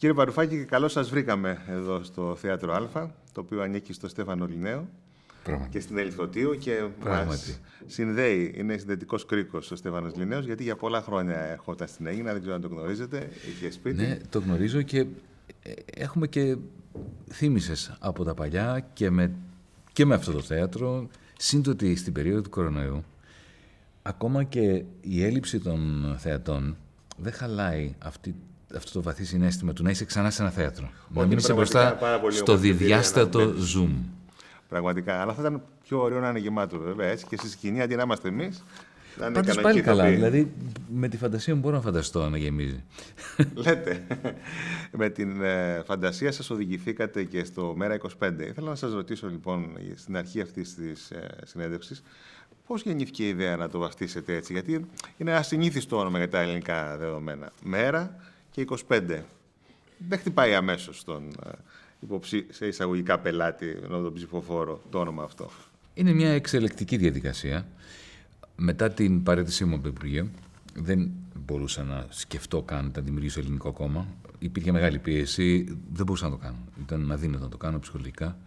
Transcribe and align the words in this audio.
Κύριε 0.00 0.14
Παρουφάκη, 0.14 0.64
καλώς 0.64 0.92
σας 0.92 1.10
βρήκαμε 1.10 1.62
εδώ 1.68 2.02
στο 2.02 2.36
Θέατρο 2.36 2.72
Α, 2.72 3.10
το 3.32 3.40
οποίο 3.40 3.62
ανήκει 3.62 3.92
στο 3.92 4.08
Στέφανο 4.08 4.46
Λινέο 4.46 4.88
και 5.70 5.80
στην 5.80 5.98
Ελιθωτίου 5.98 6.58
και 6.58 6.84
μας 7.04 7.60
συνδέει, 7.86 8.54
είναι 8.56 8.76
συνδετικός 8.76 9.26
κρίκος 9.26 9.70
ο 9.70 9.76
Στέφανος 9.76 10.16
Λινέος, 10.16 10.44
γιατί 10.44 10.62
για 10.62 10.76
πολλά 10.76 11.02
χρόνια 11.02 11.36
ερχόταν 11.36 11.88
στην 11.88 12.06
Έγινα, 12.06 12.32
δεν 12.32 12.40
ξέρω 12.40 12.54
αν 12.54 12.60
το 12.60 12.68
γνωρίζετε. 12.68 13.28
Είχε 13.50 13.70
σπίτι. 13.70 14.02
Ναι, 14.02 14.18
το 14.30 14.38
γνωρίζω 14.38 14.82
και 14.82 14.98
ε, 15.62 15.72
έχουμε 15.94 16.26
και 16.26 16.56
θύμησες 17.32 17.96
από 17.98 18.24
τα 18.24 18.34
παλιά 18.34 18.86
και 18.92 19.10
με, 19.10 19.32
και 19.92 20.04
με 20.04 20.14
αυτό 20.14 20.32
το 20.32 20.40
θέατρο. 20.40 21.08
Σύντοτε 21.38 21.94
στην 21.94 22.12
περίοδο 22.12 22.40
του 22.40 22.50
κορονοϊού, 22.50 23.04
ακόμα 24.02 24.44
και 24.44 24.84
η 25.00 25.24
έλλειψη 25.24 25.60
των 25.60 26.14
θεατών 26.18 26.76
δεν 27.16 27.32
χαλάει 27.32 27.94
αυτή 27.98 28.34
αυτό 28.76 28.92
το 28.92 29.02
βαθύ 29.02 29.24
συνέστημα 29.24 29.72
του 29.72 29.82
να 29.82 29.90
είσαι 29.90 30.04
ξανά 30.04 30.30
σε 30.30 30.42
ένα 30.42 30.50
θέατρο. 30.50 30.90
να 31.08 31.26
μην 31.26 31.38
είσαι 31.38 31.52
μπροστά 31.52 31.98
στο 32.30 32.56
διδιάστατο 32.56 33.40
Zoom. 33.76 33.90
Πραγματικά. 34.68 35.20
Αλλά 35.20 35.32
θα 35.32 35.40
ήταν 35.40 35.62
πιο 35.82 36.02
ωραίο 36.02 36.20
να 36.20 36.28
είναι 36.28 36.38
γεμάτο, 36.38 36.78
βέβαια. 36.78 37.08
Έτσι 37.08 37.26
και 37.26 37.36
στη 37.36 37.48
σκηνή, 37.48 37.82
αντί 37.82 37.96
να 37.96 38.02
είμαστε 38.02 38.28
εμείς. 38.28 38.64
Πάντως 39.32 39.60
πάλι 39.60 39.80
καλά. 39.80 40.04
Δηλαδή, 40.10 40.52
με 40.88 41.08
τη 41.08 41.16
φαντασία 41.16 41.54
μου 41.54 41.60
μπορώ 41.60 41.76
να 41.76 41.82
φανταστώ 41.82 42.28
να 42.28 42.38
γεμίζει. 42.38 42.84
Λέτε. 43.64 44.06
με 44.92 45.08
την 45.08 45.42
ε, 45.42 45.82
φαντασία 45.86 46.32
σας 46.32 46.50
οδηγηθήκατε 46.50 47.24
και 47.24 47.44
στο 47.44 47.74
Μέρα 47.76 47.98
25. 48.20 48.30
Ήθελα 48.40 48.68
να 48.68 48.74
σας 48.74 48.92
ρωτήσω 48.92 49.28
λοιπόν 49.28 49.66
στην 49.94 50.16
αρχή 50.16 50.40
αυτής 50.40 50.74
της 50.74 51.10
ε, 51.10 51.28
συνέντευξης 51.44 52.02
Πώς 52.70 52.82
γεννήθηκε 52.82 53.24
η 53.24 53.28
ιδέα 53.28 53.56
να 53.56 53.68
το 53.68 53.78
βαφτίσετε 53.78 54.34
έτσι, 54.34 54.52
Γιατί 54.52 54.86
είναι 55.16 55.32
ασυνήθιστο 55.34 55.98
όνομα 55.98 56.18
για 56.18 56.28
τα 56.28 56.40
ελληνικά 56.40 56.96
δεδομένα. 56.96 57.52
Μέρα 57.62 58.16
και 58.50 58.66
25. 58.88 59.22
Δεν 60.08 60.18
χτυπάει 60.18 60.54
αμέσως 60.54 61.04
τον 61.04 61.28
ε, 61.46 61.50
υποψή, 62.00 62.46
σε 62.50 62.66
εισαγωγικά 62.66 63.18
πελάτη, 63.18 63.76
ενώ 63.84 64.00
τον 64.00 64.12
ψηφοφόρο, 64.12 64.82
το 64.90 64.98
όνομα 64.98 65.22
αυτό. 65.22 65.50
Είναι 65.94 66.12
μια 66.12 66.30
εξελεκτική 66.30 66.96
διαδικασία. 66.96 67.66
Μετά 68.56 68.90
την 68.90 69.22
παρέτησή 69.22 69.64
μου 69.64 69.74
από 69.74 69.82
το 69.82 69.88
Υπουργείο, 69.88 70.28
δεν 70.74 71.10
μπορούσα 71.46 71.82
να 71.82 72.06
σκεφτώ 72.08 72.62
καν 72.62 72.92
να 72.96 73.02
δημιουργήσω 73.02 73.40
ελληνικό 73.40 73.72
κόμμα. 73.72 74.06
Υπήρχε 74.38 74.72
μεγάλη 74.72 74.98
πίεση, 74.98 75.64
δεν 75.92 76.04
μπορούσα 76.04 76.24
να 76.24 76.30
το 76.30 76.36
κάνω. 76.36 76.58
Ήταν 76.80 77.12
αδύνατο 77.12 77.44
να 77.44 77.50
το 77.50 77.56
κάνω 77.56 77.78
ψυχολογικά. 77.78 78.38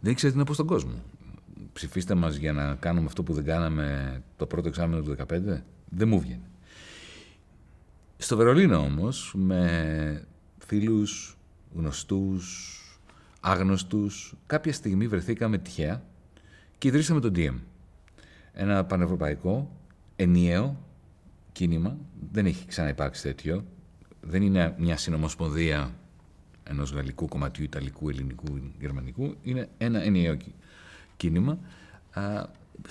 Δεν 0.00 0.12
ήξερα 0.12 0.32
τι 0.32 0.38
να 0.38 0.44
πω 0.44 0.54
στον 0.54 0.66
κόσμο. 0.66 1.02
Ψηφίστε 1.72 2.14
μας 2.14 2.36
για 2.36 2.52
να 2.52 2.74
κάνουμε 2.74 3.06
αυτό 3.06 3.22
που 3.22 3.32
δεν 3.32 3.44
κάναμε 3.44 4.22
το 4.36 4.46
πρώτο 4.46 4.68
εξάμεινο 4.68 5.02
του 5.02 5.16
2015. 5.18 5.60
Δεν 5.88 6.08
μου 6.08 6.20
βγαίνει. 6.20 6.51
Στο 8.22 8.36
Βερολίνο 8.36 8.78
όμως, 8.78 9.32
με 9.36 10.26
φίλους, 10.58 11.36
γνωστούς, 11.74 12.78
άγνωστους, 13.40 14.34
κάποια 14.46 14.72
στιγμή 14.72 15.06
βρεθήκαμε 15.06 15.58
τυχαία 15.58 16.02
και 16.78 16.88
ιδρύσαμε 16.88 17.20
το 17.20 17.30
DM. 17.34 17.54
Ένα 18.52 18.84
πανευρωπαϊκό, 18.84 19.76
ενιαίο 20.16 20.84
κίνημα. 21.52 21.96
Δεν 22.32 22.46
έχει 22.46 22.66
ξαναυπάρξει 22.66 23.22
τέτοιο. 23.22 23.64
Δεν 24.20 24.42
είναι 24.42 24.74
μια 24.78 24.96
συνομοσπονδία 24.96 25.94
ενός 26.64 26.92
γαλλικού 26.92 27.28
κομματιού, 27.28 27.64
ιταλικού, 27.64 28.08
ελληνικού, 28.08 28.60
γερμανικού. 28.80 29.34
Είναι 29.42 29.68
ένα 29.78 30.02
ενιαίο 30.02 30.36
κίνημα 31.16 31.58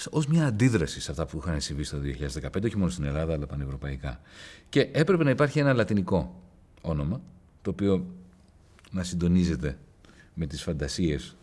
ως 0.10 0.28
μια 0.28 0.46
αντίδραση 0.46 1.02
σε 1.02 1.12
αυτά 1.12 1.26
που 1.26 1.38
είχαν 1.38 1.62
συμβεί 1.62 1.84
στο 1.84 1.98
2015, 2.42 2.64
όχι 2.64 2.78
μόνο 2.78 2.90
στην 2.90 3.04
Ελλάδα, 3.04 3.34
αλλά 3.34 3.46
πανευρωπαϊκά. 3.46 4.20
Και 4.70 4.90
έπρεπε 4.92 5.24
να 5.24 5.30
υπάρχει 5.30 5.60
ένα 5.60 5.74
λατινικό 5.74 6.42
όνομα, 6.82 7.22
το 7.62 7.70
οποίο 7.70 8.06
να 8.92 9.04
συντονίζεται 9.04 9.78
με 10.34 10.46
τις 10.46 10.64
φαντασίες 10.64 11.36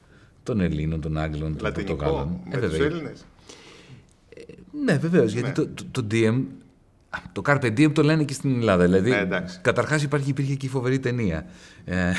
των 0.43 0.61
Ελλήνων, 0.61 1.01
των 1.01 1.19
Άγγλων, 1.19 1.57
των 1.57 1.73
Πορτογάλων. 1.73 2.41
Με 2.51 2.57
ε, 2.57 2.69
τους 2.69 2.79
Έλληνες. 2.79 3.25
Ε, 4.29 4.53
ναι, 4.85 4.97
βεβαίως, 4.97 5.33
γιατί 5.33 5.49
ναι. 5.49 5.55
το, 5.55 5.69
το, 5.69 5.85
το 5.91 6.07
DM 6.11 6.45
το 7.33 7.43
Carpe 7.45 7.65
Diem 7.65 7.93
το 7.93 8.03
λένε 8.03 8.25
και 8.25 8.33
στην 8.33 8.59
Ελλάδα. 8.59 8.85
Δηλαδή, 8.85 9.11
ε, 9.11 9.45
καταρχάς 9.63 10.03
υπάρχει, 10.03 10.31
υπήρχε 10.31 10.55
και 10.55 10.67
η 10.67 10.69
φοβερή 10.69 10.99
ταινία. 10.99 11.47
Ε, 11.85 12.13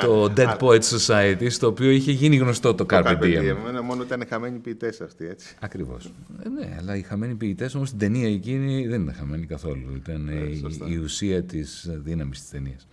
το 0.00 0.32
Dead 0.36 0.56
Poets 0.58 0.98
Society, 0.98 1.46
στο 1.50 1.66
οποίο 1.66 1.90
είχε 1.90 2.12
γίνει 2.12 2.36
γνωστό 2.36 2.74
το 2.74 2.86
Carpe, 2.90 3.04
Carpe 3.04 3.22
Diem. 3.22 3.42
Diem. 3.42 3.82
Μόνο 3.84 4.02
ήταν 4.02 4.24
χαμένοι 4.28 4.58
ποιητές 4.58 5.00
αυτοί, 5.00 5.26
έτσι. 5.26 5.56
Ακριβώς. 5.60 6.12
Ε, 6.44 6.48
ναι, 6.48 6.76
αλλά 6.78 6.96
οι 6.96 7.02
χαμένοι 7.02 7.34
ποιητές 7.34 7.74
όμως 7.74 7.88
στην 7.88 8.00
ταινία 8.00 8.28
εκείνη 8.28 8.86
δεν 8.86 9.02
ήταν 9.02 9.14
χαμένοι 9.14 9.46
καθόλου. 9.46 9.94
Ήταν 9.96 10.28
ε, 10.28 10.32
η, 10.34 10.62
η, 10.86 10.96
ουσία 10.96 11.42
της 11.42 11.90
δύναμης 11.90 12.40
της 12.40 12.50
ταινίας. 12.50 12.86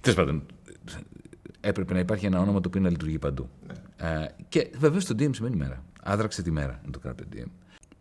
Τέλος 0.00 0.18
πάντων, 0.18 0.42
έπρεπε 1.60 1.92
να 1.92 1.98
υπάρχει 1.98 2.26
ένα 2.26 2.40
όνομα 2.40 2.60
το 2.60 2.68
οποίο 2.68 2.80
να 2.80 2.90
λειτουργεί 2.90 3.18
παντού. 3.18 3.48
Ναι. 3.66 3.74
Ε, 4.08 4.28
και 4.48 4.70
βεβαίως 4.78 5.04
το 5.04 5.14
Diem 5.18 5.30
σημαίνει 5.34 5.56
μέρα. 5.56 5.84
Άδραξε 6.02 6.42
τη 6.42 6.50
μέρα 6.50 6.80
το 6.90 7.00
Carpe 7.06 7.36
Diem. 7.36 7.48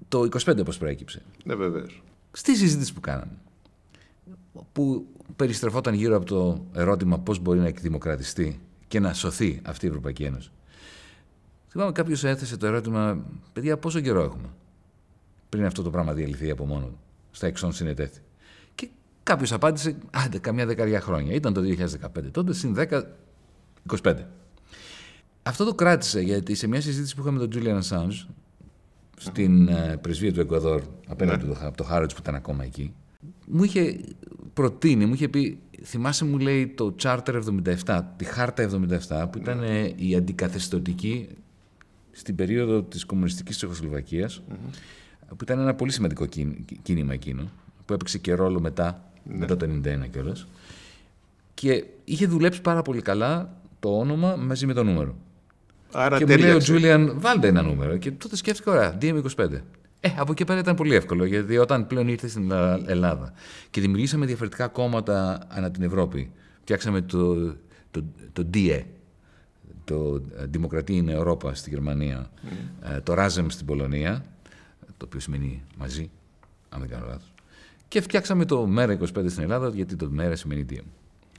Το 0.07 0.27
25 0.45 0.65
πώ 0.65 0.73
προέκυψε. 0.79 1.21
Ναι, 1.43 1.55
βεβαίως 1.55 2.01
στη 2.37 2.55
συζήτηση 2.55 2.93
που 2.93 2.99
κάναμε, 2.99 3.37
που 4.71 5.07
περιστρεφόταν 5.35 5.93
γύρω 5.93 6.15
από 6.15 6.25
το 6.25 6.65
ερώτημα 6.73 7.19
πώς 7.19 7.39
μπορεί 7.39 7.59
να 7.59 7.67
εκδημοκρατιστεί 7.67 8.59
και 8.87 8.99
να 8.99 9.13
σωθεί 9.13 9.61
αυτή 9.63 9.85
η 9.85 9.89
Ευρωπαϊκή 9.89 10.23
Ένωση. 10.23 10.49
Θυμάμαι 11.67 11.91
κάποιος 11.91 12.23
έθεσε 12.23 12.57
το 12.57 12.65
ερώτημα, 12.65 13.25
παιδιά, 13.53 13.77
πόσο 13.77 13.99
καιρό 13.99 14.23
έχουμε 14.23 14.49
πριν 15.49 15.65
αυτό 15.65 15.81
το 15.81 15.89
πράγμα 15.89 16.13
διαλυθεί 16.13 16.49
από 16.49 16.65
μόνο 16.65 16.85
του, 16.85 16.99
στα 17.31 17.47
εξών 17.47 17.73
συνετέθη. 17.73 18.19
Και 18.75 18.89
κάποιος 19.23 19.51
απάντησε, 19.51 19.95
άντε, 20.11 20.39
καμιά 20.39 20.65
δεκαετία 20.65 21.01
χρόνια. 21.01 21.33
Ήταν 21.33 21.53
το 21.53 21.61
2015. 21.61 22.31
Τότε 22.31 22.53
συν 22.53 22.75
10, 22.77 23.01
25. 24.03 24.15
Αυτό 25.43 25.65
το 25.65 25.75
κράτησε 25.75 26.21
γιατί 26.21 26.55
σε 26.55 26.67
μια 26.67 26.81
συζήτηση 26.81 27.15
που 27.15 27.21
είχαμε 27.21 27.39
με 27.39 27.47
τον 27.47 27.63
Julian 27.63 27.81
Assange, 27.81 28.25
στην 29.17 29.67
ε, 29.67 29.97
πρεσβεία 30.01 30.33
του 30.33 30.39
Εκουαδόρ, 30.39 30.81
απέναντι 31.07 31.45
ναι. 31.45 31.53
από 31.61 31.77
το 31.77 31.83
Χάροτ 31.83 32.11
που 32.11 32.17
ήταν 32.19 32.35
ακόμα 32.35 32.63
εκεί, 32.63 32.93
μου 33.47 33.63
είχε 33.63 33.99
προτείνει, 34.53 35.05
μου 35.05 35.13
είχε 35.13 35.27
πει, 35.27 35.59
θυμάσαι 35.83 36.25
μου 36.25 36.37
λέει 36.37 36.67
το 36.67 36.95
Charter 37.01 37.43
77, 37.85 38.01
τη 38.17 38.25
Χάρτα 38.25 38.69
77, 39.09 39.25
που 39.31 39.37
ήταν 39.37 39.63
ε, 39.63 39.93
η 39.95 40.15
αντικαθεστωτική 40.15 41.27
στην 42.11 42.35
περίοδο 42.35 42.83
της 42.83 43.05
κομμουνιστικής 43.05 43.55
Τσεχοσλοβακίας, 43.55 44.41
που 45.27 45.37
ήταν 45.41 45.59
ένα 45.59 45.73
πολύ 45.75 45.91
σημαντικό 45.91 46.25
κίνημα 46.81 47.13
εκείνο, 47.13 47.49
που 47.85 47.93
έπαιξε 47.93 48.17
και 48.17 48.33
ρόλο 48.33 48.59
μετά, 48.59 49.11
ναι. 49.23 49.37
μετά 49.37 49.57
το 49.57 49.67
1991 49.83 50.09
κιόλας. 50.11 50.47
Και 51.53 51.85
είχε 52.03 52.25
δουλέψει 52.25 52.61
πάρα 52.61 52.81
πολύ 52.81 53.01
καλά 53.01 53.57
το 53.79 53.99
όνομα 53.99 54.35
μαζί 54.35 54.65
με 54.65 54.73
το 54.73 54.83
νούμερο. 54.83 55.15
Άρα 55.91 56.17
και 56.17 56.25
μου 56.25 56.37
λέει 56.37 56.51
ο 56.51 56.57
Τζούλιαν, 56.57 57.13
βάλτε 57.19 57.47
ένα 57.47 57.61
νούμερο. 57.61 57.97
Και 57.97 58.11
τότε 58.11 58.35
σκέφτηκα, 58.35 58.71
ωραία, 58.71 58.97
DM25. 59.01 59.61
Ε, 59.99 60.09
από 60.17 60.31
εκεί 60.31 60.45
πέρα 60.45 60.59
ήταν 60.59 60.75
πολύ 60.75 60.95
εύκολο, 60.95 61.25
γιατί 61.25 61.57
όταν 61.57 61.87
πλέον 61.87 62.07
ήρθε 62.07 62.27
στην 62.27 62.51
Ελλάδα 62.85 63.33
και 63.69 63.81
δημιουργήσαμε 63.81 64.25
διαφορετικά 64.25 64.67
κόμματα 64.67 65.39
ανά 65.47 65.71
την 65.71 65.83
Ευρώπη, 65.83 66.31
φτιάξαμε 66.61 67.01
το, 67.01 67.35
το, 67.91 68.03
το 68.33 68.47
DE, 68.53 68.81
το 69.83 70.21
Δημοκρατία 70.49 70.95
είναι 70.95 71.13
Ευρώπα 71.13 71.53
στη 71.53 71.69
Γερμανία, 71.69 72.29
mm. 72.43 72.99
το 73.03 73.13
RASEM 73.17 73.45
στην 73.47 73.65
Πολωνία, 73.65 74.25
το 74.97 75.05
οποίο 75.05 75.19
σημαίνει 75.19 75.63
μαζί, 75.77 76.09
αν 76.69 76.79
δεν 76.79 76.89
κάνω 76.89 77.05
λάθος. 77.05 77.33
Και 77.87 78.01
φτιάξαμε 78.01 78.45
το 78.45 78.65
Μέρα 78.65 78.97
25 78.99 79.05
στην 79.05 79.43
Ελλάδα, 79.43 79.69
γιατί 79.69 79.95
το 79.95 80.09
Μέρα 80.09 80.35
σημαίνει 80.35 80.65
DM. 80.69 80.83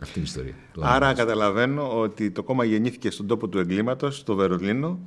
Αυτή 0.01 0.19
είναι 0.19 0.29
η 0.29 0.31
ιστορία. 0.31 0.55
Άρα 0.81 1.13
καταλαβαίνω 1.13 2.01
ότι 2.01 2.31
το 2.31 2.43
κόμμα 2.43 2.65
γεννήθηκε 2.65 3.11
στον 3.11 3.27
τόπο 3.27 3.49
του 3.49 3.59
εγκλήματος, 3.59 4.17
στο 4.17 4.35
Βερολίνο, 4.35 4.99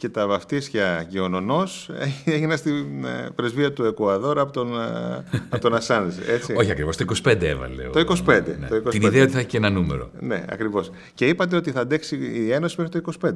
και 0.00 0.08
τα 0.08 0.26
βαφτίσια 0.26 1.06
και 1.10 1.20
ο 1.20 1.28
νονός 1.28 1.90
έγιναν 2.24 2.58
στην 2.58 3.04
ε, 3.04 3.30
πρεσβεία 3.34 3.72
του 3.72 3.84
Εκουαδόρ 3.84 4.38
από 4.38 4.52
τον, 4.52 4.80
ε, 4.80 5.24
από 5.50 5.58
τον 5.60 5.74
Ασάνζ, 5.74 6.14
έτσι. 6.28 6.52
Όχι 6.52 6.70
ακριβώς, 6.70 6.96
το 6.96 7.04
25 7.24 7.42
έβαλε. 7.42 7.82
Το 7.82 8.00
25, 8.00 8.42
ναι. 8.58 8.66
το 8.66 8.76
25. 8.76 8.90
Την 8.90 9.02
ιδέα 9.02 9.22
ότι 9.22 9.32
θα 9.32 9.38
έχει 9.38 9.48
και 9.48 9.56
ένα 9.56 9.70
νούμερο. 9.70 10.10
Ναι, 10.20 10.44
ακριβώς. 10.48 10.90
Και 11.14 11.28
είπατε 11.28 11.56
ότι 11.56 11.70
θα 11.70 11.80
αντέξει 11.80 12.16
η 12.16 12.52
Ένωση 12.52 12.74
μέχρι 12.80 13.00
το 13.00 13.12
25. 13.22 13.32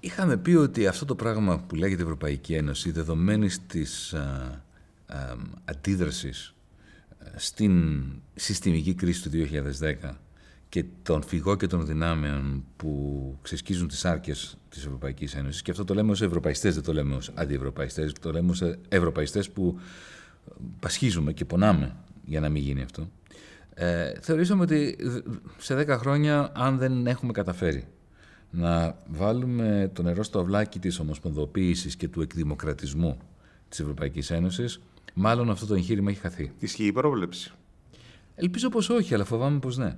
Είχαμε 0.00 0.36
πει 0.36 0.54
ότι 0.54 0.86
αυτό 0.86 1.04
το 1.04 1.14
πράγμα 1.14 1.64
που 1.66 1.74
λέγεται 1.74 2.02
Ευρωπαϊκή 2.02 2.54
Ένωση, 2.54 2.90
δεδομένης 2.90 3.66
της 3.66 4.14
αντίδρασης 5.64 6.53
στην 7.36 8.04
συστημική 8.34 8.94
κρίση 8.94 9.22
του 9.22 9.30
2010 10.10 10.14
και 10.68 10.84
των 11.02 11.22
φυγό 11.22 11.56
και 11.56 11.66
των 11.66 11.86
δυνάμεων 11.86 12.64
που 12.76 13.38
ξεσκίζουν 13.42 13.88
τις 13.88 14.04
άρκες 14.04 14.58
της 14.68 14.84
Ευρωπαϊκής 14.84 15.34
Ένωσης 15.34 15.62
και 15.62 15.70
αυτό 15.70 15.84
το 15.84 15.94
λέμε 15.94 16.10
ως 16.10 16.22
ευρωπαϊστές, 16.22 16.74
δεν 16.74 16.82
το 16.82 16.92
λέμε 16.92 17.14
ως 17.14 17.30
αντιευρωπαϊστές, 17.34 18.12
το 18.12 18.32
λέμε 18.32 18.50
ως 18.50 18.62
ευρωπαϊστές 18.88 19.50
που 19.50 19.78
πασχίζουμε 20.80 21.32
και 21.32 21.44
πονάμε 21.44 21.96
για 22.24 22.40
να 22.40 22.48
μην 22.48 22.62
γίνει 22.62 22.82
αυτό. 22.82 23.08
Ε, 23.74 24.12
θεωρήσαμε 24.20 24.62
ότι 24.62 24.96
σε 25.58 25.74
10 25.74 25.86
χρόνια 25.88 26.52
αν 26.54 26.78
δεν 26.78 27.06
έχουμε 27.06 27.32
καταφέρει 27.32 27.86
να 28.50 28.96
βάλουμε 29.06 29.90
το 29.92 30.02
νερό 30.02 30.22
στο 30.22 30.38
αυλάκι 30.38 30.78
της 30.78 30.98
ομοσπονδοποίησης 30.98 31.96
και 31.96 32.08
του 32.08 32.22
εκδημοκρατισμού 32.22 33.18
της 33.68 33.80
Ευρωπαϊκής 33.80 34.30
Ένωσης 34.30 34.80
Μάλλον 35.14 35.50
αυτό 35.50 35.66
το 35.66 35.74
εγχείρημα 35.74 36.10
έχει 36.10 36.20
χαθεί. 36.20 36.52
Ισχύει 36.58 36.86
η 36.86 36.92
πρόβλεψη. 36.92 37.52
Ελπίζω 38.34 38.68
πως 38.68 38.88
όχι, 38.88 39.14
αλλά 39.14 39.24
φοβάμαι 39.24 39.58
πως 39.58 39.76
ναι. 39.76 39.96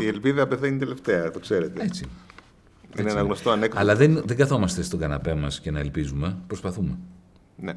η 0.00 0.06
ελπίδα 0.06 0.46
πεθαίνει 0.46 0.78
τελευταία, 0.78 1.30
το 1.30 1.38
ξέρετε. 1.38 1.82
Έτσι. 1.82 2.04
Είναι 2.98 3.10
ένα 3.10 3.20
γνωστό 3.20 3.50
ανέκδοτο. 3.50 3.80
Αλλά 3.80 3.96
δεν, 3.96 4.22
δεν 4.26 4.36
καθόμαστε 4.36 4.82
στον 4.82 4.98
καναπέ 4.98 5.34
μας 5.34 5.60
και 5.60 5.70
να 5.70 5.80
ελπίζουμε. 5.80 6.36
Προσπαθούμε. 6.46 6.98
Ναι. 7.56 7.74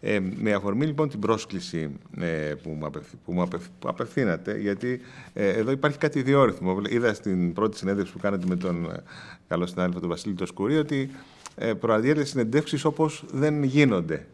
Ε, 0.00 0.20
με 0.20 0.52
αφορμή 0.52 0.86
λοιπόν 0.86 1.08
την 1.08 1.18
πρόσκληση 1.18 1.96
ε, 2.18 2.54
που, 2.62 2.70
μου 2.70 2.86
απευθ, 2.86 3.12
που, 3.24 3.32
μου 3.32 3.42
απευθ, 3.42 3.66
που 3.78 3.88
απευθύνατε, 3.88 4.58
γιατί 4.58 5.00
ε, 5.32 5.48
εδώ 5.48 5.70
υπάρχει 5.70 5.98
κάτι 5.98 6.18
ιδιόρυθμο. 6.18 6.82
Είδα 6.88 7.14
στην 7.14 7.52
πρώτη 7.52 7.76
συνέντευξη 7.76 8.12
που 8.12 8.18
κάνατε 8.18 8.46
με 8.46 8.56
τον 8.56 8.84
ε, 8.84 9.02
καλό 9.48 9.66
συνάδελφο 9.66 10.00
τον 10.00 10.08
Βασίλη 10.08 10.34
Τοσκουρή 10.34 10.76
ότι 10.76 11.10
ε, 11.54 11.72
προαδιέται 11.72 12.24
συνεντεύξεις 12.24 12.84
όπως 12.84 13.24
δεν 13.32 13.62
γίνονται. 13.62 14.26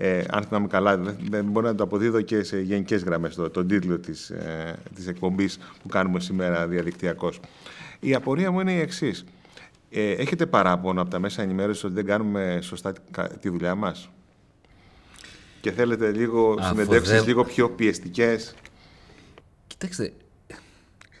Ε, 0.00 0.24
αν 0.30 0.42
θυμάμαι 0.42 0.66
καλά, 0.66 0.96
δεν 1.30 1.44
μπορεί 1.44 1.66
να 1.66 1.74
το 1.74 1.82
αποδίδω 1.82 2.20
και 2.20 2.42
σε 2.42 2.60
γενικές 2.60 3.02
γραμμές 3.02 3.34
το, 3.34 3.50
τον 3.50 3.68
τίτλο 3.68 3.98
της 3.98 4.30
ε, 4.30 4.78
της 4.94 5.06
εκπομπής 5.06 5.58
που 5.82 5.88
κάνουμε 5.88 6.20
σήμερα 6.20 6.66
διαδικτυακώς. 6.66 7.40
Η 8.00 8.14
απορία 8.14 8.50
μου 8.50 8.60
είναι 8.60 8.72
η 8.72 8.78
εξής. 8.78 9.24
Ε, 9.90 10.10
έχετε 10.10 10.46
παράπονο 10.46 11.00
από 11.00 11.10
τα 11.10 11.18
μέσα 11.18 11.42
ενημέρωσης 11.42 11.84
ότι 11.84 11.94
δεν 11.94 12.04
κάνουμε 12.04 12.58
σωστά 12.62 12.92
τη 13.40 13.48
δουλειά 13.48 13.74
μας; 13.74 14.10
Και 15.60 15.72
θέλετε 15.72 16.10
λίγο 16.10 16.58
συνεντεύξεις 16.62 17.26
λίγο 17.26 17.44
πιο 17.44 17.70
πιεστικές; 17.70 18.54
Κοιτάξτε, 19.66 20.12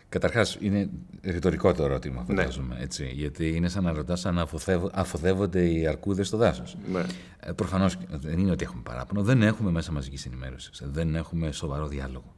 καταρχάς 0.08 0.56
είναι 0.60 0.90
ρητορικό 1.22 1.74
το 1.74 1.84
ερώτημα, 1.84 2.24
ναι. 2.28 2.36
φαντάζομαι, 2.36 2.76
έτσι, 2.80 3.10
γιατί 3.14 3.48
είναι 3.48 3.68
σαν 3.68 3.84
να 3.84 3.92
ρωτάς 3.92 4.26
αν 4.26 4.48
αφοδεύονται 4.92 5.70
οι 5.70 5.86
αρκούδες 5.86 6.26
στο 6.26 6.36
δάσος. 6.36 6.76
Ναι. 6.92 7.04
Ε, 7.40 7.52
προφανώς 7.52 7.96
δεν 8.10 8.38
είναι 8.38 8.50
ότι 8.50 8.64
έχουμε 8.64 8.82
παράπονο, 8.82 9.22
δεν 9.22 9.42
έχουμε 9.42 9.70
μέσα 9.70 9.92
μαζικής 9.92 10.26
ενημέρωσης, 10.26 10.82
δεν 10.84 11.14
έχουμε 11.14 11.52
σοβαρό 11.52 11.88
διάλογο. 11.88 12.36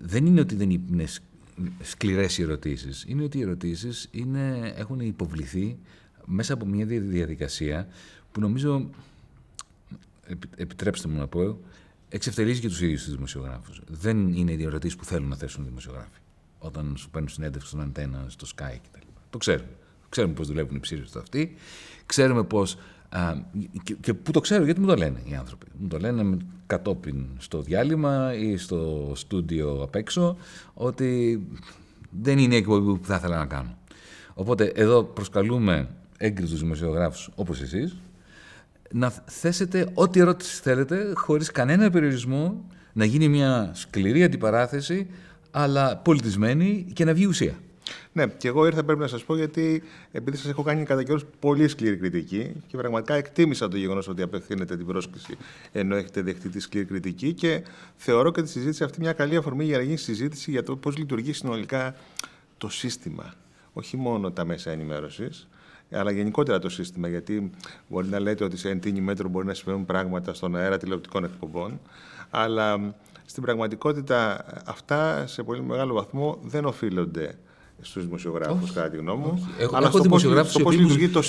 Δεν 0.00 0.26
είναι 0.26 0.40
ότι 0.40 0.54
δεν 0.54 0.70
είναι 0.70 1.04
σκληρές 1.82 2.38
οι 2.38 2.42
ερωτήσεις, 2.42 3.04
είναι 3.08 3.22
ότι 3.22 3.38
οι 3.38 3.42
ερωτήσεις 3.42 4.08
είναι, 4.10 4.72
έχουν 4.76 5.00
υποβληθεί 5.00 5.76
μέσα 6.24 6.54
από 6.54 6.66
μια 6.66 6.86
διαδικασία 6.86 7.88
που 8.32 8.40
νομίζω 8.40 8.90
επιτρέψτε 10.56 11.08
μου 11.08 11.18
να 11.18 11.26
πω, 11.26 11.58
εξευτελίζει 12.08 12.60
και 12.60 12.68
τους 12.68 12.80
ίδιους 12.80 13.04
τους 13.04 13.14
δημοσιογράφους. 13.14 13.80
Δεν 13.86 14.28
είναι 14.28 14.52
οι 14.52 14.62
ερωτήσεις 14.62 14.96
που 14.96 15.04
θέλουν 15.04 15.28
να 15.28 15.36
θέσουν 15.36 15.64
οι 15.64 15.66
δημοσιογράφοι. 15.66 16.18
Όταν 16.66 16.94
σου 16.96 17.10
παίρνουν 17.10 17.30
συνέντευξη 17.30 17.68
στον 17.68 17.80
αντένα, 17.80 18.24
στο 18.28 18.46
Sky 18.56 18.76
κτλ. 18.90 19.06
Το 19.30 19.38
ξέρουμε. 19.38 19.68
Ξέρουμε 20.08 20.34
πώς 20.34 20.46
δουλεύουν 20.46 20.76
οι 20.76 20.80
ψήφοι 20.80 21.18
αυτοί. 21.18 21.54
Ξέρουμε 22.06 22.42
πώς. 22.44 22.78
Και, 23.82 23.94
και 23.94 24.14
που 24.14 24.30
το 24.30 24.40
ξέρω, 24.40 24.64
γιατί 24.64 24.80
μου 24.80 24.86
το 24.86 24.96
λένε 24.96 25.22
οι 25.24 25.34
άνθρωποι. 25.34 25.66
Μου 25.78 25.88
το 25.88 25.98
λένε 25.98 26.36
κατόπιν 26.66 27.26
στο 27.38 27.62
διάλειμμα 27.62 28.34
ή 28.34 28.56
στο 28.56 29.12
στούντιο 29.14 29.82
απ' 29.82 29.94
έξω 29.94 30.36
ότι 30.74 31.42
δεν 32.22 32.38
είναι 32.38 32.54
η 32.54 32.56
εκπομπή 32.56 32.98
που 32.98 33.06
θα 33.06 33.14
ήθελα 33.14 33.38
να 33.38 33.46
κάνω. 33.46 33.78
Οπότε 34.34 34.64
εδώ 34.64 35.04
προσκαλούμε 35.04 35.88
έγκριτους 36.18 36.60
δημοσιογράφους 36.60 37.30
όπως 37.34 37.60
εσείς, 37.60 37.96
να 38.92 39.10
θέσετε 39.10 39.90
ό,τι 39.94 40.20
ερώτηση 40.20 40.60
θέλετε, 40.62 41.12
χωρίς 41.14 41.50
κανένα 41.50 41.90
περιορισμό, 41.90 42.64
να 42.92 43.04
γίνει 43.04 43.28
μια 43.28 43.70
σκληρή 43.74 44.24
αντιπαράθεση, 44.24 45.06
αλλά 45.50 45.96
πολιτισμένη 45.96 46.86
και 46.92 47.04
να 47.04 47.14
βγει 47.14 47.26
ουσία. 47.26 47.58
Ναι, 48.12 48.26
και 48.26 48.48
εγώ 48.48 48.66
ήρθα 48.66 48.84
πρέπει 48.84 49.00
να 49.00 49.06
σας 49.06 49.24
πω 49.24 49.36
γιατί 49.36 49.82
επειδή 50.12 50.36
σας 50.36 50.50
έχω 50.50 50.62
κάνει 50.62 50.84
κατά 50.84 51.02
καιρούς 51.02 51.24
πολύ 51.38 51.68
σκληρή 51.68 51.96
κριτική 51.96 52.52
και 52.66 52.76
πραγματικά 52.76 53.14
εκτίμησα 53.14 53.68
το 53.68 53.76
γεγονός 53.76 54.08
ότι 54.08 54.22
απευθύνετε 54.22 54.76
την 54.76 54.86
πρόσκληση 54.86 55.36
ενώ 55.72 55.96
έχετε 55.96 56.22
δεχτεί 56.22 56.48
τη 56.48 56.60
σκληρή 56.60 56.86
κριτική 56.86 57.32
και 57.32 57.62
θεωρώ 57.96 58.32
και 58.32 58.42
τη 58.42 58.48
συζήτηση 58.48 58.84
αυτή 58.84 59.00
μια 59.00 59.12
καλή 59.12 59.36
αφορμή 59.36 59.64
για 59.64 59.76
να 59.76 59.82
γίνει 59.82 59.96
συζήτηση 59.96 60.50
για 60.50 60.62
το 60.62 60.76
πώς 60.76 60.96
λειτουργεί 60.96 61.32
συνολικά 61.32 61.94
το 62.58 62.68
σύστημα. 62.68 63.34
Όχι 63.72 63.96
μόνο 63.96 64.30
τα 64.30 64.44
μέσα 64.44 64.70
ενημέρωσης, 64.70 65.48
αλλά 65.90 66.10
γενικότερα 66.10 66.58
το 66.58 66.68
σύστημα. 66.68 67.08
Γιατί 67.08 67.50
μπορεί 67.88 68.08
να 68.08 68.20
λέτε 68.20 68.44
ότι 68.44 68.56
σε 68.56 68.68
εντύνει 68.68 69.00
μέτρο 69.00 69.28
μπορεί 69.28 69.46
να 69.46 69.54
συμβαίνουν 69.54 69.86
πράγματα 69.86 70.34
στον 70.34 70.56
αέρα 70.56 70.76
τηλεοπτικών 70.76 71.24
εκπομπών, 71.24 71.80
αλλά 72.30 72.94
στην 73.26 73.42
πραγματικότητα 73.42 74.44
αυτά 74.66 75.26
σε 75.26 75.42
πολύ 75.42 75.62
μεγάλο 75.62 75.94
βαθμό 75.94 76.38
δεν 76.42 76.64
οφείλονται 76.64 77.38
στους 77.80 78.04
δημοσιογράφους, 78.04 78.72
κατά 78.72 78.90
τη 78.90 78.96
γνώμη 78.96 79.22
μου. 79.22 79.48
Έχω, 79.58 79.76
αλλά 79.76 79.86
έχω 79.86 80.00
δημοσιογράφους 80.00 80.62
που 80.62 80.72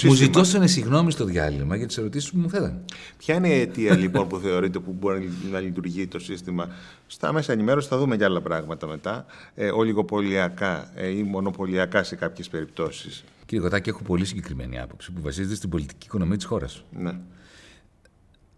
μου 0.03 0.13
ζητώσανε 0.13 0.67
συγγνώμη 0.67 1.11
στο 1.11 1.25
διάλειμμα 1.25 1.75
για 1.75 1.87
τις 1.87 1.97
ερωτήσεις 1.97 2.31
που 2.31 2.37
μου 2.37 2.49
θέλανε. 2.49 2.81
Ποια 3.17 3.35
είναι 3.35 3.49
η 3.49 3.59
αιτία 3.59 3.95
λοιπόν 3.95 4.27
που 4.27 4.37
θεωρείτε 4.37 4.79
που 4.79 4.95
μπορεί 4.99 5.29
να 5.51 5.59
λειτουργεί 5.59 6.07
το 6.07 6.19
σύστημα; 6.19 6.69
Στα 7.07 7.33
μέσα 7.33 7.53
ενημέρωσης 7.53 7.89
θα 7.89 7.97
δούμε 7.97 8.17
και 8.17 8.23
άλλα 8.23 8.41
πράγματα 8.41 8.87
μετά. 8.87 9.25
Ε, 9.55 9.69
ολιγοπολιακά 9.69 10.91
ε, 10.95 11.07
ή 11.07 11.23
μονοπωλιακά 11.23 12.03
σε 12.03 12.15
κάποιες 12.15 12.47
περιπτώσεις. 12.47 13.23
Κύριε 13.45 13.63
Κωτάκη, 13.63 13.89
έχω 13.89 14.01
πολύ 14.03 14.25
συγκεκριμένη 14.25 14.79
άποψη 14.79 15.11
που 15.11 15.21
βασίζεται 15.21 15.55
στην 15.55 15.69
πολιτική 15.69 16.05
οικονομία 16.05 16.35
της 16.35 16.45
χώρας. 16.45 16.83
Ναι. 16.99 17.19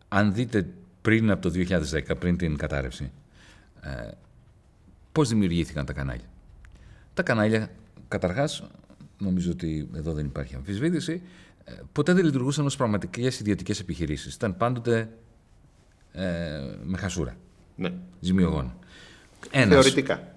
Αν 0.07 0.33
δείτε 0.33 0.67
πριν 1.01 1.31
από 1.31 1.41
το 1.41 1.49
2010, 1.49 2.15
πριν 2.19 2.37
την 2.37 2.57
κατάρρευση, 2.57 3.11
ε, 3.81 4.11
πώς 5.11 5.29
δημιουργήθηκαν 5.29 5.85
τα 5.85 5.93
κανάλια. 5.93 6.29
Τα 7.13 7.23
κανάλια, 7.23 7.69
καταρχάς, 8.07 8.63
νομίζω 9.17 9.51
ότι 9.51 9.89
εδώ 9.95 10.13
δεν 10.13 10.25
υπάρχει 10.25 10.55
αμφισβήτηση, 10.55 11.21
ε, 11.63 11.71
ποτέ 11.91 12.13
δεν 12.13 12.25
λειτουργούσαν 12.25 12.65
ως 12.65 12.75
πραγματικές 12.75 13.39
ιδιωτικές 13.39 13.79
επιχειρήσεις. 13.79 14.35
Ήταν 14.35 14.57
πάντοτε 14.57 15.09
ε, 16.11 16.23
με 16.83 16.97
χασούρα. 16.97 17.35
Ναι. 17.75 17.93
Ζημιογόνο. 18.19 18.73
Θεωρητικά. 19.51 20.33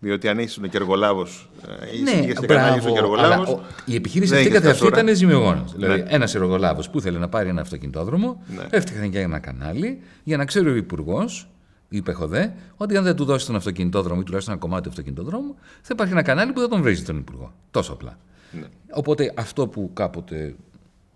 Διότι 0.00 0.28
αν 0.28 0.38
ήσουν 0.38 0.68
και 0.68 0.76
εργολάβο, 0.76 1.22
ε, 1.22 2.00
ναι, 2.02 2.26
και 2.26 2.46
κανάλι 2.46 2.80
και 2.80 2.98
εργολάβο. 2.98 3.64
Η 3.84 3.94
επιχείρηση 3.94 4.36
αυτή 4.36 4.50
καθ' 4.50 4.66
αυτή 4.66 4.86
ήταν 4.86 5.14
ζημιογόνος. 5.14 5.72
Ναι. 5.72 5.86
Δηλαδή, 5.86 6.04
ένας 6.14 6.34
εργολάβο 6.34 6.82
που 6.92 6.98
ήθελε 6.98 7.18
να 7.18 7.28
πάρει 7.28 7.48
ένα 7.48 7.60
αυτοκινητόδρομο, 7.60 8.42
ναι. 8.56 8.66
έφτιαχνε 8.70 9.08
και 9.08 9.20
ένα 9.20 9.38
κανάλι 9.38 10.00
για 10.24 10.36
να 10.36 10.44
ξέρει 10.44 10.68
ο 10.68 10.74
υπουργός, 10.74 11.48
είπε 11.88 12.12
Χοδέ, 12.12 12.54
ότι 12.76 12.96
αν 12.96 13.04
δεν 13.04 13.16
του 13.16 13.24
δώσει 13.24 13.46
τον 13.46 13.56
αυτοκινητόδρομο 13.56 14.20
ή 14.20 14.24
τουλάχιστον 14.24 14.54
ένα 14.54 14.62
κομμάτι 14.62 14.82
του 14.82 14.88
αυτοκινητόδρομου, 14.88 15.54
θα 15.80 15.88
υπάρχει 15.92 16.12
ένα 16.12 16.22
κανάλι 16.22 16.52
που 16.52 16.60
θα 16.60 16.68
τον 16.68 16.82
βρίζει 16.82 17.02
τον 17.02 17.16
υπουργό. 17.16 17.54
Τόσο 17.70 17.92
απλά. 17.92 18.18
Ναι. 18.52 18.66
Οπότε 18.90 19.32
αυτό 19.36 19.68
που 19.68 19.90
κάποτε 19.92 20.54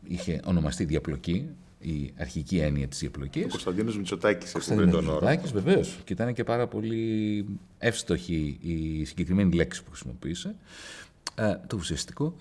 είχε 0.04 0.40
ονομαστεί 0.44 0.84
διαπλοκή, 0.84 1.48
η 1.80 2.12
αρχική 2.18 2.58
έννοια 2.58 2.88
της 2.88 2.98
διαπλοκή. 2.98 3.42
Ο 3.44 3.48
Κωνσταντίνος 3.48 3.96
Μητσοτάκης 3.96 4.52
πριν 4.52 4.90
τον 4.90 5.08
όρο. 5.08 5.12
Μητσοτάκη, 5.12 5.52
βεβαίως. 5.52 5.98
Και 6.04 6.12
ήταν 6.12 6.34
και 6.34 6.44
πάρα 6.44 6.66
πολύ 6.66 7.44
εύστοχη 7.78 8.58
η 8.60 9.04
συγκεκριμένη 9.04 9.54
λέξη 9.54 9.82
που 9.84 9.90
χρησιμοποίησε. 9.90 10.54
Ε, 11.34 11.56
το 11.66 11.76
ουσιαστικό. 11.76 12.36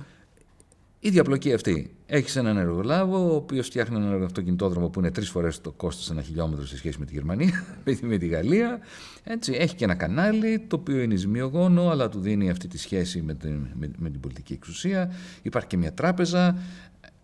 Η 0.99 1.09
διαπλοκή 1.09 1.53
αυτή. 1.53 1.96
Έχεις 2.09 2.35
έναν 2.35 2.57
εργολάβο, 2.57 3.31
ο 3.31 3.35
οποίος 3.35 3.65
φτιάχνει 3.65 3.95
έναν 3.95 4.23
αυτοκινητόδρομο 4.23 4.89
που 4.89 4.99
είναι 4.99 5.11
τρεις 5.11 5.29
φορές 5.29 5.61
το 5.61 5.71
κόστος 5.71 6.09
ένα 6.09 6.21
χιλιόμετρο 6.21 6.65
σε 6.65 6.77
σχέση 6.77 6.99
με 6.99 7.05
τη 7.05 7.13
Γερμανία, 7.13 7.65
με 8.01 8.17
τη 8.17 8.27
Γαλλία. 8.27 8.79
Έτσι, 9.23 9.53
έχει 9.53 9.75
και 9.75 9.83
ένα 9.83 9.95
κανάλι 9.95 10.59
το 10.67 10.75
οποίο 10.75 11.01
είναι 11.01 11.15
ζημιογόνο, 11.15 11.89
αλλά 11.89 12.09
του 12.09 12.19
δίνει 12.19 12.49
αυτή 12.49 12.67
τη 12.67 12.77
σχέση 12.77 13.21
με 13.21 13.33
την, 13.33 13.67
με, 13.73 13.91
με 13.97 14.09
την 14.09 14.19
πολιτική 14.19 14.53
εξουσία. 14.53 15.11
Υπάρχει 15.41 15.67
και 15.67 15.77
μια 15.77 15.93
τράπεζα. 15.93 16.57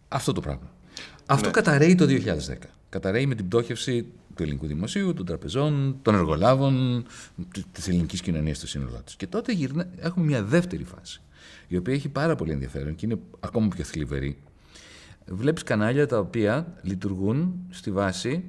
Αυτό 0.08 0.34
το 0.34 0.42
πράγμα. 0.42 0.72
Αυτό 1.26 1.46
ναι. 1.46 1.52
καταραίει 1.52 1.96
το 1.96 2.06
2010. 2.06 2.56
Καταραίει 2.90 3.26
με 3.26 3.36
την 3.36 3.48
πτώχευση 3.48 4.06
του 4.36 4.44
ελληνικού 4.44 4.68
δημοσίου, 4.68 5.14
των 5.14 5.26
τραπεζών, 5.26 5.96
των 6.02 6.16
εργολάβων, 6.16 7.06
της 7.72 7.88
ελληνικής 7.88 8.22
κοινωνίας 8.22 8.58
στο 8.58 8.68
σύνολό 8.68 9.02
της. 9.06 9.16
Και 9.16 9.28
τότε 9.28 9.52
γυρνά, 9.52 9.88
έχουμε 9.98 10.26
μια 10.26 10.44
δεύτερη 10.44 10.84
φάση, 10.84 11.22
η 11.68 11.78
οποία 11.78 11.94
έχει 11.94 12.10
πάρα 12.10 12.36
πολύ 12.36 12.52
ενδιαφέρον 12.52 12.96
και 12.96 13.06
είναι 13.06 13.20
ακόμα 13.40 13.68
πιο 13.68 13.84
θλιβερή. 13.84 14.38
Βλέπεις 15.26 15.64
κανάλια 15.64 16.08
τα 16.08 16.20
οποία 16.20 16.74
λειτουργούν 16.82 17.66
στη 17.70 17.92
βάση, 17.92 18.44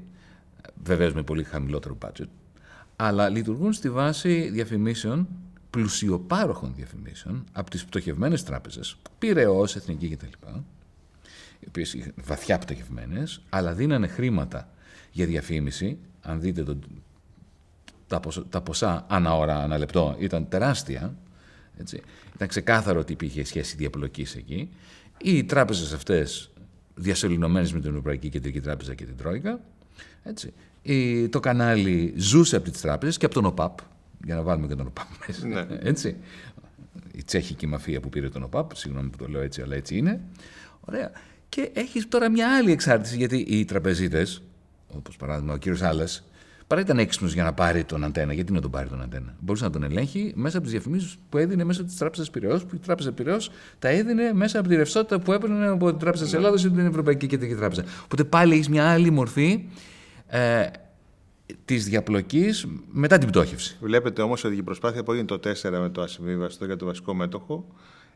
βεβαίως 0.83 1.14
με 1.14 1.23
πολύ 1.23 1.45
χαμηλότερο 1.45 1.99
budget, 2.04 2.28
αλλά 2.97 3.28
λειτουργούν 3.28 3.73
στη 3.73 3.90
βάση 3.90 4.50
διαφημίσεων, 4.50 5.28
πλουσιοπάροχων 5.71 6.75
διαφημίσεων 6.75 7.45
από 7.52 7.71
τις 7.71 7.85
πτωχευμένες 7.85 8.43
τράπεζες, 8.43 8.97
πυρεό, 9.19 9.62
εθνική 9.62 10.09
κτλ 10.09 10.47
οι 11.64 11.69
οποίες 11.69 11.95
είναι 11.95 12.12
βαθιά 12.16 12.59
πτωχευμένες, 12.59 13.40
αλλά 13.49 13.73
δίνανε 13.73 14.07
χρήματα 14.07 14.69
για 15.11 15.26
διαφήμιση. 15.26 15.99
Αν 16.23 16.40
δείτε 16.40 16.62
το, 16.62 16.78
τα, 18.07 18.21
ποσά, 18.21 18.45
τα 18.49 18.61
ποσά 18.61 19.07
ανά 19.09 19.37
ώρα, 19.37 19.57
ανά 19.57 19.78
λεπτό, 19.78 20.16
ήταν 20.19 20.49
τεράστια. 20.49 21.14
Έτσι. 21.78 22.02
Ήταν 22.35 22.49
ξεκάθαρο 22.49 23.00
ότι 23.00 23.12
υπήρχε 23.12 23.45
σχέση 23.45 23.76
διαπλοκής 23.76 24.35
εκεί. 24.35 24.71
Οι 25.19 25.45
τράπεζες 25.45 25.93
αυτές 25.93 26.50
διασωληνωμένες 26.94 27.72
με 27.72 27.80
την 27.80 27.88
Ευρωπαϊκή 27.88 28.28
Κεντρική 28.28 28.60
Τράπεζα 28.60 28.94
και 28.94 29.04
την 29.04 29.16
Τρόικα. 29.16 29.60
Έτσι. 30.22 30.52
Η, 30.82 31.28
το 31.28 31.40
κανάλι 31.40 32.14
ζούσε 32.16 32.56
από 32.56 32.70
τις 32.70 32.80
τράπεζες 32.80 33.16
και 33.16 33.24
από 33.24 33.34
τον 33.34 33.44
ΟΠΑΠ. 33.44 33.78
Για 34.24 34.34
να 34.34 34.42
βάλουμε 34.42 34.66
και 34.66 34.74
τον 34.74 34.86
ΟΠΑΠ 34.86 35.06
μέσα. 35.26 35.46
Ναι. 35.46 35.66
Έτσι. 35.80 36.16
Η 37.12 37.22
τσέχικη 37.22 37.66
μαφία 37.66 38.00
που 38.00 38.08
πήρε 38.08 38.28
τον 38.28 38.42
ΟΠΑΠ, 38.42 38.76
συγγνώμη 38.76 39.08
που 39.08 39.16
το 39.16 39.28
λέω 39.28 39.40
έτσι, 39.40 39.62
αλλά 39.62 39.74
έτσι 39.74 39.96
είναι. 39.96 40.20
Ωραία. 40.80 41.10
Και 41.48 41.70
έχεις 41.74 42.08
τώρα 42.08 42.30
μια 42.30 42.56
άλλη 42.56 42.72
εξάρτηση, 42.72 43.16
γιατί 43.16 43.36
οι 43.36 43.64
τραπεζίτες, 43.64 44.42
όπως 44.94 45.16
παράδειγμα 45.16 45.54
ο 45.54 45.56
κύριος 45.56 45.82
Άλλας, 45.82 46.24
Παρά 46.66 46.80
ήταν 46.80 46.99
έξυπνος 46.99 47.35
για 47.35 47.44
να 47.44 47.52
πάρει 47.52 47.85
τον 47.85 48.04
αντένα. 48.04 48.33
Γιατί 48.33 48.52
να 48.52 48.61
τον 48.61 48.71
πάρει 48.71 48.88
τον 48.88 49.02
αντένα; 49.02 49.35
Μπορούσε 49.40 49.64
να 49.64 49.71
τον 49.71 49.83
ελέγχει 49.83 50.33
μέσα 50.35 50.56
από 50.56 50.66
τις 50.66 50.75
διαφημίσεις 50.75 51.16
που 51.28 51.38
έδινε 51.38 51.64
μέσα 51.64 51.80
από 51.80 51.88
τις 51.88 51.99
τράπεζες 51.99 52.30
Πυραιός, 52.30 52.64
που 52.64 52.75
η 52.75 52.78
τράπεζα 52.78 53.12
Πυραιός 53.12 53.50
τα 53.78 53.88
έδινε 53.88 54.33
μέσα 54.33 54.59
από 54.59 54.68
τη 54.68 54.76
ρευστότητα 54.76 55.21
που 55.21 55.33
έπαιρνε 55.33 55.66
από 55.66 55.90
την 55.90 55.99
Τράπεζα 55.99 56.25
της 56.25 56.33
Ελλάδα 56.33 56.56
ή 56.61 56.71
την 56.71 56.87
Ευρωπαϊκή 56.87 57.26
Κεντρική 57.26 57.54
Τράπεζα. 57.54 57.85
Οπότε 58.04 58.25
πάλι 58.25 58.52
έχεις 58.52 58.68
μια 58.68 58.90
άλλη 58.90 59.11
μορφή 59.11 59.64
ε, 60.26 60.66
της 61.64 61.85
διαπλοκής 61.85 62.66
μετά 62.92 63.18
την 63.18 63.28
πτώχευση. 63.28 63.76
Βλέπετε 63.80 64.23
όμως 64.23 64.44
ότι 64.44 64.56
η 64.56 64.62
προσπάθεια 64.62 65.02
που 65.02 65.12
έγινε 65.12 65.26
το 65.26 65.40
4 65.44 65.71
με 65.71 65.88
το 65.88 66.02
ασυμβίβαστο 66.02 66.64
για 66.64 66.76
το 66.76 66.85
βασικό 66.85 67.14
μέτοχο 67.14 67.66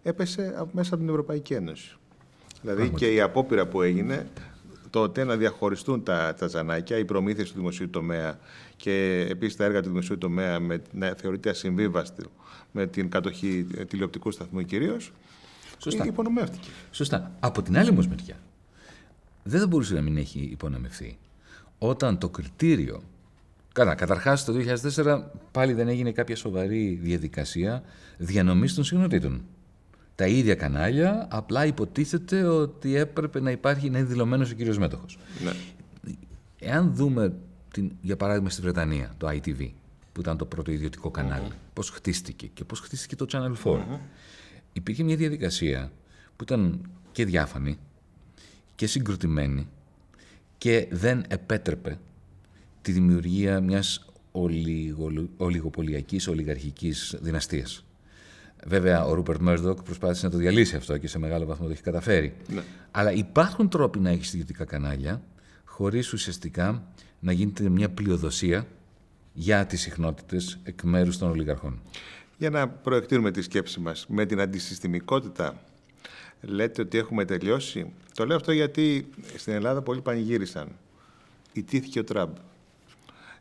έπεσε 0.02 0.66
μέσα 0.72 0.94
από 0.94 1.02
την 1.02 1.08
Ευρωπαϊκή 1.08 1.54
Ένωση. 1.54 1.96
Δηλαδή 2.62 2.90
και 2.90 3.12
η 3.12 3.20
απόπειρα 3.20 3.66
που 3.66 3.82
έγινε 3.82 4.26
τότε 4.90 5.24
να 5.24 5.36
διαχωριστούν 5.36 6.02
τα, 6.02 6.34
τα 6.34 6.46
ζανάκια, 6.46 6.98
οι 6.98 7.04
προμήθειε 7.04 7.44
του 7.44 7.52
δημοσίου 7.54 7.90
τομέα 7.90 8.38
και 8.76 9.26
επίσης 9.30 9.56
τα 9.56 9.64
έργα 9.64 9.82
του 9.82 9.88
δημοσίου 9.88 10.18
τομέα 10.18 10.60
με, 10.60 10.82
να 10.92 11.14
θεωρείται 11.16 11.50
ασυμβίβαστο 11.50 12.30
με 12.72 12.86
την 12.86 13.08
κατοχή 13.08 13.66
τηλεοπτικού 13.88 14.30
σταθμού 14.30 14.62
κυρίως. 14.62 15.12
Σωστά. 15.78 16.06
Υπονομεύτηκε. 16.06 16.68
Σωστά. 16.90 17.32
Από 17.40 17.62
την 17.62 17.78
άλλη 17.78 17.90
όμως 17.90 18.08
μεριά, 18.08 18.36
δεν 19.42 19.60
θα 19.60 19.66
μπορούσε 19.66 19.94
να 19.94 20.00
μην 20.00 20.16
έχει 20.16 20.48
υπονομευθεί 20.52 21.18
όταν 21.78 22.18
το 22.18 22.28
κριτήριο. 22.28 23.02
Καλά, 23.72 23.94
καταρχάς 23.94 24.44
το 24.44 24.54
2004 24.94 25.22
πάλι 25.50 25.72
δεν 25.72 25.88
έγινε 25.88 26.12
κάποια 26.12 26.36
σοβαρή 26.36 26.98
διαδικασία 27.02 27.82
διανομής 28.16 28.74
των 28.74 28.84
συγνωτήτων 28.84 29.42
τα 30.18 30.26
ίδια 30.26 30.54
κανάλια, 30.54 31.26
απλά 31.30 31.66
υποτίθεται 31.66 32.42
ότι 32.44 32.94
έπρεπε 32.96 33.40
να 33.40 33.50
υπάρχει, 33.50 33.90
να 33.90 33.98
είναι 33.98 34.06
δηλωμένος 34.06 34.50
ο 34.50 34.54
κύριος 34.54 34.78
μέτοχος. 34.78 35.18
Ναι. 35.44 35.52
Εάν 36.58 36.94
δούμε, 36.94 37.34
την, 37.72 37.92
για 38.00 38.16
παράδειγμα, 38.16 38.50
στη 38.50 38.60
Βρετανία, 38.60 39.14
το 39.18 39.28
ITV, 39.28 39.70
που 40.12 40.20
ήταν 40.20 40.36
το 40.36 40.44
πρώτο 40.44 40.70
ιδιωτικό 40.70 41.10
κανάλι, 41.10 41.46
mm-hmm. 41.48 41.70
πώς 41.72 41.90
χτίστηκε 41.90 42.46
και 42.46 42.64
πώς 42.64 42.80
χτίστηκε 42.80 43.16
το 43.16 43.26
Channel 43.32 43.64
4. 43.64 43.72
Mm-hmm. 43.72 43.98
Υπήρχε 44.72 45.02
μια 45.02 45.16
διαδικασία 45.16 45.92
που 46.36 46.42
ήταν 46.44 46.80
και 47.12 47.24
διάφανη 47.24 47.78
και 48.74 48.86
συγκροτημένη 48.86 49.68
και 50.58 50.88
δεν 50.90 51.24
επέτρεπε 51.28 51.98
τη 52.82 52.92
δημιουργία 52.92 53.60
μιας 53.60 54.06
ολιγοπολιακής, 55.36 56.28
ολιγαρχικής 56.28 57.18
δυναστείας. 57.20 57.82
Βέβαια, 58.66 59.04
ο 59.04 59.14
Ρούπερτ 59.14 59.40
Μέρντοκ 59.40 59.82
προσπάθησε 59.82 60.26
να 60.26 60.32
το 60.32 60.38
διαλύσει 60.38 60.76
αυτό 60.76 60.98
και 60.98 61.08
σε 61.08 61.18
μεγάλο 61.18 61.46
βαθμό 61.46 61.66
το 61.66 61.72
έχει 61.72 61.82
καταφέρει. 61.82 62.34
Ναι. 62.48 62.62
Αλλά 62.90 63.12
υπάρχουν 63.12 63.68
τρόποι 63.68 63.98
να 63.98 64.10
έχεις 64.10 64.32
ιδιωτικά 64.32 64.64
κανάλια 64.64 65.22
χωρίς 65.64 66.12
ουσιαστικά 66.12 66.82
να 67.20 67.32
γίνεται 67.32 67.68
μια 67.68 67.88
πλειοδοσία 67.88 68.66
για 69.32 69.66
τις 69.66 69.80
συχνότητες 69.80 70.58
εκ 70.62 70.82
μέρους 70.82 71.18
των 71.18 71.30
ολιγαρχών. 71.30 71.80
Για 72.38 72.50
να 72.50 72.68
προεκτείνουμε 72.68 73.30
τη 73.30 73.42
σκέψη 73.42 73.80
μας 73.80 74.06
με 74.08 74.26
την 74.26 74.40
αντισυστημικότητα, 74.40 75.62
λέτε 76.40 76.82
ότι 76.82 76.98
έχουμε 76.98 77.24
τελειώσει. 77.24 77.92
Το 78.14 78.26
λέω 78.26 78.36
αυτό 78.36 78.52
γιατί 78.52 79.08
στην 79.36 79.52
Ελλάδα 79.52 79.82
πολλοί 79.82 80.00
πανηγύρισαν. 80.00 80.68
Ιτήθηκε 81.52 81.98
ο 81.98 82.04
Τραμπ. 82.04 82.36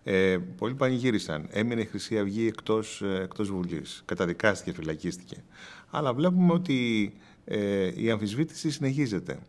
Ε, 0.10 0.38
πολλοί 0.58 0.74
πανηγύρισαν. 0.74 1.48
Έμεινε 1.52 1.82
η 1.82 1.86
Χρυσή 1.86 2.20
Αυγή 2.20 2.48
εκτός, 2.48 3.02
ε, 3.02 3.22
εκτός 3.24 3.50
Βουλής. 3.50 4.02
Καταδικάστηκε, 4.06 4.74
φυλακίστηκε. 4.74 5.44
Αλλά 5.90 6.14
βλέπουμε 6.14 6.54
ότι 6.54 7.14
ε, 7.46 7.92
η 7.96 8.10
αμφισβήτηση 8.12 8.72
συνεχίζεται. 8.72 9.40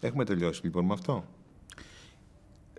Έχουμε 0.00 0.24
τελειώσει 0.24 0.60
λοιπόν 0.64 0.84
με 0.84 0.92
αυτό. 0.92 1.24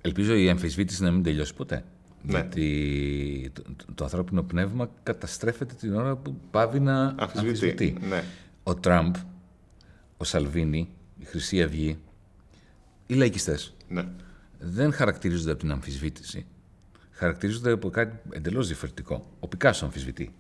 Ελπίζω 0.02 0.36
η 0.36 0.50
αμφισβήτηση 0.50 1.04
να 1.04 1.12
μην 1.12 1.24
τελειώσει 1.24 1.54
ποτέ. 1.54 1.84
Ναι. 2.22 2.32
Γιατί 2.32 3.52
το, 3.54 3.64
το, 3.96 4.04
ανθρώπινο 4.04 4.44
πνεύμα 4.44 4.90
καταστρέφεται 5.04 5.74
την 5.74 5.96
ώρα 5.96 6.16
που 6.16 6.40
πάβει 6.52 6.80
να 6.80 7.16
αμφισβητεί. 7.18 7.98
Ναι. 8.10 8.24
Ο 8.64 8.76
Τραμπ, 8.76 9.16
ο 10.18 10.24
Σαλβίνη, 10.24 10.90
η 11.20 11.26
Χρυσή 11.26 11.62
Αυγή, 11.62 11.98
οι 13.08 13.14
λαϊκιστές 13.14 13.74
ναι. 13.88 14.06
δεν 14.60 14.94
χαρακτηρίζονται 14.94 15.52
από 15.52 15.60
την 15.60 15.72
αμφισβήτηση 15.72 16.46
χαρακτηρίζονται 17.22 17.72
από 17.72 17.90
κάτι 17.90 18.20
εντελώς 18.32 18.68
διαφορετικό. 18.68 19.26
Ο 19.40 19.48
Πικάσο 19.48 19.86
αμφισβητεί. 19.86 20.34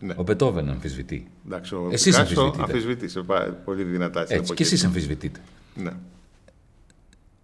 Ναι. 0.00 0.14
Ο 0.16 0.22
Μπετόβεν 0.22 0.68
αμφισβητεί. 0.68 1.30
Εντάξει, 1.46 1.74
ο 1.74 1.88
εσείς 1.92 2.16
Πικάσο 2.16 2.54
αμφισβητεί 2.58 3.08
σε 3.08 3.24
πολύ 3.64 3.82
δυνατά. 3.82 4.24
Έτσι, 4.28 4.54
και 4.54 4.62
εσείς 4.62 4.84
αμφισβητείτε. 4.84 5.40
Ναι. 5.74 5.92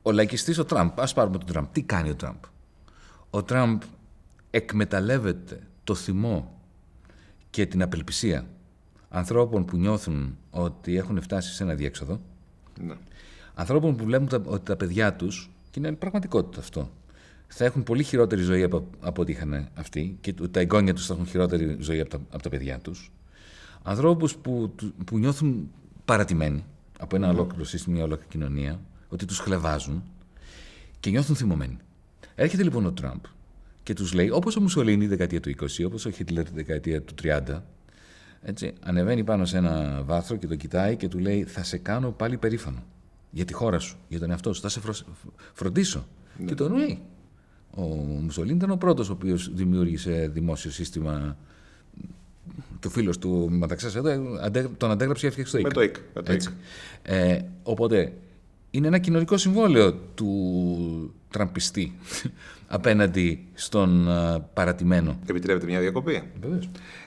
Ο 0.03 0.13
λαϊκιστής 0.13 0.59
ο 0.59 0.65
Τραμπ, 0.65 1.01
ας 1.01 1.13
πάρουμε 1.13 1.39
τον 1.39 1.47
Τραμπ. 1.47 1.65
Τι 1.73 1.83
κάνει 1.83 2.11
ο 2.11 2.15
Τραμπ; 2.15 2.37
Ο 3.31 3.43
Τραμπ 3.43 3.83
εκμεταλλεύεται 4.51 5.61
το 5.85 5.95
θυμό 5.95 6.61
και 7.51 7.67
την 7.67 7.83
απελπισία 7.83 8.47
ανθρώπων 9.09 9.65
που 9.65 9.77
νιώθουν 9.77 10.37
ότι 10.51 10.97
έχουν 10.97 11.23
φτάσει 11.23 11.55
σε 11.55 11.63
ένα 11.63 11.75
διέξοδο. 11.75 12.21
Ναι. 12.81 12.95
Ανθρώπων 13.55 13.97
που 13.97 14.05
βλέπουν 14.05 14.45
ότι 14.47 14.65
τα 14.65 14.77
παιδιά 14.77 15.15
τους, 15.15 15.51
και 15.71 15.81
είναι 15.81 15.93
πραγματικότητα 15.93 16.61
αυτό, 16.61 16.91
θα 17.47 17.65
έχουν 17.65 17.83
πολύ 17.83 18.03
χειρότερη 18.03 18.43
ζωή 18.43 18.63
από, 18.63 18.91
από 19.01 19.23
ό,τι 19.23 19.33
είχαν 19.33 19.69
αυτοί 19.75 20.19
και 20.21 20.33
τα 20.51 20.61
εγγόνια 20.61 20.95
τους 20.95 21.07
θα 21.07 21.15
έχουν 21.15 21.27
χειρότερη 21.27 21.77
ζωή 21.81 22.01
από 22.01 22.11
τα, 22.11 22.21
από 22.31 22.43
τα 22.43 22.49
παιδιά 22.49 22.79
τους. 22.79 23.13
Ανθρώπους 23.83 24.37
που, 24.37 24.75
που 25.07 25.19
νιώθουν 25.19 25.71
παρατημένοι 26.05 26.65
από 26.99 27.17
ένα 27.17 27.29
ολόκληρο 27.29 27.65
σύστημα, 27.65 27.95
μια 27.95 28.05
ολόκληρη 28.05 28.31
κοινωνία, 28.31 28.81
ότι 29.09 29.25
τους 29.25 29.39
χλεβάζουν 29.39 30.03
και 31.01 31.11
νιώθουν 31.11 31.37
θυμωμένοι. 31.37 31.77
Έρχεται 32.35 32.63
λοιπόν 32.63 32.87
ο 32.87 32.93
Τραμπ 32.93 33.21
και 33.83 33.95
τους 33.95 34.13
λέει, 34.13 34.31
όπως 34.31 34.57
ο 34.57 34.61
Μουσολίνη 34.61 35.07
δεκαετία 35.07 35.41
του 35.41 35.51
20, 35.51 35.87
όπως 35.87 36.05
ο 36.07 36.11
Χίτλερ 36.11 36.45
τη 36.45 36.53
δεκαετία 36.55 37.03
του 37.03 37.15
30, 37.23 37.61
έτσι, 38.43 38.73
ανεβαίνει 38.81 39.25
πάνω 39.25 39.45
σε 39.45 39.57
ένα 39.57 40.03
βάθρο 40.05 40.37
και 40.37 40.47
το 40.47 40.57
κοιτάει 40.57 40.97
και 40.97 41.09
του 41.09 41.19
λέει: 41.19 41.45
Θα 41.45 41.63
σε 41.63 41.79
κάνω 41.79 42.11
πάλι 42.11 42.37
περήφανο 42.37 42.85
για 43.31 43.45
τη 43.45 43.53
χώρα 43.53 43.79
σου, 43.79 43.97
για 44.09 44.19
τον 44.19 44.31
εαυτό 44.31 44.53
σου. 44.53 44.61
Θα 44.61 44.69
σε 44.69 44.81
φροντίσω. 45.53 46.07
Ναι. 46.39 46.45
Και 46.45 46.55
τον 46.55 46.75
λέει: 46.75 47.03
ο 47.77 47.85
Μουσολίνη 48.23 48.57
ήταν 48.57 48.71
ο 48.71 48.77
πρώτος 48.77 49.09
ο 49.09 49.13
οποίος 49.13 49.51
δημιούργησε 49.55 50.31
δημόσιο 50.33 50.71
σύστημα. 50.71 51.37
Και 52.79 52.87
ο 52.87 52.91
φίλος 52.91 53.19
του 53.19 53.49
μεταξύ 53.51 53.87
εδώ 53.87 54.03
τον 54.77 54.91
αντέγραψε 54.91 55.21
και 55.21 55.27
έφτιαξε 55.27 55.69
το 55.75 55.83
ΙΚ. 55.83 55.97
Με 56.15 56.23
το 56.23 56.33
ΙΚ. 56.33 56.43
Ε, 57.03 57.39
οπότε 57.63 58.13
είναι 58.71 58.87
ένα 58.87 58.99
κοινωνικό 58.99 59.37
συμβόλαιο 59.37 59.93
του 59.95 61.15
τραμπιστή 61.31 61.93
απέναντι 62.69 63.47
στον 63.55 64.07
uh, 64.09 64.41
παρατημένο. 64.55 65.19
Επιτρέπετε 65.27 65.67
μια 65.67 65.81
διακοπή; 65.81 66.23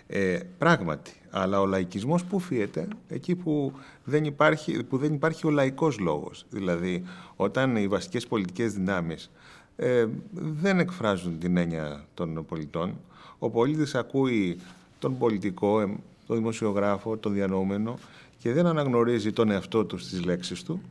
Ε, 0.07 0.39
πράγματι. 0.57 1.11
Αλλά 1.29 1.61
ο 1.61 1.65
λαϊκισμός 1.65 2.23
που 2.23 2.39
φύεται 2.39 2.87
εκεί 3.07 3.35
που 3.35 3.73
δεν 4.03 4.23
υπάρχει, 4.23 4.83
που 4.83 4.97
δεν 4.97 5.13
υπάρχει 5.13 5.47
ο 5.47 5.49
λαϊκός 5.49 5.99
λόγος. 5.99 6.45
Δηλαδή, 6.49 7.03
όταν 7.35 7.75
οι 7.75 7.87
βασικές 7.87 8.27
πολιτικές 8.27 8.73
δυνάμεις 8.73 9.31
ε, 9.79 10.07
δεν 10.31 10.79
εκφράζουν 10.79 11.39
την 11.39 11.57
έννοια 11.57 12.05
των 12.13 12.45
πολιτών. 12.45 12.95
Ο 13.39 13.49
πολίτης 13.49 13.95
ακούει 13.95 14.59
τον 14.99 15.17
πολιτικό, 15.17 15.81
ε, 15.81 15.95
τον 16.27 16.37
δημοσιογράφο, 16.37 17.17
τον 17.17 17.33
διανοούμενο 17.33 17.97
και 18.37 18.53
δεν 18.53 18.65
αναγνωρίζει 18.65 19.31
τον 19.31 19.51
εαυτό 19.51 19.85
του 19.85 19.97
στις 19.97 20.23
λέξεις 20.25 20.63
του. 20.63 20.81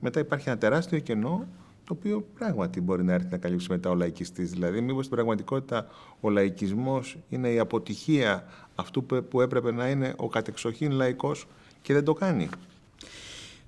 Μετά 0.00 0.20
υπάρχει 0.20 0.48
ένα 0.48 0.58
τεράστιο 0.58 0.98
κενό 0.98 1.46
το 1.84 1.94
οποίο 1.98 2.26
πράγματι 2.38 2.80
μπορεί 2.80 3.04
να 3.04 3.12
έρθει 3.12 3.28
να 3.30 3.36
καλύψει 3.36 3.66
μετά 3.70 3.90
ο 3.90 3.94
λαϊκιστής. 3.94 4.50
Δηλαδή, 4.50 4.80
μήπως 4.80 5.04
στην 5.04 5.16
πραγματικότητα 5.16 5.86
ο 6.20 6.30
λαϊκισμός 6.30 7.18
είναι 7.28 7.50
η 7.50 7.58
αποτυχία 7.58 8.44
αυτού 8.74 9.04
που 9.04 9.40
έπρεπε 9.40 9.72
να 9.72 9.88
είναι 9.88 10.14
ο 10.16 10.28
κατεξοχήν 10.28 10.90
λαϊκός 10.90 11.46
και 11.82 11.92
δεν 11.92 12.04
το 12.04 12.12
κάνει. 12.12 12.48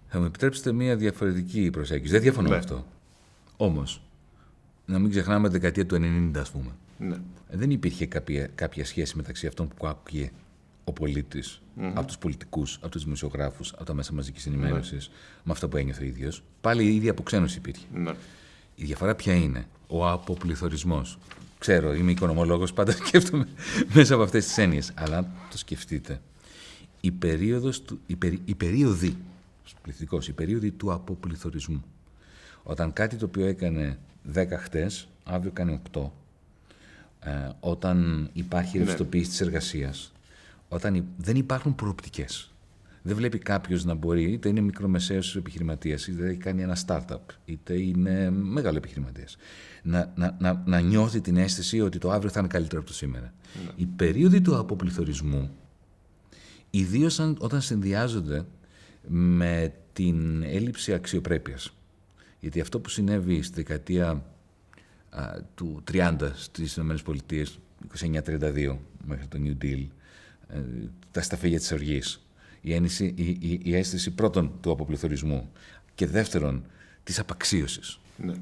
Θα 0.09 0.19
μου 0.19 0.25
επιτρέψετε 0.25 0.73
μια 0.73 0.97
διαφορετική 0.97 1.71
προσέγγιση. 1.71 2.12
Δεν 2.12 2.21
διαφωνώ 2.21 2.49
με 2.49 2.55
ναι. 2.55 2.61
αυτό. 2.61 2.85
Όμως, 3.57 4.00
να 4.87 4.99
μην 4.99 5.11
ξεχνάμε 5.11 5.49
τη 5.49 5.52
δεκαετία 5.52 5.87
του 5.87 5.97
90, 6.35 6.38
ας 6.40 6.50
πούμε. 6.50 6.71
Ναι. 6.99 7.16
Δεν 7.50 7.71
υπήρχε 7.71 8.07
κάποια, 8.07 8.47
κάποια 8.55 8.85
σχέση 8.85 9.16
μεταξύ 9.16 9.47
αυτών 9.47 9.69
που 9.76 9.87
άκουγε 9.87 10.31
ο 10.85 10.93
πολίτης 10.93 11.62
mm-hmm. 11.81 11.93
από 11.95 12.07
τους 12.07 12.19
πολιτικούς, 12.19 12.76
από 12.76 12.88
τους 12.88 13.05
δημοσιογράφους, 13.05 13.73
από 13.73 13.85
τα 13.85 13.95
μέσα 13.95 14.12
μαζικής 14.12 14.47
ενημέρωσης, 14.47 15.09
ναι. 15.09 15.14
με 15.45 15.52
αυτά 15.52 15.69
που 15.69 15.76
ένιωθε 15.76 16.02
ο 16.02 16.07
ίδιος. 16.07 16.43
Πάλι 16.61 16.85
η 16.85 16.95
ίδια 16.95 17.11
αποξένωση 17.11 17.59
υπήρχε. 17.59 17.87
Ναι. 17.95 18.12
Η 18.75 18.85
διαφορά 18.85 19.14
ποια 19.14 19.35
είναι, 19.35 19.66
ο 19.87 20.09
αποπληθωρισμός. 20.09 21.19
Ξέρω, 21.59 21.95
είμαι 21.95 22.11
οικονομολόγος, 22.11 22.73
πάντα 22.73 22.93
σκέφτομαι 23.07 23.49
μέσα 23.95 24.14
από 24.14 24.23
αυτές 24.23 24.47
τις 24.47 24.59
έννοιες. 24.59 24.93
Αλλά 24.95 25.31
το 25.50 25.59
σκεφτείτε. 25.59 26.21
Η, 27.00 27.11
περίοδος 27.11 27.83
του, 27.83 28.00
η, 28.07 28.16
περί, 28.16 28.40
η 28.45 28.55
περίοδη, 28.55 29.16
πληθυντικός, 29.83 30.28
η 30.28 30.33
περίοδη 30.33 30.71
του 30.71 30.93
αποπληθωρισμού. 30.93 31.85
Όταν 32.62 32.93
κάτι 32.93 33.16
το 33.16 33.25
οποίο 33.25 33.47
έκανε 33.47 33.99
10 34.35 34.47
χτες, 34.59 35.09
αύριο 35.25 35.50
κάνει 35.52 35.80
8. 35.92 36.11
Ε, 37.21 37.30
όταν 37.61 38.28
υπάρχει 38.33 38.78
ναι. 38.78 38.85
ρευστοποίηση 38.85 39.28
της 39.28 39.40
εργασίας, 39.40 40.12
όταν 40.68 41.04
δεν 41.16 41.37
υπάρχουν 41.37 41.75
προοπτικές. 41.75 42.50
Δεν 43.02 43.16
βλέπει 43.16 43.38
κάποιος 43.38 43.85
να 43.85 43.95
μπορεί, 43.95 44.33
είτε 44.33 44.49
είναι 44.49 44.61
μικρομεσαίος 44.61 45.37
επιχειρηματίας, 45.37 46.06
είτε 46.06 46.28
έχει 46.28 46.38
κάνει 46.38 46.62
ένα 46.62 46.76
startup, 46.87 47.21
είτε 47.45 47.80
είναι 47.80 48.30
μεγάλο 48.30 48.76
επιχειρηματίας, 48.76 49.37
να, 49.83 50.12
να, 50.16 50.37
να, 50.38 50.62
να 50.66 50.80
νιώθει 50.80 51.21
την 51.21 51.37
αίσθηση 51.37 51.80
ότι 51.80 51.99
το 51.99 52.11
αύριο 52.11 52.30
θα 52.30 52.38
είναι 52.38 52.49
καλύτερο 52.49 52.80
από 52.80 52.90
το 52.90 52.97
σήμερα. 52.97 53.33
Ναι. 53.64 53.71
Οι 53.76 53.87
περίοδοι 53.87 54.40
του 54.40 54.56
αποπληθωρισμού, 54.59 55.50
ιδίως 56.71 57.18
όταν 57.38 57.61
συνδυάζονται 57.61 58.45
με 59.09 59.75
την 59.92 60.42
έλλειψη 60.42 60.92
αξιοπρέπειας. 60.92 61.75
Γιατί 62.47 62.61
αυτό 62.61 62.81
που 62.81 62.88
συνέβη 62.88 63.43
στη 63.43 63.55
δεκαετία 63.55 64.25
του 65.55 65.83
30 65.93 66.31
στις 66.35 66.76
ΗΠΑ, 66.76 67.45
29-32 67.99 68.76
μέχρι 69.07 69.26
το 69.29 69.38
New 69.45 69.65
Deal, 69.65 69.87
ε, 70.49 70.61
τα 71.11 71.23
σταφύγια 71.23 71.59
της 71.59 71.73
οργής, 71.73 72.26
η, 72.61 72.75
ένιση, 72.75 73.15
η, 73.17 73.38
η, 73.41 73.61
η, 73.62 73.76
αίσθηση 73.76 74.11
πρώτον 74.11 74.53
του 74.61 74.71
αποπληθωρισμού 74.71 75.50
και 75.95 76.07
δεύτερον 76.07 76.65
της 77.03 77.19
απαξίωσης. 77.19 77.99
Ναι. 78.17 78.35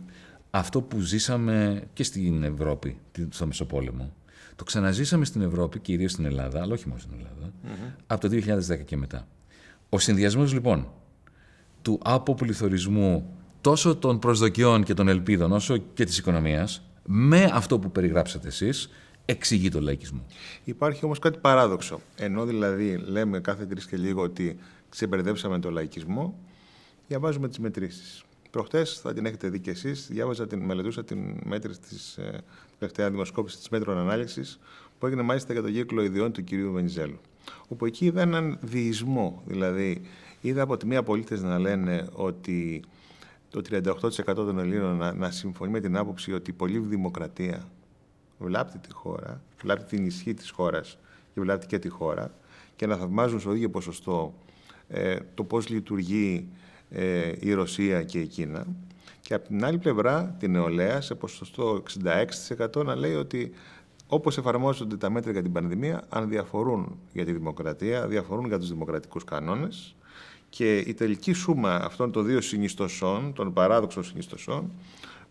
Αυτό 0.50 0.82
που 0.82 1.00
ζήσαμε 1.00 1.82
και 1.92 2.02
στην 2.02 2.42
Ευρώπη, 2.42 2.96
στο 3.28 3.46
Μεσοπόλεμο, 3.46 4.14
το 4.56 4.64
ξαναζήσαμε 4.64 5.24
στην 5.24 5.42
Ευρώπη, 5.42 5.78
κυρίως 5.78 6.10
στην 6.12 6.24
Ελλάδα, 6.24 6.62
αλλά 6.62 6.72
όχι 6.74 6.88
μόνο 6.88 7.00
στην 7.00 7.12
ελλαδα 7.18 7.52
από 8.06 8.28
το 8.28 8.28
2010 8.74 8.84
και 8.84 8.96
μετά. 8.96 9.26
Ο 9.88 9.98
συνδυασμός 9.98 10.52
λοιπόν 10.52 10.88
του 11.82 12.00
αποπληθωρισμού 12.02 13.34
τόσο 13.64 13.96
των 13.96 14.18
προσδοκιών 14.18 14.82
και 14.82 14.94
των 14.94 15.08
ελπίδων 15.08 15.52
όσο 15.52 15.76
και 15.76 16.04
της 16.04 16.18
οικονομίας 16.18 16.82
με 17.04 17.50
αυτό 17.52 17.78
που 17.78 17.90
περιγράψατε 17.90 18.48
εσείς 18.48 18.90
εξηγεί 19.24 19.68
τον 19.68 19.82
λαϊκισμό. 19.82 20.26
Υπάρχει 20.64 21.04
όμως 21.04 21.18
κάτι 21.18 21.38
παράδοξο. 21.38 22.00
Ενώ 22.16 22.44
δηλαδή 22.44 22.96
λέμε 22.96 23.40
κάθε 23.40 23.66
τρεις 23.66 23.86
και 23.86 23.96
λίγο 23.96 24.22
ότι 24.22 24.58
ξεμπερδέψαμε 24.88 25.58
τον 25.58 25.72
λαϊκισμό, 25.72 26.38
διαβάζουμε 27.08 27.48
τις 27.48 27.58
μετρήσεις. 27.58 28.24
Προχτές, 28.50 29.00
θα 29.02 29.12
την 29.12 29.26
έχετε 29.26 29.48
δει 29.48 29.58
και 29.60 29.70
εσείς, 29.70 30.08
διάβαζα 30.10 30.46
την, 30.46 30.60
μελετούσα 30.60 31.04
την 31.04 31.18
μέτρηση 31.44 31.80
της 31.80 32.16
ε, 32.16 32.40
τελευταία 32.78 33.10
δημοσκόπηση 33.10 33.56
της 33.56 33.68
μέτρων 33.68 33.98
ανάλυσης 33.98 34.58
που 34.98 35.06
έγινε 35.06 35.22
μάλιστα 35.22 35.52
για 35.52 35.62
το 35.62 35.68
γύκλο 35.68 36.02
ιδιών 36.02 36.32
του 36.32 36.44
κυρίου 36.44 36.72
Βενιζέλου. 36.72 37.20
Όπου 37.68 37.86
εκεί 37.86 38.04
είδα 38.04 38.20
έναν 38.20 38.58
διεισμό. 38.60 39.42
Δηλαδή, 39.46 40.00
είδα 40.40 40.62
από 40.62 40.76
τη 40.76 40.86
μία 40.86 41.02
πολίτες 41.02 41.42
να 41.42 41.58
λένε 41.58 42.06
ότι 42.12 42.84
το 43.54 43.62
38% 43.70 44.34
των 44.34 44.58
Ελλήνων 44.58 44.96
να, 44.96 45.12
να 45.12 45.30
συμφωνεί 45.30 45.70
με 45.70 45.80
την 45.80 45.96
άποψη 45.96 46.32
ότι 46.32 46.50
η 46.50 46.54
πολλή 46.54 46.78
δημοκρατία 46.78 47.68
βλάπτει 48.38 48.78
τη 48.78 48.92
χώρα, 48.92 49.42
βλάπτει 49.60 49.96
την 49.96 50.06
ισχύ 50.06 50.34
της 50.34 50.50
χώρας 50.50 50.98
και 51.34 51.40
βλάπτει 51.40 51.66
και 51.66 51.78
τη 51.78 51.88
χώρα 51.88 52.34
και 52.76 52.86
να 52.86 52.96
θαυμάζουν 52.96 53.40
στο 53.40 53.54
ίδιο 53.54 53.70
ποσοστό 53.70 54.34
ε, 54.88 55.16
το 55.34 55.44
πώς 55.44 55.68
λειτουργεί 55.68 56.48
ε, 56.90 57.32
η 57.40 57.52
Ρωσία 57.52 58.02
και 58.02 58.20
η 58.20 58.26
Κίνα. 58.26 58.66
Και 59.20 59.34
από 59.34 59.46
την 59.46 59.64
άλλη 59.64 59.78
πλευρά 59.78 60.36
την 60.38 60.50
νεολαία 60.50 61.00
σε 61.00 61.14
ποσοστό 61.14 61.82
66% 62.74 62.84
να 62.84 62.94
λέει 62.94 63.14
ότι 63.14 63.52
όπως 64.06 64.38
εφαρμόζονται 64.38 64.96
τα 64.96 65.10
μέτρα 65.10 65.32
για 65.32 65.42
την 65.42 65.52
πανδημία 65.52 66.04
αν 66.08 66.28
διαφορούν 66.28 66.98
για 67.12 67.24
τη 67.24 67.32
δημοκρατία, 67.32 68.06
διαφορούν 68.06 68.46
για 68.46 68.58
τους 68.58 68.68
δημοκρατικούς 68.68 69.24
κανόνες 69.24 69.94
και 70.56 70.78
η 70.78 70.94
τελική 70.94 71.32
σούμα 71.32 71.74
αυτών 71.74 72.12
των 72.12 72.26
δύο 72.26 72.40
συνιστοσών, 72.40 73.32
των 73.32 73.52
παράδοξων 73.52 74.04
συνιστοσών, 74.04 74.70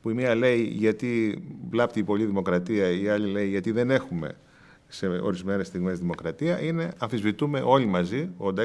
που 0.01 0.09
η 0.09 0.13
μία 0.13 0.35
λέει 0.35 0.61
γιατί 0.61 1.41
βλάπτει 1.69 1.99
η 1.99 2.03
πολλή 2.03 2.25
δημοκρατία, 2.25 2.89
η 2.89 3.09
άλλη 3.09 3.27
λέει 3.27 3.49
γιατί 3.49 3.71
δεν 3.71 3.89
έχουμε 3.89 4.35
σε 4.87 5.07
ορισμένες 5.07 5.67
στιγμές 5.67 5.99
δημοκρατία, 5.99 6.61
είναι 6.61 6.93
αμφισβητούμε 6.97 7.61
όλοι 7.65 7.85
μαζί, 7.85 8.29
86% 8.37 8.57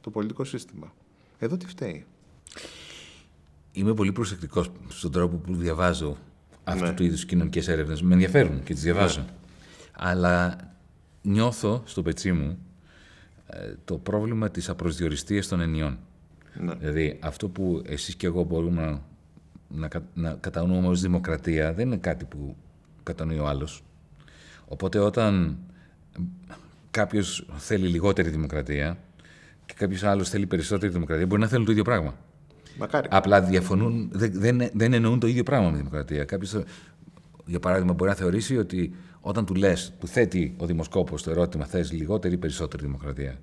το 0.00 0.10
πολιτικό 0.12 0.44
σύστημα. 0.44 0.92
Εδώ 1.38 1.56
τι 1.56 1.66
φταίει. 1.66 2.04
Είμαι 3.72 3.94
πολύ 3.94 4.12
προσεκτικός 4.12 4.70
στον 4.88 5.12
τρόπο 5.12 5.36
που 5.36 5.54
διαβάζω 5.54 6.16
αυτού 6.64 6.84
ναι. 6.84 6.92
του 6.92 7.04
είδους 7.04 7.24
κοινωνικές 7.24 7.68
έρευνες. 7.68 8.02
Με 8.02 8.12
ενδιαφέρουν 8.12 8.62
και 8.62 8.72
τις 8.72 8.82
διαβάζω. 8.82 9.20
Ναι. 9.20 9.26
Αλλά 9.92 10.56
νιώθω 11.22 11.82
στο 11.84 12.02
πετσί 12.02 12.32
μου 12.32 12.48
ε, 12.48 12.65
το 13.84 13.98
πρόβλημα 13.98 14.50
της 14.50 14.68
απροσδιοριστίας 14.68 15.48
των 15.48 15.60
ενιών. 15.60 15.98
Ναι. 16.60 16.74
Δηλαδή, 16.74 17.18
αυτό 17.22 17.48
που 17.48 17.82
εσείς 17.86 18.14
και 18.14 18.26
εγώ 18.26 18.42
μπορούμε 18.42 19.00
να, 19.68 19.88
να, 20.14 20.36
κατανοούμε 20.40 20.88
ως 20.88 21.00
δημοκρατία 21.00 21.72
δεν 21.72 21.86
είναι 21.86 21.96
κάτι 21.96 22.24
που 22.24 22.56
κατανοεί 23.02 23.38
ο 23.38 23.46
άλλος. 23.46 23.84
Οπότε 24.66 24.98
όταν 24.98 25.58
κάποιος 26.90 27.46
θέλει 27.56 27.86
λιγότερη 27.86 28.28
δημοκρατία 28.28 28.98
και 29.66 29.74
κάποιος 29.76 30.02
άλλος 30.02 30.28
θέλει 30.28 30.46
περισσότερη 30.46 30.92
δημοκρατία, 30.92 31.26
μπορεί 31.26 31.40
να 31.40 31.48
θέλουν 31.48 31.64
το 31.64 31.70
ίδιο 31.70 31.84
πράγμα. 31.84 32.14
Μακάρι. 32.78 33.08
Απλά 33.10 33.42
διαφωνούν, 33.42 34.08
δεν, 34.12 34.30
δεν, 34.34 34.70
δεν 34.72 34.92
εννοούν 34.92 35.20
το 35.20 35.26
ίδιο 35.26 35.42
πράγμα 35.42 35.70
με 35.70 35.76
δημοκρατία. 35.76 36.24
Κάποιος, 36.24 36.62
για 37.46 37.58
παράδειγμα, 37.58 37.92
μπορεί 37.92 38.10
να 38.10 38.16
θεωρήσει 38.16 38.56
ότι 38.56 38.94
όταν 39.26 39.44
του 39.46 39.54
λες, 39.54 39.92
του 40.00 40.06
θέτει 40.06 40.54
ο 40.56 40.66
δημοσκόπος 40.66 41.22
το 41.22 41.30
ερώτημα, 41.30 41.64
θες 41.64 41.92
λιγότερη 41.92 42.34
ή 42.34 42.36
περισσότερη 42.36 42.82
δημοκρατία; 42.82 43.38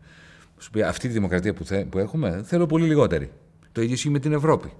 Σου 0.58 0.70
πει 0.70 0.82
αυτή 0.82 1.08
τη 1.08 1.14
δημοκρατία 1.14 1.54
που, 1.54 1.66
θε, 1.66 1.86
που 1.86 1.98
έχουμε, 1.98 2.42
θέλω 2.46 2.66
πολύ 2.66 2.86
λιγότερη. 2.86 3.32
Το 3.72 3.82
ίδιο 3.82 3.94
ισχύει 3.94 4.10
με 4.10 4.20
την 4.20 4.34
Ευρώπη. 4.34 4.72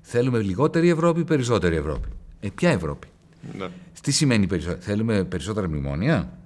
Θέλουμε 0.00 0.38
λιγότερη 0.38 0.88
Ευρώπη 0.88 1.20
ή 1.20 1.24
περισσότερη 1.24 1.76
Ευρώπη; 1.76 2.08
Ε, 2.40 2.48
ποια 2.54 2.70
Ευρώπη; 2.70 3.06
Ναι. 3.58 3.66
Τι 4.02 4.10
σημαίνει 4.10 4.46
περισσότερη. 4.46 4.80
Θέλουμε 4.80 5.24
περισσότερα 5.24 5.68
μνημόνια 5.68 6.38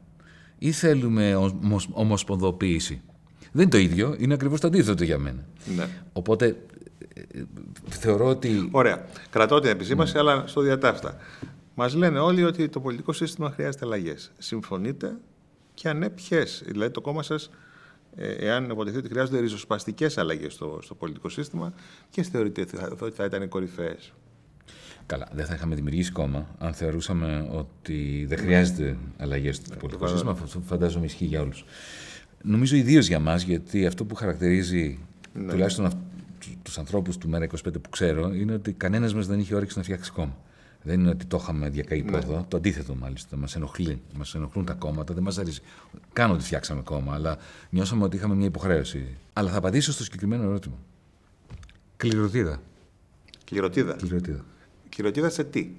ή 0.59 0.73
θέλουμε 0.73 1.35
ομοσ, 1.35 1.89
ομοσπονδοποίηση; 1.93 3.01
Δεν 3.53 3.63
είναι 3.63 3.71
το 3.71 3.79
ίδιο, 3.79 4.17
είναι 4.19 4.35
ακριβώς 4.35 4.61
το 4.61 4.67
αντίθετο 4.67 5.05
για 5.05 5.19
μένα. 5.19 5.45
Ναι. 5.77 5.87
Οπότε 6.13 6.47
ε, 7.15 7.21
ε, 7.21 7.45
θεωρώ 7.89 8.27
ότι. 8.27 8.69
Ωραία. 8.71 9.05
Κρατώ 9.31 9.61
την 9.61 9.71
επισήμαση, 9.71 10.13
ναι. 10.13 10.19
αλλά 10.19 10.45
στο 10.47 10.61
διατάφτα. 10.61 11.17
Μας 11.81 11.95
λένε 11.95 12.19
όλοι 12.19 12.45
ότι 12.45 12.69
το 12.69 12.81
πολιτικό 12.81 13.13
σύστημα 13.13 13.51
χρειάζεται 13.51 13.85
αλλαγές. 13.85 14.33
Συμφωνείτε; 14.39 15.17
Και 15.75 15.89
αν 15.89 15.99
ναι, 15.99 16.11
ποιες; 16.11 16.63
Δηλαδή, 16.67 16.91
το 16.91 17.01
κόμμα 17.01 17.23
σας, 17.23 17.51
ε, 18.17 18.33
εάν 18.33 18.71
υποτεθεί 18.71 18.97
ότι 18.97 19.09
χρειάζονται 19.09 19.41
ριζοσπαστικές 19.41 20.19
αλλαγές 20.19 20.53
στο, 20.53 20.79
στο 20.83 20.95
πολιτικό 20.95 21.29
σύστημα, 21.29 21.73
ποιες 22.11 22.29
θεωρείτε 22.29 22.67
ότι 23.01 23.15
θα 23.17 23.25
ήταν 23.25 23.43
οι 23.43 23.47
κορυφαίες; 23.47 24.13
Καλά, 25.07 25.29
δεν 25.33 25.47
θα 25.47 25.55
είχαμε 25.55 25.75
δημιουργήσει 25.75 26.13
κόμμα 26.13 26.47
αν 26.59 26.75
θεωρούσαμε 26.75 27.49
ότι 27.53 28.25
δεν 28.29 28.39
χρειάζεται 28.39 28.97
αλλαγές 29.19 29.57
στο 29.57 29.77
πολιτικό 29.77 30.07
σύστημα. 30.07 30.31
Αυτό 30.31 30.61
φαντάζομαι 30.61 31.05
ισχύει 31.05 31.25
για 31.25 31.41
όλους. 31.41 31.65
Νομίζω 32.43 32.77
ιδίως 32.77 33.07
για 33.07 33.19
μας, 33.19 33.43
γιατί 33.43 33.87
αυτό 33.87 34.05
που 34.05 34.15
χαρακτηρίζει 34.15 34.99
ναι. 35.33 35.51
τουλάχιστον 35.51 35.91
τους 36.63 36.79
ανθρώπους 36.79 37.19
του 37.19 37.29
Μέρα 37.29 37.47
25 37.47 37.73
που 37.73 37.91
ξέρω 37.91 38.35
είναι 38.35 38.53
ότι 38.53 38.73
κανένας 38.73 39.15
μας 39.15 39.27
δεν 39.27 39.39
είχε 39.39 39.55
όρεξη 39.55 39.79
να 39.79 39.83
φτιάξει 39.85 40.11
κόμμα. 40.11 40.37
Δεν 40.83 41.01
είναι 41.01 41.09
ότι 41.09 41.25
το 41.25 41.39
είχαμε 41.41 41.69
διακαεί 41.69 42.03
ναι. 42.03 42.17
εδώ. 42.17 42.45
Το 42.49 42.57
αντίθετο 42.57 42.95
μάλιστα. 42.95 43.37
Μας 43.37 43.57
ενοχλεί. 43.57 44.01
Μας 44.17 44.35
ενοχλούν 44.35 44.65
τα 44.65 44.73
κόμματα. 44.73 45.15
Δεν 45.15 45.23
μας 45.23 45.39
αρέσει. 45.39 45.61
Κάνω 46.13 46.33
ότι 46.33 46.45
φτιάξαμε 46.45 46.83
κόμμα, 46.83 47.15
αλλά 47.15 47.37
νιώσαμε 47.71 48.05
ότι 48.05 48.17
είχαμε 48.17 48.35
μια 48.35 48.47
υποχρέωση. 48.47 49.07
Αλλά 49.33 49.51
θα 49.51 49.59
απαντήσω 49.59 49.93
στο 49.93 50.05
συγκεκριμένο 50.05 50.43
ερώτημα. 50.43 50.75
Κληροτίδα. 51.97 52.61
Κληροτίδα. 53.45 53.93
Κληροτίδα. 53.93 54.45
Κληροτίδα 54.89 55.31
σε 55.31 55.45
τι; 55.45 55.71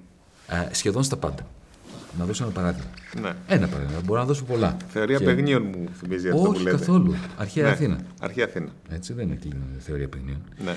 Α, 0.48 0.68
σχεδόν 0.72 1.04
στα 1.04 1.18
πάντα. 1.18 1.48
Να 2.18 2.26
δώσω 2.26 2.44
ένα 2.44 2.54
παράδειγμα. 2.54 2.90
Ναι. 3.22 3.36
Ένα 3.48 3.68
παράδειγμα. 3.68 4.02
Μπορώ 4.06 4.20
να 4.20 4.26
δώσω 4.26 4.44
πολλά. 4.44 4.78
Θεωρία 4.88 5.18
και... 5.18 5.24
παιγνίων 5.26 5.64
μου 5.64 5.90
θυμίζει 5.94 6.30
αυτό 6.30 6.42
Όχι, 6.42 6.52
που 6.52 6.64
λέτε. 6.64 6.78
καθόλου. 6.78 7.16
Αρχαία 7.38 7.64
ναι. 7.64 7.70
Αθήνα. 7.70 8.00
Αρχαία 8.20 8.46
Αθήνα. 8.46 8.70
Έτσι 8.90 9.14
δεν 9.14 9.28
είναι 9.28 9.40
θεωρία 9.80 10.10
παιγνίων. 10.10 10.42
Ναι. 10.64 10.72
Ε, 10.72 10.76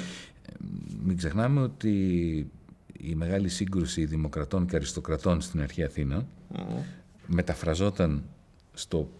μην 1.04 1.16
ξεχνάμε 1.16 1.60
ότι 1.60 1.92
η 2.98 3.14
μεγάλη 3.14 3.48
σύγκρουση 3.48 4.04
δημοκρατών 4.04 4.66
και 4.66 4.76
αριστοκρατών 4.76 5.40
στην 5.40 5.60
αρχαία 5.60 5.86
Αθήνα 5.86 6.26
μεταφραζόταν 7.26 8.22
στο 8.72 9.10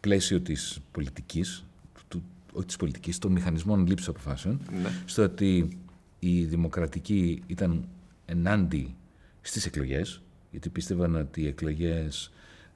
πλαίσιο 0.00 0.40
της 0.40 0.80
πολιτικής, 0.92 1.64
του, 2.08 2.22
όχι 2.52 2.66
της 2.66 2.76
πολιτικής, 2.76 3.18
των 3.18 3.32
μηχανισμών 3.32 3.86
λήψης 3.86 4.08
αποφάσεων, 4.08 4.60
ναι. 4.82 4.88
στο 5.04 5.22
ότι 5.22 5.78
οι 6.18 6.44
δημοκρατικοί 6.44 7.42
ήταν 7.46 7.88
ενάντι 8.24 8.94
στις 9.40 9.66
εκλογές, 9.66 10.22
γιατί 10.50 10.68
πίστευαν 10.68 11.14
ότι 11.14 11.42
οι 11.42 11.46
εκλογές 11.46 12.32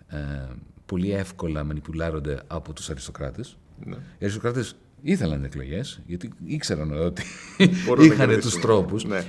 ε, 0.09 0.19
πολύ 0.87 1.13
εύκολα 1.13 1.65
μανιπουλάρονται 1.65 2.43
από 2.47 2.73
τους 2.73 2.91
αριστοκράτες. 2.91 3.57
Ναι. 3.85 3.97
Οι 3.97 4.21
αριστοκράτες 4.21 4.77
ήθελαν 5.03 5.45
εκλογές, 5.45 6.01
γιατί 6.07 6.31
ήξεραν 6.45 6.93
ότι 6.93 7.23
είχαν 7.99 8.41
τους 8.41 8.61
τρόπους. 8.61 9.05
Ναι 9.05 9.25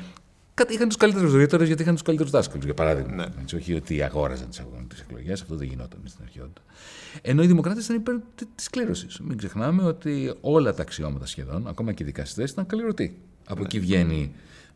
είχαν 0.69 0.87
τους 0.87 0.97
καλύτερους 0.97 1.33
ρήτορες 1.33 1.67
γιατί 1.67 1.81
είχαν 1.81 1.93
τους 1.93 2.03
καλύτερους 2.03 2.31
δάσκαλους, 2.31 2.65
για 2.65 2.73
παράδειγμα. 2.73 3.15
Ναι. 3.15 3.25
Έτσι, 3.41 3.55
όχι 3.55 3.73
ότι 3.73 4.03
αγόραζαν 4.03 4.49
τις 4.87 4.99
εκλογές, 4.99 5.41
αυτό 5.41 5.55
δεν 5.55 5.67
γινόταν 5.67 5.99
στην 6.05 6.23
αρχαιότητα. 6.23 6.61
Ενώ 7.21 7.43
οι 7.43 7.47
δημοκράτες 7.47 7.85
ήταν 7.85 7.95
υπέρ 7.95 8.15
τη 8.35 8.69
κλήρωσης. 8.69 9.19
Μην 9.19 9.37
ξεχνάμε 9.37 9.83
ότι 9.83 10.33
όλα 10.41 10.73
τα 10.73 10.81
αξιώματα 10.81 11.25
σχεδόν, 11.25 11.67
ακόμα 11.67 11.93
και 11.93 12.03
οι 12.03 12.05
δικαστές, 12.05 12.51
ήταν 12.51 12.65
καλλιρωτοί. 12.65 13.17
Από 13.45 13.59
ναι. 13.59 13.65
εκεί 13.65 13.79
βγαίνει 13.79 14.31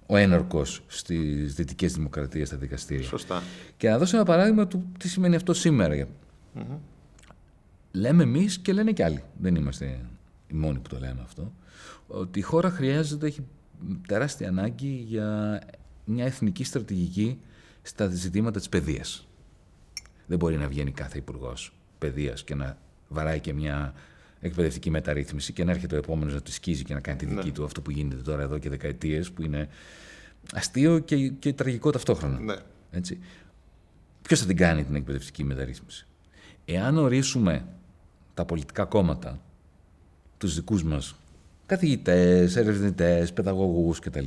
ο 0.06 0.15
ένορκο 0.15 0.65
στις 0.88 1.54
δυτικές 1.54 1.94
δημοκρατίες 1.94 2.48
στα 2.48 2.58
δικαστήρια. 2.58 3.08
Σωστά. 3.08 3.44
Και 3.78 3.89
να 3.89 3.98
δώσω 3.98 4.15
ένα 4.15 4.26
παράδειγμα 4.26 4.68
του 4.68 4.92
τι 5.00 5.10
σημαίνει 5.10 5.36
αυτό 5.36 5.54
σήμερα. 5.54 6.08
Mm-hmm. 6.56 6.78
Λέμε 7.92 8.24
εμείς 8.24 8.58
και 8.58 8.74
λένε 8.74 8.92
κι 8.92 9.04
άλλοι. 9.04 9.24
Δεν 9.42 9.56
είμαστε 9.56 10.00
οι 10.48 10.54
μόνοι 10.54 10.80
που 10.80 10.89
το 10.89 11.00
λέμε 11.00 11.22
αυτό, 11.24 11.54
ότι 12.08 12.39
η 12.39 12.42
χώρα 12.42 12.70
χρειάζεται, 12.70 13.28
έχει 13.28 13.44
τεράστια 14.08 14.48
ανάγκη 14.48 15.06
για 15.08 15.62
μια 16.06 16.26
εθνική 16.26 16.63
στρατηγική 16.63 17.39
στα 17.82 18.08
ζητήματα 18.08 18.60
της 18.60 18.70
παιδείας. 18.70 19.28
Δεν 20.26 20.38
μπορεί 20.38 20.58
να 20.58 20.68
βγαίνει 20.68 20.92
κάθε 20.92 21.18
υπουργός 21.18 21.74
παιδείας 21.98 22.44
και 22.44 22.56
να 22.56 22.78
βαράει 23.08 23.39
και 23.39 23.54
μια 23.54 23.94
εκπαιδευτική 24.39 24.89
μεταρρύθμιση 24.89 25.54
και 25.54 25.63
να 25.63 25.72
έρχεται 25.72 25.96
ο 25.96 25.98
επόμενος 25.98 26.34
να 26.34 26.42
τη 26.42 26.52
σκίζει 26.52 26.84
και 26.84 26.94
να 26.94 27.00
κάνει 27.00 27.18
τη 27.18 27.26
δική 27.26 27.48
ναι. 27.48 27.54
του 27.54 27.63
αυτό 27.63 27.82
που 27.82 27.92
γίνεται 27.92 28.22
τώρα 28.22 28.42
εδώ 28.42 28.58
και 28.58 28.70
δεκαετίες, 28.70 29.32
που 29.32 29.42
είναι 29.42 29.70
αστείο 30.54 31.00
και, 31.00 31.30
και 31.30 31.54
τραγικό 31.54 31.92
ταυτόχρονα. 31.92 32.39
Ναι. 32.39 32.56
Έτσι. 32.92 33.20
Ποιος 34.22 34.39
θα 34.39 34.46
την 34.46 34.56
κάνει 34.56 34.84
την 34.84 34.96
εκπαιδευτική 34.96 35.44
μεταρρύθμιση; 35.44 36.08
Εάν 36.65 36.98
ορίσουμε 36.98 37.65
τα 38.34 38.46
πολιτικά 38.46 38.86
κόμματα, 38.86 39.42
τους 40.38 40.56
δικούς 40.56 40.84
μας 40.84 41.15
καθηγητές, 41.69 42.55
ερευνητές, 42.55 43.34
παιδαγωγούς 43.34 43.99
κτλ. 43.99 44.25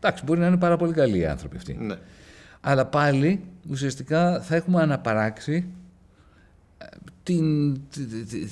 Εντάξει, 0.00 0.24
μπορεί 0.24 0.40
να 0.40 0.46
είναι 0.46 0.56
πάρα 0.56 0.76
πολύ 0.76 0.92
καλοί 0.92 1.18
οι 1.18 1.26
άνθρωποι 1.26 1.56
αυτοί. 1.56 1.76
Ναι. 1.80 1.94
Αλλά 2.60 2.86
πάλι 2.86 3.44
ουσιαστικά 3.70 4.40
θα 4.40 4.56
έχουμε 4.56 4.82
αναπαράξει 4.82 5.68
την, 7.28 7.80
τη, 7.90 8.04
τη, 8.04 8.46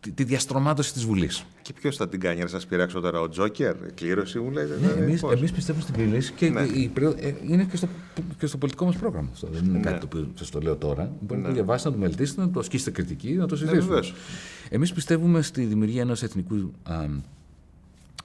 τη, 0.00 0.10
τη 0.10 0.24
διαστρωμάτωση 0.24 0.92
της 0.92 1.04
Βουλής. 1.04 1.44
Και 1.62 1.72
ποιος 1.72 1.96
θα 1.96 2.08
την 2.08 2.20
κάνει, 2.20 2.40
να 2.40 2.46
σας 2.46 2.66
πειράξω 2.66 3.00
τώρα, 3.00 3.20
ο 3.20 3.28
Τζόκερ, 3.28 3.76
κλήρωση 3.94 4.38
μου 4.38 4.50
λέτε. 4.50 4.78
Ναι, 4.80 5.02
εμείς, 5.02 5.22
εμείς 5.22 5.52
πιστεύουμε 5.52 5.84
στην 5.84 5.94
κλήρωση 5.94 6.32
και 6.32 6.50
ναι. 6.50 6.62
η, 6.62 6.92
ε, 7.20 7.34
είναι 7.46 7.64
και 7.64 7.76
στο, 7.76 7.88
και 8.38 8.46
στο 8.46 8.58
πολιτικό 8.58 8.84
μας 8.84 8.96
πρόγραμμα 8.96 9.28
αυτό. 9.32 9.48
Δεν 9.52 9.64
είναι 9.64 9.78
ναι. 9.78 9.84
κάτι 9.84 9.98
το 10.00 10.06
οποίο 10.06 10.32
σας 10.34 10.50
το 10.50 10.60
λέω 10.60 10.76
τώρα. 10.76 11.12
Μπορείτε 11.20 11.34
ναι. 11.34 11.42
να 11.42 11.48
το 11.48 11.54
διαβάσετε, 11.54 11.88
να 11.88 11.94
το 11.94 12.00
μελετήσετε, 12.00 12.40
να 12.40 12.50
το 12.50 12.60
ασκήσετε 12.60 12.90
κριτική, 12.90 13.32
να 13.32 13.46
το 13.46 13.54
ναι, 13.54 13.60
συζητήσουμε. 13.60 14.00
Ναι, 14.00 14.08
εμείς 14.68 14.92
πιστεύουμε 14.92 15.42
στη 15.42 15.64
δημιουργία 15.64 16.02
ενός 16.02 16.22
εθνικού 16.22 16.72
α, 16.82 17.04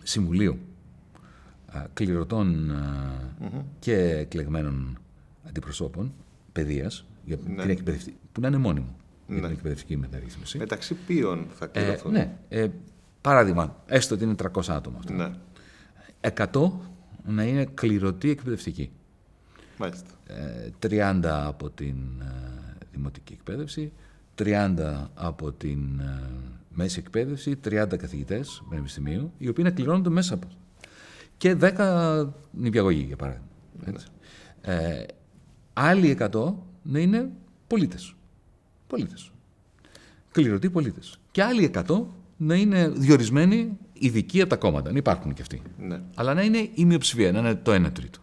συμβουλίου 0.03 0.57
α, 1.65 1.85
κληρωτών 1.93 2.71
mm-hmm. 3.41 3.61
και 3.79 3.95
εκλεγμένων 3.95 4.97
αντιπροσώπων 5.47 6.13
παιδείας, 6.51 7.05
για 7.25 7.37
ναι. 7.47 7.61
την 7.61 7.69
εκπαιδευτική, 7.69 8.17
που 8.39 8.45
να 8.45 8.51
είναι 8.57 8.67
μόνιμο 8.67 8.95
ναι. 9.27 9.37
για 9.37 9.47
την 9.47 9.55
εκπαιδευτική 9.55 9.97
μεταρρύθμιση. 9.97 10.57
Μεταξύ 10.57 10.93
ποιων 10.93 11.47
θα 11.53 11.67
κληρωθούν; 11.67 12.15
Ε, 12.15 12.17
ναι. 12.17 12.37
Ε, 12.61 12.67
παράδειγμα, 13.21 13.83
έστω 13.85 14.15
ότι 14.15 14.23
είναι 14.23 14.35
300 14.53 14.61
άτομα 14.67 14.97
αυτό. 14.97 15.13
Ναι. 15.13 15.31
100 16.21 16.71
να 17.25 17.43
είναι 17.43 17.65
κληρωτή 17.65 18.29
εκπαιδευτική. 18.29 18.91
Μάλιστα. 19.77 20.09
Ε, 20.27 20.69
30 21.21 21.21
από 21.23 21.69
την 21.69 21.97
ε, 22.21 22.85
δημοτική 22.91 23.33
εκπαίδευση, 23.33 23.91
30 24.37 25.07
από 25.13 25.51
την 25.51 25.99
ε, 25.99 26.23
μέση 26.69 26.99
εκπαίδευση, 26.99 27.59
30 27.65 27.97
καθηγητές 27.97 28.63
πανεπιστημίου, 28.69 29.31
οι 29.37 29.47
οποίοι 29.47 29.63
να 29.67 29.73
κληρώνονται 29.73 30.09
μέσα 30.09 30.33
από 30.33 30.47
και 31.37 31.55
10 31.61 32.27
νηπιαγωγοί, 32.51 33.03
για 33.03 33.15
παράδειγμα. 33.15 33.47
Ναι. 33.85 33.93
Ε, 34.61 35.05
άλλοι 35.73 36.17
100 36.19 36.53
να 36.81 36.99
είναι 36.99 37.29
πολίτες. 37.67 38.13
Πολίτες. 38.89 39.31
Κληρωτοί 40.31 40.69
πολίτες. 40.69 41.19
Και 41.31 41.43
άλλοι 41.43 41.71
100 41.73 42.05
να 42.37 42.55
είναι 42.55 42.87
διορισμένοι 42.87 43.77
ειδικοί 43.93 44.41
από 44.41 44.49
τα 44.49 44.55
κόμματα. 44.55 44.91
Υπάρχουν 44.93 45.33
και 45.33 45.41
αυτοί. 45.41 45.61
Ναι. 45.77 46.01
Αλλά 46.15 46.33
να 46.33 46.41
είναι 46.41 46.69
η 46.73 46.85
μειοψηφία, 46.85 47.31
να 47.31 47.39
είναι 47.39 47.55
το 47.55 47.73
1 47.73 47.91
τρίτο. 47.93 48.19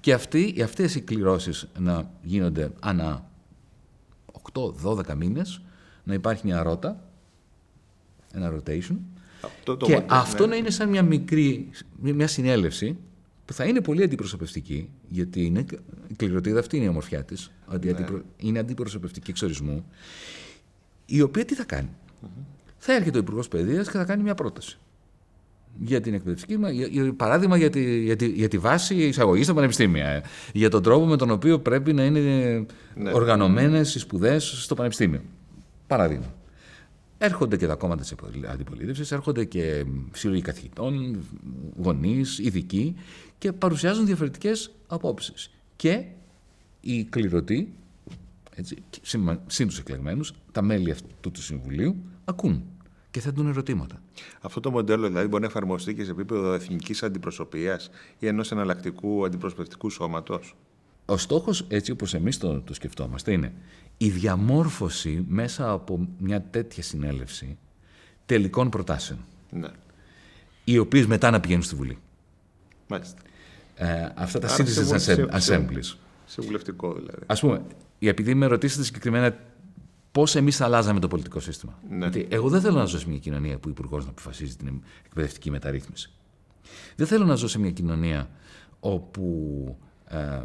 Και 0.00 0.12
αυτοί, 0.12 0.62
αυτές 0.62 0.94
οι 0.94 1.00
κληρώσεις 1.00 1.68
να 1.78 2.10
γίνονται 2.22 2.70
ανά 2.80 3.30
8-12 4.84 5.14
μήνες, 5.14 5.60
να 6.04 6.14
υπάρχει 6.14 6.46
μια 6.46 6.62
ρότα, 6.62 7.04
ένα 8.32 8.52
rotation, 8.54 8.96
το, 9.64 9.76
το 9.76 9.86
και 9.86 10.02
αυτό 10.06 10.42
ναι. 10.42 10.50
να 10.50 10.56
είναι 10.56 10.70
σαν 10.70 10.88
μια 10.88 11.02
μικρή, 11.02 11.70
μια 12.00 12.26
συνέλευση 12.26 12.96
που 13.50 13.56
θα 13.56 13.64
είναι 13.64 13.80
πολύ 13.80 14.02
αντιπροσωπευτική, 14.02 14.88
γιατί 15.08 15.44
είναι, 15.44 15.64
η 16.08 16.14
κληροτίδα 16.14 16.58
αυτή 16.58 16.76
είναι 16.76 16.84
η 16.84 16.88
ομορφιά 16.88 17.24
της, 17.24 17.50
ότι 17.66 17.92
ναι. 17.92 18.06
είναι 18.36 18.58
αντιπροσωπευτική 18.58 19.30
εξορισμού, 19.30 19.84
η 21.06 21.20
οποία 21.20 21.44
τι 21.44 21.54
θα 21.54 21.64
κάνει; 21.64 21.88
Θα 22.78 22.94
έρχεται 22.94 23.18
ο 23.18 23.20
Υπουργός 23.20 23.48
Παιδείας 23.48 23.90
και 23.90 23.96
θα 23.98 24.04
κάνει 24.04 24.22
μια 24.22 24.34
πρόταση 24.34 24.78
για 25.78 26.00
την 26.00 26.14
εκπαιδευτική, 26.14 26.58
για, 26.70 26.86
για, 26.86 27.14
παράδειγμα 27.14 27.56
για 27.56 27.70
τη, 27.70 28.00
για, 28.02 28.16
τη, 28.16 28.26
για 28.26 28.48
τη 28.48 28.58
βάση 28.58 28.94
εισαγωγής 28.94 29.44
στα 29.44 29.54
πανεπιστήμια, 29.54 30.24
για 30.52 30.70
τον 30.70 30.82
τρόπο 30.82 31.06
με 31.06 31.16
τον 31.16 31.30
οποίο 31.30 31.58
πρέπει 31.58 31.92
να 31.92 32.04
είναι 32.04 32.20
ναι. 32.94 33.12
οργανωμένες 33.12 33.94
οι 33.94 33.98
σπουδές 33.98 34.44
στο 34.44 34.74
πανεπιστήμιο. 34.74 35.20
Παράδειγμα. 35.86 36.34
Έρχονται 37.22 37.56
και 37.56 37.66
τα 37.66 37.74
κόμματα 37.74 38.02
της 38.02 38.14
αντιπολίτευσης, 38.48 39.12
έρχονται 39.12 39.44
και 39.44 39.84
σύλλογοι 40.12 40.40
καθηγητών, 40.40 41.24
γονείς, 41.82 42.38
ειδικοί 42.38 42.96
και 43.38 43.52
παρουσιάζουν 43.52 44.06
διαφορετικές 44.06 44.70
απόψεις. 44.86 45.50
Και 45.76 46.04
οι 46.80 47.04
κληρωτοί, 47.04 47.74
έτσι, 48.54 48.76
συν 49.46 49.66
τους 49.66 49.78
εκλεγμένους, 49.78 50.32
τα 50.52 50.62
μέλη 50.62 50.90
αυτού 50.90 51.30
του 51.30 51.42
Συμβουλίου, 51.42 51.96
ακούν 52.24 52.64
και 53.10 53.20
θέτουν 53.20 53.46
ερωτήματα. 53.46 54.02
Αυτό 54.40 54.60
το 54.60 54.70
μοντέλο 54.70 55.06
δηλαδή 55.06 55.26
μπορεί 55.26 55.42
να 55.42 55.48
εφαρμοστεί 55.48 55.94
και 55.94 56.04
σε 56.04 56.10
επίπεδο 56.10 56.52
εθνικής 56.52 57.02
αντιπροσωπείας 57.02 57.90
ή 58.18 58.26
ενός 58.26 58.52
εναλλακτικού 58.52 59.24
αντιπροσωπευτικού 59.24 59.90
σώματος; 59.90 60.56
Ο 61.06 61.16
στόχος, 61.16 61.64
έτσι 61.68 61.90
όπως 61.90 62.14
εμείς 62.14 62.38
το, 62.38 62.60
το 62.60 62.74
σκεφτόμαστε, 62.74 63.32
είναι 63.32 63.52
η 64.02 64.10
διαμόρφωση 64.10 65.24
μέσα 65.28 65.70
από 65.70 66.08
μια 66.18 66.42
τέτοια 66.42 66.82
συνέλευση 66.82 67.58
τελικών 68.26 68.70
προτάσεων. 68.70 69.18
Ναι. 69.50 69.68
Οι 70.64 70.78
οποίες 70.78 71.06
μετά 71.06 71.30
να 71.30 71.40
πηγαίνουν 71.40 71.62
στη 71.62 71.74
Βουλή. 71.74 71.98
Μάλιστα. 72.88 73.22
Ε, 73.74 74.08
αυτά 74.14 74.38
τα 74.38 74.56
citizens 74.56 75.28
assemblies. 75.30 75.96
Συμβουλευτικό 76.26 76.92
δηλαδή. 76.92 77.22
Α 77.26 77.34
πούμε, 77.34 77.62
επειδή 77.98 78.34
με 78.34 78.46
ρωτήσετε 78.46 78.84
συγκεκριμένα 78.84 79.36
πώς 80.12 80.36
εμείς 80.36 80.60
αλλάζαμε 80.60 81.00
το 81.00 81.08
πολιτικό 81.08 81.40
σύστημα. 81.40 81.78
Ναι. 81.90 81.96
Γιατί 81.96 82.26
εγώ 82.30 82.48
δεν 82.48 82.60
θέλω 82.60 82.78
να 82.78 82.84
ζω 82.84 82.98
σε 82.98 83.08
μια 83.08 83.18
κοινωνία 83.18 83.54
που 83.54 83.64
ο 83.66 83.70
Υπουργός 83.70 84.04
να 84.04 84.10
αποφασίζει 84.10 84.56
την 84.56 84.82
εκπαιδευτική 85.06 85.50
μεταρρύθμιση. 85.50 86.10
Δεν 86.96 87.06
θέλω 87.06 87.24
να 87.24 87.34
ζω 87.34 87.48
σε 87.48 87.58
μια 87.58 87.70
κοινωνία 87.70 88.30
όπου 88.80 89.76
ε, 90.08 90.42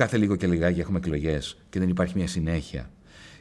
κάθε 0.00 0.16
λίγο 0.16 0.36
και 0.36 0.46
λιγάκι 0.46 0.80
έχουμε 0.80 0.98
εκλογές 0.98 1.56
και 1.70 1.78
δεν 1.78 1.88
υπάρχει 1.88 2.16
μια 2.16 2.26
συνέχεια. 2.26 2.90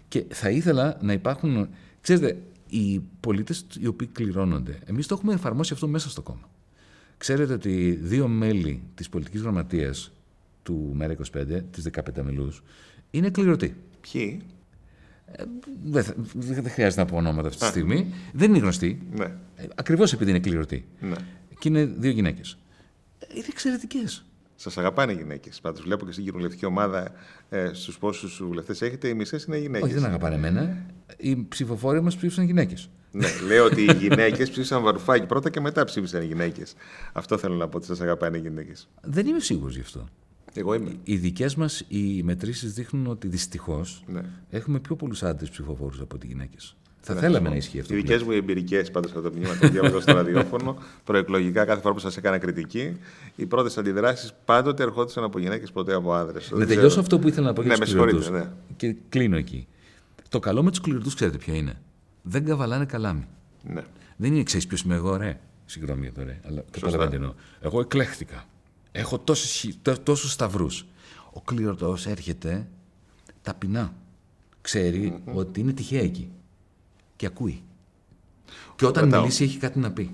Και 0.08 0.26
θα 0.30 0.50
ήθελα 0.50 0.98
να 1.02 1.13
υπάρχουν. 1.13 1.69
Ξέρετε, 2.02 2.41
οι 2.67 3.02
πολίτες 3.19 3.65
οι 3.80 3.88
οποίοι 3.88 4.08
κληρώνονται, 4.08 4.80
εμείς 4.86 5.08
το 5.08 5.15
έχουμε 5.17 5.34
εφαρμόσει 5.34 5.74
αυτό 5.74 5.88
μέσα 5.88 6.10
στο 6.10 6.22
κόμμα. 6.22 6.50
Ξέρετε 7.17 7.54
ότι 7.54 8.00
δύο 8.02 8.28
μέλη 8.28 8.84
της 8.95 9.10
πολιτικής 9.10 9.41
γραμματείας 9.41 10.12
του 10.63 10.98
ΜΕΡΑ25, 11.00 11.62
της 11.72 11.84
15 11.84 12.22
μελούς, 12.22 12.63
είναι 13.12 13.30
κληρωτοί. 13.30 13.76
Ποιοι; 14.12 14.41
Ε, 15.26 15.43
δεν, 15.84 16.06
δεν 16.34 16.69
χρειάζεται 16.69 17.02
να 17.02 17.08
πω 17.08 17.15
ονόματα 17.15 17.48
αυτή 17.48 17.60
τη 17.60 17.65
στιγμή. 17.65 18.13
Δεν 18.34 18.50
είναι 18.50 18.60
γνωστοί. 18.60 19.02
Ναι. 19.12 19.26
Ε, 19.56 19.67
Ακριβώς 19.76 20.13
επειδή 20.13 20.30
είναι 20.30 20.39
κληρωτοί. 20.39 20.86
Ναι. 21.00 21.15
Και 21.60 21.69
είναι 21.69 21.86
δύο 21.86 22.12
γυναίκες. 22.12 22.58
Ε, 23.19 23.26
είναι 23.34 23.45
εξαιρετικές. 23.50 24.24
Σας 24.62 24.78
αγαπάνε 24.78 25.12
οι 25.12 25.15
γυναίκες. 25.15 25.60
Πάντως 25.62 25.82
βλέπω 25.82 26.06
και 26.06 26.12
στην 26.12 26.24
κοινοβουλευτική 26.24 26.65
ομάδα 26.65 27.12
ε, 27.50 27.69
στους 27.74 27.98
πόσους 27.98 28.43
βουλευτές 28.43 28.82
έχετε, 28.82 29.08
οι 29.08 29.13
μισές 29.13 29.43
είναι 29.43 29.58
γυναίκες. 29.58 29.88
Όχι, 29.88 29.93
δεν 29.93 30.06
αγαπάνε 30.06 30.36
εμένα. 30.36 30.86
Οι 31.17 31.45
ψηφοφόροι 31.48 32.02
μας 32.02 32.15
ψήφισαν 32.15 32.45
γυναίκες. 32.45 32.89
ναι, 33.12 33.28
λέω 33.48 33.65
ότι 33.65 33.82
οι 33.82 33.93
γυναίκες 33.93 34.50
ψήφισαν 34.50 34.84
βαρουφάκι 34.84 35.26
πρώτα 35.26 35.50
και 35.50 35.60
μετά 35.60 35.84
ψήφισαν 35.84 36.22
οι 36.22 36.26
γυναίκες. 36.26 36.74
Αυτό 37.13 37.38
θέλω 37.38 37.56
να 37.56 37.67
πω 37.67 37.78
ότι 37.78 37.86
σας 37.86 38.02
αγαπάνε 38.02 38.38
οι 38.38 38.41
γυναίκες. 38.41 38.89
Δεν 39.02 39.28
είμαι 39.28 39.39
σίγουρος 39.39 39.76
γι' 39.76 39.82
αυτό. 39.82 40.08
Εγώ 40.54 40.74
είμαι. 40.74 40.95
Οι 41.04 41.15
δικές 41.15 41.56
μας 41.56 41.86
οι 41.88 42.24
μετρήσεις 42.24 42.74
δείχνουν 42.74 43.08
ότι 43.08 43.28
δυστυχώς 43.28 44.04
ναι. 44.08 44.22
έχουμε 44.50 44.80
πιο 44.80 44.95
πολλούς 44.95 45.24
άντρες 45.24 45.50
ψηφοφόρους 45.50 46.00
από 46.00 46.15
ότι 46.15 46.28
γυναίκες. 46.28 46.78
Θα 47.01 47.13
ναι, 47.13 47.19
θέλαμε 47.19 47.49
να 47.49 47.55
ισχύει 47.55 47.79
αυτό. 47.79 47.93
Οι 47.93 47.97
δικές 47.97 48.23
μου 48.23 48.31
εμπειρικές 48.31 48.91
πάντως 48.91 49.12
από 49.12 49.21
το 49.21 49.31
μήνυμα 49.33 49.53
που 49.59 49.67
διάβαζα 49.67 50.01
στο 50.01 50.13
ραδιόφωνο, 50.13 50.77
προεκλογικά 51.05 51.65
κάθε 51.65 51.81
φορά 51.81 51.93
που 51.93 51.99
σας 51.99 52.17
έκανα 52.17 52.38
κριτική, 52.38 52.97
οι 53.35 53.45
πρώτες 53.45 53.77
αντιδράσεις 53.77 54.33
πάντοτε 54.45 54.83
ερχόντουσαν 54.83 55.23
από 55.23 55.39
γυναίκες, 55.39 55.71
ποτέ 55.71 55.93
από 55.93 56.13
άνδρες. 56.13 56.51
Να 56.51 56.65
τελειώσω 56.65 56.99
αυτό 56.99 57.19
που 57.19 57.27
ήθελα 57.27 57.47
να 57.47 57.53
πω 57.53 57.62
για 57.62 57.71
ναι, 57.77 57.83
τους 57.83 57.93
κληρωτού. 57.93 58.31
Ναι. 58.31 58.49
Και 58.75 58.95
κλείνω 59.09 59.38
εκεί. 59.38 59.67
Το 60.29 60.39
καλό 60.39 60.63
με 60.63 60.69
τους 60.69 60.81
κληρωτού, 60.81 61.13
ξέρετε 61.15 61.38
ποιο 61.38 61.53
είναι. 61.53 61.81
Δεν 62.21 62.45
καβαλάνε 62.45 62.85
καλάμι. 62.85 63.27
Ναι. 63.63 63.83
Δεν 64.15 64.33
είναι 64.33 64.43
ξέρεις 64.43 64.67
ποιος 64.67 64.81
είμαι 64.81 64.95
εγώ, 64.95 65.17
ρε. 65.17 65.39
Συγγνώμη 65.65 66.01
για 66.01 66.12
το 66.13 66.23
ρε, 66.23 66.39
αλλά 66.47 66.63
καταλαβαίνετε 66.71 67.15
εννοώ. 67.15 67.33
Εγώ 67.62 67.79
εκλέχθηκα. 67.79 68.45
Έχω 68.91 69.19
τόσους 70.03 70.31
σταυρούς. 70.31 70.85
Ο 71.33 71.41
κληρωτό 71.41 71.97
έρχεται 72.05 72.67
ταπεινά. 73.41 73.93
Ξέρει 74.62 75.13
mm-hmm. 75.15 75.33
ότι 75.33 75.59
είναι 75.59 75.71
τυχαία 75.71 76.01
εκεί 76.01 76.29
και 77.19 77.25
ακούει. 77.25 77.63
Και 78.75 78.86
όταν 78.86 79.03
Ρωτάω. 79.03 79.19
μιλήσει 79.21 79.43
έχει 79.43 79.58
κάτι 79.58 79.79
να 79.79 79.91
πει. 79.91 80.12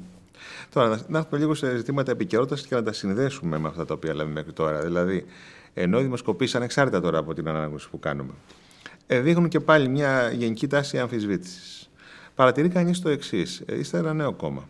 Τώρα, 0.69 1.01
να 1.07 1.17
έρθουμε 1.17 1.39
λίγο 1.39 1.53
σε 1.53 1.75
ζητήματα 1.75 2.11
επικαιρότητας 2.11 2.67
και 2.67 2.75
να 2.75 2.83
τα 2.83 2.93
συνδέσουμε 2.93 3.57
με 3.57 3.67
αυτά 3.67 3.85
τα 3.85 3.93
οποία 3.93 4.15
λέμε 4.15 4.31
μέχρι 4.31 4.53
τώρα. 4.53 4.81
Δηλαδή, 4.81 5.25
ενώ 5.73 5.99
οι 5.99 6.03
δημοσκοπήσεις, 6.03 6.55
ανεξάρτητα 6.55 7.01
τώρα 7.01 7.17
από 7.17 7.33
την 7.33 7.47
ανάγνωση 7.47 7.89
που 7.89 7.99
κάνουμε, 7.99 8.31
ε, 9.07 9.19
δείχνουν 9.19 9.47
και 9.47 9.59
πάλι 9.59 9.87
μια 9.87 10.31
γενική 10.31 10.67
τάση 10.67 10.99
αμφισβήτησης. 10.99 11.89
Παρατηρεί 12.35 12.69
κανείς 12.69 12.99
το 12.99 13.09
εξής. 13.09 13.63
Ε, 13.65 13.79
είστε 13.79 13.97
ένα 13.97 14.13
νέο 14.13 14.33
κόμμα. 14.33 14.69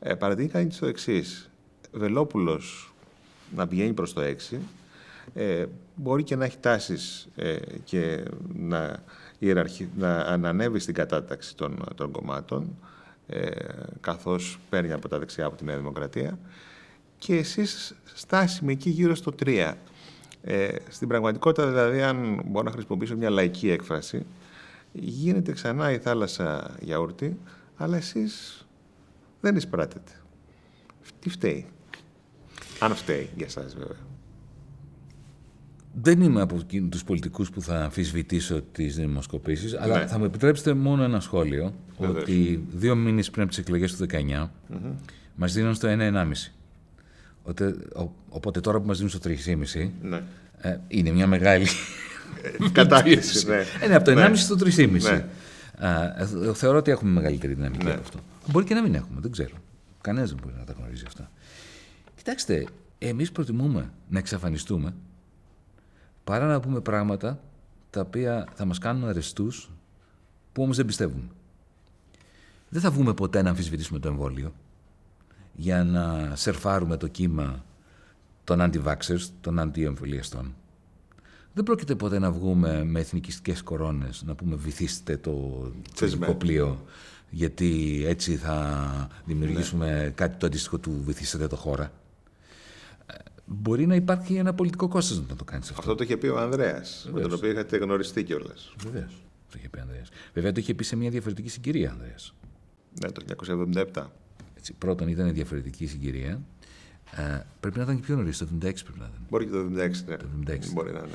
Ε, 0.00 0.14
παρατηρεί 0.14 0.48
κανείς 0.48 0.78
το 0.78 0.86
εξής. 0.86 1.50
Βελόπουλος 1.92 2.92
να 3.56 3.66
πηγαίνει 3.66 3.92
προς 3.92 4.12
το 4.12 4.20
6. 4.20 4.60
Ε, 5.34 5.66
μπορεί 5.94 6.22
και 6.22 6.36
να 6.36 6.44
έχει 6.44 6.58
τάσεις 6.58 7.28
ε, 7.36 7.56
και 7.84 8.22
να, 8.54 9.02
ιεραρχη, 9.40 9.88
να 9.96 10.16
ανανεύει 10.16 10.78
στην 10.78 10.94
κατάταξη 10.94 11.56
των, 11.56 11.84
των 11.94 12.10
κομμάτων 12.10 12.76
ε, 13.26 13.50
καθώς 14.00 14.58
παίρνει 14.70 14.92
από 14.92 15.08
τα 15.08 15.18
δεξιά 15.18 15.46
από 15.46 15.56
τη 15.56 15.64
Νέα 15.64 15.76
Δημοκρατία 15.76 16.38
και 17.18 17.36
εσείς 17.36 17.94
στάσιμοι 18.14 18.72
εκεί 18.72 18.90
γύρω 18.90 19.14
στο 19.14 19.32
3. 19.44 19.72
Ε, 20.42 20.68
στην 20.88 21.08
πραγματικότητα, 21.08 21.68
δηλαδή, 21.68 22.02
αν 22.02 22.42
μπορώ 22.46 22.64
να 22.64 22.70
χρησιμοποιήσω 22.70 23.16
μια 23.16 23.30
λαϊκή 23.30 23.70
έκφραση, 23.70 24.26
γίνεται 24.92 25.52
ξανά 25.52 25.92
η 25.92 25.98
θάλασσα 25.98 26.76
γιαούρτι, 26.80 27.38
αλλά 27.76 27.96
εσείς 27.96 28.66
δεν 29.40 29.56
εισπράτετε. 29.56 30.12
Τι 31.20 31.30
φταίει; 31.30 31.66
Αν 32.78 32.94
φταίει 32.94 33.30
για 33.36 33.46
εσάς 33.46 33.74
βέβαια. 33.74 34.09
Δεν 35.92 36.20
είμαι 36.20 36.40
από 36.40 36.64
τους 36.90 37.04
πολιτικούς 37.04 37.50
που 37.50 37.62
θα 37.62 37.84
αμφισβητήσω 37.84 38.62
τις 38.72 38.96
δημοσκοπήσεις, 38.96 39.76
αλλά 39.76 39.98
ναι. 39.98 40.06
θα 40.06 40.18
μου 40.18 40.24
επιτρέψετε 40.24 40.74
μόνο 40.74 41.02
ένα 41.02 41.20
σχόλιο, 41.20 41.74
ότι 41.96 42.64
δύο 42.72 42.94
μήνες 42.94 43.30
πριν 43.30 43.42
από 43.42 43.50
τις 43.50 43.60
εκλογές 43.60 43.96
του 43.96 44.06
19, 44.10 44.16
mm-hmm. 44.16 44.92
μας 45.34 45.52
δίνουν 45.52 45.74
στο 45.74 45.88
1-1,5. 45.88 47.54
Οπότε 48.28 48.60
τώρα 48.60 48.80
που 48.80 48.86
μας 48.86 48.96
δίνουν 48.96 49.10
στο 49.10 49.20
3,5, 49.24 49.90
ναι. 50.02 50.22
ε, 50.58 50.78
είναι 50.88 51.10
μια 51.10 51.26
μεγάλη 51.26 51.66
κατάκτηση. 52.72 53.46
ναι. 53.46 53.64
Ε, 53.80 53.88
ναι, 53.88 53.94
από 53.94 54.04
το 54.04 54.10
1,5 54.10 54.30
ναι. 54.30 54.36
στο 54.36 54.56
3,5. 54.64 54.90
Ναι. 54.90 55.26
Ε, 55.78 56.54
θεωρώ 56.54 56.78
ότι 56.78 56.90
έχουμε 56.90 57.10
μεγαλύτερη 57.10 57.54
δυναμική 57.54 57.84
ναι. 57.84 57.90
από 57.90 58.00
αυτό. 58.00 58.18
Μπορεί 58.50 58.64
και 58.64 58.74
να 58.74 58.82
μην 58.82 58.94
έχουμε, 58.94 59.20
δεν 59.20 59.30
ξέρω. 59.30 59.54
Κανένας 60.00 60.28
δεν 60.28 60.38
μπορεί 60.42 60.54
να 60.58 60.64
τα 60.64 60.74
γνωρίζει 60.78 61.04
αυτά. 61.06 61.30
Κοιτάξτε, 62.16 62.66
εμείς 62.98 63.32
προτιμούμε 63.32 63.90
να 64.08 64.18
εξαφανιστούμε 64.18 64.94
παρά 66.30 66.46
να 66.46 66.60
πούμε 66.60 66.80
πράγματα 66.80 67.40
τα 67.90 68.00
οποία 68.00 68.46
θα 68.54 68.64
μας 68.64 68.78
κάνουν 68.78 69.08
αρεστούς 69.08 69.70
που 70.52 70.62
όμως 70.62 70.76
δεν 70.76 70.86
πιστεύουμε. 70.86 71.24
Δεν 72.68 72.80
θα 72.80 72.90
βγούμε 72.90 73.14
ποτέ 73.14 73.42
να 73.42 73.48
αμφισβητήσουμε 73.48 73.98
το 73.98 74.08
εμβόλιο 74.08 74.52
για 75.54 75.84
να 75.84 76.32
σερφάρουμε 76.36 76.96
το 76.96 77.06
κύμα 77.06 77.64
των 78.44 78.58
anti-vaxxers, 78.60 79.28
των 79.40 79.58
αντι-εμβολιαστών. 79.58 80.54
Δεν 81.52 81.64
πρόκειται 81.64 81.94
ποτέ 81.94 82.18
να 82.18 82.30
βγούμε 82.30 82.84
με 82.84 83.00
εθνικιστικές 83.00 83.62
κορώνες, 83.62 84.22
να 84.26 84.34
πούμε 84.34 84.56
βυθίστε 84.56 85.16
το 85.16 85.62
τσεσικό 85.94 86.34
πλοίο, 86.34 86.84
γιατί 87.30 88.02
έτσι 88.06 88.36
θα 88.36 89.08
δημιουργήσουμε 89.24 90.02
ναι. 90.02 90.08
κάτι 90.08 90.36
το 90.36 90.46
αντίστοιχο 90.46 90.78
του 90.78 91.02
βυθίστε 91.04 91.46
το 91.46 91.56
χώρα. 91.56 91.92
Μπορεί 93.52 93.86
να 93.86 93.94
υπάρχει 93.94 94.34
ένα 94.34 94.54
πολιτικό 94.54 94.88
κόστος 94.88 95.28
να 95.28 95.36
το 95.36 95.44
κάνεις 95.44 95.68
αυτό. 95.68 95.80
Αυτό 95.80 95.94
το 95.94 96.04
είχε 96.04 96.16
πει 96.16 96.26
ο 96.26 96.38
Ανδρέας, 96.38 97.08
με 97.12 97.20
τον 97.20 97.32
οποίο 97.32 97.50
είχατε 97.50 97.76
γνωριστεί 97.76 98.24
κιόλας. 98.24 98.74
Βεβαίως. 98.82 99.22
Το 99.50 99.54
είχε 99.58 99.68
πει 99.68 99.78
ο 99.78 99.82
Ανδρέας. 99.82 100.08
Βέβαια 100.34 100.52
το 100.52 100.60
είχε 100.60 100.74
πει 100.74 100.84
σε 100.84 100.96
μια 100.96 101.10
διαφορετική 101.10 101.48
συγκυρία, 101.48 101.90
Ανδρέας. 101.90 102.34
Ναι, 103.02 103.10
το 103.10 103.22
1977. 103.24 104.10
Έτσι, 104.56 104.72
πρώτον 104.72 105.08
ήταν 105.08 105.32
διαφορετική 105.32 105.86
συγκυρία. 105.86 106.40
Ε, 107.16 107.40
πρέπει 107.60 107.76
να 107.76 107.82
ήταν 107.82 107.96
και 107.96 108.02
πιο 108.02 108.16
νωρίς, 108.16 108.38
το 108.38 108.46
1976 108.52 108.58
πρέπει 108.60 108.98
να 108.98 109.06
ήταν. 109.06 109.26
Μπορεί 109.30 109.44
και 109.44 109.50
το 109.50 109.58
1976, 109.58 110.04
ναι. 110.06 110.16
Το 110.16 110.26
76. 110.46 110.72
Μπορεί 110.72 110.92
να 110.92 110.98
είναι. 110.98 111.08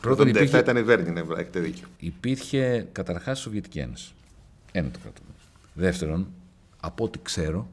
Πρώτον, 0.00 0.26
το 0.26 0.32
1977 0.32 0.36
υπήρχε... 0.36 0.58
ήταν 0.58 0.76
η 0.76 0.82
Βέρνη, 0.82 1.20
έχετε 1.36 1.60
δίκιο. 1.60 1.86
Υπήρχε 1.98 2.88
καταρχάς 2.92 3.40
Σοβιετική 3.40 3.78
Ένωση. 3.78 4.12
Ένα 4.72 4.90
το 4.90 4.98
πρώτο. 4.98 5.20
Δεύτερον, 5.74 6.26
από 6.80 7.04
ό,τι 7.04 7.18
ξέρω, 7.22 7.68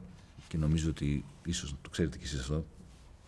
και 0.48 0.56
νομίζω 0.56 0.88
ότι 0.88 1.24
ίσως 1.44 1.74
το 1.82 1.90
ξέρετε 1.90 2.18
κι 2.18 2.24
εσείς 2.24 2.40
αυτό, 2.40 2.64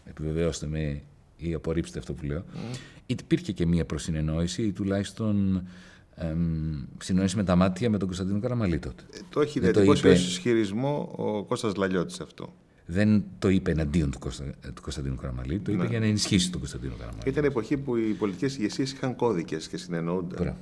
επιβεβαιώστε 0.05 0.67
με 0.67 1.03
ή 1.37 1.55
απορρίψτε 1.55 1.99
αυτό 1.99 2.13
που 2.13 2.25
λέω, 2.25 2.45
mm. 2.55 2.77
υπήρχε 3.07 3.53
και 3.53 3.67
μία 3.67 3.85
προσυνεννόηση 3.85 4.63
ή 4.63 4.73
τουλάχιστον 4.73 5.67
εμ, 6.15 6.85
συνεννόηση 6.99 7.37
με 7.37 7.45
τα 7.45 7.57
μάτια 7.57 7.91
με 7.91 7.99
τον 7.99 8.07
Κωνσταντίνο 8.07 8.41
Καραμαλή 8.41 8.79
τότε. 8.79 9.03
Ε, 9.11 9.19
το 9.29 9.41
έχει 9.41 9.61
διατυπώσει 9.61 10.01
είπε... 10.01 10.11
ως 10.11 10.27
ισχυρισμό 10.27 11.15
ο 11.17 11.45
Κώστας 11.45 11.75
Λαλιώτης 11.75 12.21
αυτό. 12.21 12.55
Δεν 12.87 13.25
το 13.39 13.49
είπε 13.49 13.71
εναντίον 13.71 14.11
του, 14.11 14.19
Κωνστα... 14.19 14.45
του 14.75 14.83
Κωνσταντίνου 14.83 15.17
Καραμαλή, 15.17 15.59
το 15.61 15.73
είπε 15.73 15.83
ναι. 15.83 15.89
για 15.89 16.01
να 16.01 16.07
ενισχύσει 16.07 16.51
τον 16.51 16.61
Κωνσταντίνο 16.61 16.95
Καραμαλή. 16.95 17.23
Ήταν 17.29 17.45
εποχή 17.45 17.77
που 17.77 17.97
οι 17.97 18.13
πολιτικές 18.13 18.57
ηγεσίες 18.57 18.93
είχαν 18.93 19.17
κώδικες 19.17 19.69
και 19.69 19.77
συνεννοούνται. 19.77 20.57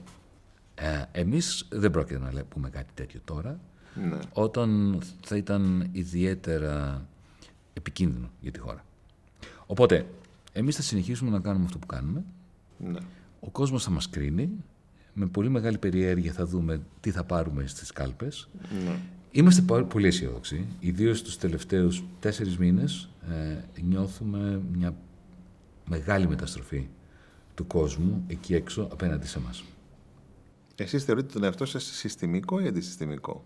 Ε, 0.74 1.04
Εμείς 1.12 1.68
δεν 1.70 1.90
πρόκειται 1.90 2.18
να 2.18 2.44
πούμε 2.44 2.70
κάτι 2.70 2.92
τέτοιο 2.94 3.20
τώρα, 3.24 3.60
ναι. 3.94 4.18
όταν 4.32 4.98
θα 5.24 5.36
ήταν 5.36 5.88
ιδιαίτερα 5.92 7.06
επικίνδυνο 7.72 8.30
για 8.40 8.50
τη 8.50 8.58
χώρα. 8.58 8.84
Οπότε, 9.72 10.06
εμείς 10.52 10.76
θα 10.76 10.82
συνεχίσουμε 10.82 11.30
να 11.30 11.40
κάνουμε 11.40 11.64
αυτό 11.64 11.78
που 11.78 11.86
κάνουμε. 11.86 12.24
Ναι. 12.78 13.00
Ο 13.40 13.50
κόσμος 13.50 13.84
θα 13.84 13.90
μας 13.90 14.08
κρίνει. 14.08 14.50
Με 15.12 15.26
πολύ 15.26 15.48
μεγάλη 15.48 15.78
περιέργεια 15.78 16.32
θα 16.32 16.46
δούμε 16.46 16.80
τι 17.00 17.10
θα 17.10 17.24
πάρουμε 17.24 17.66
στις 17.66 17.92
κάλπες. 17.92 18.48
Ναι. 18.84 18.96
Είμαστε 19.30 19.62
πολύ 19.82 20.06
αισιόδοξοι. 20.06 20.66
Ιδίως 20.80 21.22
τους 21.22 21.36
τελευταίους 21.36 22.02
τέσσερις 22.20 22.58
μήνες 22.58 23.08
ε, 23.30 23.80
νιώθουμε 23.82 24.60
μια 24.72 24.94
μεγάλη 25.88 26.28
μεταστροφή 26.28 26.88
του 27.54 27.66
κόσμου 27.66 28.24
εκεί 28.26 28.54
έξω 28.54 28.88
απέναντι 28.92 29.26
σε 29.26 29.38
εμάς. 29.38 29.64
Εσείς 30.76 31.04
θεωρείτε 31.04 31.32
τον 31.32 31.44
εαυτό 31.44 31.64
σας 31.64 31.84
συστημικό 31.84 32.60
ή 32.60 32.66
αντισυστημικό; 32.66 33.44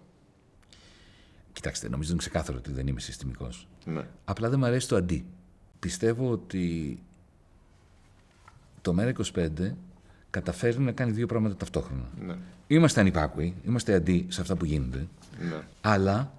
Κοιτάξτε, 1.53 1.89
νομίζω 1.89 2.11
είναι 2.11 2.19
ξεκάθαρο 2.19 2.59
ότι 2.59 2.73
δεν 2.73 2.87
είμαι 2.87 3.01
συστημικός. 3.01 3.69
Ναι. 3.85 4.09
Απλά 4.25 4.49
δεν 4.49 4.59
μου 4.59 4.65
αρέσει 4.65 4.89
το 4.89 4.97
αντί 4.97 5.27
πιστεύω 5.87 6.31
ότι 6.31 6.99
το 8.83 8.95
ΜΕΡΑ25 8.99 9.49
καταφέρει 10.31 10.79
να 10.79 10.93
κάνει 10.93 11.11
δύο 11.11 11.27
πράγματα 11.27 11.57
ταυτόχρονα. 11.57 12.09
Ναι. 12.27 12.35
Είμαστε 12.67 13.01
ανυπάκουοι, 13.01 13.55
είμαστε 13.67 13.95
αντί 13.95 14.27
σε 14.29 14.41
αυτά 14.41 14.57
που 14.57 14.65
γίνονται, 14.65 15.07
ναι. 15.39 15.61
αλλά 15.81 16.33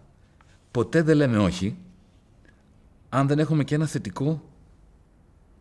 ποτέ 0.71 1.01
δεν 1.01 1.15
λέμε 1.15 1.37
όχι 1.37 1.75
αν 3.09 3.27
δεν 3.27 3.39
έχουμε 3.39 3.63
και 3.63 3.75
ένα 3.75 3.85
θετικό 3.85 4.43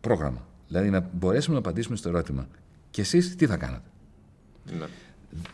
πρόγραμμα. 0.01 0.47
Δηλαδή 0.67 0.89
να 0.89 1.09
μπορέσουμε 1.13 1.53
να 1.53 1.59
απαντήσουμε 1.59 1.97
στο 1.97 2.09
ερώτημα 2.09 2.47
και 2.91 3.01
εσείς 3.01 3.35
τι 3.35 3.45
θα 3.47 3.57
κάνατε; 3.57 3.89
Ναι. 4.77 4.85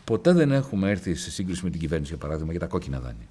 Ποτέ 0.04 0.32
δεν 0.32 0.52
έχουμε 0.52 0.90
έρθει 0.90 1.14
σε 1.14 1.30
σύγκριση 1.30 1.64
με 1.64 1.70
την 1.70 1.80
κυβέρνηση, 1.80 2.10
για 2.10 2.20
παράδειγμα, 2.20 2.50
για 2.50 2.60
τα 2.60 2.66
κόκκινα 2.66 3.00
δάνεια. 3.00 3.26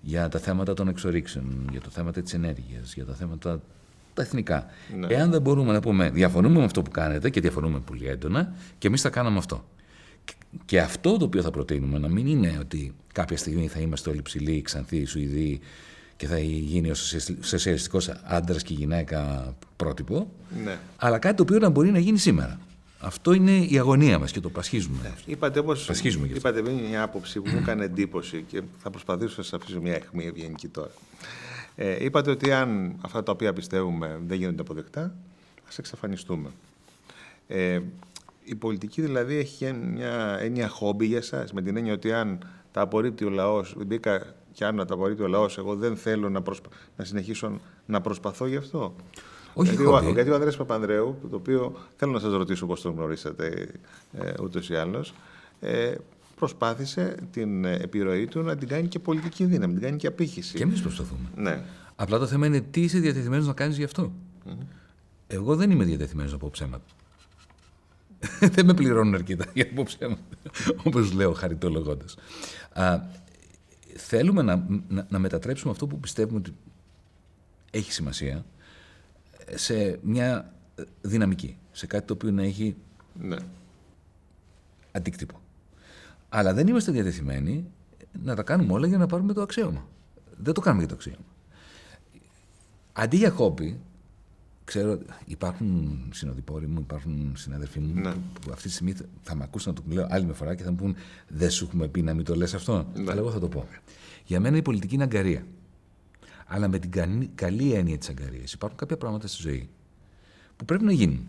Για 0.00 0.28
τα 0.28 0.38
θέματα 0.38 0.74
των 0.74 0.88
εξορίξεων, 0.88 1.68
για 1.70 1.80
το 1.80 1.90
θέμα 1.90 2.12
της 2.12 2.34
ενέργειας, 2.34 2.94
για 2.94 3.04
τα 3.04 3.14
θέματα 3.14 3.60
τα 4.16 4.22
εθνικά. 4.22 4.66
Ναι. 4.96 5.06
Εάν 5.06 5.30
δεν 5.30 5.40
μπορούμε 5.40 5.72
να 5.72 5.80
πούμε 5.80 6.10
διαφωνούμε 6.10 6.58
με 6.58 6.64
αυτό 6.64 6.82
που 6.82 6.90
κάνετε 6.90 7.30
και 7.30 7.40
διαφωνούμε 7.40 7.80
πολύ 7.80 8.06
έντονα 8.06 8.54
και 8.78 8.86
εμείς 8.86 9.00
θα 9.00 9.10
κάναμε 9.10 9.38
αυτό. 9.38 9.64
Και 10.64 10.80
αυτό 10.80 11.16
το 11.16 11.24
οποίο 11.24 11.42
θα 11.42 11.50
προτείνουμε 11.50 11.98
να 11.98 12.08
μην 12.08 12.26
είναι 12.26 12.56
ότι 12.60 12.94
κάποια 13.12 13.36
στιγμή 13.36 13.68
θα 13.68 13.80
είμαστε 13.80 14.10
όλοι 14.10 14.22
ψηλοί, 14.22 14.62
ξανθοί, 14.62 15.04
Σουηδοί 15.04 15.60
και 16.16 16.26
θα 16.26 16.38
γίνει 16.38 16.90
ο 16.90 16.94
σοσιαλιστικός 17.40 18.08
άντρας 18.24 18.62
και 18.62 18.74
γυναίκα 18.74 19.52
πρότυπο, 19.76 20.32
ναι. 20.64 20.78
αλλά 20.96 21.18
κάτι 21.18 21.36
το 21.36 21.42
οποίο 21.42 21.58
να 21.58 21.68
μπορεί 21.68 21.90
να 21.90 21.98
γίνει 21.98 22.18
σήμερα. 22.18 22.60
Αυτό 23.00 23.32
είναι 23.32 23.50
η 23.50 23.78
αγωνία 23.78 24.18
μας 24.18 24.32
και 24.32 24.40
το 24.40 24.50
πασχίζουμε. 24.50 24.98
Ναι. 25.02 25.12
Είπατε 25.26 25.58
όμω. 25.58 25.72
Είπατε 26.34 26.62
μια 26.62 27.02
άποψη 27.02 27.40
που 27.40 27.50
μου 27.50 27.58
έκανε 27.58 27.84
εντύπωση 27.84 28.44
και 28.48 28.62
θα 28.78 28.90
προσπαθήσω 28.90 29.34
να 29.36 29.42
σας 29.42 29.52
αφήσω 29.52 29.80
μια 29.80 29.94
αιχμή 29.94 30.26
ευγενική 30.26 30.68
τώρα. 30.68 30.90
Ε, 31.76 32.04
είπατε 32.04 32.30
ότι 32.30 32.52
αν 32.52 32.96
αυτά 33.00 33.22
τα 33.22 33.32
οποία 33.32 33.52
πιστεύουμε 33.52 34.20
δεν 34.26 34.38
γίνονται 34.38 34.60
αποδεκτά, 34.60 35.14
ας 35.68 35.78
εξαφανιστούμε. 35.78 36.50
Ε, 37.46 37.80
η 38.44 38.54
πολιτική 38.54 39.02
δηλαδή 39.02 39.36
έχει 39.36 39.72
μια 39.72 40.38
έννοια 40.40 40.68
χόμπι 40.68 41.06
για 41.06 41.18
εσάς, 41.18 41.52
με 41.52 41.62
την 41.62 41.76
έννοια 41.76 41.92
ότι 41.92 42.12
αν 42.12 42.38
τα 42.72 42.80
απορρίπτει 42.80 43.24
ο 43.24 43.30
λαός, 43.30 43.74
μπήκα 43.86 44.34
και 44.52 44.64
αν 44.64 44.76
τα 44.76 44.94
απορρίπτει 44.94 45.22
ο 45.22 45.26
λαός, 45.26 45.58
εγώ 45.58 45.74
δεν 45.74 45.96
θέλω 45.96 46.30
να, 46.30 46.42
προσπα... 46.42 46.68
να 46.96 47.04
συνεχίσω 47.04 47.60
να 47.86 48.00
προσπαθώ 48.00 48.46
γι' 48.46 48.56
αυτό. 48.56 48.94
Όχι 49.54 49.68
γιατί, 49.68 49.84
ο, 49.84 50.10
γιατί 50.12 50.30
ο 50.30 50.34
Ανδρέας 50.34 50.56
Παπανδρέου, 50.56 51.18
το 51.30 51.36
οποίο 51.36 51.76
θέλω 51.96 52.12
να 52.12 52.18
σας 52.18 52.32
ρωτήσω 52.32 52.66
πώς 52.66 52.80
τον 52.80 52.92
γνωρίσατε 52.92 53.68
ε, 54.12 54.32
ούτως 54.42 54.68
ή 54.68 54.74
άλλως, 54.74 55.14
ε, 55.60 55.94
προσπάθησε 56.36 57.14
την 57.30 57.64
επιρροή 57.64 58.26
του 58.26 58.42
να 58.42 58.56
την 58.56 58.68
κάνει 58.68 58.88
και 58.88 58.98
πολιτική 58.98 59.44
δύναμη, 59.44 59.72
να 59.72 59.78
την 59.78 59.88
κάνει 59.88 59.96
και 59.96 60.06
απήχηση. 60.06 60.56
Και 60.56 60.62
εμείς 60.62 60.80
προσπαθούμε. 60.80 61.28
Ναι. 61.36 61.64
Απλά 61.96 62.18
το 62.18 62.26
θέμα 62.26 62.46
είναι 62.46 62.60
τι 62.60 62.80
είσαι 62.82 62.98
διατεθειμένος 62.98 63.46
να 63.46 63.52
κάνεις 63.52 63.76
γι' 63.76 63.84
αυτό. 63.84 64.12
Εγώ 65.26 65.56
δεν 65.56 65.70
είμαι 65.70 65.84
διατεθειμένος 65.84 66.32
να 66.32 66.38
πω 66.38 66.50
ψέματα. 66.50 66.84
δεν 68.54 68.66
με 68.66 68.74
πληρώνουν 68.74 69.14
αρκετά 69.14 69.46
για 69.54 69.64
να 69.64 69.74
πω 69.74 69.82
ψέματα. 69.82 70.22
Όπως 70.86 71.12
λέω 71.12 71.32
χαριτολογώντας. 71.32 72.16
Θέλουμε 73.96 74.42
να, 74.42 74.66
να, 74.88 75.06
να 75.10 75.18
μετατρέψουμε 75.18 75.72
αυτό 75.72 75.86
που 75.86 76.00
πιστεύουμε 76.00 76.38
ότι 76.38 76.54
έχει 77.70 77.92
σημασία 77.92 78.44
σε 79.54 79.98
μια 80.02 80.54
δυναμική. 81.00 81.56
Σε 81.72 81.86
κάτι 81.86 82.06
το 82.06 82.12
οποίο 82.12 82.30
να 82.30 82.42
έχει 82.42 82.76
ναι. 83.20 83.36
αντίκτυπο. 84.92 85.40
Αλλά 86.36 86.54
δεν 86.54 86.66
είμαστε 86.66 86.92
διατεθειμένοι 86.92 87.64
να 88.22 88.34
τα 88.34 88.42
κάνουμε 88.42 88.72
όλα 88.72 88.86
για 88.86 88.98
να 88.98 89.06
πάρουμε 89.06 89.32
το 89.32 89.42
αξίωμα. 89.42 89.88
Δεν 90.36 90.54
το 90.54 90.60
κάνουμε 90.60 90.82
για 90.82 90.88
το 90.88 90.94
αξίωμα. 90.94 91.26
Αντί 92.92 93.16
για 93.16 93.30
χόμπι, 93.30 93.80
ξέρω, 94.64 94.98
υπάρχουν 95.26 95.98
συνοδοιπόροι 96.12 96.66
μου, 96.66 96.80
υπάρχουν 96.80 97.32
συναδελφοί 97.36 97.78
μου 97.80 98.00
Ναι. 98.00 98.12
που 98.12 98.50
αυτή 98.52 98.62
τη 98.68 98.72
στιγμή 98.74 98.92
θα- 98.92 99.04
θα 99.22 99.34
με 99.34 99.44
ακούσουν 99.44 99.74
να 99.74 99.82
το 99.82 99.94
λέω 99.94 100.06
άλλη 100.10 100.24
μια 100.24 100.34
φορά 100.34 100.54
και 100.54 100.62
θα 100.62 100.70
μου 100.70 100.76
πούν 100.76 100.94
Δεν 101.28 101.50
σου 101.50 101.64
έχουμε 101.64 101.88
πει 101.88 102.02
να 102.02 102.14
μην 102.14 102.24
το 102.24 102.34
λες 102.36 102.54
αυτό. 102.54 102.86
Ναι. 102.94 103.10
Αλλά 103.10 103.20
εγώ 103.20 103.30
θα 103.30 103.38
το 103.38 103.48
πω. 103.48 103.66
Για 104.24 104.40
μένα 104.40 104.56
η 104.56 104.62
πολιτική 104.62 104.94
είναι 104.94 105.02
αγκαρία. 105.04 105.46
Αλλά 106.46 106.68
με 106.68 106.78
την 106.78 106.90
καλή, 106.90 107.30
καλή 107.34 107.72
έννοια 107.72 107.98
της 107.98 108.08
αγκαρίας 108.08 108.52
υπάρχουν 108.52 108.78
κάποια 108.78 108.96
πράγματα 108.96 109.26
στη 109.26 109.42
ζωή 109.42 109.68
που 110.56 110.64
πρέπει 110.64 110.84
να 110.84 110.92
γίνουν. 110.92 111.28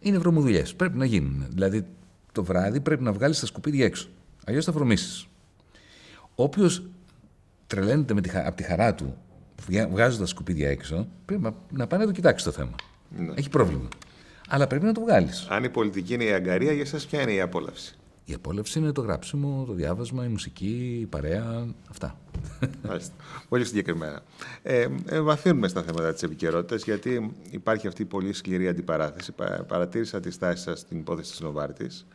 Είναι 0.00 0.18
βρωμοδουλειές. 0.18 0.74
Πρέπει 0.74 0.98
να 0.98 1.04
γίνουν. 1.04 1.44
Δηλαδή 1.50 1.86
το 2.32 2.44
βράδυ 2.44 2.80
πρέπει 2.80 3.02
να 3.02 3.12
βγάλεις 3.12 3.40
τα 3.40 3.46
σκουπίδια 3.46 3.84
έξω. 3.84 4.08
Αλλιώς 4.44 4.64
θα 4.64 4.72
βρωμήσει. 4.72 5.26
Όποιος 6.34 6.82
τρελαίνεται 7.66 8.14
με 8.14 8.20
τη, 8.20 8.28
χα- 8.28 8.46
από 8.46 8.56
τη 8.56 8.62
χαρά 8.62 8.94
του 8.94 9.16
βγάζοντας 9.66 10.18
τα 10.18 10.26
σκουπίδια 10.26 10.68
έξω, 10.70 11.08
πρέπει 11.24 11.42
να, 11.42 11.54
να 11.70 11.86
πάει 11.86 12.00
να 12.00 12.06
το 12.06 12.12
κοιτάξει 12.12 12.44
το 12.44 12.50
θέμα. 12.50 12.74
Ναι. 13.18 13.32
Έχει 13.36 13.48
πρόβλημα. 13.48 13.88
Αλλά 14.48 14.66
πρέπει 14.66 14.84
να 14.84 14.92
το 14.92 15.00
βγάλεις. 15.00 15.46
Αν 15.50 15.64
η 15.64 15.68
πολιτική 15.68 16.14
είναι 16.14 16.24
η 16.24 16.32
αγκαρία, 16.32 16.72
για 16.72 16.82
εσά 16.82 16.98
ποια 17.10 17.20
είναι 17.22 17.32
η 17.32 17.40
απόλαυση; 17.40 17.96
Η 18.24 18.34
απόλαυση 18.34 18.78
είναι 18.78 18.92
το 18.92 19.00
γράψιμο, 19.00 19.64
το 19.66 19.72
διάβασμα, 19.72 20.24
η 20.24 20.28
μουσική, 20.28 20.98
η 21.00 21.06
παρέα, 21.06 21.66
αυτά. 21.90 22.18
Μάλιστα. 22.88 23.14
Πολύ 23.48 23.64
συγκεκριμένα. 23.64 24.22
Ε, 24.62 24.88
ε, 25.06 25.20
βαθύνουμε 25.20 25.68
στα 25.68 25.82
θέματα 25.82 26.12
της 26.12 26.22
επικαιρότητας, 26.22 26.84
γιατί 26.84 27.32
υπάρχει 27.50 27.86
αυτή 27.86 28.02
η 28.02 28.04
πολύ 28.04 28.32
σκληρή 28.32 28.68
αντιπαράθεση. 28.68 29.32
Πα- 29.32 29.64
Παρατήρησα 29.68 30.20
τη 30.20 30.30
στάση 30.30 30.62
σας 30.62 30.78
στην 30.78 30.98
υπόθεση 30.98 31.30
της 31.30 31.40
Νοβάρτης 31.40 32.06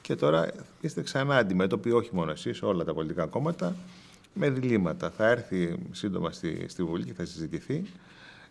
και 0.00 0.14
τώρα 0.16 0.48
είστε 0.80 1.02
ξανά 1.02 1.36
αντιμέτωποι, 1.36 1.90
όχι 1.90 2.10
μόνο 2.12 2.30
εσείς, 2.30 2.62
όλα 2.62 2.84
τα 2.84 2.94
πολιτικά 2.94 3.26
κόμματα, 3.26 3.76
με 4.34 4.50
διλήμματα. 4.50 5.10
Θα 5.10 5.28
έρθει 5.28 5.74
σύντομα 5.90 6.30
στη, 6.32 6.64
στη 6.68 6.82
Βουλή 6.82 7.04
και 7.04 7.12
θα 7.12 7.24
συζητηθεί 7.24 7.84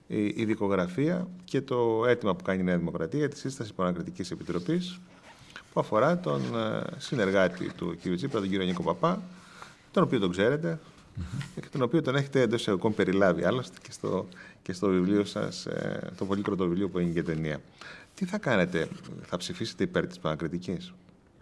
η, 0.07 0.25
η 0.25 0.45
δικογραφία 0.45 1.27
και 1.43 1.61
το 1.61 2.05
αίτημα 2.07 2.35
που 2.35 2.43
κάνει 2.43 2.59
η 2.59 2.63
Νέα 2.63 2.77
Δημοκρατία 2.77 3.19
για 3.19 3.29
τη 3.29 3.37
σύσταση 3.37 3.69
υποανακριτική 3.71 4.33
επιτροπής 4.33 4.99
που 5.73 5.79
αφορά 5.79 6.17
τον 6.19 6.41
ε, 6.55 6.81
συνεργάτη 6.97 7.71
του 7.77 7.97
κ. 8.03 8.15
Τσίπρα, 8.15 8.39
τον 8.39 8.49
κύριο 8.49 8.65
Νίκο 8.65 8.83
Παπά, 8.83 9.21
τον 9.91 10.03
οποίο 10.03 10.19
τον 10.19 10.31
ξέρετε 10.31 10.79
και 11.55 11.67
τον 11.71 11.81
οποίο 11.81 12.01
τον 12.01 12.15
έχετε 12.15 12.41
εντός 12.41 12.61
εισαγωγικών 12.61 12.93
περιλάβει 12.93 13.43
άλλωστε 13.43 13.77
και 13.81 13.91
στο, 13.91 14.27
και 14.61 14.73
στο 14.73 14.87
βιβλίο 14.87 15.25
σας, 15.25 15.67
το 16.17 16.25
πολύκροτο 16.25 16.67
βιβλίο 16.67 16.89
που 16.89 16.97
έγινε 16.97 17.13
και 17.13 17.23
ταινία. 17.23 17.61
Τι 18.13 18.25
θα 18.25 18.37
κάνετε, 18.37 18.87
θα 19.21 19.37
ψηφίσετε 19.37 19.83
υπέρ 19.83 20.07
της 20.07 20.19
πανακριτικής; 20.19 20.93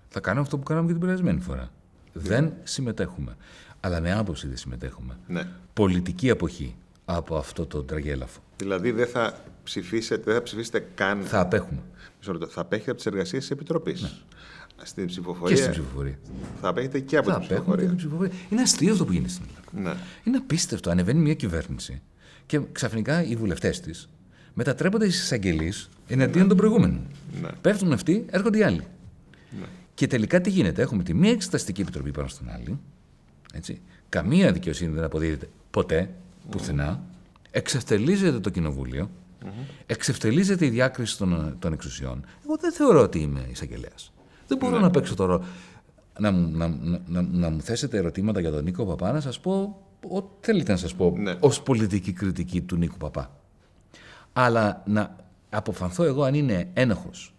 Θα 0.10 0.20
κάνουμε 0.20 0.42
αυτό 0.44 0.58
που 0.58 0.64
κάναμε 0.64 0.86
και 0.88 0.92
την 0.94 1.02
περασμένη 1.02 1.40
φορά. 1.42 1.72
Δεν 2.14 2.54
συμμετέχουμε. 2.64 3.36
Αλλά 3.80 4.00
με 4.02 4.14
άποψη 4.14 4.48
δεν 4.48 4.58
συμμετέχουμε. 4.58 5.18
Ναι. 5.28 5.48
Πολιτική 5.74 6.30
αποχή 6.30 6.76
από 7.06 7.38
αυτό 7.38 7.66
το 7.66 7.84
τραγέλαφο. 7.84 8.40
Δηλαδή 8.58 8.92
δεν 8.92 9.08
θα 9.08 9.38
ψηφίσετε, 9.64 10.24
δεν 10.24 10.34
θα 10.34 10.42
ψηφίσετε 10.42 10.88
καν. 10.96 11.22
Θα 11.22 11.40
απέχουμε. 11.40 11.80
Μισό 12.20 12.32
λεπτό. 12.32 12.48
Θα 12.48 12.62
απέχετε 12.62 12.90
από 12.90 13.00
τις 13.00 13.08
εργασίες 13.08 13.42
της 13.42 13.52
Επιτροπής; 13.52 14.24
Στην 14.84 15.04
Και 15.04 15.10
ψηφοφορία; 15.10 15.56
στην 15.58 15.72
ψηφοφορία. 15.72 16.20
Θα 16.62 16.68
απέχετε 16.68 17.00
και 17.00 17.18
από 17.18 17.30
Θα 17.30 17.40
την 17.40 17.46
απέχουμε 17.46 17.76
και 17.76 17.82
ψηφοφορία. 17.84 17.88
την 17.88 17.98
ψηφοφορία. 17.98 18.32
Είναι 18.50 18.62
αστείο 18.62 18.92
αυτό 18.92 19.06
που 19.06 19.12
γίνεται 19.12 19.30
στην 19.32 19.46
Ελλάδα. 19.48 19.59
Ναι. 19.72 19.94
Είναι 20.24 20.38
απίστευτο. 20.38 20.90
Ανεβαίνει 20.90 21.20
μια 21.20 21.34
κυβέρνηση 21.34 22.02
και 22.46 22.60
ξαφνικά 22.72 23.24
οι 23.24 23.36
βουλευτές 23.36 23.80
της 23.80 24.10
μετατρέπονται 24.54 25.10
στι 25.10 25.22
εισαγγελείς 25.22 25.90
εναντίον 26.08 26.48
των 26.48 26.58
προηγούμενων. 26.58 27.02
Ναι. 27.42 27.50
Πέφτουν 27.62 27.92
αυτοί, 27.94 28.26
έρχονται 28.30 28.58
οι 28.58 28.64
άλλοι. 28.64 28.84
Και 29.94 30.08
τελικά 30.08 30.42
τι 30.42 30.50
γίνεται. 30.50 30.82
Έχουμε 30.82 31.04
τη 31.04 31.14
μία 31.14 31.32
εξεταστική 31.32 31.82
επιτροπή 31.82 32.12
πάνω 32.12 32.28
στην 32.28 32.50
άλλη. 32.50 32.80
Έτσι. 33.54 33.82
Καμία 34.10 34.52
δικαιοσύνη 34.52 34.94
δεν 34.94 35.04
αποδίδεται 35.04 35.50
ποτέ, 35.72 36.10
πουθενά. 36.50 37.04
Εξευτελίζεται 37.52 38.40
το 38.40 38.50
κοινοβούλιο. 38.50 39.10
Εξευτελίζεται 39.86 40.66
η 40.66 40.70
διάκριση 40.70 41.18
των, 41.18 41.56
των 41.60 41.74
εξουσιών. 41.74 42.26
Εγώ 42.46 42.58
δεν 42.62 42.74
θεωρώ 42.74 43.02
ότι 43.02 43.20
είμαι 43.20 43.48
εισαγγελέας. 43.52 44.12
Δεν 44.48 44.58
μπορώ 44.58 44.80
να 44.80 44.90
παίξω 44.90 45.16
τώρα. 45.16 45.34
Να, 45.34 45.40
μου- 45.40 45.46
να, 46.20 46.32
να, 46.32 46.68
να, 47.08 47.22
να 47.22 47.50
μου 47.50 47.62
θέσετε 47.62 47.98
ερωτήματα 47.98 48.40
για 48.40 48.52
τον 48.52 48.64
Νίκο 48.64 48.86
Παπά, 48.86 49.12
να 49.12 49.20
σας 49.22 49.40
πω 49.40 49.82
ό,τι 50.10 50.28
θέλετε 50.40 50.72
να 50.72 50.78
σας 50.78 50.96
πω 50.96 51.14
Ναι. 51.18 51.36
ως 51.40 51.62
πολιτική 51.62 52.12
κριτική 52.14 52.62
του 52.62 52.76
Νίκου 52.76 52.98
Παπά. 52.98 53.32
Αλλά 54.34 54.84
να 54.86 55.16
αποφανθώ 55.50 56.04
εγώ 56.04 56.24
αν 56.24 56.34
είναι 56.34 56.70
ένοχος 56.74 57.34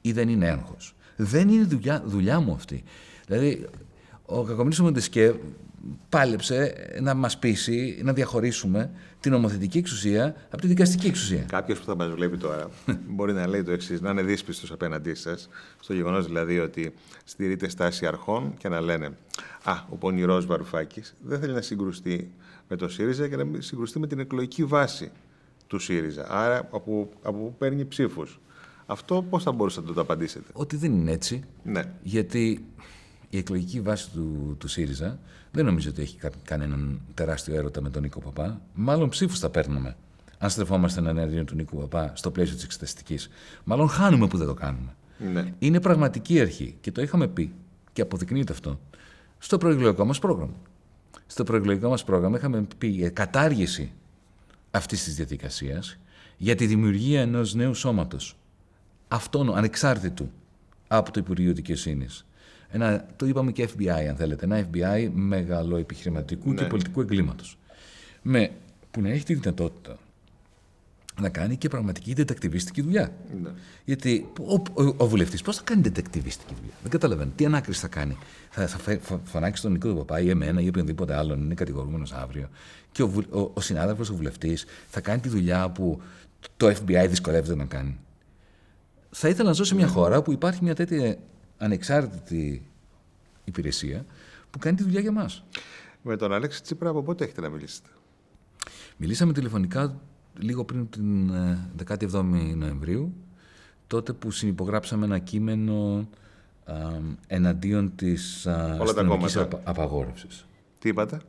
ή 0.00 0.12
δεν 0.12 0.28
είναι 0.28 0.46
ένοχος. 0.46 0.94
Δεν 1.16 1.48
είναι 1.48 1.64
δουλειά, 1.64 2.02
δουλειά 2.06 2.40
μου 2.40 2.52
αυτή. 2.52 2.82
Δηλαδή, 3.26 3.66
ο 4.26 4.42
Κακομοίρης 4.42 4.78
ο 4.78 4.82
Μοντεσκέ 4.82 5.34
πάλεψε 6.08 6.74
να 7.00 7.14
μας 7.14 7.38
πείσει 7.38 8.00
να 8.04 8.12
διαχωρίσουμε 8.12 8.90
την 9.24 9.32
νομοθετική 9.32 9.78
εξουσία 9.78 10.34
από 10.50 10.60
τη 10.62 10.66
δικαστική 10.66 11.06
εξουσία. 11.06 11.42
Κάποιος 11.48 11.78
που 11.78 11.84
θα 11.84 11.96
μας 11.96 12.10
βλέπει 12.10 12.36
τώρα 12.36 12.70
μπορεί 13.14 13.32
να 13.32 13.46
λέει 13.46 13.62
το 13.62 13.70
εξής, 13.70 14.00
να 14.00 14.10
είναι 14.10 14.22
δύσπιστος 14.22 14.70
απέναντί 14.72 15.14
σας, 15.14 15.48
στο 15.80 15.94
γεγονός 15.94 16.26
δηλαδή 16.26 16.58
ότι 16.58 16.94
στηρείται 17.24 17.68
στάση 17.68 18.06
αρχών 18.06 18.54
και 18.58 18.68
να 18.68 18.80
λένε 18.80 19.10
Α, 19.64 19.72
ο 19.88 19.96
πονηρός 19.96 20.46
Βαρουφάκης 20.46 21.14
δεν 21.22 21.40
θέλει 21.40 21.52
να 21.52 21.60
συγκρουστεί 21.60 22.30
με 22.68 22.76
το 22.76 22.88
ΣΥΡΙΖΑ 22.88 23.28
και 23.28 23.36
να 23.36 23.44
μην 23.44 23.62
συγκρουστεί 23.62 23.98
με 23.98 24.06
την 24.06 24.18
εκλογική 24.18 24.64
βάση 24.64 25.10
του 25.66 25.78
ΣΥΡΙΖΑ. 25.78 26.26
Άρα 26.28 26.58
από, 26.58 27.08
από 27.22 27.38
πού 27.38 27.54
παίρνει 27.58 27.84
ψήφους. 27.84 28.40
Αυτό 28.86 29.22
πώς 29.30 29.42
θα 29.42 29.52
μπορούσατε 29.52 29.88
να 29.88 29.94
το 29.94 30.00
απαντήσετε; 30.00 30.44
Ότι 30.52 30.76
δεν 30.76 30.92
είναι 30.92 31.12
έτσι, 31.12 31.42
Ναι. 31.62 31.82
γιατί 32.02 32.64
η 33.30 33.38
εκλογική 33.38 33.80
βάση 33.80 34.10
του, 34.10 34.56
του 34.58 34.68
ΣΥΡΙΖΑ 34.68 35.18
δεν 35.54 35.64
νομίζω 35.64 35.90
ότι 35.90 36.02
έχει 36.02 36.16
κα- 36.16 36.30
κανέναν 36.44 37.00
τεράστιο 37.14 37.54
έρωτα 37.54 37.80
με 37.80 37.90
τον 37.90 38.02
Νίκο 38.02 38.20
Παπά. 38.20 38.60
Μάλλον 38.74 39.08
ψήφους 39.08 39.38
θα 39.38 39.50
παίρνουμε. 39.50 39.96
Αν 40.38 40.50
στρεφόμαστε 40.50 41.00
εναντίον 41.00 41.44
του 41.46 41.54
Νίκου 41.54 41.76
Παπά 41.76 42.12
στο 42.16 42.30
πλαίσιο 42.30 42.54
της 42.54 42.64
εξεταστικής. 42.64 43.28
Μάλλον 43.64 43.88
χάνουμε 43.88 44.26
που 44.26 44.36
δεν 44.36 44.46
το 44.46 44.54
κάνουμε. 44.54 44.94
ναι. 45.32 45.52
Είναι 45.58 45.80
πραγματική 45.80 46.40
αρχή 46.40 46.76
και 46.80 46.92
το 46.92 47.02
είχαμε 47.02 47.28
πει 47.28 47.52
και 47.92 48.02
αποδεικνύεται 48.02 48.52
αυτό 48.52 48.80
στο 49.38 49.58
προεκλογικό 49.58 50.04
μας 50.04 50.18
πρόγραμμα. 50.18 50.54
Στο 51.26 51.44
προεκλογικό 51.44 51.88
μας 51.88 52.04
πρόγραμμα 52.04 52.36
είχαμε 52.36 52.66
πει 52.78 53.04
ε, 53.04 53.08
κατάργηση 53.08 53.92
αυτής 54.70 55.04
της 55.04 55.14
διαδικασίας 55.14 55.98
για 56.36 56.54
τη 56.54 56.66
δημιουργία 56.66 57.20
ενός 57.20 57.54
νέου 57.54 57.74
σώματος. 57.74 58.36
Αυτόν, 59.08 59.56
ανεξάρτητου 59.56 60.30
από 60.88 61.12
το 61.12 61.20
Υπουργείο 61.20 61.52
Δικαιοσύνης. 61.54 62.26
Ένα, 62.70 63.06
το 63.16 63.26
είπαμε 63.26 63.52
και 63.52 63.68
FBI, 63.78 63.88
αν 64.08 64.16
θέλετε. 64.16 64.44
Ένα 64.44 64.66
FBI 64.72 65.10
μεγαλοεπιχειρηματικού 65.14 66.54
και 66.54 66.62
Ναι. 66.62 66.68
πολιτικού 66.68 67.00
εγκλήματος. 67.00 67.58
Με, 68.22 68.50
που 68.90 69.00
να 69.00 69.08
έχει 69.08 69.24
τη 69.24 69.34
δυνατότητα 69.34 69.96
να 71.20 71.28
κάνει 71.28 71.56
και 71.56 71.68
πραγματική 71.68 72.12
δετακτιβιστική 72.14 72.82
δουλειά. 72.82 73.12
ναι. 73.42 73.48
Γιατί 73.84 74.28
ο, 74.40 74.82
ο, 74.82 74.94
ο 74.96 75.08
βουλευτής 75.08 75.42
πώς 75.42 75.56
θα 75.56 75.62
κάνει 75.64 75.82
δετακτιβιστική 75.82 76.54
δουλειά; 76.54 76.74
Δεν 76.82 76.90
καταλαβαίνω. 76.90 77.30
Τι 77.36 77.44
ανάκριση 77.44 77.80
θα 77.80 77.88
κάνει; 77.88 78.16
Θα, 78.50 78.66
θα 78.66 78.78
φε- 78.78 79.02
φω- 79.02 79.20
φωνάξει 79.24 79.62
τον 79.62 79.72
Νίκο 79.72 79.88
του 79.88 79.96
Παπά 79.96 80.20
ή 80.20 80.28
εμένα 80.30 80.60
ή 80.60 80.68
οποιονδήποτε 80.68 81.14
άλλον 81.16 81.40
είναι 81.42 81.54
κατηγορούμενος 81.54 82.12
αύριο. 82.12 82.48
Και 82.92 83.02
ο, 83.02 83.08
βου- 83.08 83.34
ο, 83.34 83.50
ο 83.54 83.60
συνάδελφος, 83.60 84.10
ο 84.10 84.14
βουλευτής, 84.14 84.64
θα 84.88 85.00
κάνει 85.00 85.20
τη 85.20 85.28
δουλειά 85.28 85.70
που 85.70 86.00
το 86.56 86.66
FBI 86.66 87.06
δυσκολεύεται 87.08 87.54
να 87.54 87.64
κάνει. 87.64 87.98
Θα 89.10 89.28
ήθελα 89.28 89.48
να 89.48 89.54
ζω 89.54 89.64
σε 89.64 89.74
μια 89.74 89.86
χώρα 89.86 90.22
που 90.22 90.32
υπάρχει 90.32 90.64
μια 90.64 90.74
τέτοια 90.74 91.16
ανεξάρτητη 91.58 92.66
υπηρεσία 93.44 94.04
που 94.50 94.58
κάνει 94.58 94.76
τη 94.76 94.82
δουλειά 94.82 95.00
για 95.00 95.12
μας. 95.12 95.44
Με 96.02 96.16
τον 96.16 96.32
Αλέξη 96.32 96.62
Τσίπρα 96.62 96.88
από 96.90 97.02
πότε 97.02 97.24
έχετε 97.24 97.40
να 97.40 97.48
μιλήσετε; 97.48 97.88
Μιλήσαμε 98.96 99.32
τηλεφωνικά 99.32 100.00
λίγο 100.38 100.64
πριν 100.64 100.88
την 100.88 101.30
ε, 101.30 101.68
17η 101.88 102.10
Νοεμβρίου, 102.56 103.14
τότε 103.86 104.12
που 104.12 104.30
συνυπογράψαμε 104.30 105.04
ένα 105.04 105.18
κείμενο 105.18 106.08
α, 106.64 106.74
εναντίον 107.26 107.94
της 107.94 108.46
α, 108.46 108.76
τα 108.76 108.82
αστυνομικής 108.82 109.34
κόμματα. 109.34 109.56
απα- 109.56 109.70
απαγόρευσης. 109.70 110.46
Τι 110.78 110.88
είπατε; 110.88 111.20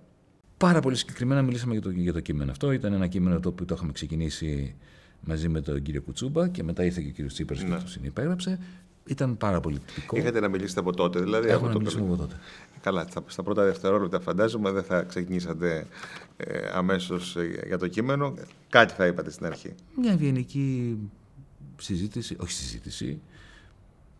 Πάρα 0.57 0.79
πολύ 0.79 0.95
συγκεκριμένα 0.95 1.41
μιλήσαμε 1.41 1.71
για 1.73 1.81
το, 1.81 1.89
για 1.89 2.13
το 2.13 2.19
κείμενο 2.19 2.51
αυτό. 2.51 2.71
Ήταν 2.71 2.93
ένα 2.93 3.07
κείμενο 3.07 3.39
το 3.39 3.49
οποίο 3.49 3.65
το 3.65 3.73
είχαμε 3.77 3.91
ξεκινήσει 3.91 4.75
μαζί 5.21 5.49
με 5.49 5.61
τον 5.61 5.81
κύριο 5.81 6.01
Κουτσούμπα 6.01 6.47
και 6.47 6.63
μετά 6.63 6.83
ήρθε 6.83 7.01
και 7.01 7.07
ο 7.07 7.11
κύριος 7.11 7.33
Τσίπρας 7.33 7.63
Ναι. 7.63 7.75
και 7.75 7.81
το 7.83 7.87
συνυπέγραψε. 7.89 8.59
Ήταν 9.07 9.37
πάρα 9.37 9.59
πολύ 9.59 9.79
τυπικό. 9.79 10.17
Είχατε 10.17 10.39
να 10.39 10.47
μιλήσετε 10.47 10.79
από 10.79 10.93
τότε, 10.93 11.19
δηλαδή. 11.19 11.47
Έχουμε 11.47 11.57
από 11.57 11.67
να 11.67 11.73
το 11.73 11.79
μιλήσουμε 11.79 12.05
από 12.05 12.15
τότε. 12.15 12.39
Καλά, 12.81 13.05
στα, 13.09 13.23
στα 13.27 13.43
πρώτα 13.43 13.63
δευτερόλεπτα 13.63 14.19
φαντάζομαι 14.19 14.71
δεν 14.71 14.83
θα 14.83 15.01
ξεκινήσατε 15.01 15.87
ε, 16.37 16.69
αμέσως 16.73 17.35
ε, 17.35 17.63
για 17.67 17.77
το 17.77 17.87
κείμενο. 17.87 18.33
Κάτι 18.69 18.93
θα 18.93 19.05
είπατε 19.05 19.31
στην 19.31 19.45
αρχή. 19.45 19.73
Μια 19.95 20.11
ευγενική 20.11 20.97
συζήτηση, 21.77 22.35
όχι 22.39 22.51
συζήτηση. 22.51 23.21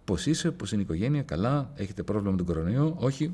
Πώς 0.06 0.26
είσαι, 0.26 0.52
πώς 0.52 0.72
είναι 0.72 0.82
η 0.82 0.84
οικογένεια, 0.84 1.22
καλά, 1.22 1.72
έχετε 1.76 2.04
πρόβλημα 2.04 2.32
με 2.32 2.38
τον 2.38 2.46
κορονοϊό, 2.46 2.96
όχι, 3.00 3.34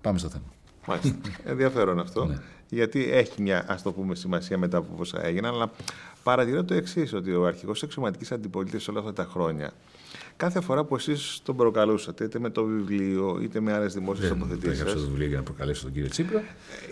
πάμε 0.00 0.18
στο 0.18 0.28
θέμα. 0.28 0.44
Μάλιστα. 0.86 1.16
Ενδιαφέρον 1.50 1.98
αυτό. 1.98 2.24
Ναι. 2.24 2.38
Γιατί 2.68 3.12
έχει 3.12 3.42
μια, 3.42 3.64
ας 3.68 3.82
το 3.82 3.92
πούμε, 3.92 4.14
σημασία 4.14 4.58
μετά 4.58 4.78
από 4.78 4.94
όσα 4.98 5.24
έγιναν. 5.24 5.54
Αλλά 5.54 5.70
παρατηρώ 6.22 6.64
το 6.64 6.74
εξής, 6.74 7.12
ότι 7.12 7.32
ο 7.32 7.46
αρχηγός 7.46 7.78
της 7.78 7.88
εξωματικής 7.88 8.32
αντιπολίτευσης 8.32 8.88
όλα 8.88 8.98
αυτά 8.98 9.12
τα 9.12 9.24
χρόνια 9.24 9.72
κάθε 10.40 10.60
φορά 10.60 10.84
που 10.84 10.94
εσείς 10.94 11.40
τον 11.42 11.56
προκαλούσατε, 11.56 12.24
είτε 12.24 12.38
με 12.38 12.50
το 12.50 12.64
βιβλίο, 12.64 13.38
είτε 13.42 13.60
με 13.60 13.72
άλλες 13.72 13.94
δημόσιες 13.94 14.28
τοποθετήσεις. 14.28 14.62
Δεν 14.62 14.72
έγραψα 14.72 14.94
το 14.94 15.00
βιβλίο 15.10 15.26
για 15.26 15.36
να 15.36 15.42
προκαλέσω 15.42 15.82
τον 15.82 15.92
κύριο 15.92 16.08
Τσίπρα. 16.08 16.42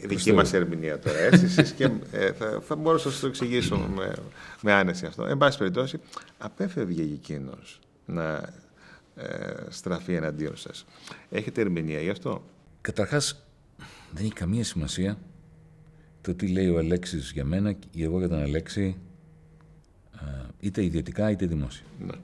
Ε, 0.03 0.07
δική 0.07 0.33
μας 0.33 0.53
ερμηνεία 0.53 0.99
τώρα. 0.99 1.19
Έτσι, 1.19 1.45
εσείς 1.45 1.73
και, 1.73 1.91
ε, 2.13 2.33
θα, 2.33 2.61
θα 2.61 2.77
μπορούσα 2.77 3.07
να 3.07 3.13
σας 3.13 3.21
το 3.21 3.27
εξηγήσω 3.27 3.77
με, 3.77 4.15
με 4.61 4.73
άνεση 4.73 5.07
αυτό. 5.07 5.25
Εν 5.25 5.39
πάση 5.39 5.59
περιπτώσει, 5.59 6.01
απέφευγε 6.39 7.03
εκείνος 7.03 7.81
να 8.07 8.35
ε, 9.15 9.25
στραφεί 9.69 10.15
εναντίον 10.15 10.57
σας. 10.57 10.85
Έχετε 11.31 11.61
ερμηνεία 11.61 12.01
γι' 12.01 12.11
αυτό; 12.11 12.43
Καταρχάς, 12.81 13.47
δεν 14.13 14.25
έχει 14.25 14.33
καμία 14.33 14.65
σημασία 14.65 15.19
το 16.21 16.35
τι 16.35 16.49
λέει 16.49 16.69
ο 16.69 16.79
Αλέξης 16.79 17.31
για 17.33 17.45
μένα 17.45 17.75
ή 17.93 18.03
εγώ 18.03 18.19
για 18.19 18.29
τον 18.29 18.43
Αλέξη 18.43 18.97
είτε 20.61 20.85
ιδιωτικά 20.85 21.31
είτε 21.31 21.47
δημόσια. 21.47 21.85
Ναι. 22.07 22.15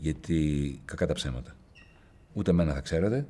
Γιατί 0.00 0.80
κακά 0.84 1.06
τα 1.06 1.12
ψέματα. 1.12 1.56
Ούτε 2.34 2.50
εμένα 2.50 2.72
θα 2.72 2.80
ξέρατε, 2.80 3.26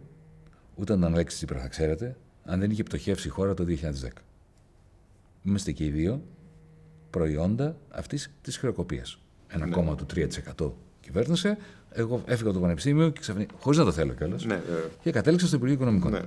ούτε 0.75 0.93
τον 0.93 1.05
Αλέξη 1.05 1.37
Τσίπρα 1.37 1.61
θα 1.61 1.69
ξέρατε, 1.69 2.17
αν 2.45 2.61
δεν 2.61 2.71
είχε 2.71 2.83
πτωχεύσει 2.83 3.27
η 3.29 3.31
χώρα 3.31 3.55
το 3.55 3.65
2010. 3.65 4.23
Είμαστε 5.43 5.73
και 5.73 5.85
οι 5.85 5.91
δύο 5.91 6.23
προϊόντα 7.11 7.77
αυτής 7.91 8.31
της 8.43 8.57
χρεοκοπίας. 8.57 9.19
Ένα 9.49 9.67
Ναι. 9.67 9.73
κόμμα 9.73 9.95
του 9.95 10.07
3% 10.07 10.73
κυβέρνησε, 11.01 11.59
εγώ 11.93 12.23
έφυγα 12.27 12.49
από 12.49 12.59
το 12.59 12.63
Πανεπιστήμιο 12.63 13.11
και 13.11 13.21
ξαφνικά, 13.21 13.55
χωρίς 13.59 13.79
να 13.79 13.85
το 13.85 13.93
θέλω 13.93 14.13
κιόλας, 14.13 14.45
Ναι, 14.45 14.55
βέβαια. 14.55 14.91
και 15.03 15.11
κατέληξα 15.11 15.47
στο 15.47 15.57
Υπουργείο 15.57 15.77
Οικονομικών. 15.77 16.13
ναι. 16.13 16.21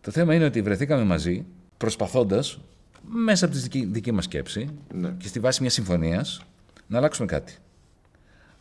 Το 0.00 0.10
θέμα 0.10 0.34
είναι 0.34 0.44
ότι 0.44 0.62
βρεθήκαμε 0.62 1.04
μαζί, 1.04 1.44
προσπαθώντας 1.76 2.60
μέσα 3.08 3.44
από 3.44 3.54
τη 3.54 3.60
δική, 3.60 3.84
δική 3.92 4.12
μας 4.12 4.24
σκέψη 4.24 4.68
Ναι. 4.94 5.14
και 5.18 5.28
στη 5.28 5.40
βάση 5.40 5.60
μιας 5.60 5.72
συμφωνίας 5.72 6.44
να 6.86 6.98
αλλάξουμε 6.98 7.26
κάτι. 7.26 7.56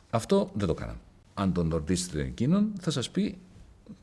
Αυτό 0.09 0.49
δεν 0.53 0.67
το 0.67 0.73
κάναμε. 0.73 0.97
Αν 1.33 1.53
τον 1.53 1.69
ρωτήσετε 1.71 2.21
εκείνον, 2.21 2.71
θα 2.81 2.91
σας 2.91 3.09
πει 3.09 3.37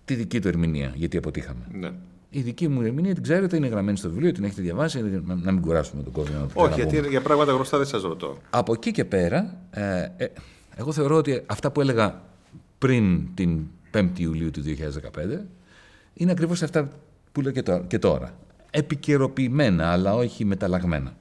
τη 0.05 0.15
δική 0.15 0.41
του 0.41 0.49
ερμηνεία, 0.49 0.93
γιατί 0.95 1.17
αποτύχαμε. 1.17 1.67
ναι. 1.73 1.91
Η 2.35 2.41
δική 2.41 2.69
μου 2.69 2.81
ερμηνεία 2.83 3.15
την 3.15 3.23
ξέρετε, 3.23 3.57
είναι 3.57 3.67
γραμμένη 3.67 3.97
στο 3.99 4.09
βιβλίο, 4.09 4.33
την 4.33 4.45
έχετε 4.45 4.63
διαβάσει, 4.63 5.03
να 5.03 5.35
να 5.35 5.53
μην 5.53 5.61
κουράσουμε 5.63 6.03
τον 6.03 6.13
κόσμο. 6.13 6.35
να 6.35 6.41
το 6.47 6.47
Όχι, 6.55 6.69
ξαναπούμε. 6.71 6.93
γιατί 6.93 7.09
για 7.09 7.21
πράγματα 7.21 7.53
γνωστά 7.53 7.77
δεν 7.79 7.87
σας 7.87 8.03
ρωτώ. 8.03 8.37
Από 8.51 8.73
εκεί 8.73 8.91
και 8.91 9.05
πέρα, 9.05 9.57
ε, 9.71 10.09
ε, 10.17 10.27
εγώ 10.77 10.93
θεωρώ 10.93 11.17
ότι 11.17 11.43
αυτά 11.47 11.71
που 11.71 11.81
έλεγα 11.81 12.23
πριν 12.79 13.35
την 13.35 13.61
5η 13.95 14.19
Ιουλίου 14.19 14.51
του 14.51 14.63
2015 14.63 15.47
είναι 16.15 16.31
ακριβώς 16.31 16.63
αυτά 16.63 16.89
που 17.33 17.41
λέω 17.41 17.53
και 17.53 17.63
τώρα. 17.63 17.85
Και 17.87 17.99
τώρα. 17.99 18.35
Επικαιροποιημένα, 18.71 19.91
αλλά 19.93 20.15
όχι 20.15 20.45
μεταλλαγμένα. 20.45 21.17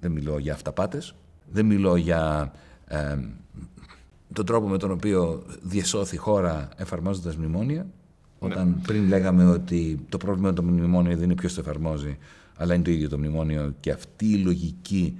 Δεν 0.00 0.10
μιλώ 0.12 0.38
για 0.38 0.52
αυταπάτες, 0.52 1.14
δεν 1.52 1.66
μιλώ 1.66 1.96
για 1.96 2.52
ε, 2.86 3.16
τον 4.32 4.46
τρόπο 4.46 4.68
με 4.68 4.78
τον 4.78 4.90
οποίο 4.90 5.42
διεσώθη 5.62 6.14
η 6.14 6.18
χώρα 6.18 6.68
εφαρμόζοντας 6.76 7.36
μνημόνια. 7.36 7.86
Όταν 8.38 8.80
πριν 8.86 9.08
λέγαμε 9.08 9.44
ότι 9.44 10.06
το 10.08 10.16
πρόβλημα 10.16 10.48
με 10.48 10.54
το 10.54 10.62
μνημόνιο 10.62 11.14
δεν 11.16 11.24
είναι 11.24 11.34
ποιος 11.34 11.54
το 11.54 11.60
εφαρμόζει, 11.60 12.18
αλλά 12.56 12.74
είναι 12.74 12.84
το 12.84 12.90
ίδιο 12.90 13.08
το 13.08 13.18
μνημόνιο 13.18 13.74
και 13.80 13.90
αυτή 13.90 14.26
η 14.26 14.36
λογική 14.36 15.18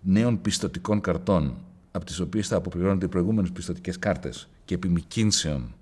νέων 0.00 0.40
πιστοτικών 0.40 1.00
καρτών, 1.00 1.54
από 1.90 2.04
τις 2.04 2.20
οποίες 2.20 2.48
θα 2.48 2.56
αποπληρώνονται 2.56 3.04
οι 3.04 3.08
προηγούμενες 3.08 3.50
πιστοτικές 3.52 3.98
κάρτες 3.98 4.48
και 4.64 4.74
επιμηκύνσεων 4.74 5.74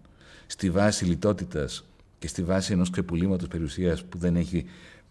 στη 0.47 0.71
βάση 0.71 1.05
λιτότητας 1.05 1.85
και 2.19 2.29
στη 2.29 2.43
βάση 2.43 2.73
ενός 2.73 2.91
κρεπουλήματος 2.91 3.49
περιουσίας 3.49 4.05
που 4.05 4.19
δεν 4.19 4.37
έχει 4.37 4.65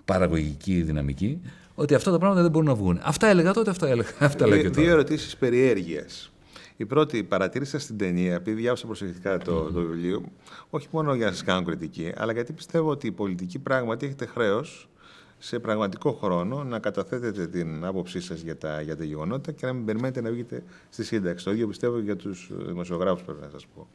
παραγωγική 0.05 0.81
δυναμική, 0.81 1.41
ότι 1.75 1.93
αυτά 1.93 2.11
τα 2.11 2.17
πράγματα 2.17 2.41
δεν 2.41 2.51
μπορούν 2.51 2.67
να 2.67 2.75
βγουν. 2.75 2.99
Αυτά 3.03 3.27
έλεγα 3.27 3.53
τότε, 3.53 3.69
αυτά 3.69 3.87
έλεγα. 3.87 4.09
Αυτά 4.19 4.47
λέω 4.47 4.57
και 4.57 4.61
Δύο, 4.61 4.71
δύο 4.71 4.83
τώρα. 4.83 4.93
ερωτήσεις 4.93 5.37
περιέργειας. 5.37 6.31
Η 6.77 6.85
πρώτη, 6.85 7.23
παρατήρησα 7.23 7.79
στην 7.79 7.97
ταινία, 7.97 8.33
επειδή 8.33 8.61
διάβασα 8.61 8.85
προσεκτικά 8.85 9.37
το, 9.37 9.71
το 9.71 9.81
βιβλίο, 9.81 10.23
όχι 10.69 10.87
μόνο 10.91 11.13
για 11.13 11.25
να 11.25 11.31
σας 11.31 11.43
κάνω 11.43 11.63
κριτική, 11.63 12.11
αλλά 12.15 12.33
γιατί 12.33 12.53
πιστεύω 12.53 12.89
ότι 12.89 13.07
η 13.07 13.11
πολιτική 13.11 13.59
πράγματι 13.59 14.05
έχετε 14.05 14.25
χρέος 14.25 14.89
σε 15.37 15.59
πραγματικό 15.59 16.11
χρόνο 16.11 16.63
να 16.63 16.79
καταθέτετε 16.79 17.47
την 17.47 17.85
άποψή 17.85 18.21
σας 18.21 18.41
για 18.41 18.57
τα, 18.57 18.81
για 18.81 18.97
τα 18.97 19.03
γεγονότα 19.03 19.51
και 19.51 19.65
να 19.65 19.73
μην 19.73 19.85
περιμένετε 19.85 20.21
να 20.21 20.29
βγείτε 20.29 20.63
στη 20.89 21.03
σύνταξη. 21.03 21.45
Το 21.45 21.51
ίδιο 21.51 21.67
πιστεύω 21.67 21.97
και 21.97 22.03
για 22.03 22.15
τους 22.15 22.51
δημοσιογράφους, 22.65 23.23
πρέπει 23.23 23.41
να 23.41 23.49
σας 23.49 23.65
πω. 23.75 23.87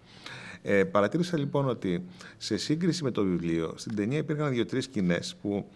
Ε, 0.63 0.85
παρατήρησα 0.85 1.39
λοιπόν 1.39 1.69
ότι 1.69 2.05
σε 2.37 2.57
σύγκριση 2.57 3.05
με 3.05 3.11
το 3.11 3.25
βιβλίο, 3.25 3.73
στην 3.77 3.95
ταινία 3.95 4.19
υπήρχαν 4.19 4.51
δύο-τρεις 4.51 4.85
σκηνές 4.85 5.37
που 5.43 5.69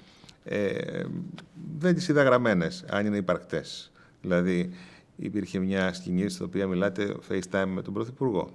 ε, 0.45 1.03
δεν 1.79 1.95
τις 1.95 2.09
είδα 2.09 2.23
γραμμένες, 2.23 2.85
αν 2.89 3.07
είναι 3.07 3.17
υπαρκτές. 3.17 3.93
Δηλαδή, 4.21 4.71
υπήρχε 5.17 5.59
μια 5.59 5.93
σκηνή 5.93 6.29
στην 6.29 6.45
οποία 6.45 6.67
μιλάτε 6.67 7.17
FaceTime 7.29 7.67
με 7.75 7.83
τον 7.83 7.95
Πρωθυπουργό. 7.95 8.51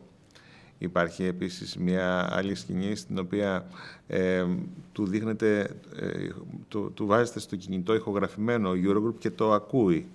Υπάρχει 0.78 1.24
επίσης 1.24 1.78
μια 1.78 2.36
άλλη 2.36 2.55
σκηνή 2.55 2.95
στην 2.95 3.20
οποία 3.20 3.66
ε, 4.07 4.45
του 4.91 5.05
δείχνετε, 5.05 5.70
ε, 5.95 6.28
του, 6.68 6.91
του 6.93 7.05
βάζετε 7.05 7.39
στο 7.39 7.55
κινητό 7.55 7.95
ηχογραφημένο 7.95 8.72
Eurogroup 8.72 9.14
και 9.20 9.30
το 9.32 9.53
ακούει. 9.53 10.07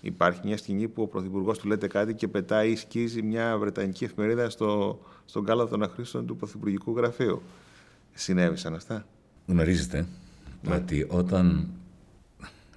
Υπάρχει 0.00 0.40
μια 0.44 0.56
σκηνή 0.56 0.88
που 0.88 1.02
ο 1.02 1.06
Πρωθυπουργός 1.06 1.58
του 1.58 1.68
λέτε 1.68 1.86
κάτι 1.86 2.14
και 2.14 2.28
πετάει 2.28 2.70
ή 2.70 2.76
σκίζει 2.76 3.22
μια 3.22 3.58
βρετανική 3.58 4.04
εφημερίδα 4.04 4.50
στο, 4.50 4.98
στον 5.24 5.44
κάλαθο 5.44 5.68
των 5.68 5.82
αχρήστων 5.82 6.26
του 6.26 6.36
Πρωθυπουργικού 6.36 6.96
Γραφείου. 6.96 7.42
Συνέβησαν 8.14 8.74
αυτά; 8.74 9.06
Γνωρίζετε 9.46 10.06
Ναι. 10.62 10.74
ότι 10.74 11.06
όταν 11.08 11.68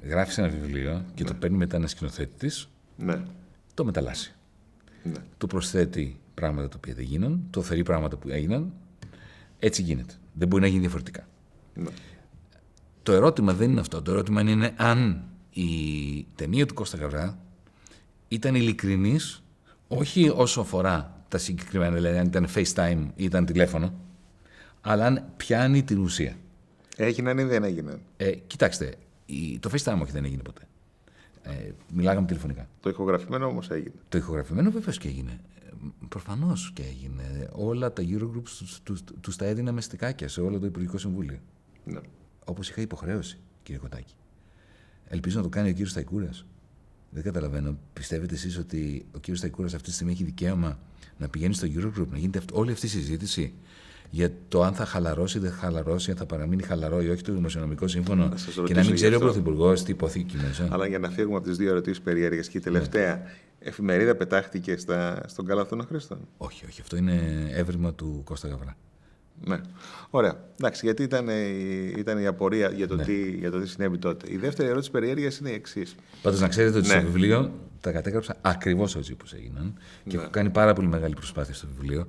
γράφεις 0.04 0.38
ένα 0.38 0.48
βιβλίο 0.48 1.06
και 1.14 1.24
το 1.24 1.34
παίρνει 1.34 1.58
μετά 1.58 1.76
ένα 1.76 1.88
σκηνοθέτης 1.88 2.38
της, 2.38 2.70
Ναι. 3.00 3.22
το 3.74 3.86
μεταλλάσσει. 3.86 4.34
ναι. 5.04 5.14
του 5.38 5.48
προσθέτει 5.48 6.20
πράγματα 6.34 6.68
τα 6.68 6.76
οποία 6.78 6.94
δεν 6.94 7.04
γίναν, 7.04 7.42
του 7.50 7.60
αφαιρεί 7.60 7.84
πράγματα 7.84 8.18
που 8.18 8.30
έγιναν. 8.30 8.74
Έτσι 9.60 9.82
γίνεται. 9.82 10.14
Δεν 10.34 10.48
μπορεί 10.48 10.62
να 10.62 10.68
γίνει 10.68 10.80
διαφορετικά. 10.82 11.28
ναι. 11.76 11.90
Το 13.04 13.12
ερώτημα 13.12 13.54
δεν 13.54 13.72
είναι 13.72 13.80
αυτό. 13.80 14.02
Το 14.02 14.12
ερώτημα 14.12 14.42
είναι 14.42 14.74
αν 14.78 15.24
η 15.54 15.70
ταινία 16.36 16.66
του 16.66 16.74
Κώστα 16.74 16.98
Γαβρά 16.98 17.40
ήταν 18.28 18.56
ειλικρινής 18.56 19.44
όχι 19.88 20.30
όσο 20.36 20.62
αφορά 20.62 21.24
τα 21.28 21.38
συγκεκριμένα, 21.38 21.96
δηλαδή 21.96 22.18
αν 22.18 22.26
ήταν 22.26 22.48
FaceTime 22.56 23.06
ή 23.16 23.24
ήταν 23.24 23.46
τηλέφωνο, 23.46 23.94
αλλά 24.82 25.06
αν 25.06 25.24
πιάνει 25.38 25.84
την 25.84 26.00
ουσία. 26.00 26.36
Έγιναν 26.96 27.38
ή 27.38 27.44
δεν 27.44 27.64
έγιναν. 27.64 28.00
Ε, 28.18 28.32
κοιτάξτε, 28.32 28.94
η- 29.26 29.60
το 29.60 29.70
FaceTime 29.74 30.00
όχι 30.02 30.12
δεν 30.12 30.26
έγινε 30.26 30.42
ποτέ. 30.42 30.62
Ε, 31.44 31.72
μιλάγαμε 31.94 32.28
τηλεφωνικά. 32.28 32.70
Το 32.80 32.90
ηχογραφημένο 32.90 33.48
όμως 33.48 33.70
έγινε. 33.70 33.94
Το 34.10 34.18
ηχογραφημένο 34.18 34.72
βεβαίως 34.72 34.98
και 34.98 35.08
έγινε. 35.08 35.40
Προφανώς 36.10 36.72
και 36.74 36.84
έγινε. 36.84 37.50
Όλα 37.52 37.94
τα 37.94 38.04
Eurogroups 38.06 38.50
τους, 38.58 38.80
τους, 38.84 39.04
τους 39.22 39.36
τα 39.36 39.46
έδινα 39.46 39.72
με 39.72 39.82
στικάκια 39.82 40.28
σε 40.28 40.42
όλο 40.42 40.60
το 40.60 40.66
Υπουργικό 40.66 40.98
Συμβούλιο. 40.98 41.40
Ναι. 41.86 42.00
Όπως 42.46 42.70
είχα 42.70 42.82
υποχρέωση, 42.82 43.40
κύριε 43.64 43.82
Κοτάκη. 43.82 44.14
Ελπίζω 45.08 45.38
να 45.38 45.44
το 45.44 45.50
κάνει 45.50 45.68
ο 45.70 45.72
κύριος 45.72 45.90
Σταϊκούρας. 45.92 46.46
Δεν 47.12 47.24
καταλαβαίνω. 47.24 47.78
Πιστεύετε 47.94 48.34
εσείς 48.34 48.58
ότι 48.58 49.06
ο 49.12 49.18
κύριος 49.20 49.38
Σταϊκούρας 49.38 49.74
αυτή 49.74 49.88
τη 49.88 49.94
στιγμή 49.94 50.12
έχει 50.12 50.24
δικαίωμα 50.24 50.80
να 51.18 51.28
πηγαίνει 51.30 51.54
στο 51.54 51.68
Eurogroup, 51.76 52.08
να 52.12 52.18
γίνεται 52.18 52.38
αυτ- 52.38 52.52
όλη 52.54 52.72
αυτή 52.72 52.86
η 52.86 52.90
συζήτηση; 52.90 53.54
Για 54.10 54.32
το 54.48 54.64
αν 54.64 54.74
θα 54.74 54.86
χαλαρώσει 54.86 55.38
ή 55.38 55.42
δεν 55.42 55.52
θα 55.52 55.58
χαλαρώσει, 55.58 56.12
αν 56.12 56.18
θα 56.18 56.26
παραμείνει 56.26 56.64
χαλαρό 56.64 57.02
ή 57.02 57.10
όχι 57.10 57.22
το 57.22 57.34
δημοσιονομικό 57.34 57.88
σύμφωνο 57.88 58.28
Να 58.28 58.38
σας 58.38 58.54
και 58.54 58.60
ρωτήσω 58.60 58.80
να 58.80 58.86
μην 58.86 58.90
γι' 58.90 58.96
ξέρει 58.96 59.14
ο 59.14 59.18
αυτό. 59.18 59.28
Πρωθυπουργός 59.30 59.84
τι 59.84 59.92
υποθήκη 59.92 60.38
μέσα. 60.48 60.68
Αλλά 60.72 60.88
για 60.88 61.00
να 61.00 61.10
φύγουμε 61.10 61.38
από 61.38 61.46
τις 61.48 61.58
δύο 61.58 61.70
ερωτήσεις 61.70 62.02
περιέργειε 62.02 62.42
και 62.42 62.58
η 62.58 62.62
τελευταία 62.62 63.22
εφημερίδα 63.60 64.16
πετάχτηκε 64.16 64.78
στα, 64.78 65.24
στον 65.28 65.46
κάλαθο 65.46 65.70
των 65.70 65.82
αχρήστων. 65.82 66.18
Όχι, 66.38 66.66
όχι. 66.66 66.82
Αυτό 66.82 66.96
είναι 66.98 67.48
έβριμα 67.52 67.94
του 67.94 68.22
Κώστα 68.26 68.48
Γαβρά. 68.48 68.78
Ναι. 69.46 69.58
Ωραία. 70.10 70.44
Εντάξει, 70.60 70.86
γιατί 70.86 71.04
ήταν 71.04 71.28
η, 71.30 71.94
ήταν 71.98 72.18
η 72.20 72.26
απορία 72.26 72.70
για 72.70 72.88
το, 72.88 72.96
Ναι. 72.96 73.04
τι, 73.04 73.32
για 73.32 73.52
το 73.52 73.60
τι 73.60 73.68
συνέβη 73.68 73.98
τότε. 73.98 74.32
Η 74.32 74.38
δεύτερη 74.38 74.70
ερώτηση 74.70 74.92
περιέργειας 74.92 75.38
είναι 75.38 75.50
η 75.50 75.54
εξής. 75.54 75.96
Πάντως 76.22 76.40
να 76.40 76.48
ξέρετε 76.48 76.78
ότι 76.78 76.88
Ναι. 76.88 76.94
στο 76.94 77.04
βιβλίο 77.06 77.52
τα 77.82 77.92
κατέγραψα 77.92 78.36
ακριβώς 78.42 78.96
έτσι 78.96 79.12
όπως 79.12 79.34
έγιναν 79.34 79.74
και 80.08 80.16
Ναι. 80.16 80.22
έχω 80.22 80.32
κάνει 80.32 80.50
πάρα 80.50 80.74
πολύ 80.74 80.88
μεγάλη 80.88 81.14
προσπάθεια 81.14 81.54
στο 81.54 81.68
βιβλίο 81.78 82.06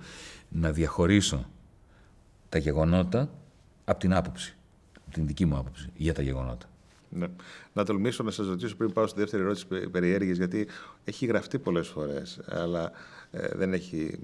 να 0.49 0.73
διαχωρίσω 0.73 1.51
τα 2.51 2.59
γεγονότα 2.59 3.31
από 3.85 4.01
την 4.01 4.15
άποψη, 4.15 4.57
από 5.05 5.15
την 5.15 5.27
δική 5.27 5.45
μου 5.47 5.57
άποψη 5.57 5.89
για 5.95 6.15
τα 6.15 6.23
γεγονότα. 6.23 6.71
Ναι. 7.09 7.27
Να 7.73 7.85
τολμήσω 7.85 8.23
να 8.23 8.31
σας 8.31 8.47
ρωτήσω 8.47 8.77
πριν 8.77 8.93
πάω 8.93 9.07
στη 9.07 9.21
δεύτερη 9.21 9.43
ερώτηση 9.43 9.67
περιέργειας, 9.91 10.37
γιατί 10.37 10.67
έχει 11.05 11.27
γραφτεί 11.27 11.59
πολλές 11.59 11.89
φορές, 11.89 12.41
αλλά 12.47 12.93
ε, 13.31 13.49
δεν 13.55 13.73
έχει 13.73 14.19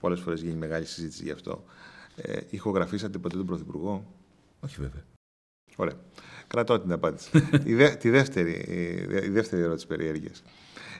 πολλές 0.00 0.20
φορές 0.20 0.42
γίνει 0.42 0.54
μεγάλη 0.54 0.84
συζήτηση 0.86 1.22
γι' 1.24 1.30
αυτό. 1.30 1.64
Ε, 2.16 2.40
ηχογραφήσατε 2.50 3.18
ποτέ 3.18 3.36
τον 3.36 3.46
Πρωθυπουργό; 3.46 4.04
Όχι 4.60 4.80
βέβαια. 4.80 5.02
Ωραία. 5.76 5.94
Κρατώ 6.46 6.80
την 6.80 6.92
απάντηση. 6.92 7.30
η, 7.64 7.74
δε, 7.74 7.88
τη 7.88 8.10
δεύτερη, 8.10 8.52
η, 8.52 9.04
δε- 9.06 9.24
η 9.24 9.28
δεύτερη 9.28 9.62
ερώτηση 9.62 9.86
περιέργειας. 9.86 10.42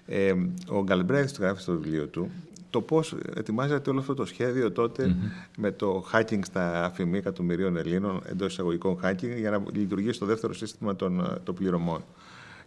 Ε, 0.07 0.35
ο 0.69 0.83
Γκαλμπρέθ 0.83 1.33
το 1.33 1.43
γράφει 1.43 1.63
στο 1.63 1.73
βιβλίο 1.73 2.07
του 2.07 2.31
το 2.77 2.83
πώς 2.83 3.17
ετοιμάζεται 3.37 3.91
όλο 3.91 3.99
αυτό 4.01 4.15
το 4.15 4.25
σχέδιο 4.27 4.73
τότε 4.73 5.17
με 5.57 5.71
το 5.71 6.05
hacking 6.13 6.39
στα 6.43 6.85
αφημί 6.85 7.19
εκατομμυρίων 7.19 7.77
Ελλήνων, 7.77 8.21
εντός 8.25 8.53
εισαγωγικών 8.53 8.99
hacking, 9.03 9.37
για 9.39 9.51
να 9.51 9.63
λειτουργήσει 9.73 10.19
το 10.19 10.27
δεύτερο 10.27 10.55
σύστημα 10.55 10.97
των, 10.97 11.21
ε, 11.21 11.39
των 11.45 11.55
πληρωμών. 11.55 12.05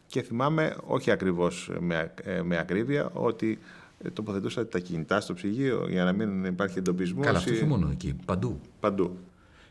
Και 0.07 0.21
θυμάμαι, 0.21 0.75
όχι 0.85 1.11
ακριβώς 1.11 1.71
με, 1.79 1.97
ακ- 1.97 2.27
ε, 2.27 2.41
με 2.41 2.57
ακρίβεια, 2.57 3.09
ότι 3.13 3.59
ε, 4.01 4.09
τοποθετούσατε 4.09 4.67
τα 4.67 4.79
κινητά 4.79 5.21
στο 5.21 5.33
ψυγείο 5.33 5.85
για 5.89 6.03
να 6.03 6.13
μην 6.13 6.45
υπάρχει 6.45 6.77
εντοπισμός. 6.77 7.25
Καλά, 7.25 7.37
αυτό 7.37 7.51
όχι 7.51 7.65
μόνο 7.65 7.89
εκεί. 7.91 8.15
Παντού. 8.25 8.59
Παντού. 8.79 9.17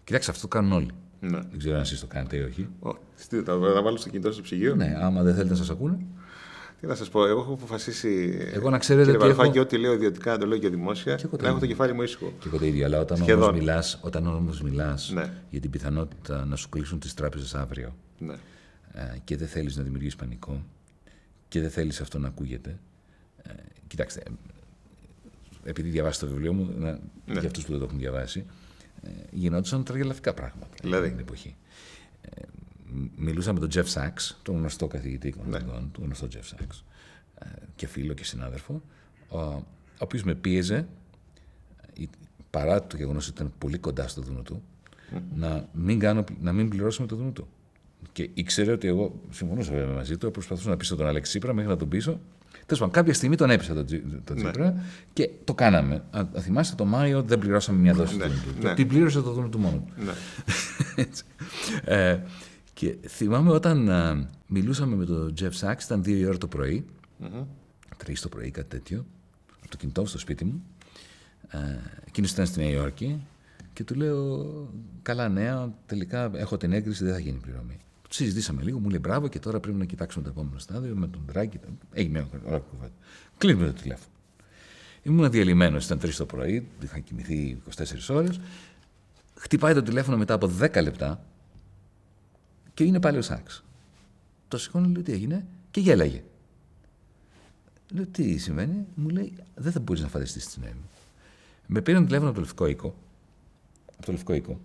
Κοιτάξτε, 0.04 0.30
αυτό 0.30 0.42
το 0.42 0.48
κάνουν 0.48 0.72
όλοι. 0.72 0.90
Ναι. 1.20 1.38
Δεν 1.50 1.58
ξέρω 1.58 1.74
αν 1.74 1.80
εσείς 1.80 2.00
το 2.00 2.06
κάνετε 2.06 2.36
ή 2.36 2.40
όχι. 2.42 2.68
Ο, 2.80 2.90
τι, 3.28 3.36
θα, 3.42 3.58
θα 3.74 3.82
βάλω 3.82 3.96
στο 3.96 4.08
κινητό 4.08 4.32
στο 4.32 4.42
ψυγείο; 4.42 4.74
Ναι, 4.74 4.96
άμα 5.00 5.22
δεν 5.22 5.32
θέλετε 5.34 5.50
να 5.50 5.56
σας 5.56 5.70
ακούνε. 5.70 5.98
Τι 6.80 6.86
να 6.86 6.94
σας 6.94 7.08
πω, 7.08 7.26
εγώ 7.26 7.40
έχω 7.40 7.52
αποφασίσει. 7.52 8.38
Εγώ 8.52 8.70
να 8.70 8.78
ξέρετε 8.78 9.04
κύριε 9.10 9.18
ότι 9.26 9.34
Βαρουφάκη, 9.34 9.58
έχω- 9.58 9.66
ό,τι 9.66 9.78
λέω 9.78 9.92
ιδιωτικά 9.92 10.32
να 10.32 10.38
το 10.38 10.46
λέω 10.46 10.58
και 10.58 10.68
δημόσια. 10.68 11.14
Και 11.14 11.22
εγώ 11.26 11.36
το 11.36 11.42
να 11.42 11.48
έχω 11.48 11.56
ίδιο. 11.56 11.68
το 11.68 11.74
κεφάλι 11.74 11.92
μου 11.96 12.02
ήσυχο. 12.02 12.32
Και 12.40 12.48
εγώ 12.48 12.58
το 12.58 12.64
ίδιο. 12.64 12.84
Αλλά 12.84 13.00
όταν 13.00 13.16
Σχεδόν. 13.16 13.42
όμως 13.48 13.58
μιλάς 13.58 13.98
όταν 14.02 14.26
όμως 14.26 14.60
μιλάς 14.62 15.10
Ναι. 15.14 15.32
για 15.50 15.60
την 15.60 15.70
πιθανότητα 15.70 16.44
να 16.44 16.56
σου 16.56 16.68
κλείσουν 16.68 16.98
τις 16.98 17.14
τράπεζες 17.14 17.54
αύριο 17.54 17.96
Ναι. 18.18 18.34
ε, 18.92 19.18
και 19.24 19.36
δεν 19.36 19.48
θέλεις 19.48 19.76
να 19.76 19.82
δημιουργήσει 19.82 20.16
πανικό 20.16 20.64
και 21.48 21.60
δεν 21.60 21.70
θέλεις 21.70 22.00
αυτό 22.00 22.18
να 22.18 22.28
ακούγεται. 22.28 22.78
Ε, 23.42 23.52
κοιτάξτε, 23.86 24.22
ε, 24.26 24.30
επειδή 25.70 25.88
διαβάσετε 25.88 26.26
το 26.26 26.32
βιβλίο 26.32 26.52
μου, 26.52 26.74
να, 26.78 26.90
Ναι. 26.90 26.98
για 27.26 27.40
αυτούς 27.40 27.64
που 27.64 27.70
δεν 27.70 27.78
το 27.78 27.84
έχουν 27.84 27.98
διαβάσει, 27.98 28.46
ε, 29.02 29.08
γινόντουσαν 29.30 29.84
τραγελαφικά 29.84 30.34
πράγματα 30.34 30.74
Δηλαδή; 30.82 31.04
εκείνη 31.06 31.22
την 31.22 31.26
εποχή. 31.28 31.56
Ε, 32.94 32.98
μ- 32.98 33.08
μιλούσα 33.16 33.52
με 33.52 33.58
τον 33.60 33.68
Jeff 33.74 33.92
Sachs, 33.92 34.34
τον 34.42 34.56
γνωστό 34.56 34.86
καθηγητή 34.86 35.28
οικονομικών, 35.28 35.88
τον 35.92 36.04
γνωστό 36.04 36.28
Jeff 36.32 36.54
Sachs, 36.54 36.82
ε, 37.38 37.46
και 37.76 37.86
φίλο 37.86 38.12
και 38.14 38.24
συνάδελφο, 38.24 38.82
ο, 39.28 39.38
ο 39.38 39.64
οποίος 39.98 40.22
με 40.22 40.34
πίεζε, 40.34 40.86
ε, 41.98 42.04
παρά 42.50 42.86
το 42.86 42.96
γεγονός 42.96 43.28
ότι 43.28 43.40
ήταν 43.40 43.52
πολύ 43.58 43.78
κοντά 43.78 44.08
στο 44.08 44.22
δούνο 44.22 44.40
του, 44.42 44.62
να, 45.36 45.68
μην 45.72 45.98
κάνω, 45.98 46.24
να 46.40 46.52
μην 46.52 46.68
πληρώσουμε 46.68 47.06
το 47.06 47.16
δούνο 47.16 47.30
του. 47.30 47.48
Και 48.12 48.30
ήξερε 48.34 48.72
ότι 48.72 48.88
εγώ 48.88 49.20
συμφωνούσα 49.30 49.72
βέβαια 49.72 49.94
μαζί 49.94 50.16
του, 50.16 50.30
προσπαθούσα 50.30 50.68
να 50.68 50.76
πείσω 50.76 50.96
τον 50.96 51.06
Αλέξη 51.06 51.30
Τσίπρα 51.30 51.52
μέχρι 51.54 51.70
να 51.70 51.76
τον 51.76 51.88
πείσω. 51.88 52.20
Τέλος 52.66 52.78
πάντων, 52.78 52.90
κάποια 52.90 53.14
στιγμή 53.14 53.36
τον 53.36 53.50
έπεισα 53.50 53.74
τον, 53.74 53.86
Τζι- 53.86 54.02
τον 54.24 54.36
Ναι. 54.36 54.42
Τσίπρα 54.42 54.82
και 55.12 55.30
το 55.44 55.54
κάναμε. 55.54 56.02
Α, 56.10 56.20
α, 56.20 56.26
θυμάστε 56.40 56.74
το 56.76 56.84
Μάιο 56.84 57.22
δεν 57.22 57.38
πληρώσαμε 57.38 57.78
μια 57.78 57.94
δόση 57.94 58.16
Ναι, 58.16 58.24
του 58.26 58.30
δούνου 58.32 58.54
του. 58.60 58.66
ναι. 58.66 58.74
Την 58.74 58.88
πλήρωσε 58.88 59.20
το 59.20 59.32
δούνο 59.32 59.48
του 59.48 59.58
μόνο 59.58 59.76
του. 59.86 60.02
ναι. 60.04 60.12
Έτσι. 61.02 61.24
Ε, 61.84 62.18
και 62.78 62.96
θυμάμαι 63.06 63.50
όταν 63.50 63.90
α, 63.90 64.28
μιλούσαμε 64.46 64.96
με 64.96 65.04
τον 65.04 65.34
Jeff 65.40 65.50
Sachs, 65.60 65.82
ήταν 65.82 66.02
δύο 66.02 66.16
η 66.16 66.24
ώρα 66.24 66.38
το 66.38 66.46
πρωί, 66.46 66.84
τρεις 67.96 68.20
το 68.20 68.28
πρωί, 68.28 68.50
κάτι 68.50 68.68
τέτοιο, 68.68 69.06
από 69.60 69.70
το 69.70 69.76
κινητό 69.76 70.00
μου 70.00 70.06
στο 70.06 70.18
σπίτι 70.18 70.44
μου. 70.44 70.62
Ε, 71.48 71.58
Εκείνος 72.06 72.30
ήταν 72.30 72.46
στη 72.46 72.58
Νέα 72.58 72.68
Υόρκη 72.68 73.20
και 73.72 73.84
του 73.84 73.94
λέω: 73.94 74.44
Καλά 75.02 75.28
νέα, 75.28 75.74
τελικά 75.86 76.30
έχω 76.34 76.56
την 76.56 76.72
έγκριση, 76.72 77.04
δεν 77.04 77.12
θα 77.12 77.18
γίνει 77.18 77.38
πληρωμή. 77.38 77.76
Του 78.08 78.14
συζητήσαμε 78.14 78.62
λίγο, 78.62 78.78
μου 78.78 78.88
λέει 78.88 79.00
μπράβο 79.02 79.28
και 79.28 79.38
τώρα 79.38 79.60
πρέπει 79.60 79.78
να 79.78 79.84
κοιτάξουμε 79.84 80.24
το 80.24 80.30
επόμενο 80.30 80.58
στάδιο 80.58 80.94
με 80.94 81.06
τον 81.06 81.22
Ντράγκη. 81.26 81.60
Έγινε 81.92 82.26
μια 82.30 82.40
ώρα 82.44 82.58
κουβέντα. 82.58 82.92
Κλείνουμε 83.38 83.66
το 83.66 83.72
τηλέφωνο. 83.72 84.12
Ήμουν 85.02 85.30
διαλυμένος, 85.30 85.84
ήταν 85.84 85.98
3 86.02 86.10
το 86.16 86.26
πρωί, 86.26 86.68
είχα 86.82 86.98
κοιμηθεί 86.98 87.62
24 88.08 88.14
ώρες. 88.14 88.40
Χτυπάει 89.34 89.74
το 89.74 89.82
τηλέφωνο 89.82 90.16
μετά 90.16 90.34
από 90.34 90.50
10 90.60 90.82
λεπτά 90.82 91.24
και 92.78 92.84
είναι 92.84 93.00
πάλι 93.00 93.18
ο 93.18 93.22
Σάξ. 93.22 93.64
Το 94.48 94.58
σηκώνω, 94.58 94.88
λέω 94.88 95.02
τι 95.02 95.12
έγινε 95.12 95.46
και 95.70 95.80
γέλαγε. 95.80 96.24
Λέω 97.90 98.06
τι 98.06 98.38
συμβαίνει, 98.38 98.86
μου 98.94 99.08
λέει 99.08 99.32
δεν 99.54 99.72
θα 99.72 99.80
μπορείς 99.80 100.02
να 100.02 100.08
φανταστείς 100.08 100.44
τι 100.44 100.50
συνέβη. 100.50 100.80
Με 101.66 101.80
πήραν 101.80 102.04
τηλέφωνο 102.04 102.30
από 102.30 102.38
το 102.38 102.44
Λευκό 102.44 102.66
Οίκο, 102.66 102.94
από 103.96 104.06
το 104.06 104.12
Λευκό 104.12 104.32
Οίκο, 104.32 104.60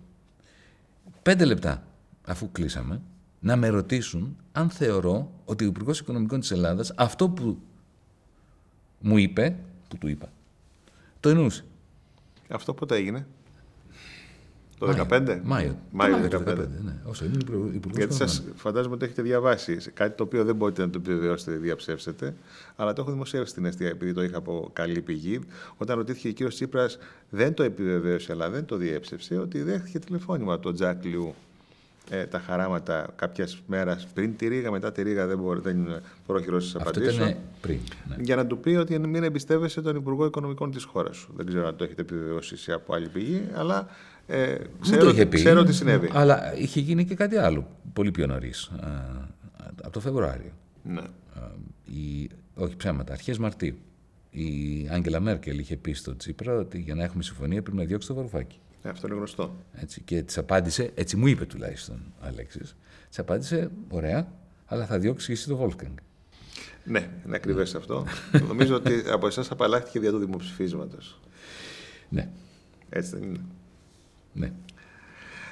πέντε 1.22 1.44
λεπτά 1.44 1.86
αφού 2.24 2.52
κλείσαμε, 2.52 3.00
να 3.40 3.56
με 3.56 3.68
ρωτήσουν 3.68 4.36
αν 4.52 4.70
θεωρώ 4.70 5.32
ότι 5.44 5.64
ο 5.64 5.66
Υπουργός 5.66 6.00
Οικονομικών 6.00 6.40
της 6.40 6.50
Ελλάδας 6.50 6.92
αυτό 6.96 7.28
που 7.28 7.58
μου 9.00 9.16
είπε, 9.16 9.56
που 9.88 9.98
του 9.98 10.08
είπα, 10.08 10.32
το 11.20 11.28
εννοούσε. 11.28 11.64
Αυτό 12.48 12.74
πότε 12.74 12.96
έγινε; 12.96 13.26
Το 14.78 14.86
Μάιο. 14.86 15.06
2015. 15.10 15.40
Μάιο. 15.44 15.78
Μάιο 15.90 16.28
Το 16.28 16.38
του 16.38 16.44
2015. 16.46 16.56
ναι. 16.84 16.92
Όσο 17.04 17.24
ήμουν 17.24 17.40
υπουργός. 17.74 17.96
Γιατί 17.96 18.14
σας 18.14 18.42
φαντάζομαι 18.54 18.94
ότι 18.94 19.04
έχετε 19.04 19.22
διαβάσει 19.22 19.80
σε 19.80 19.90
κάτι 19.90 20.16
το 20.16 20.22
οποίο 20.22 20.44
δεν 20.44 20.54
μπορείτε 20.56 20.82
να 20.82 20.90
το 20.90 20.98
επιβεβαιώσετε, 21.02 21.52
διαψεύσετε, 21.52 22.34
αλλά 22.76 22.92
το 22.92 23.00
έχω 23.02 23.10
δημοσιεύσει 23.10 23.50
στην 23.50 23.64
αιστεία 23.64 23.88
επειδή 23.88 24.12
το 24.12 24.22
είχα 24.22 24.36
από 24.36 24.70
καλή 24.72 25.00
πηγή. 25.00 25.40
Όταν 25.76 25.96
ρωτήθηκε 25.96 26.28
ο 26.28 26.32
κύριος 26.32 26.54
Τσίπρας, 26.54 26.98
δεν 27.30 27.54
το 27.54 27.62
επιβεβαίωσε, 27.62 28.32
αλλά 28.32 28.50
δεν 28.50 28.64
το 28.64 28.76
διέψευσε, 28.76 29.36
ότι 29.38 29.62
δέχτηκε 29.62 29.98
τηλεφώνημα 29.98 30.52
από 30.52 30.62
τον 30.62 30.74
Τζακ 30.74 31.04
Λιού 31.04 31.34
ε, 32.10 32.24
τα 32.26 32.38
χαράματα 32.38 33.06
κάποιας 33.16 33.62
μέρας 33.66 34.06
πριν 34.14 34.36
τη 34.36 34.48
Ρήγα, 34.48 34.70
μετά 34.70 34.92
τη 34.92 35.02
Ρήγα 35.02 35.26
δεν, 35.26 35.38
μπορεί, 35.38 35.60
δεν 35.60 35.76
είναι 35.76 36.00
πρόχειρο 36.26 36.58
τη 36.58 36.64
Αυτό 36.64 36.78
απαντήσεων. 36.78 37.28
ήταν 37.28 37.40
πριν. 37.60 37.78
Ναι. 38.08 38.16
Για 38.20 38.36
να 38.36 38.46
του 38.46 38.58
πει 38.58 38.70
ότι 38.70 38.98
μην 38.98 39.22
εμπιστεύεσαι 39.22 39.80
τον 39.82 39.96
Υπουργό 39.96 40.24
Οικονομικών 40.24 40.70
της 40.70 40.84
χώρας 40.84 41.16
σου. 41.16 41.32
Δεν 41.36 41.46
ξέρω 41.46 41.66
αν 41.66 41.76
το 41.76 41.84
έχετε 41.84 42.00
επιβεβαιώσει 42.00 42.56
σε 42.56 42.72
από 42.72 42.94
άλλη 42.94 43.08
πηγή, 43.08 43.48
αλλά 43.54 43.86
ε, 44.26 44.52
Μου 44.72 44.78
ξέρω, 44.80 45.00
το 45.00 45.06
ότι- 45.06 45.16
είχε 45.16 45.26
πει. 45.26 45.36
ξέρω 45.36 45.64
τι 45.64 45.72
συνέβη. 45.74 46.08
Αλλά 46.12 46.56
είχε 46.56 46.80
γίνει 46.80 47.04
και 47.04 47.14
κάτι 47.14 47.36
άλλο 47.36 47.68
πολύ 47.92 48.10
πιο 48.10 48.26
νωρίς. 48.26 48.70
Από 49.82 49.90
το 49.92 50.00
Φεβρουάριο. 50.00 50.52
Ναι. 50.82 51.00
Α, 51.00 51.50
η, 51.84 52.30
όχι 52.54 52.76
ψέματα, 52.76 53.12
αρχές 53.12 53.38
Μαρτίου. 53.38 53.76
Η 54.30 54.88
Άγγελα 54.90 55.20
Μέρκελ 55.20 55.58
είχε 55.58 55.76
πει 55.76 55.92
στο 55.92 56.16
Τσίπρα 56.16 56.54
ότι 56.58 56.78
για 56.80 56.94
να 56.94 57.04
έχουμε 57.04 57.22
συμφωνία 57.22 57.62
πρέπει 57.62 57.76
να 57.76 57.84
διώξει 57.84 58.08
το 58.08 58.14
βαρουφάκι. 58.14 58.58
Ε, 58.82 58.88
Αυτό 58.88 59.06
είναι 59.06 59.16
γνωστό. 59.16 59.56
Έτσι, 59.72 60.00
και 60.00 60.22
της 60.22 60.38
απάντησε, 60.38 60.90
έτσι 60.94 61.16
μου 61.16 61.26
είπε 61.26 61.44
τουλάχιστον 61.44 61.96
ο 62.22 62.26
Αλέξης, 62.26 62.76
της 63.08 63.18
απάντησε, 63.18 63.70
ωραία, 63.88 64.32
αλλά 64.66 64.86
θα 64.86 64.98
διώξει 64.98 65.26
και 65.26 65.32
εσύ 65.32 65.48
το 65.48 65.62
Wolfgang. 65.66 65.94
Ναι, 66.84 67.08
είναι 67.26 67.36
ακριβές 67.36 67.74
αυτό. 67.74 68.06
Νομίζω 68.48 68.74
ότι 68.74 69.02
από 69.12 69.26
εσάς 69.26 69.50
απαλλάχθηκε 69.50 70.00
δια 70.00 70.10
του 70.10 70.18
δημοψηφίσματος. 70.18 71.20
Ναι, 72.08 72.28
Έτσι 72.88 73.10
δεν 73.10 73.22
είναι. 73.22 73.40
Ναι. 74.34 74.52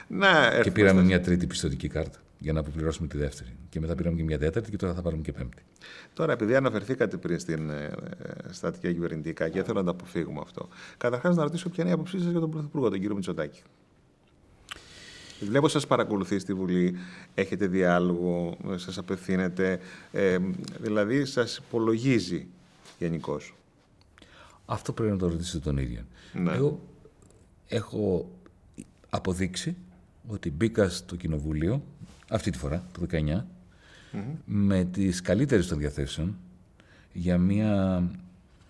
Να, 0.08 0.28
Και 0.50 0.56
έρθουμε 0.56 0.74
πήραμε 0.74 0.98
στα- 0.98 1.06
μια 1.06 1.20
τρίτη 1.20 1.46
πιστοτική 1.46 1.88
κάρτα 1.88 2.18
για 2.38 2.52
να 2.52 2.60
αποπληρώσουμε 2.60 3.08
τη 3.08 3.16
δεύτερη. 3.18 3.56
Και 3.68 3.80
μετά 3.80 3.94
πήραμε 3.94 4.16
και 4.16 4.22
μια 4.22 4.38
τέταρτη 4.38 4.70
και 4.70 4.76
τώρα 4.76 4.94
θα 4.94 5.02
πάρουμε 5.02 5.22
και 5.22 5.32
πέμπτη. 5.32 5.62
Τώρα, 6.14 6.32
επειδή 6.32 6.54
αναφερθήκατε 6.54 7.16
πριν 7.16 7.38
στην 7.38 7.70
ε, 7.70 7.84
ε, 7.84 7.92
στατική 8.52 8.92
κυβερνητικά 8.92 9.48
και 9.48 9.62
θέλω 9.62 9.78
να 9.78 9.84
το 9.84 9.90
αποφύγουμε 9.90 10.40
αυτό. 10.42 10.68
Καταρχάς, 10.96 11.36
να 11.36 11.42
ρωτήσω 11.42 11.68
ποια 11.68 11.82
είναι 11.82 11.92
η 11.92 11.94
άποψή 11.94 12.18
σας 12.18 12.30
για 12.30 12.40
τον 12.40 12.50
Πρωθυπουργό, 12.50 12.88
τον 12.90 13.00
κύριο 13.00 13.14
Μητσοτάκη. 13.14 13.62
Βλέπω 15.40 15.68
σας 15.68 15.86
παρακολουθεί 15.86 16.38
στη 16.38 16.54
Βουλή, 16.54 16.96
έχετε 17.34 17.66
διάλογο, 17.66 18.56
σας 18.74 18.98
απευθύνετε, 18.98 19.78
ε, 20.12 20.38
δηλαδή 20.78 21.24
σας 21.24 21.56
υπολογίζει 21.56 22.46
γενικώς. 22.98 23.54
Αυτό 24.66 24.92
πρέπει 24.92 25.10
να 25.12 25.18
το 25.18 25.28
ρωτήσετε 25.28 25.58
τον 25.58 25.76
ίδιο. 25.78 26.00
Ναι. 26.32 26.52
Εγώ 26.52 26.80
έχω 27.68 28.30
αποδείξει 29.14 29.76
ότι 30.26 30.50
μπήκα 30.50 30.88
στο 30.88 31.16
Κοινοβούλιο 31.16 31.82
αυτή 32.30 32.50
τη 32.50 32.58
φορά, 32.58 32.84
το 32.92 33.06
19, 33.10 33.44
με 34.44 34.84
τις 34.84 35.20
καλύτερες 35.20 35.66
των 35.66 35.78
διαθέσεων 35.78 36.36
για 37.12 37.38
μια 37.38 38.02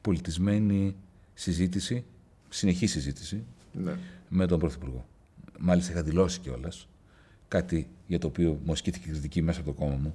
πολιτισμένη 0.00 0.96
συζήτηση, 1.34 2.04
συνεχή 2.48 2.86
συζήτηση 2.86 3.44
Ναι. 3.72 3.94
με 4.28 4.46
τον 4.46 4.58
Πρωθυπουργό. 4.58 5.06
Μάλιστα 5.58 5.92
είχα 5.92 6.02
δηλώσει 6.02 6.40
κιόλας 6.40 6.88
κάτι 7.48 7.88
για 8.06 8.18
το 8.18 8.26
οποίο 8.26 8.60
μου 8.64 8.72
ασκήθηκε 8.72 9.08
κριτική 9.10 9.42
μέσα 9.42 9.60
από 9.60 9.72
το 9.72 9.76
κόμμα 9.76 9.94
μου, 9.96 10.14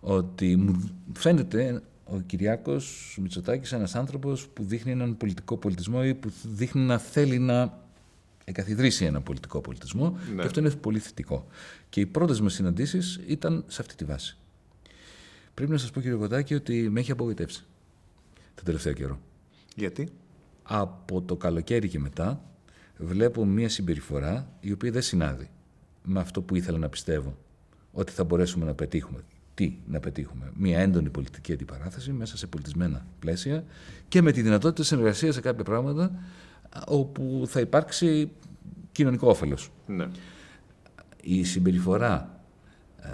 ότι 0.00 0.56
μου 0.56 0.90
φαίνεται 1.12 1.82
ο 2.04 2.20
Κυριάκος 2.20 3.16
Μητσοτάκης 3.20 3.72
ένας 3.72 3.94
άνθρωπος 3.94 4.48
που 4.48 4.64
δείχνει 4.64 4.90
έναν 4.92 5.16
πολιτικό 5.16 5.56
πολιτισμό 5.56 6.00
ή 6.04 6.14
που 6.14 6.30
δείχνει 6.44 6.82
να 6.82 6.98
θέλει 6.98 7.38
να 7.38 7.79
εγκαθιδρύσει 8.50 9.04
ένα 9.04 9.20
πολιτικό 9.20 9.60
πολιτισμό 9.60 10.18
Ναι. 10.34 10.40
και 10.40 10.46
αυτό 10.46 10.60
είναι 10.60 10.70
πολύ 10.70 10.98
θετικό. 10.98 11.46
Και 11.88 12.00
οι 12.00 12.06
πρώτες 12.06 12.40
μας 12.40 12.52
συναντήσεις 12.52 13.20
ήταν 13.26 13.64
σε 13.66 13.80
αυτή 13.80 13.94
τη 13.94 14.04
βάση. 14.04 14.36
Πρέπει 15.54 15.72
να 15.72 15.78
σας 15.78 15.90
πω 15.90 16.00
κύριε 16.00 16.16
Κοτάκη 16.16 16.54
ότι 16.54 16.88
με 16.90 17.00
έχει 17.00 17.10
απογοητεύσει 17.10 17.64
τον 18.54 18.64
τελευταίο 18.64 18.92
καιρό 18.92 19.20
Γιατί; 19.76 20.08
από 20.62 21.22
το 21.22 21.36
καλοκαίρι 21.36 21.88
και 21.88 21.98
μετά 21.98 22.42
βλέπω 22.96 23.44
μια 23.44 23.68
συμπεριφορά 23.68 24.52
η 24.60 24.72
οποία 24.72 24.90
δεν 24.90 25.02
συνάδει 25.02 25.50
με 26.02 26.20
αυτό 26.20 26.42
που 26.42 26.56
ήθελα 26.56 26.78
να 26.78 26.88
πιστεύω 26.88 27.36
ότι 27.92 28.12
θα 28.12 28.24
μπορέσουμε 28.24 28.64
να 28.64 28.74
πετύχουμε. 28.74 29.20
Τι 29.54 29.76
να 29.86 30.00
πετύχουμε; 30.00 30.52
Μια 30.54 30.78
έντονη 30.78 31.10
πολιτική 31.10 31.52
αντιπαράθεση 31.52 32.12
μέσα 32.12 32.36
σε 32.36 32.46
πολιτισμένα 32.46 33.06
πλαίσια 33.18 33.64
και 34.08 34.22
με 34.22 34.32
τη 34.32 34.42
δυνατότητα 34.42 34.82
συνεργασίας 34.82 35.34
σε 35.34 35.40
κάποια 35.40 35.64
πράγματα 35.64 36.12
όπου 36.86 37.42
θα 37.46 37.60
υπάρξει 37.60 38.30
κοινωνικό 38.92 39.28
όφελος. 39.28 39.70
Ναι. 39.86 40.08
Η 41.22 41.44
συμπεριφορά 41.44 42.40
ε, 43.02 43.08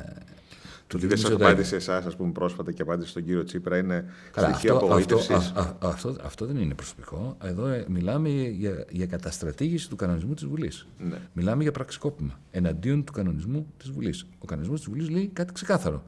του 0.87 0.97
Ότι 0.99 1.07
κ. 1.07 1.09
δεν 1.09 1.19
σα 1.19 1.29
Μητσοτάκη- 1.29 1.43
απάντησε 1.43 1.77
εσάς, 1.77 2.07
ας 2.07 2.17
πούμε, 2.17 2.33
πρόσφατα 2.33 2.73
και 2.73 2.83
απάντησε 2.83 3.09
στον 3.11 3.25
κύριο 3.25 3.45
Τσίπρα 3.45 3.79
είναι 3.79 4.05
Καλά, 4.33 4.49
στοιχείο 4.49 4.75
αυτό, 4.75 4.87
αυτό, 4.95 5.15
απογοήτευσης; 5.15 5.53
α- 5.57 5.61
α- 5.61 5.77
αυτό, 5.89 6.17
αυτό 6.23 6.47
δεν 6.47 6.57
είναι 6.57 6.75
προσωπικό. 6.75 7.37
Εδώ 7.43 7.67
ε, 7.67 7.85
μιλάμε 7.89 8.29
για, 8.29 8.85
για 8.91 9.07
καταστρατήγηση 9.07 9.89
του 9.89 9.97
κανονισμού 9.97 10.35
της 10.35 10.45
Βουλής. 10.47 10.87
Ναι. 10.99 11.19
Μιλάμε 11.33 11.63
για 11.63 11.73
πραξικόπημα 11.73 12.41
εναντίον 12.51 13.05
του 13.05 13.13
κανονισμού 13.13 13.67
της 13.77 13.91
Βουλής. 13.91 14.27
Ο 14.39 14.45
κανονισμός 14.47 14.81
της 14.81 14.89
Βουλής 14.89 15.09
λέει 15.11 15.31
κάτι 15.33 15.53
ξεκάθαρο. 15.53 16.03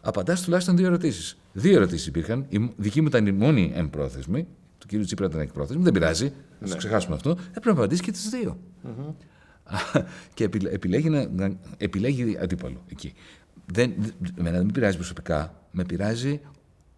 Απαντάς 0.00 0.42
τουλάχιστον 0.42 0.76
δύο 0.76 0.86
ερωτήσεις. 0.86 1.38
Δύο 1.52 1.74
ερωτήσεις 1.76 2.06
υπήρχαν. 2.06 2.46
Η 2.48 2.58
μ- 2.58 2.70
δική 2.76 3.00
μου 3.00 3.06
ήταν 3.06 3.26
η 3.26 3.32
μόνη 3.32 3.72
εμπρόθεσμη. 3.74 4.46
Κ. 4.96 5.04
Τσίπρα 5.04 5.26
ήταν 5.26 5.40
εκπρόθεσμος. 5.40 5.84
Δεν 5.84 5.92
πειράζει, 5.92 6.32
να 6.60 6.68
ναι. 6.68 6.76
ξεχάσουμε 6.76 7.14
αυτό. 7.14 7.30
Έπρεπε 7.30 7.66
να 7.66 7.72
απαντήσει 7.72 8.02
και 8.02 8.10
τις 8.10 8.28
δύο. 8.28 8.58
Mm-hmm. 8.84 9.14
και 10.34 10.44
επιλέγει, 10.70 11.08
να, 11.08 11.28
να, 11.28 11.56
επιλέγει 11.76 12.38
αντίπαλο 12.40 12.84
εκεί. 12.88 13.12
Δεν, 13.72 13.92
εμένα 14.38 14.56
δεν 14.56 14.66
με 14.66 14.72
πειράζει 14.72 14.96
προσωπικά. 14.96 15.54
Με 15.70 15.84
πειράζει. 15.84 16.40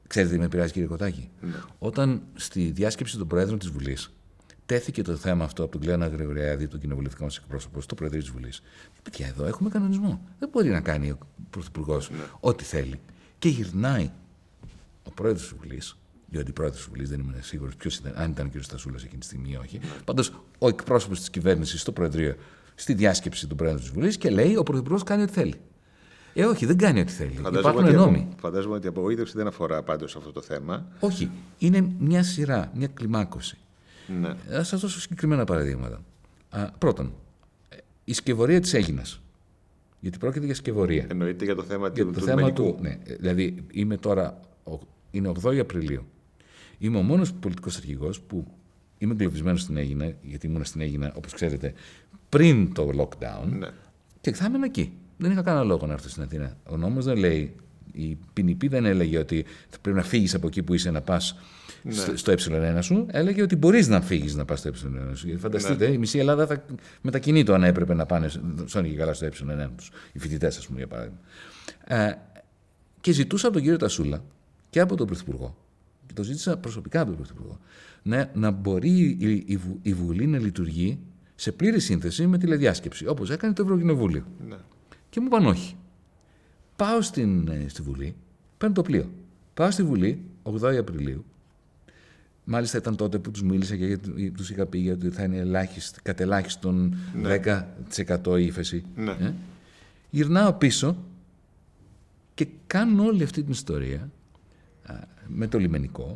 Ξέρετε 0.07 0.35
τι 0.35 0.41
με 0.41 0.49
πειράζει, 0.49 0.73
κύριε 0.73 0.89
Κοτάκη; 0.89 1.31
Ναι. 1.41 1.53
Όταν 1.79 2.23
στη 2.35 2.71
διάσκεψη 2.71 3.19
των 3.19 3.27
Προέδρων 3.27 3.59
της 3.59 3.69
Βουλής 3.69 4.13
τέθηκε 4.67 5.03
το 5.03 5.17
θέμα 5.17 5.45
αυτό 5.45 5.63
από 5.63 5.73
τον 5.73 5.81
Κλέανα 5.81 6.07
Γρηγοριάδη, 6.07 6.69
τον 6.69 6.81
κοινοβουλευτικό 6.81 7.25
μας 7.25 7.37
εκπρόσωπο, 7.37 7.81
στο 7.81 7.95
Προεδρείο 7.95 8.21
της 8.21 8.31
Βουλής. 8.31 8.63
Παιδιά, 9.03 9.27
εδώ 9.27 9.45
έχουμε 9.45 9.71
κανονισμό. 9.71 10.21
Δεν 10.39 10.49
μπορεί 10.53 10.69
να 10.69 10.81
κάνει 10.81 11.11
ο 11.11 11.19
Πρωθυπουργός 11.51 12.11
ναι. 12.11 12.17
ό,τι 12.41 12.65
θέλει. 12.65 13.01
Και 13.39 13.49
γυρνάει 13.49 14.11
ο 15.05 15.11
Πρόεδρος 15.11 15.43
της 15.49 15.59
Βουλής, 15.59 15.97
ή 16.33 16.37
ο 16.37 16.41
Αντιπρόεδρο 16.41 16.77
της 16.77 16.87
Βουλής, 16.89 17.09
δεν 17.09 17.21
είμαι 17.21 17.39
σίγουρος 17.41 17.77
ποιος 17.77 17.97
ήταν, 17.97 18.13
αν 18.17 18.31
ήταν 18.31 18.47
ο 18.47 18.59
κ. 18.59 18.63
Στασούλας 18.63 19.05
εκείνη 19.05 19.21
τη 19.21 19.27
στιγμή 19.27 19.51
ή 19.51 19.57
όχι. 19.57 19.79
Ναι. 19.79 19.89
Πάντως, 20.05 20.33
ο 20.59 20.69
εκπρόσωπος 20.69 21.19
της 21.19 21.31
κυβέρνησης 21.31 21.81
στο 21.81 21.93
Προεδρείο, 21.93 22.35
στη 22.75 22.95
διάσκεψη 22.95 23.47
του 23.47 23.57
Πρόεδρου 23.57 23.81
της 23.81 23.89
Βουλής 23.89 24.17
και 24.17 24.31
λέει: 24.31 24.57
Ο 24.57 24.63
Πρωθυπουργός 24.63 25.03
κάνει 25.03 25.23
ό,τι 25.23 25.33
θέλει. 25.33 25.55
Ε, 26.35 26.45
όχι, 26.45 26.67
δεν 26.67 26.77
κάνει 26.77 27.01
ό,τι 27.01 27.13
θέλει. 27.13 27.31
Φαντάζομαι 27.31 27.59
Υπάρχουν 27.59 27.85
ότι 27.85 27.95
νόμοι. 27.95 28.29
Φαντάζομαι 28.41 28.75
ότι 28.75 28.87
η 28.87 28.89
απογοήτευση 28.89 29.37
δεν 29.37 29.47
αφορά 29.47 29.83
πάντως 29.83 30.17
αυτό 30.17 30.33
το 30.33 30.41
θέμα. 30.41 30.87
Όχι. 31.01 31.31
Είναι 31.59 31.93
μια 31.99 32.23
σειρά, 32.23 32.71
μια 32.75 32.87
κλιμάκωση. 32.87 33.59
Ναι. 34.21 34.35
Θα 34.49 34.65
σας 34.65 34.81
δώσω 34.81 35.01
συγκεκριμένα 35.01 35.45
παραδείγματα. 35.45 36.01
Α, 36.51 36.71
πρώτον, 36.79 37.13
η 38.05 38.13
σκευωρία 38.13 38.61
της 38.61 38.75
Έγινας. 38.75 39.21
Γιατί 40.01 40.19
πρόκειται 40.19 40.45
για 40.45 40.55
σκευωρία. 40.55 41.07
Εννοείται 41.09 41.45
για 41.45 41.55
το 41.55 41.63
θέμα 41.63 41.89
για 41.95 42.05
του, 42.05 42.11
το 42.11 42.19
του 42.19 42.27
θέμα 42.27 42.53
του, 42.53 42.79
ναι, 42.81 42.99
Δηλαδή, 43.19 43.65
είμαι 43.71 43.97
τώρα. 43.97 44.41
Είναι 45.11 45.29
8 45.29 45.59
Απριλίου. 45.59 46.07
Είμαι 46.83 46.99
ο 46.99 47.03
μόνος 47.03 47.33
πολιτικός 47.33 47.77
αρχηγός 47.77 48.21
που 48.21 48.47
είμαι 48.99 49.13
εγκλωβισμένος 49.13 49.61
στην 49.61 49.77
Έγινα, 49.77 50.13
γιατί 50.23 50.47
ήμουν 50.47 50.65
στην 50.65 50.81
Έγινα, 50.81 51.13
όπως 51.17 51.33
ξέρετε, 51.33 51.73
πριν 52.29 52.73
το 52.73 52.91
lockdown. 52.97 53.49
Ναι. 53.59 53.69
Και 54.21 54.33
θα 54.33 54.47
ήμουν 54.49 54.63
εκεί. 54.63 54.93
Δεν 55.17 55.31
είχα 55.31 55.43
κανένα 55.43 55.65
λόγο 55.65 55.87
να 55.87 55.93
έρθω 55.93 56.09
στην 56.09 56.23
Αθήνα. 56.23 56.57
Ο 56.69 56.77
νόμος 56.77 57.05
δεν 57.05 57.17
λέει. 57.17 57.55
Η 57.93 58.19
ποινική 58.33 58.69
δεν 58.69 58.85
έλεγε 58.85 59.19
ότι 59.19 59.45
θα 59.69 59.79
πρέπει 59.81 59.97
να 59.97 60.03
φύγεις 60.03 60.35
από 60.35 60.47
εκεί 60.47 60.63
που 60.63 60.75
είσαι 60.75 60.91
να 60.91 61.01
πας 61.01 61.39
ναι. 61.83 62.17
στο 62.17 62.33
ε1 62.33 62.79
σου, 62.81 63.07
έλεγε 63.11 63.43
ότι 63.43 63.57
μπορείς 63.57 63.89
να 63.89 64.01
φύγεις 64.01 64.35
να 64.35 64.45
πας 64.45 64.59
στο 64.59 64.71
ε1 64.71 65.11
σου. 65.15 65.27
Γιατί 65.27 65.41
φανταστείτε, 65.41 65.89
ναι. 65.89 65.95
η 65.95 65.99
μισή 65.99 66.19
Ελλάδα 66.19 66.47
θα 66.47 66.65
μετακινείται 67.01 67.55
αν 67.55 67.65
έπρεπε 67.65 67.95
να 67.95 68.07
πάνε 68.07 68.29
στον 68.65 68.85
και 68.85 68.97
καλά 68.97 69.15
στο 69.15 69.27
ε1 69.27 69.69
τους. 69.77 69.91
Οι 70.13 70.19
φοιτητές, 70.19 70.57
ας 70.59 70.67
πούμε, 70.67 70.79
για 70.79 70.89
παράδειγμα. 70.89 71.19
Ε, 71.85 72.19
και 73.01 73.13
ζητούσα 73.13 73.47
από 73.47 73.55
τον 73.55 73.63
κύριο 73.63 73.79
Τασούλα 73.79 74.25
και 74.71 74.81
από 74.81 74.97
τον 74.97 75.07
Πρωθυπουργό, 75.07 75.57
και 76.13 76.21
το 76.21 76.27
ζήτησα 76.27 76.57
προσωπικά 76.57 77.01
από 77.01 77.09
τον 77.09 77.17
Πρωθυπουργό, 77.17 77.59
να, 78.03 78.31
να 78.35 78.51
μπορεί 78.51 79.17
η, 79.19 79.45
η, 79.47 79.61
η 79.83 79.95
Βουλή 79.95 80.27
να 80.27 80.39
λειτουργεί 80.39 80.99
σε 81.35 81.53
πλήρη 81.53 81.81
σύνθεση 81.81 82.27
με 82.27 82.39
τηλεδιάσκεψη, 82.39 83.07
όπως 83.07 83.31
έκανε 83.31 83.53
το 83.53 83.63
Ευρωκοινοβούλιο. 83.63 84.25
Ναι. 84.49 84.57
Και 85.09 85.21
μου 85.21 85.27
είπαν 85.27 85.47
όχι. 85.47 85.77
Πάω 86.77 87.01
στην, 87.01 87.49
ε, 87.49 87.69
στη 87.69 87.83
Βουλή, 87.83 88.15
παίρνω 88.59 88.75
το 88.75 88.83
πλοίο. 88.83 89.11
Πάω 89.55 89.71
στη 89.71 89.83
Βουλή 89.83 90.23
8 90.43 90.77
Απριλίου 90.79 91.25
Μάλιστα 92.45 92.79
ήταν 92.79 92.97
τότε 92.97 93.19
που 93.19 93.31
τους 93.31 93.43
μίλησα 93.43 93.77
και 93.77 93.99
τους 94.37 94.51
είχα 94.51 94.67
πει 94.67 94.91
ότι 94.93 95.11
θα 95.11 95.23
είναι 95.23 95.37
ελάχιστη, 95.37 96.01
κατελάχιστον 96.03 96.97
ναι. 97.15 97.41
10% 98.25 98.41
ύφεση. 98.41 98.85
Ναι. 98.97 99.11
Ε; 99.11 99.35
Γυρνάω 100.11 100.53
πίσω 100.53 100.97
και 102.35 102.47
κάνω 102.67 103.05
όλη 103.05 103.23
αυτή 103.23 103.43
την 103.43 103.53
ιστορία 103.53 103.99
α, 104.01 104.07
με 105.35 105.47
το 105.47 105.59
λιμενικό. 105.59 106.07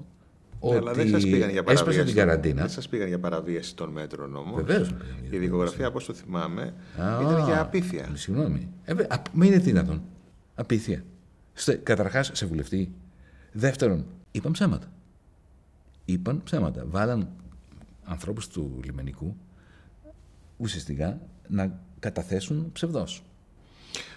Ναι, 0.60 0.68
ότι 0.70 0.76
αλλά 0.76 0.92
δεν 0.92 1.08
σας 1.08 1.24
πήγαν 1.24 1.50
για 1.50 1.62
παραβίαση. 1.62 2.04
την 2.04 2.14
καραντίνα. 2.14 2.60
Δεν 2.60 2.70
σας 2.70 2.88
πήγαν 2.88 3.08
για 3.08 3.18
παραβίαση 3.18 3.74
των 3.74 3.88
μέτρων 3.88 4.36
όμως. 4.36 4.62
Βεβαίως. 4.62 4.94
Η 5.30 5.38
δικογραφία, 5.38 5.88
όπως 5.88 6.04
το 6.04 6.12
θυμάμαι, 6.12 6.74
ήταν 6.94 7.44
για 7.44 7.60
απίθεια. 7.60 8.10
Συγγνώμη. 8.14 8.68
Ε, 8.84 8.94
μην 9.32 9.52
είναι 9.52 9.58
δυνατόν. 9.58 10.02
Απίθεια. 10.54 11.04
Καταρχάς, 11.82 12.30
σε 12.34 12.46
βουλευτή. 12.46 12.92
Δεύτερον, 13.52 14.06
είπαν 14.30 14.52
ψέματα 14.52 14.90
είπαν 16.06 16.42
ψέματα. 16.44 16.84
Βάλαν 16.86 17.28
ανθρώπους 18.04 18.48
του 18.48 18.80
λιμενικού 18.84 19.36
ουσιαστικά 20.56 21.20
να 21.48 21.80
καταθέσουν 21.98 22.72
ψευδός. 22.72 23.22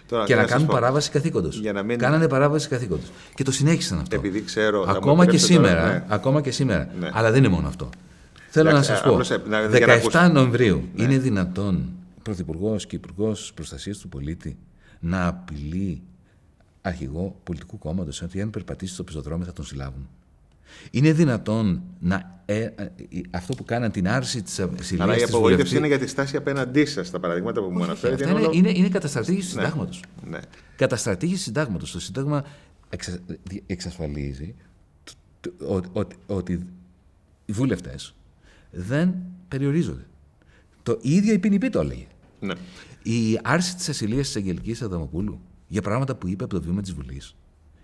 Τώρα, 0.08 0.24
και 0.24 0.34
να 0.34 0.44
κάνουν 0.44 0.66
παράβαση 0.66 1.10
καθήκοντος. 1.10 1.60
Μην... 1.84 1.98
Κάνανε 1.98 2.28
παράβαση 2.28 2.68
καθήκοντος. 2.68 3.10
Και 3.34 3.44
το 3.44 3.52
συνέχισαν 3.52 3.98
αυτό. 3.98 4.16
Επειδή 4.16 4.42
ξέρω. 4.42 4.84
Ακόμα 4.88 5.26
και 5.26 5.38
σήμερα. 5.38 5.86
ναι. 5.86 6.04
Ακόμα 6.08 6.40
και 6.40 6.50
σήμερα. 6.50 6.88
Ναι. 7.00 7.10
Αλλά 7.12 7.30
δεν 7.30 7.44
είναι 7.44 7.52
μόνο 7.54 7.68
αυτό. 7.68 7.88
Θέλω 8.48 8.70
να 8.70 8.82
σας 8.82 9.02
πω. 9.02 9.20
17 10.12 10.30
Νοεμβρίου 10.32 10.88
ναι. 10.94 11.02
είναι 11.02 11.18
δυνατόν 11.18 11.88
Πρωθυπουργός 12.22 12.86
και 12.86 12.96
Υπουργός 12.96 13.52
Προστασίας 13.54 13.98
του 13.98 14.08
Πολίτη 14.08 14.58
να 15.00 15.26
απειλεί 15.26 16.02
αρχηγό 16.80 17.40
πολιτικού 17.44 17.78
κόμματος 17.78 18.22
ότι 18.22 18.40
αν 18.40 18.50
περπατήσει 18.50 18.94
στο 18.94 19.04
πεζοδρόμιο 19.04 19.46
θα 19.46 19.52
τον 19.52 19.64
συλλάβουν. 19.64 20.08
Είναι 20.90 21.12
δυνατόν 21.12 21.82
να, 21.98 22.42
ε, 22.44 22.60
ε, 22.60 22.72
αυτό 23.30 23.54
που 23.54 23.64
κάναν 23.64 23.90
την 23.90 24.08
άρση 24.08 24.42
της 24.42 24.54
συλλογή. 24.80 25.02
Αλλά 25.02 25.18
η 25.18 25.22
απογοήτευση 25.22 25.76
είναι 25.76 25.86
για 25.86 25.98
τη 25.98 26.06
στάση 26.06 26.36
απέναντί 26.36 26.84
σας, 26.84 27.10
τα 27.10 27.20
παραδείγματα 27.20 27.60
που 27.60 27.70
μου 27.70 27.82
αναφέρετε. 27.82 28.30
Είναι, 28.30 28.40
είναι, 28.40 28.48
είναι, 28.52 28.70
είναι 28.70 28.88
καταστρατήγηση 28.88 29.54
ναι. 29.54 29.62
συντάγματος. 29.62 30.02
Ναι. 30.24 30.38
Καταστρατήγηση 30.76 31.42
συντάγματος. 31.42 31.92
Το 31.92 32.00
Σύνταγμα 32.00 32.44
εξα, 32.88 33.18
εξασφαλίζει 33.66 34.54
ότι 36.26 36.66
οι 37.44 37.52
βουλευτές 37.52 38.14
δεν 38.70 39.14
περιορίζονται. 39.48 40.06
Το 40.82 40.98
ίδιο 41.02 41.32
η 41.32 41.38
ποινική 41.38 41.70
το 41.70 41.80
έλεγε. 41.80 42.06
Ναι. 42.40 42.54
Η 43.02 43.40
άρση 43.42 43.76
της 43.76 43.88
ασυλίας 43.88 44.26
της 44.26 44.36
Αγγελικής 44.36 44.82
Αδαμοπούλου 44.82 45.40
για 45.68 45.82
πράγματα 45.82 46.14
που 46.14 46.28
είπε 46.28 46.44
από 46.44 46.54
το 46.54 46.62
βήμα 46.62 46.80
της 46.80 46.92
Βουλής 46.92 47.34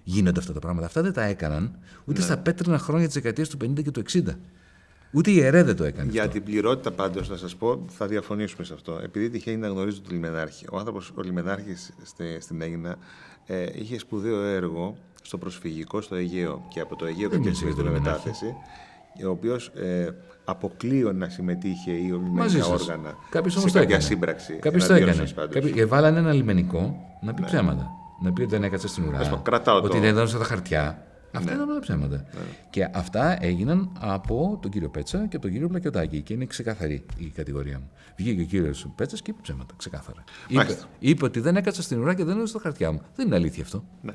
γίνονται 0.09 0.41
αυτά 0.41 0.53
τα 0.53 0.59
πράγματα. 0.59 0.87
Αυτά 0.87 1.03
δεν 1.03 1.13
τα 1.13 1.23
έκαναν 1.23 1.79
ούτε 2.05 2.19
ναι. 2.19 2.25
στα 2.25 2.39
πέτρινα 2.39 2.79
χρόνια 2.79 3.07
της 3.07 3.15
δεκαετίας 3.15 3.49
του 3.49 3.57
50 3.63 3.83
και 3.83 3.91
του 3.91 4.03
60. 4.13 4.23
Ούτε 5.13 5.31
η 5.31 5.41
ΕΡΕ 5.41 5.63
δεν 5.63 5.77
το 5.77 5.85
έκανε. 5.85 6.11
Για 6.11 6.29
την 6.29 6.43
πληρότητα, 6.43 6.91
πάντως, 6.91 7.29
να 7.29 7.37
σας 7.37 7.57
πω, 7.57 7.85
θα 7.89 8.07
διαφωνήσουμε 8.07 8.65
σε 8.65 8.75
αυτό. 8.75 9.01
Επειδή 9.03 9.31
τυχαίνει 9.31 9.57
να 9.57 9.69
γνωρίζω 9.69 10.01
τον 10.01 10.13
Λιμενάρχη. 10.13 10.67
Ο 10.73 10.79
άνθρωπος, 10.79 11.13
ο 11.15 11.23
Λιμενάρχης 11.23 11.93
στην 12.39 12.63
Έγινα, 12.63 12.97
ε, 13.47 13.67
είχε 13.75 13.99
σπουδαίο 13.99 14.43
έργο 14.43 14.97
στο 15.23 15.39
προσφυγικό 15.39 16.01
στο 16.01 16.15
Αιγαίο. 16.15 16.67
Και 16.69 16.81
από 16.81 16.97
το 16.97 17.07
Αιγαίο 17.07 17.29
κάποια 17.29 17.55
στιγμή 17.55 17.73
στην 17.73 17.87
μετάθεση, 17.87 18.55
ο 19.27 19.29
οποίος 19.29 19.67
ε, 19.75 20.09
αποκλείω 20.45 21.13
να 21.13 21.29
συμμετείχε 21.29 21.91
ή 21.91 22.11
ο 22.11 22.21
λιμενικά 22.25 22.67
όργανα 22.67 23.15
Κάποιος 23.31 23.61
σε 23.61 23.71
κάποια 23.71 24.01
σύμπραξη. 24.01 24.53
Κάποιος 24.53 24.87
το 24.87 24.95
έκανε. 24.95 25.25
Κάποιοι, 25.35 25.85
βάλανε 25.85 26.19
ένα 26.19 26.33
λιμενικό 26.33 26.97
να 27.23 27.35
πει 27.35 27.41
ναι. 27.41 27.47
ψέματα 27.47 27.91
να 28.23 28.33
πει 28.33 28.43
ότι 28.43 28.51
δεν 28.51 28.65
έκατσε 28.65 28.89
στην 28.89 29.05
ουρά. 29.09 29.43
ότι 29.83 29.99
δεν 29.99 30.05
έδωσε 30.05 30.39
τα 30.39 30.45
χαρτιά. 30.45 31.07
Αυτά 31.37 31.51
ναι. 31.51 31.57
ήταν 31.57 31.71
όλα 31.71 31.81
ψέματα. 31.81 32.17
Ναι. 32.17 32.41
Και 32.71 32.89
αυτά 32.95 33.45
έγιναν 33.45 33.91
από 34.01 34.59
τον 34.63 34.71
κύριο 34.71 34.89
Πέτσα 34.89 35.27
και 35.27 35.39
τον 35.39 35.51
κύριο 35.51 35.69
Πλακιωτάκη. 35.69 36.23
Και 36.23 36.33
είναι 36.33 36.45
ξεκαθαρή 36.45 37.05
η 37.17 37.25
κατηγορία 37.25 37.79
μου. 37.79 37.91
Βγήκε 38.17 38.43
ο 38.43 38.45
κύριος 38.45 38.87
Πέτσας 38.95 39.23
και 39.23 39.31
είπε 39.31 39.41
ψέματα, 39.43 39.75
ξεκάθαρα. 39.77 40.25
Είπε, 40.49 40.79
είπε, 40.99 41.25
ότι 41.25 41.41
δεν 41.41 41.57
έκατσα 41.57 41.83
στην 41.83 42.01
ουρά 42.01 42.15
και 42.15 42.25
δεν 42.25 42.37
έδωσε 42.37 42.53
τα 42.53 42.61
χαρτιά 42.61 42.93
μου. 42.93 43.01
Δεν 43.15 43.27
είναι 43.27 43.35
αλήθεια 43.35 43.63
αυτό. 43.63 43.85
Ναι. 44.03 44.13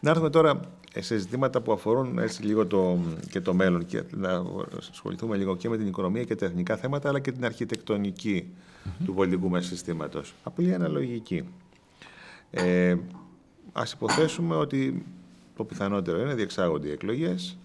Να 0.00 0.10
έρθουμε 0.10 0.30
τώρα 0.30 0.60
σε 0.98 1.16
ζητήματα 1.16 1.60
που 1.60 1.72
αφορούν 1.72 2.18
έτσι 2.18 2.42
λίγο 2.42 2.66
το, 2.66 2.98
και 3.30 3.40
το 3.40 3.54
μέλλον 3.54 3.86
και 3.86 4.02
να 4.16 4.42
ασχοληθούμε 4.90 5.36
λίγο 5.36 5.56
και 5.56 5.68
με 5.68 5.76
την 5.76 5.86
οικονομία 5.86 6.24
και 6.24 6.34
τα 6.34 6.46
εθνικά 6.46 6.76
θέματα 6.76 7.08
αλλά 7.08 7.20
και 7.20 7.32
την 7.32 7.44
αρχιτεκτονική 7.44 8.46
mm-hmm. 8.52 9.04
του 9.04 9.14
πολιτικού 9.14 9.48
μας 9.48 9.66
συστήματος. 9.66 10.34
Απλή 10.42 10.74
αναλογική. 10.74 11.44
Ε, 12.50 12.96
ας 13.76 13.92
υποθέσουμε 13.92 14.56
ότι 14.56 15.06
το 15.56 15.64
πιθανότερο 15.64 16.20
είναι 16.20 16.34
διεξάγονται 16.34 16.88
οι 16.88 16.90
εκλογές, 16.90 17.58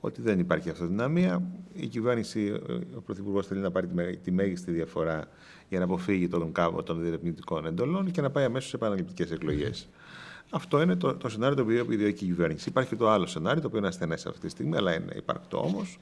ότι 0.00 0.22
δεν 0.22 0.38
υπάρχει 0.38 0.70
αυτοδυναμία. 0.70 1.42
Η 1.72 1.86
κυβέρνηση, 1.86 2.52
ο 2.96 3.00
Πρωθυπουργός 3.00 3.46
θέλει 3.46 3.60
να 3.60 3.70
πάρει 3.70 3.88
τη 4.22 4.30
μέγιστη 4.30 4.70
διαφορά 4.70 5.28
για 5.68 5.78
να 5.78 5.84
αποφύγει 5.84 6.28
τον 6.28 6.52
κάβο 6.52 6.82
των 6.82 7.00
διερευνητικών 7.00 7.66
εντολών 7.66 8.10
και 8.10 8.20
να 8.20 8.30
πάει 8.30 8.44
αμέσως 8.44 8.70
σε 8.70 8.76
επαναληπτικές 8.76 9.30
εκλογές. 9.30 9.88
Αυτό 10.50 10.82
είναι 10.82 10.96
το, 10.96 11.14
το 11.14 11.28
σενάριο 11.28 11.56
το 11.56 11.62
οποίο 11.62 11.78
επιδιώκει 11.78 12.24
η 12.24 12.26
κυβέρνηση. 12.26 12.68
Υπάρχει 12.68 12.90
και 12.90 12.96
το 12.96 13.10
άλλο 13.10 13.26
σενάριο, 13.26 13.60
το 13.60 13.66
οποίο 13.66 13.78
είναι 13.78 13.88
ασθενές 13.88 14.26
αυτή 14.26 14.40
τη 14.40 14.48
στιγμή, 14.48 14.76
αλλά 14.76 14.94
είναι 14.94 15.12
υπαρκτό 15.16 15.58
όμως, 15.58 15.98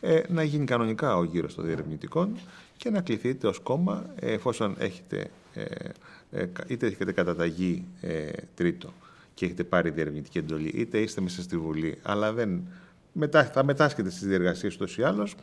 ε, 0.00 0.20
να 0.28 0.42
γίνει 0.42 0.64
κανονικά 0.64 1.16
ο 1.16 1.24
γύρος 1.24 1.54
των 1.54 1.64
διερευνητικών 1.64 2.36
και 2.76 2.90
να 2.90 3.00
κληθείτε 3.00 3.46
ω 3.46 3.52
κόμμα, 3.62 4.06
ε, 4.14 4.32
εφόσον 4.32 4.74
έχετε 4.78 5.30
ε, 5.54 5.62
ε, 5.62 5.90
είτε 6.66 6.86
έχετε 6.86 7.12
καταταγή 7.12 7.84
ε, 8.00 8.28
τρίτο 8.54 8.92
και 9.34 9.44
έχετε 9.44 9.64
πάρει 9.64 9.90
διερευνητική 9.90 10.38
εντολή, 10.38 10.68
είτε 10.68 10.98
είστε 10.98 11.20
μέσα 11.20 11.42
στη 11.42 11.58
Βουλή, 11.58 11.98
αλλά 12.02 12.32
δεν 12.32 12.62
μετά, 13.12 13.44
θα 13.44 13.64
μετάσχετε 13.64 14.10
στις 14.10 14.26
διεργασίες 14.26 14.74
ούτως 14.74 14.98
ή 14.98 15.02
άλλως, 15.02 15.34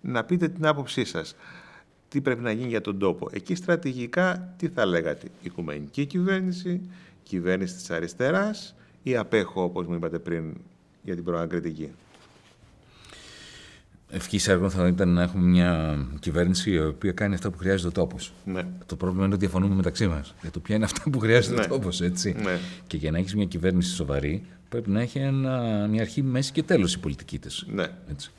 να 0.00 0.24
πείτε 0.24 0.48
την 0.48 0.66
άποψή 0.66 1.04
σας. 1.04 1.36
Τι 2.08 2.20
πρέπει 2.20 2.42
να 2.42 2.50
γίνει 2.50 2.68
για 2.68 2.80
τον 2.80 2.98
τόπο. 2.98 3.28
Εκεί 3.32 3.54
στρατηγικά 3.54 4.54
τι 4.56 4.68
θα 4.68 4.86
λέγατε. 4.86 5.28
Οικουμενική 5.42 6.06
κυβέρνηση, 6.06 6.80
κυβέρνηση 7.22 7.74
της 7.74 7.90
αριστεράς 7.90 8.74
ή 9.02 9.16
απέχω, 9.16 9.62
όπως 9.62 9.86
μου 9.86 9.94
είπατε 9.94 10.18
πριν, 10.18 10.54
για 11.02 11.14
την 11.14 11.24
προαγκριτική. 11.24 11.90
Ευχή 14.10 14.50
έργο 14.50 14.70
θα 14.70 14.86
ήταν 14.86 15.08
να 15.08 15.22
έχουμε 15.22 15.46
μια 15.46 15.98
κυβέρνηση 16.20 16.70
η 16.70 16.78
οποία 16.80 17.12
κάνει 17.12 17.34
αυτά 17.34 17.50
που 17.50 17.58
χρειάζεται 17.58 17.88
ο 17.88 17.92
τόπος. 17.92 18.32
Ναι. 18.44 18.62
Το 18.86 18.96
πρόβλημα 18.96 19.24
είναι 19.24 19.34
ότι 19.34 19.44
διαφωνούμε 19.44 19.74
μεταξύ 19.74 20.06
μας 20.06 20.34
για 20.40 20.50
το 20.50 20.60
ποια 20.60 20.74
είναι 20.74 20.84
αυτά 20.84 21.10
που 21.10 21.18
χρειάζεται 21.18 21.54
Ναι. 21.54 21.60
ο 21.60 21.66
τόπο. 21.66 21.88
Ναι. 22.42 22.58
Και 22.86 22.96
για 22.96 23.10
να 23.10 23.18
έχεις 23.18 23.34
μια 23.34 23.44
κυβέρνηση 23.44 23.94
σοβαρή, 23.94 24.42
πρέπει 24.68 24.90
να 24.90 25.00
έχει 25.00 25.18
ένα, 25.18 25.86
μια 25.90 26.00
αρχή, 26.00 26.22
μέση 26.22 26.52
και 26.52 26.62
τέλος 26.62 26.94
η 26.94 26.98
πολιτική 26.98 27.38
της. 27.38 27.66
Ναι. 27.68 27.86
Έτσι. 28.10 28.30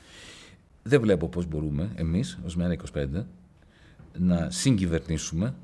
Δεν 0.82 1.00
βλέπω 1.00 1.28
πώς 1.28 1.46
μπορούμε 1.46 1.88
εμείς, 1.94 2.38
ως 2.44 2.56
Μέρα 2.56 2.72
25, 2.94 3.24
να 4.18 4.50
συγκυβερνήσουμε 4.50 5.54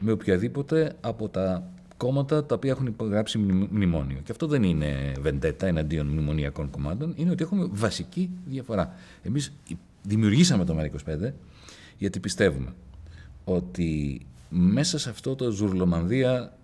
με 0.00 0.12
οποιαδήποτε 0.12 0.96
από 1.00 1.28
τα 1.28 1.70
κόμματα 1.98 2.44
τα 2.44 2.54
οποία 2.54 2.70
έχουν 2.70 2.86
υπογράψει 2.86 3.38
μνη- 3.38 3.68
μνημόνιο. 3.72 4.18
Και 4.24 4.32
αυτό 4.32 4.46
δεν 4.46 4.62
είναι 4.62 5.12
βεντέτα 5.20 5.66
εναντίον 5.66 6.06
μνημονιακών 6.06 6.70
κομμάτων, 6.70 7.12
είναι 7.16 7.30
ότι 7.30 7.42
έχουμε 7.42 7.68
βασική 7.72 8.30
διαφορά. 8.46 8.94
Εμείς 9.22 9.52
δημιουργήσαμε 10.02 10.64
το 10.64 10.74
Μέρα 10.74 10.90
25 11.26 11.32
γιατί 11.98 12.20
πιστεύουμε 12.20 12.72
ότι 13.44 14.20
μέσα 14.48 14.98
σε 14.98 15.10
αυτό 15.10 15.34
το 15.34 15.50
ζουρλομανδία 15.50 16.56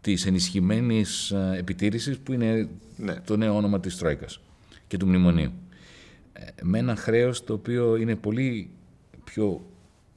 της 0.00 0.26
ενισχυμένης 0.26 1.30
ε, 1.30 1.54
επιτήρησης 1.58 2.18
που 2.18 2.32
είναι 2.32 2.68
Ναι. 2.96 3.14
το 3.24 3.36
νέο 3.36 3.56
όνομα 3.56 3.80
της 3.80 3.96
Τρόικας 3.96 4.40
και 4.86 4.96
του 4.96 5.06
Μνημονίου. 5.06 5.52
Ε, 6.32 6.44
Με 6.62 6.78
ένα 6.78 6.96
χρέος 6.96 7.44
το 7.44 7.52
οποίο 7.52 7.96
είναι 7.96 8.16
πολύ 8.16 8.70
πιο 9.24 9.64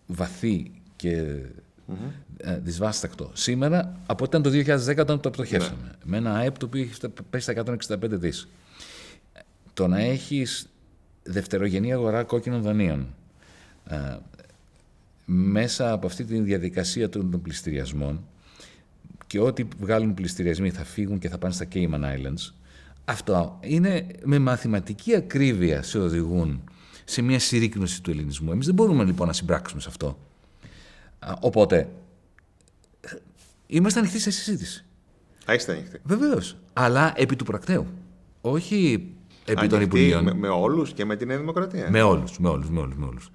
βαθύ 0.07 0.71
και 0.95 1.23
ε, 2.37 2.57
δυσβάστακτο 2.59 3.29
σήμερα 3.33 3.99
από 4.05 4.23
ότι 4.25 4.37
ήταν 4.37 4.65
το 4.65 4.73
2010 4.89 4.97
όταν 4.97 5.19
το 5.19 5.29
πτωχεύσαμε. 5.29 5.91
Με 6.03 6.17
ένα 6.17 6.33
ΑΕΠ 6.35 6.57
το 6.57 6.65
οποίο 6.65 6.81
έχει 6.81 6.93
φτα- 6.93 7.11
πέσει 7.29 7.51
στα 7.51 7.53
165 7.53 7.97
δις. 8.09 8.47
Ε, 9.33 9.39
Το 9.73 9.87
να 9.87 9.99
έχεις 9.99 10.69
δευτερογενή 11.23 11.93
αγορά 11.93 12.23
κόκκινων 12.23 12.61
δανείων 12.61 13.07
ε, 13.89 14.15
μέσα 15.25 15.91
από 15.91 16.07
αυτή 16.07 16.23
τη 16.23 16.39
διαδικασία 16.39 17.09
των 17.09 17.31
των 17.31 17.41
πληστηριασμών 17.41 18.21
και 19.27 19.39
ό,τι 19.39 19.67
βγάλουν 19.79 20.13
πληστηριασμοί 20.13 20.69
θα 20.71 20.83
φύγουν 20.83 21.19
και 21.19 21.29
θα 21.29 21.37
πάνε 21.37 21.53
στα 21.53 21.65
Cayman 21.73 22.01
Islands. 22.03 22.51
Αυτό 23.05 23.57
είναι 23.61 24.07
με 24.23 24.39
μαθηματική 24.39 25.15
ακρίβεια 25.15 25.81
σε 25.83 25.97
οδηγούν 25.99 26.61
σε 27.05 27.21
μια 27.21 27.39
συρρήκνωση 27.39 28.01
του 28.01 28.11
ελληνισμού. 28.11 28.51
Εμείς 28.51 28.65
δεν 28.65 28.75
μπορούμε 28.75 29.03
λοιπόν 29.03 29.27
να 29.27 29.33
συμπράξουμε 29.33 29.81
σε 29.81 29.89
αυτό. 29.89 30.17
Α, 31.19 31.33
Οπότε, 31.39 31.77
ε, 31.77 31.87
είμαστε 33.67 33.99
ανοιχτοί 33.99 34.19
σε 34.19 34.31
συζήτηση. 34.31 34.85
Α, 35.49 35.53
είστε 35.53 35.71
ανοιχτοί. 35.71 35.99
Βεβαίως. 36.03 36.57
Αλλά 36.73 37.13
επί 37.15 37.35
του 37.35 37.45
πρακτέου. 37.45 37.87
Όχι 38.41 39.07
επί 39.45 39.67
των 39.67 39.77
Ανοιχτοί 39.77 39.83
Υπουργείων. 39.83 40.23
Με, 40.23 40.33
με 40.33 40.47
όλους 40.47 40.93
και 40.93 41.05
με 41.05 41.15
τη 41.15 41.25
Νέα 41.25 41.37
Δημοκρατία. 41.37 41.89
Με 41.91 42.01
όλους, 42.01 42.39
με 42.39 42.49
όλους, 42.49 42.69
με 42.69 42.79
όλους, 42.79 42.95
με 42.95 43.05
όλους. 43.05 43.31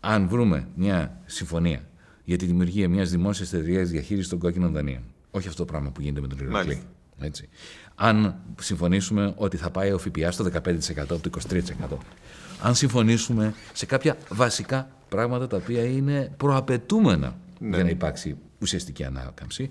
Αν 0.00 0.28
βρούμε 0.28 0.68
μια 0.74 1.20
συμφωνία 1.26 1.88
για 2.24 2.36
τη 2.36 2.46
δημιουργία 2.46 2.88
μιας 2.88 3.10
δημόσιας 3.10 3.52
εταιρεία 3.52 3.84
διαχείρισης 3.84 4.28
των 4.28 4.38
κόκκινων 4.38 4.72
δανείων, 4.72 5.02
όχι 5.30 5.48
αυτό 5.48 5.64
το 5.64 5.72
πράγμα 5.72 5.90
που 5.90 6.00
γίνεται 6.00 6.20
με 6.20 6.26
τον 6.26 6.38
Ηρακλή. 6.38 6.54
Μάλιστα. 6.54 6.82
Έτσι. 7.20 7.48
Αν 7.94 8.34
συμφωνήσουμε 8.60 9.34
ότι 9.36 9.56
θα 9.56 9.70
πάει 9.70 9.92
ο 9.92 9.98
ΦΠΑ 9.98 10.30
στο 10.30 10.44
15% 10.44 10.50
από 10.98 11.18
το 11.18 11.30
23%. 11.90 11.96
Αν 12.62 12.74
συμφωνήσουμε 12.74 13.54
σε 13.72 13.86
κάποια 13.86 14.16
βασικά 14.28 14.90
πράγματα 15.08 15.46
τα 15.46 15.56
οποία 15.56 15.84
είναι 15.84 16.32
προαπαιτούμενα 16.36 17.36
Ναι. 17.58 17.74
για 17.74 17.84
να 17.84 17.90
υπάρξει 17.90 18.36
ουσιαστική 18.60 19.04
ανάκαμψη 19.04 19.70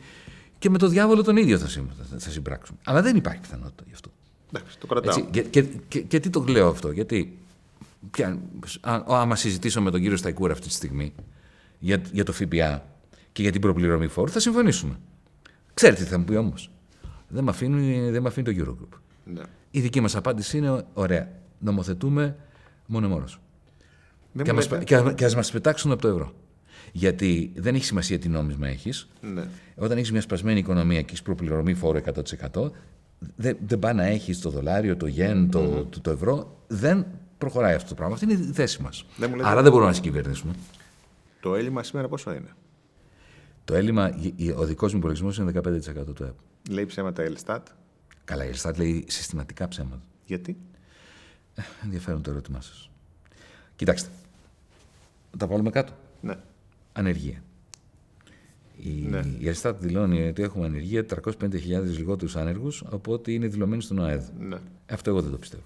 και 0.59 0.69
με 0.69 0.77
το 0.77 0.87
διάβολο 0.87 1.23
τον 1.23 1.37
ίδιο 1.37 1.57
θα, 1.57 1.67
συμ- 1.67 1.89
θα 2.17 2.29
συμπράξουμε. 2.29 2.79
Αλλά 2.83 3.01
δεν 3.01 3.15
υπάρχει 3.15 3.41
πιθανότητα 3.41 3.83
γι' 3.87 3.93
αυτό. 3.93 4.09
Εντάξει, 4.53 4.77
το 4.79 4.87
κρατάω. 4.87 5.17
Έτσι, 5.17 5.29
και, 5.31 5.41
και, 5.41 5.61
και, 5.87 6.01
και 6.01 6.19
τι 6.19 6.29
το 6.29 6.43
λέω 6.47 6.67
αυτό, 6.67 6.91
γιατί 6.91 7.37
πια, 8.11 8.39
α, 8.81 9.01
άμα 9.07 9.35
συζητήσω 9.35 9.81
με 9.81 9.91
τον 9.91 10.01
κύριο 10.01 10.17
Σταϊκούρα 10.17 10.53
αυτή 10.53 10.67
τη 10.67 10.73
στιγμή 10.73 11.13
για, 11.79 12.01
για 12.11 12.23
το 12.23 12.31
ΦΠΑ 12.33 12.85
και 13.31 13.41
για 13.41 13.51
την 13.51 13.61
προπληρωμή 13.61 14.07
φόρου, 14.07 14.29
θα 14.31 14.39
συμφωνήσουμε. 14.39 14.99
Ξέρετε 15.73 16.03
τι 16.03 16.09
θα 16.09 16.17
μου 16.17 16.23
πει 16.25 16.35
όμως. 16.35 16.71
Δεν 17.27 17.43
με 17.43 17.49
αφήνει, 17.49 18.09
δεν 18.09 18.21
μ' 18.21 18.27
αφήνει 18.27 18.53
το 18.55 18.63
Eurogroup. 18.65 18.97
Ναι. 19.23 19.41
Η 19.71 19.79
δική 19.79 20.01
μας 20.01 20.15
απάντηση 20.15 20.57
είναι: 20.57 20.83
Ωραία, 20.93 21.29
νομοθετούμε 21.59 22.35
μόνο 22.85 23.07
μόνος. 23.07 23.39
Δεν 24.31 24.45
Και, 24.45 24.51
μου 24.53 24.57
ας 24.59 24.67
μας- 24.67 24.73
λέτε- 24.79 24.87
και, 24.87 24.95
α- 25.09 25.13
και 25.13 25.25
ας 25.25 25.35
μας 25.35 25.51
πετάξουν 25.51 25.91
από 25.91 26.01
το 26.01 26.07
ευρώ. 26.07 26.33
Γιατί 26.91 27.51
δεν 27.55 27.75
έχει 27.75 27.83
σημασία 27.83 28.19
τι 28.19 28.29
νόμισμα 28.29 28.67
έχεις. 28.67 29.07
Ναι. 29.21 29.47
Όταν 29.75 29.97
έχεις 29.97 30.11
μια 30.11 30.21
σπασμένη 30.21 30.59
οικονομία 30.59 30.99
και 30.99 31.05
έχεις 31.07 31.21
προπληρωμή 31.21 31.73
φόρο 31.73 31.99
100%, 32.53 32.69
δεν, 33.35 33.57
δεν 33.67 33.79
πάει 33.79 33.93
να 33.93 34.03
έχεις 34.05 34.39
το 34.41 34.49
δολάριο, 34.49 34.97
το 34.97 35.07
γεν, 35.07 35.49
το, 35.51 35.83
το, 35.85 35.99
το 36.01 36.11
ευρώ. 36.11 36.63
Δεν 36.67 37.05
προχωράει 37.37 37.73
αυτό 37.75 37.89
το 37.89 37.95
πράγμα. 37.95 38.13
Αυτή 38.13 38.25
είναι 38.31 38.43
η 38.43 38.51
θέση 38.53 38.81
μας. 38.81 39.05
Δεν 39.17 39.29
μου 39.29 39.35
λέτε- 39.35 39.49
Άρα 39.51 39.61
δεν 39.61 39.71
μπορούμε 39.71 39.89
να 39.89 39.95
συγκυβερνήσουμε. 39.95 40.53
Το 41.39 41.55
έλλειμμα 41.55 41.83
σήμερα 41.83 42.07
πόσο 42.07 42.31
είναι; 42.33 42.49
Το 43.65 43.75
έλλειμμα, 43.75 44.15
η- 44.21 44.33
η- 44.35 44.51
ο 44.51 44.63
δικός 44.65 44.91
μου 44.91 44.97
υπολογισμός 44.97 45.37
είναι 45.37 45.51
15% 45.51 46.13
του 46.13 46.23
ΕΠ. 46.23 46.35
Λέει 46.69 46.85
ψέματα 46.85 47.23
η 47.23 47.25
Ελστάτ. 47.25 47.67
Καλά, 48.25 48.45
η 48.45 48.47
Ελστάτ 48.47 48.77
λέει 48.77 49.05
συστηματικά 49.07 49.67
ψέματα. 49.67 50.01
Γιατί; 50.25 50.57
Ενδιαφέρον 51.83 52.21
το 52.21 52.31
ερώτημά 52.31 52.61
σας. 52.61 52.89
Κοιτάξτε. 53.75 54.09
Τα 55.37 55.47
βάλουμε 55.47 55.69
κάτω. 55.69 55.93
Ναι. 56.21 56.35
Ανεργία. 56.93 57.43
Η, 58.81 58.89
Ναι. 58.89 59.21
η 59.39 59.47
Ελστάτ 59.47 59.81
δηλώνει 59.81 60.27
ότι 60.27 60.41
έχουμε 60.41 60.65
ανεργία 60.65 61.05
350.000 61.05 61.83
λιγότερους 61.97 62.35
άνεργους 62.35 62.83
από 62.89 63.13
ότι 63.13 63.33
είναι 63.33 63.47
δηλωμένοι 63.47 63.81
στον 63.81 63.99
ΟΑΕΔ. 63.99 64.23
ναι. 64.39 64.57
Αυτό 64.89 65.09
εγώ 65.09 65.21
δεν 65.21 65.31
το 65.31 65.37
πιστεύω. 65.37 65.63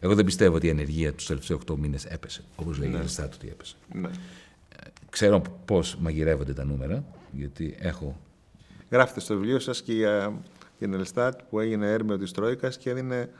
Εγώ 0.00 0.14
δεν 0.14 0.24
πιστεύω 0.24 0.56
ότι 0.56 0.66
η 0.66 0.70
ανεργία 0.70 1.12
τους 1.12 1.26
τελευταίους 1.26 1.60
8 1.70 1.76
μήνες 1.76 2.04
έπεσε, 2.04 2.42
όπως 2.56 2.78
λέει 2.78 2.90
η 2.90 2.94
Ελστάτ 2.96 3.34
ότι 3.34 3.48
έπεσε. 3.48 3.76
ναι. 3.92 4.08
Ξέρω 5.10 5.42
πώς 5.64 5.96
μαγειρεύονται 6.00 6.52
τα 6.52 6.64
νούμερα, 6.64 7.04
γιατί 7.32 7.74
έχω. 7.78 8.20
Γράφετε 8.90 9.20
στο 9.20 9.34
βιβλίο 9.34 9.58
σας 9.58 9.82
και 9.82 9.92
για 9.92 10.42
την 10.78 10.94
Ελστάτ 10.94 11.40
που 11.50 11.60
έγινε 11.60 11.90
έρμεο 11.92 12.18
της 12.18 12.30
Τρόικας 12.32 12.76
και 12.78 12.90
έδινε 12.90 13.30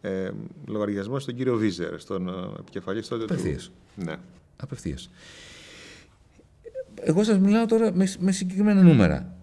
ε, 0.00 0.30
λογαριασμός 0.66 1.22
στον 1.22 1.34
κύριο 1.34 1.56
Βίζερ, 1.56 2.00
στον 2.00 2.28
ε, 2.28 2.32
επικεφαλής 2.60 3.08
τότε 3.08 3.24
του... 3.24 3.32
Απευθείας. 3.32 3.70
Ναι. 3.96 4.14
Απευθείας. 4.56 5.10
Εγώ 6.94 7.24
σας 7.24 7.38
μιλάω 7.38 7.66
τώρα 7.66 7.90
με, 7.94 8.12
με 8.18 8.32
συγκεκριμένα 8.32 8.82
νούμερα. 8.82 9.36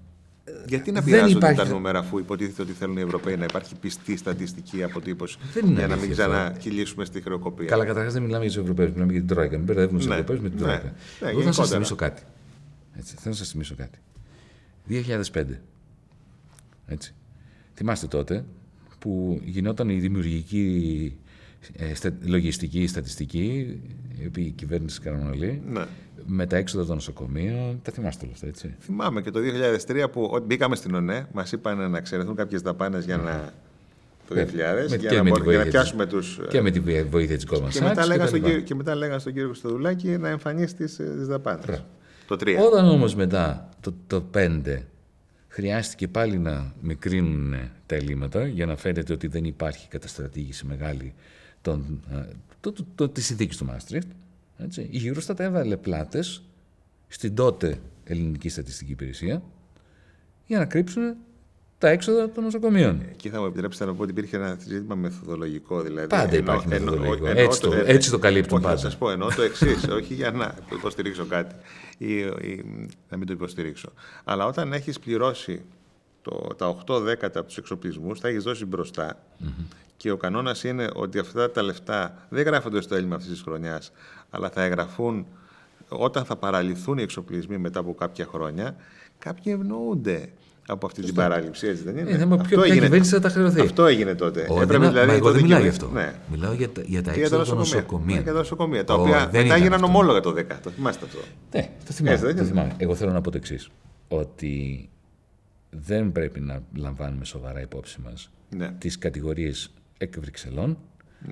Γιατί 0.68 0.92
να 0.92 1.02
Δεν 1.02 1.10
πειράζονται 1.14 1.38
υπάρχει- 1.38 1.58
τα 1.58 1.68
νούμερα 1.76 2.00
αφού 2.00 2.20
υποτίθεται 2.20 2.62
ότι 2.62 2.72
θέλουν 2.72 2.98
οι 2.98 3.02
Ευρωπαίοι 3.02 3.38
να 3.38 3.44
υπάρχει 3.44 3.76
πιστή 3.76 4.18
στατιστική 4.18 4.84
αποτύπωση 4.84 5.38
Δεν 5.54 5.66
είναι 5.66 5.74
για 5.80 5.88
να 5.88 5.96
μην 5.96 6.04
αλήθεια 6.06 6.26
αυτό. 6.26 6.36
ξανακυλήσουμε 6.38 7.06
στη 7.06 7.22
χρεοκοπία. 7.22 7.66
Καλά, 7.68 7.86
καταρχάς 7.86 8.14
δεν 8.14 8.22
μιλάμε 8.22 8.44
για 8.46 8.54
τους 8.54 8.62
Ευρωπαίους, 8.62 8.92
μιλάμε 8.92 9.12
για 9.12 9.22
την 9.22 9.30
Τρόικα. 9.30 9.56
Μην 9.58 9.66
μπερδεύουμε 9.66 9.98
τους 9.98 10.08
Ναι, 10.08 10.14
Ευρωπαίους 10.14 10.40
με 10.40 10.50
την 10.50 10.58
ναι, 10.58 10.64
Τρόικα. 10.66 10.84
ναι, 11.22 11.30
Εγώ 11.30 11.42
θα 11.42 11.52
σας 11.52 11.70
γενικότερα. 11.70 11.74
θυμίσω 11.74 11.96
κάτι. 11.96 12.22
Έτσι, 12.98 13.16
θέλω 13.16 13.30
να 13.30 13.36
σας 13.36 13.50
θυμίσω 13.50 13.76
κάτι. 13.76 14.00
2005. 14.88 15.60
Έτσι. 16.88 17.14
Θυμάστε 17.74 18.08
τότε 18.08 18.46
που 19.00 19.42
γινόταν 19.44 19.90
η 19.90 20.00
δημιουργική 20.00 21.18
ε, 21.74 21.94
στα- 21.96 22.14
λογιστική 22.26 22.88
στατιστική 22.88 23.80
επί 24.26 24.42
η 24.42 24.50
κυβέρνηση 24.52 25.02
Καραμαλή 25.02 25.62
Ναι. 25.72 25.84
με 26.26 26.46
τα 26.46 26.58
έξοδα 26.58 26.86
των 26.86 26.96
νοσοκομείων. 26.96 27.80
Τα 27.84 27.92
θυμάστε 27.92 28.26
όλα 28.26 28.34
αυτά, 28.34 28.48
έτσι. 28.48 28.76
Θυμάμαι 28.80 29.22
και 29.22 29.32
το 29.32 29.40
2003 29.40 30.10
που 30.12 30.30
ό- 30.34 30.40
μπήκαμε 30.40 30.76
στην 30.76 30.96
ΟΝΕ, 30.96 31.28
μας 31.34 31.52
είπαν 31.52 31.92
να 31.92 31.98
εξαιρεθούν 31.98 32.36
κάποιες 32.36 32.62
δαπάνες 32.62 33.06
για 33.06 33.18
να. 33.18 33.54
το 34.28 34.36
2000 34.36 34.90
Με- 34.90 34.96
για, 34.96 35.10
και 35.10 35.16
να, 35.16 35.24
με 35.24 35.30
τη 35.30 35.30
μπορούμε- 35.30 35.50
για 35.50 35.58
να 35.58 35.64
βοήθεια 35.64 35.72
πιάσουμε 35.72 36.06
τους. 36.06 36.40
Και 36.50 36.62
με 36.62 36.72
τη 36.72 36.80
βοήθεια 37.04 37.36
της 37.36 37.46
Goldman 37.50 37.70
Και 37.70 37.80
Sachs 37.80 37.88
μετά, 37.88 38.06
λέγαν 38.06 38.20
τα 38.20 38.26
στον 38.28 38.38
λοιπά. 38.38 38.48
κύριο, 38.50 38.64
και 38.64 38.76
μετά 38.76 38.96
λέγαν 38.96 39.20
στον 39.20 39.34
κύριο 39.34 39.48
Κωστοδουλάκη 39.48 40.08
να 40.08 40.30
εμφανίσει 40.30 40.76
τις 40.76 40.98
δαπάνες. 41.28 41.66
Μπράβο. 41.66 41.84
Το 42.28 42.36
3. 42.36 42.58
Όταν 42.72 42.86
όμως 42.90 43.16
μετά 43.16 43.70
το, 43.82 43.94
το 44.08 44.22
5 44.22 44.78
χρειάστηκε 45.48 46.08
πάλι 46.08 46.38
να 46.38 46.74
μικρύνουν 46.82 47.56
τα 47.86 47.96
ελλείμματα 47.96 48.48
για 48.48 48.66
να 48.66 48.76
φαίνεται 48.76 49.14
ότι 49.14 49.28
δεν 49.28 49.44
υπάρχει 49.44 49.88
καταστρατήγηση 49.88 50.66
μεγάλη 50.66 51.14
των, 51.62 52.02
ε, 52.12 52.34
το, 52.60 52.72
το, 52.72 52.86
το, 52.96 53.10
της 53.10 53.26
συνθήκης 53.26 53.58
του 53.58 53.66
Μάστριχτ, 53.66 54.08
έτσι, 54.58 54.82
η 54.92 55.00
Eurostat 55.14 55.40
έβαλε 55.40 55.78
πλάτες 55.78 56.42
στην 57.08 57.36
τότε 57.36 57.80
ελληνική 58.04 58.50
στατιστική 58.50 58.92
υπηρεσία 58.92 59.42
για 60.46 60.58
να 60.58 60.66
κρύψουν 60.66 61.16
τα 61.78 61.90
έξοδα 61.90 62.30
των 62.30 62.44
νοσοκομείων. 62.44 63.02
Εκεί 63.12 63.30
θα 63.30 63.40
μου 63.40 63.46
επιτρέψετε 63.46 63.86
να 63.86 63.94
πω 63.94 64.02
ότι 64.02 64.12
υπήρχε 64.12 64.36
ένα 64.36 64.58
ζήτημα 64.68 64.96
μεθοδολογικό. 64.96 65.82
Δηλαδή, 65.82 66.08
Πάντα 66.08 66.24
Εννοώ- 66.24 66.40
υπάρχει 66.42 66.74
εννοώ- 66.74 66.80
μεθοδολογικό. 66.92 67.28
εννοώ 67.28 67.44
Έτσι 67.44 67.62
το- 67.62 67.74
ε, 67.74 67.84
έτσι 67.86 68.10
το 68.12 68.20
καλύπτουν 68.20 68.58
όχι, 68.58 68.66
πάντα. 68.66 68.78
Θα 68.82 68.82
σας 68.90 68.98
πω, 68.98 69.12
εννοώ 69.12 69.30
το 69.36 69.42
εξής, 69.42 69.88
όχι 69.98 70.14
για 70.14 70.32
να 70.32 70.56
υποστηρίξω 70.74 71.26
κάτι 71.26 71.56
ή, 71.98 72.14
ή 72.20 72.66
να 73.10 73.18
μην 73.18 73.28
το 73.28 73.34
υποστηρίξω. 73.34 73.92
Αλλά 74.24 74.46
όταν 74.46 74.74
έχεις 74.74 75.00
πληρώσει 75.00 75.62
το, 76.22 76.48
τα 76.58 76.76
8 76.88 77.02
δέκατα 77.02 77.40
από 77.40 77.48
τους 77.48 77.58
εξοπλισμούς, 77.58 78.20
τα 78.20 78.28
έχεις 78.28 78.44
δώσει 78.44 78.66
μπροστά 78.66 79.20
και 79.98 80.12
ο 80.12 80.18
κανόνας 80.18 80.64
είναι 80.64 80.90
ότι 80.94 81.20
αυτά 81.20 81.52
τα 81.52 81.62
λεφτά 81.62 82.14
δεν 82.30 82.44
γράφονται 82.46 82.82
στο 82.82 82.96
έλλειμμα 82.96 83.16
αυτής 83.16 83.32
της 83.32 83.42
χρονιάς, 83.42 83.92
αλλά 84.30 84.50
θα 84.50 84.64
εγγραφούν 84.64 85.26
όταν 85.88 86.26
θα 86.26 86.36
παραλυθούν 86.36 86.98
οι 86.98 87.02
εξοπλισμοί 87.02 87.58
μετά 87.58 87.80
από 87.80 87.94
κάποια 87.96 88.26
χρόνια. 88.26 88.76
Κάποιοι 89.20 89.54
ευνοούνται 89.60 90.30
από 90.68 90.86
αυτή 90.86 91.02
την 91.02 91.14
παράληψη, 91.14 91.68
έτσι 91.68 91.84
δεν 91.84 91.98
είναι; 91.98 92.12
Ε, 92.12 92.18
θέμα 92.18 92.38
ποιο, 92.38 92.62
ποια 92.62 92.74
κυβέρνηση 92.74 93.12
θα 93.14 93.20
τα 93.20 93.30
χρεωθεί. 93.30 93.62
Αυτό 93.62 93.86
έγινε 93.86 94.16
τότε. 94.16 94.48
Ο, 94.50 94.62
Έπρεπε 94.62 94.78
δεν, 94.84 94.90
δηλαδή 94.90 95.08
μα 95.08 95.14
εγώ 95.14 95.22
τότε 95.26 95.34
δεν 95.38 95.44
μιλάω 95.44 95.60
γι' 95.62 95.70
κυβέρνηση- 95.70 96.00
αυτό. 96.02 96.16
Ναι. 96.16 96.16
Μιλάω 96.32 96.54
για 96.54 96.70
τα, 96.70 96.82
για 96.86 97.04
τα 97.04 97.12
Και 97.12 97.20
για 97.20 97.30
τα 97.30 97.36
έξοδα 97.36 97.44
των 97.46 97.58
νοσοκομεία. 97.58 98.16
Ναι, 98.16 98.22
νοσοκομείων. 98.22 98.24
για 98.24 98.32
τα 98.34 98.38
νοσοκομεία. 98.38 98.84
Τα 98.84 98.94
Ω, 98.94 99.02
οποία 99.02 99.18
δεν 99.18 99.26
μετά 99.32 99.40
ήταν 99.40 99.58
έγιναν 99.58 99.74
αυτό. 99.74 99.86
ομόλογα 99.86 100.20
το 100.20 100.34
10. 100.38 100.60
Το 100.64 100.70
θυμάστε 100.70 101.06
αυτό. 101.06 101.20
Ναι, 101.52 101.70
το 101.86 101.92
θυμάμαι. 101.94 102.14
Έτσι 102.16 102.26
δεν 102.26 102.36
το 102.36 102.42
είναι; 102.42 102.52
θυμάμαι. 102.52 102.74
Εγώ 102.78 102.96
θέλω 102.96 103.12
να 103.12 103.22
πω 103.22 103.32
το 103.32 103.38
εξής. 103.38 103.70
Ότι 104.08 104.90
δεν 105.70 106.12
πρέπει 106.12 106.40
να 106.40 106.64
λαμβάνουμε 106.76 107.26
σοβαρά 107.26 107.62
υπόψη 107.62 108.02
μας 108.02 108.32
Ναι. 108.56 108.72
τις 108.78 108.98
κατηγορίες 108.98 109.74
εκ 109.98 110.20
Βρυξελών 110.20 110.78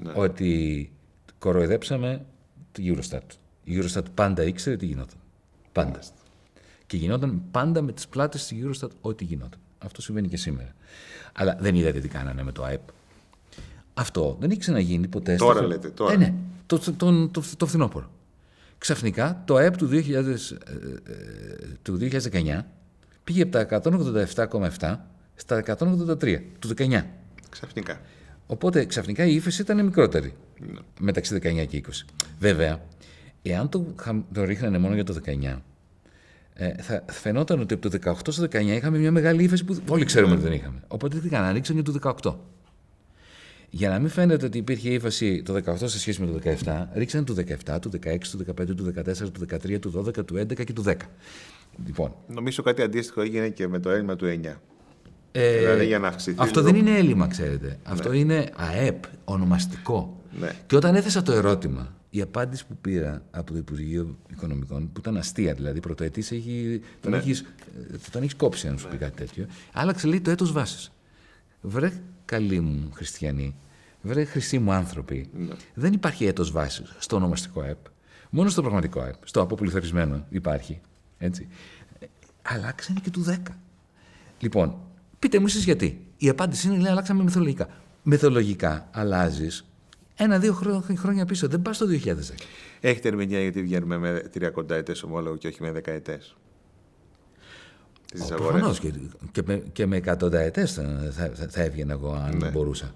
Ναι. 0.03 0.11
ότι 0.15 0.91
κοροϊδέψαμε 1.39 2.25
τη 2.71 2.93
Eurostat. 2.95 3.19
Η 3.63 3.79
Eurostat 3.81 4.03
πάντα 4.13 4.43
ήξερε 4.43 4.75
τι 4.77 4.85
γινόταν. 4.85 5.17
Πάντα. 5.71 5.99
Και 6.85 6.97
γινόταν 6.97 7.41
πάντα 7.51 7.81
με 7.81 7.91
τις 7.91 8.07
πλάτες 8.07 8.47
της 8.47 8.57
Eurostat 8.63 8.89
ό,τι 9.01 9.23
γινόταν. 9.23 9.59
Αυτό 9.77 10.01
συμβαίνει 10.01 10.27
και 10.27 10.37
σήμερα. 10.37 10.73
Αλλά 11.33 11.57
δεν 11.59 11.75
είδατε 11.75 11.99
τι 11.99 12.07
κάνανε 12.07 12.43
με 12.43 12.51
το 12.51 12.63
ΑΕΠ. 12.63 12.81
Αυτό 13.93 14.37
δεν 14.39 14.49
έχει 14.51 14.59
ξαναγίνει 14.59 15.07
ποτέ. 15.07 15.35
στο 15.35 15.45
Τώρα 15.45 15.57
χρο- 15.57 15.67
λέτε, 15.69 15.89
τώρα. 15.89 16.13
Ε, 16.13 16.17
ναι, 16.17 16.33
το, 16.65 16.77
το, 16.79 16.93
το, 16.93 17.27
το, 17.27 17.43
το 17.57 17.65
φθινόπωρο. 17.65 18.11
Ξαφνικά 18.77 19.43
το 19.45 19.55
ΑΕΠ 19.55 19.77
του, 19.77 19.87
2000, 19.91 19.95
ε, 20.13 20.23
ε, 21.11 21.15
του 21.81 21.97
2019 22.01 22.65
πήγε 23.27 23.41
από 23.41 23.51
τα 23.51 23.67
187,7 24.79 24.95
στα 25.35 25.63
183 26.19 26.39
του 26.59 26.67
19. 26.77 27.01
Ξαφνικά. 27.49 27.99
Οπότε 28.47 28.85
ξαφνικά 28.85 29.25
η 29.25 29.35
ύφεση 29.35 29.61
ήταν 29.61 29.85
μικρότερη 29.85 30.33
Ναι. 30.59 30.79
μεταξύ 30.99 31.39
19 31.43 31.65
και 31.67 31.77
20. 31.77 32.05
Βέβαια, 32.39 32.81
εάν 33.41 33.69
το, 33.69 33.85
χα- 33.99 34.23
το 34.33 34.43
ρίχνανε 34.43 34.77
μόνο 34.77 34.93
για 34.93 35.03
το 35.03 35.13
19, 35.25 35.61
ε, 36.53 36.73
θα 36.81 37.03
φαινόταν 37.11 37.59
ότι 37.59 37.73
από 37.73 37.89
το 37.89 37.97
18 38.03 38.31
στο 38.31 38.43
19 38.43 38.55
είχαμε 38.75 38.97
μια 38.97 39.11
μεγάλη 39.11 39.43
ύφεση 39.43 39.63
που 39.65 39.77
όλοι 39.89 40.05
ξέρουμε 40.05 40.33
ότι 40.33 40.41
δεν 40.43 40.51
είχαμε. 40.51 40.79
Οπότε 40.87 41.19
τι 41.19 41.29
κάνανε, 41.29 41.53
ρίξαν 41.53 41.75
για 41.75 41.83
το 41.83 41.91
18. 42.23 42.35
Για 43.69 43.89
να 43.89 43.99
μην 43.99 44.09
φαίνεται 44.09 44.45
ότι 44.45 44.57
υπήρχε 44.57 44.89
ύφεση 44.89 45.41
το 45.43 45.53
18 45.65 45.75
σε 45.77 45.99
σχέση 45.99 46.21
με 46.21 46.27
το 46.27 46.39
17, 46.63 46.85
ρίξαν 46.93 47.25
το 47.25 47.35
17, 47.65 47.79
το 47.81 47.89
16, 48.03 48.17
το 48.31 48.53
15, 48.61 48.75
το 48.75 48.83
14, 48.83 49.31
το 49.31 49.39
13, 49.39 49.79
το 49.79 50.03
12, 50.07 50.25
το 50.25 50.35
11 50.39 50.63
και 50.65 50.73
το 50.73 50.83
10. 50.85 50.93
Λοιπόν, 51.85 52.13
Νομίζω 52.27 52.63
κάτι 52.63 52.81
αντίστοιχο 52.81 53.21
έγινε 53.21 53.49
και 53.49 53.67
με 53.67 53.79
το 53.79 53.89
έλλειμμα 53.89 54.15
του 54.15 54.25
9. 54.25 54.61
ε, 55.31 55.57
Δηλαδή 55.57 55.85
για 55.85 55.99
να 55.99 56.07
αυξηθεί. 56.07 56.37
αυτό 56.39 56.59
λίγο- 56.61 56.71
δεν 56.71 56.81
είναι 56.87 56.97
έλλειμμα, 56.97 57.27
ξέρετε. 57.27 57.79
Αυτό 57.83 58.11
είναι 58.13 58.49
ΑΕΠ, 58.55 59.03
ονομαστικό. 59.25 60.21
Ναι. 60.39 60.51
Και 60.67 60.75
όταν 60.75 60.95
έθεσα 60.95 61.21
το 61.21 61.31
ερώτημα, 61.31 61.93
η 62.09 62.21
απάντηση 62.21 62.65
που 62.67 62.75
πήρα 62.81 63.21
από 63.31 63.51
το 63.51 63.57
Υπουργείο 63.57 64.17
Οικονομικών, 64.31 64.91
που 64.93 64.99
ήταν 64.99 65.17
αστεία, 65.17 65.53
δηλαδή 65.53 65.79
πρωτοετής 65.79 66.31
έχει, 66.31 66.81
τον, 67.01 67.11
Ναι. 67.11 67.17
έχεις, 67.17 67.39
ε, 67.39 67.97
τον 68.11 68.21
έχεις 68.21 68.35
κόψει, 68.35 68.67
αν 68.67 68.77
σου 68.77 68.87
πει 68.87 68.97
κάτι 68.97 69.15
τέτοιο, 69.15 69.45
άλλαξε 69.73 70.07
λέει 70.07 70.21
το 70.21 70.31
έτος 70.31 70.51
βάσης. 70.51 70.91
Βρε 71.61 71.91
καλοί 72.25 72.59
μου 72.59 72.89
χριστιανοί, 72.93 73.55
βρε 74.01 74.23
χρυσοί 74.23 74.59
μου 74.59 74.71
άνθρωποι, 74.71 75.29
Ναι. 75.37 75.53
δεν 75.73 75.93
υπάρχει 75.93 76.25
έτος 76.25 76.51
βάσης 76.51 76.95
στο 76.99 77.15
ονομαστικό 77.15 77.61
ΑΕΠ. 77.61 77.77
Μόνο 78.29 78.49
στο 78.49 78.61
πραγματικό 78.61 78.99
ΑΕΠ, 78.99 79.15
στο 79.23 79.41
αποπληθωρισμένο 79.41 80.25
υπάρχει. 80.29 80.79
Έτσι. 81.17 81.47
Ε, 81.99 82.05
Αλλάξανε 82.41 82.99
και 83.03 83.09
του 83.09 83.25
10. 83.29 83.35
Λοιπόν, 84.39 84.77
πείτε 85.19 85.39
μου 85.39 85.45
εσείς 85.45 85.63
γιατί. 85.63 86.05
Η 86.17 86.29
απάντηση 86.29 86.67
είναι 86.67 86.77
λέει 86.77 86.91
αλλάξαμε 86.91 87.23
μεθοδολογικά. 87.23 87.67
Μεθοδολογικά 88.03 88.87
αλλάζεις 88.91 89.65
ένα-δύο 90.15 90.53
χρό- 90.53 90.83
χρόνια 90.97 91.25
πίσω. 91.25 91.47
Δεν 91.47 91.61
πας 91.61 91.75
στο 91.75 91.85
2010. 91.85 92.35
Έχετε 92.79 93.07
ερμηνεία 93.07 93.41
γιατί 93.41 93.61
βγαίνουμε 93.63 93.97
με 93.97 94.19
τριακοντά 94.31 94.75
ετές 94.75 95.03
ομόλογο 95.03 95.35
και 95.37 95.47
όχι 95.47 95.61
με 95.61 95.71
δεκαετέ. 95.71 96.19
Τις 98.11 98.21
αγορές. 98.31 98.47
Προφανώς 98.51 98.79
και, 98.79 98.93
και, 99.31 99.41
με, 99.45 99.55
και 99.71 99.85
με 99.85 99.95
εκατονταετέ 99.95 100.65
θα, 100.65 101.09
θα, 101.11 101.31
θα 101.49 101.61
έβγαινα 101.61 101.93
εγώ 101.93 102.13
αν 102.13 102.37
Ναι. 102.37 102.49
μπορούσα. 102.49 102.91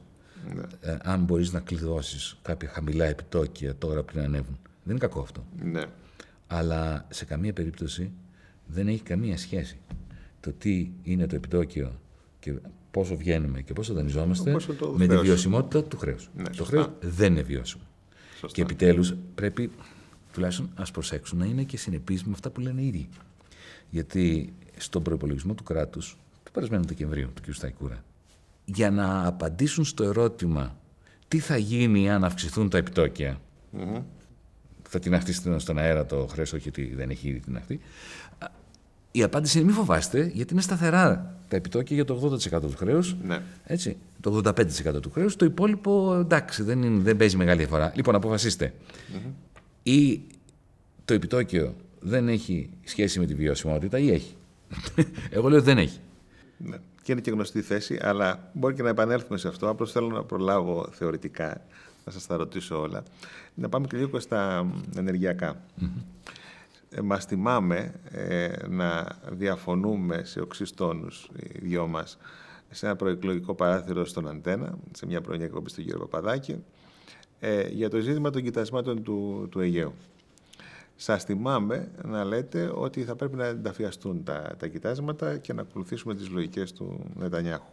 Ναι. 0.55 0.61
Ε, 0.91 0.97
αν 1.03 1.19
μπορείς 1.23 1.51
να 1.51 1.59
κλειδώσεις 1.59 2.37
κάποια 2.41 2.69
χαμηλά 2.69 3.05
επιτόκια 3.05 3.75
τώρα 3.75 4.03
πριν 4.03 4.23
ανέβουν. 4.23 4.59
Δεν 4.83 4.95
είναι 4.95 4.99
κακό 4.99 5.21
αυτό. 5.21 5.45
Ναι. 5.63 5.83
Αλλά 6.53 7.05
σε 7.09 7.25
καμία 7.25 7.53
περίπτωση 7.53 8.11
δεν 8.65 8.87
έχει 8.87 9.01
καμία 9.01 9.37
σχέση 9.37 9.77
το 10.39 10.51
τι 10.53 10.91
είναι 11.03 11.27
το 11.27 11.35
επιτόκιο 11.35 11.99
και 12.39 12.53
πόσο 12.91 13.15
βγαίνουμε 13.15 13.61
και 13.61 13.73
πόσο 13.73 13.93
δανειζόμαστε 13.93 14.51
Πόσο 14.51 14.73
το 14.73 14.87
με 14.91 14.97
τη 14.99 15.05
χρέος. 15.07 15.21
βιωσιμότητα 15.21 15.83
του 15.83 15.97
χρέους. 15.97 16.29
Ναι, 16.35 16.43
το 16.43 16.53
σωστά. 16.53 16.65
χρέος 16.65 16.89
δεν 17.01 17.31
είναι 17.31 17.41
βιώσιμο. 17.41 17.83
Σωστά. 18.31 18.47
Και 18.55 18.61
επιτέλους 18.61 19.15
πρέπει 19.35 19.71
τουλάχιστον 20.33 20.69
ας 20.75 20.91
προσέξουν 20.91 21.37
να 21.37 21.45
είναι 21.45 21.63
και 21.63 21.77
συνεπείς 21.77 22.23
με 22.23 22.31
αυτά 22.33 22.49
που 22.49 22.59
λένε 22.59 22.81
οι 22.81 22.87
ίδιοι. 22.87 23.09
Γιατί 23.89 24.53
στον 24.77 25.03
προπολογισμό 25.03 25.53
του 25.53 25.63
κράτους 25.63 26.17
του 26.43 26.51
περασμένου 26.51 26.83
Δεκεμβρίου, 26.85 27.29
του 27.33 27.41
κ. 27.41 27.53
Σταϊκούρα, 27.53 28.03
για 28.65 28.91
να 28.91 29.25
απαντήσουν 29.27 29.85
στο 29.85 30.03
ερώτημα 30.03 30.77
τι 31.27 31.39
θα 31.39 31.57
γίνει 31.57 32.09
αν 32.11 32.23
αυξηθούν 32.23 32.69
τα 32.69 32.77
επιτόκια, 32.77 33.41
Μμμ. 33.71 34.01
Θα 34.91 34.99
την 34.99 35.13
αυτή 35.13 35.33
στον 35.33 35.59
στον 35.59 35.77
αέρα 35.77 36.05
το 36.05 36.27
χρέος, 36.31 36.53
όχι 36.53 36.67
ότι 36.67 36.93
δεν 36.95 37.09
έχει 37.09 37.27
ήδη 37.27 37.39
την 37.39 37.55
αυτή. 37.57 37.79
Η 39.11 39.23
απάντηση 39.23 39.57
είναι 39.57 39.65
μην 39.65 39.75
φοβάστε, 39.75 40.31
γιατί 40.33 40.53
είναι 40.53 40.61
σταθερά 40.61 41.35
τα 41.47 41.55
επιτόκια 41.55 41.95
για 41.95 42.05
το 42.05 42.37
80% 42.53 42.61
του 42.61 42.73
χρέους. 42.77 43.15
Ναι. 43.23 43.41
Έτσι, 43.63 43.97
το 44.21 44.41
85% 44.45 45.01
του 45.01 45.11
χρέους. 45.11 45.35
Το 45.35 45.45
υπόλοιπο 45.45 46.15
εντάξει, 46.19 46.63
δεν, 46.63 46.81
είναι, 46.81 47.01
δεν 47.01 47.17
παίζει 47.17 47.37
μεγάλη 47.37 47.57
διαφορά. 47.57 47.91
Λοιπόν, 47.95 48.15
αποφασίστε. 48.15 48.73
Ή 49.83 50.21
το 51.05 51.13
επιτόκιο 51.13 51.75
δεν 51.99 52.27
έχει 52.27 52.69
σχέση 52.83 53.19
με 53.19 53.25
τη 53.25 53.35
βιωσιμότητα 53.35 53.99
ή 53.99 54.11
έχει; 54.11 54.35
Εγώ 55.29 55.49
λέω 55.49 55.57
ότι 55.57 55.65
δεν 55.65 55.77
έχει. 55.77 55.99
Ναι. 56.57 56.77
Και 57.03 57.11
είναι 57.11 57.21
και 57.21 57.31
γνωστή 57.31 57.57
η 57.57 57.61
θέση, 57.61 57.99
αλλά 58.01 58.51
μπορεί 58.53 58.73
και 58.73 58.83
να 58.83 58.89
επανέλθουμε 58.89 59.37
σε 59.37 59.47
αυτό. 59.47 59.69
Απλώς 59.69 59.91
θέλω 59.91 60.07
να 60.07 60.23
προλάβω 60.23 60.89
θεωρητικά, 60.91 61.61
να 62.05 62.11
σας 62.11 62.27
τα 62.27 62.35
ρωτήσω 62.35 62.81
όλα. 62.81 63.03
Να 63.53 63.69
πάμε 63.69 63.87
και 63.87 63.97
λίγο 63.97 64.19
στα 64.19 64.71
ενεργειακά. 64.95 65.61
Ε, 66.89 67.01
μας 67.01 67.25
θυμάμαι 67.25 67.93
ε, 68.11 68.51
να 68.69 69.07
διαφωνούμε 69.29 70.23
σε 70.23 70.41
οξύς 70.41 70.73
τόνους 70.73 71.29
οι 71.39 71.59
δυο 71.59 71.87
μας 71.87 72.17
σε 72.69 72.85
ένα 72.85 72.95
προεκλογικό 72.95 73.55
παράθυρο 73.55 74.05
στον 74.05 74.27
Αντένα, 74.27 74.77
σε 74.91 75.05
μια 75.05 75.21
πρωινή 75.21 75.43
εκπομπή 75.43 75.69
στον 75.69 75.83
κύριο 75.83 75.99
Παπαδάκη, 75.99 76.63
ε, 77.39 77.67
για 77.67 77.89
το 77.89 77.99
ζήτημα 77.99 78.29
των 78.29 78.43
κοιτασμάτων 78.43 79.03
του, 79.03 79.47
του 79.51 79.59
Αιγαίου. 79.59 79.93
Σας 80.95 81.23
θυμάμαι 81.23 81.91
να 82.03 82.23
λέτε 82.23 82.71
ότι 82.75 83.03
θα 83.03 83.15
πρέπει 83.15 83.35
να 83.35 83.45
ενταφιαστούν 83.45 84.23
τα, 84.23 84.55
τα 84.59 84.67
κοιτάσματα 84.67 85.37
και 85.37 85.53
να 85.53 85.61
ακολουθήσουμε 85.61 86.15
τις 86.15 86.29
λογικές 86.29 86.73
του 86.73 87.11
Νετανιάχου. 87.15 87.71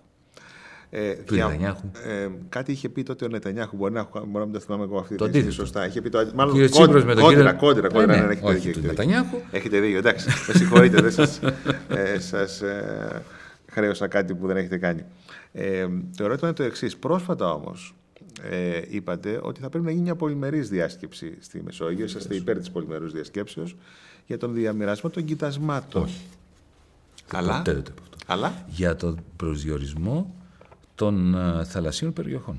Ε, 0.91 1.12
Του 1.14 1.34
Νετανιάχου. 1.34 1.91
Ε, 2.07 2.28
κάτι 2.49 2.72
είχε 2.72 2.89
πει 2.89 3.03
τότε 3.03 3.24
ο 3.24 3.28
Νετανιάχου, 3.28 3.76
μπορεί 3.76 3.93
να, 3.93 4.09
μπορεί 4.12 4.28
να 4.32 4.45
μην 4.45 4.53
το 4.53 4.61
θυμάμαι 4.61 4.84
εγώ 4.84 4.99
αυτή 4.99 5.14
Το 5.16 5.24
τη 5.24 5.30
στιγμή 5.30 5.47
αντίθετο. 5.49 5.64
σωστά. 5.66 5.86
Είχε 5.86 6.01
πει 6.01 6.09
το, 6.09 6.30
μάλλον 6.34 6.53
Κύριε 6.55 6.68
κόντρα, 6.68 6.84
Τσίπρας 6.84 7.05
με 7.05 7.14
τον 7.14 7.22
κόντρα, 7.24 7.43
κύριο- 7.53 7.59
κόντρα, 7.59 7.89
κόντρα, 7.89 8.14
Ε, 8.14 8.20
ναι, 8.20 8.26
ναι, 8.26 8.32
έχετε 8.32 8.47
όχι, 8.47 8.55
δίκιο, 8.57 8.72
του 8.72 8.78
έχετε 8.78 8.89
δίκιο. 9.03 9.05
Νετανιάχου. 9.14 9.36
Έχετε 9.51 9.80
δίκιο, 9.80 9.99
εντάξει. 9.99 10.26
Με 10.49 10.55
συγχωρείτε, 10.55 11.01
δεν 11.01 11.11
σας, 11.12 11.41
ε, 11.89 12.18
σας 12.18 12.62
ε, 12.62 13.22
χρέωσα 13.70 14.09
κάτι 14.09 14.34
που 14.34 14.47
δεν 14.47 14.57
έχετε 14.57 14.76
κάνει. 14.78 15.05
Ε, 15.53 15.86
το 16.16 16.24
ερώτημα 16.24 16.49
είναι 16.49 16.57
το 16.57 16.62
εξής. 16.62 16.97
Πρόσφατα 16.97 17.53
όμως 17.53 17.95
ε, 18.51 18.80
είπατε 18.89 19.39
ότι 19.43 19.61
θα 19.61 19.68
πρέπει 19.68 19.84
να 19.84 19.91
γίνει 19.91 20.03
μια 20.03 20.14
πολυμερής 20.14 20.68
διάσκεψη 20.68 21.36
στη 21.41 21.62
Μεσόγειο. 21.64 22.05
Είσαστε 22.05 22.34
υπέρ 22.34 22.59
της 22.59 22.70
πολυμερούς 22.70 23.12
διασκέψεως 23.12 23.76
για 24.26 24.39
τον 24.39 24.55
διαμοιρασμό 24.55 25.11
των 25.11 25.24
κοιτασμάτων. 25.24 26.03
Όχι. 26.03 26.20
Αλλά, 27.32 27.57
Ποτέ 27.57 27.72
δεν 27.72 27.82
το 27.82 27.91
είπα 27.97 28.03
αυτό. 28.03 28.16
αλλά; 28.32 28.53
Για 28.68 28.97
τον 28.97 29.18
προσδιορισμό 29.36 30.34
των 30.99 31.34
ε, 31.34 31.64
θαλασσίων 31.64 32.12
περιοχών. 32.12 32.59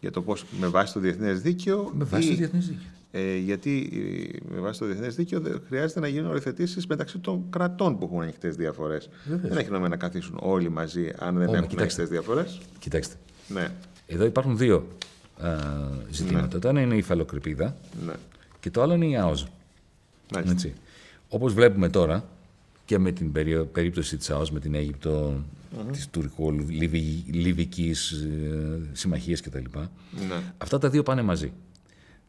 για 0.00 0.10
το 0.10 0.22
πώς 0.22 0.44
με 0.60 0.66
βάση 0.66 0.92
το 0.92 1.00
διεθνές 1.00 1.40
δίκαιο 1.40 1.90
Με 1.94 2.04
βάση 2.04 2.26
ή- 2.26 2.30
το 2.30 2.36
διεθνές 2.36 2.66
δίκαιο. 2.66 2.82
Ε, 3.10 3.36
γιατί 3.36 3.90
ε, 4.50 4.54
με 4.54 4.60
βάση 4.60 4.78
το 4.78 4.86
διεθνές 4.86 5.14
δίκαιο 5.14 5.40
δεν 5.40 5.62
χρειάζεται 5.68 6.00
να 6.00 6.08
γίνουν 6.08 6.28
οριοθετήσει 6.28 6.80
μεταξύ 6.88 7.18
των 7.18 7.44
κρατών 7.50 7.98
που 7.98 8.04
έχουν 8.04 8.22
ανοιχτές 8.22 8.56
διαφορές. 8.56 9.08
Βεβαίως. 9.24 9.48
Δεν 9.48 9.58
έχει 9.58 9.70
νόημα 9.70 9.88
να 9.88 9.96
καθίσουν 9.96 10.36
όλοι 10.40 10.68
μαζί 10.68 11.10
αν 11.18 11.36
δεν 11.38 11.48
Ω, 11.48 11.50
μα 11.50 11.56
έχουν 11.56 11.68
κοιτάξτε. 11.68 12.00
ανοιχτές 12.02 12.08
διαφορές. 12.08 12.60
Κοιτάξτε, 12.78 13.14
Ναι, 13.48 13.68
εδώ 14.06 14.24
υπάρχουν 14.24 14.56
δύο 14.56 14.86
ε, 15.42 15.56
ζητήματα. 16.10 16.58
Το 16.58 16.68
ένα 16.68 16.80
είναι 16.80 16.94
η 16.94 16.98
υφαλοκρηπίδα 16.98 17.76
ναι. 18.06 18.12
και 18.60 18.70
το 18.70 18.82
άλλο 18.82 18.94
είναι 18.94 19.06
η 19.06 19.16
ΑΟΖ. 19.16 19.44
Μάλιστα. 20.32 20.52
Έτσι. 20.54 20.72
Όπως 21.28 21.52
βλέπουμε 21.54 21.88
τώρα 21.88 22.24
και 22.84 22.98
με 22.98 23.12
την 23.12 23.32
περιο- 23.32 23.64
περίπτωση 23.66 24.16
της 24.16 24.30
ΑΟΣ 24.30 24.50
με 24.50 24.60
την 24.60 24.74
αιγυπτο 24.74 25.44
της 25.92 26.08
τουρκο-λιβικής 26.10 28.10
ε, 28.10 28.78
συμμαχίας 28.92 29.40
κτλ. 29.40 29.64
ναι. 30.28 30.42
Αυτά 30.58 30.78
τα 30.78 30.90
δύο 30.90 31.02
πάνε 31.02 31.22
μαζί. 31.22 31.52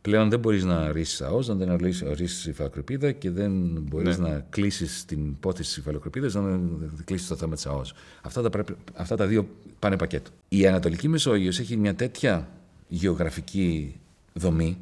Πλέον 0.02 0.30
δεν 0.30 0.40
μπορείς 0.40 0.64
να 0.64 0.92
ρίσεις 0.92 1.22
ΑΟΣ, 1.22 1.50
αν 1.50 1.58
δεν 1.58 1.76
ρίσεις 2.14 2.46
υφαλοκρηπίδα 2.46 3.12
και 3.12 3.32
δεν 3.32 3.52
μπορείς 3.90 4.18
Ναι. 4.18 4.28
να 4.30 4.46
κλείσεις 4.50 5.06
την 5.06 5.28
υπόθεση 5.28 5.70
της 5.70 5.78
υφαλοκρηπίδας, 5.78 6.36
αν 6.36 6.78
δεν 6.96 7.06
κλείσεις 7.06 7.28
το 7.28 7.36
θέμα 7.36 7.56
της 7.56 7.66
ΑΟΣ. 7.66 7.94
Αυτά 8.22 8.42
τα, 8.42 8.50
πρέπει, 8.50 8.76
αυτά 8.94 9.16
τα 9.16 9.28
δύο 9.28 9.48
πάνε 9.80 9.98
πακέτο. 9.98 10.30
Η 10.50 10.68
Ανατολική 10.68 11.08
Μεσόγειος 11.08 11.60
έχει 11.60 11.78
μια 11.78 11.96
τέτοια 11.96 12.50
γεωγραφική 12.88 13.96
δομή 14.34 14.78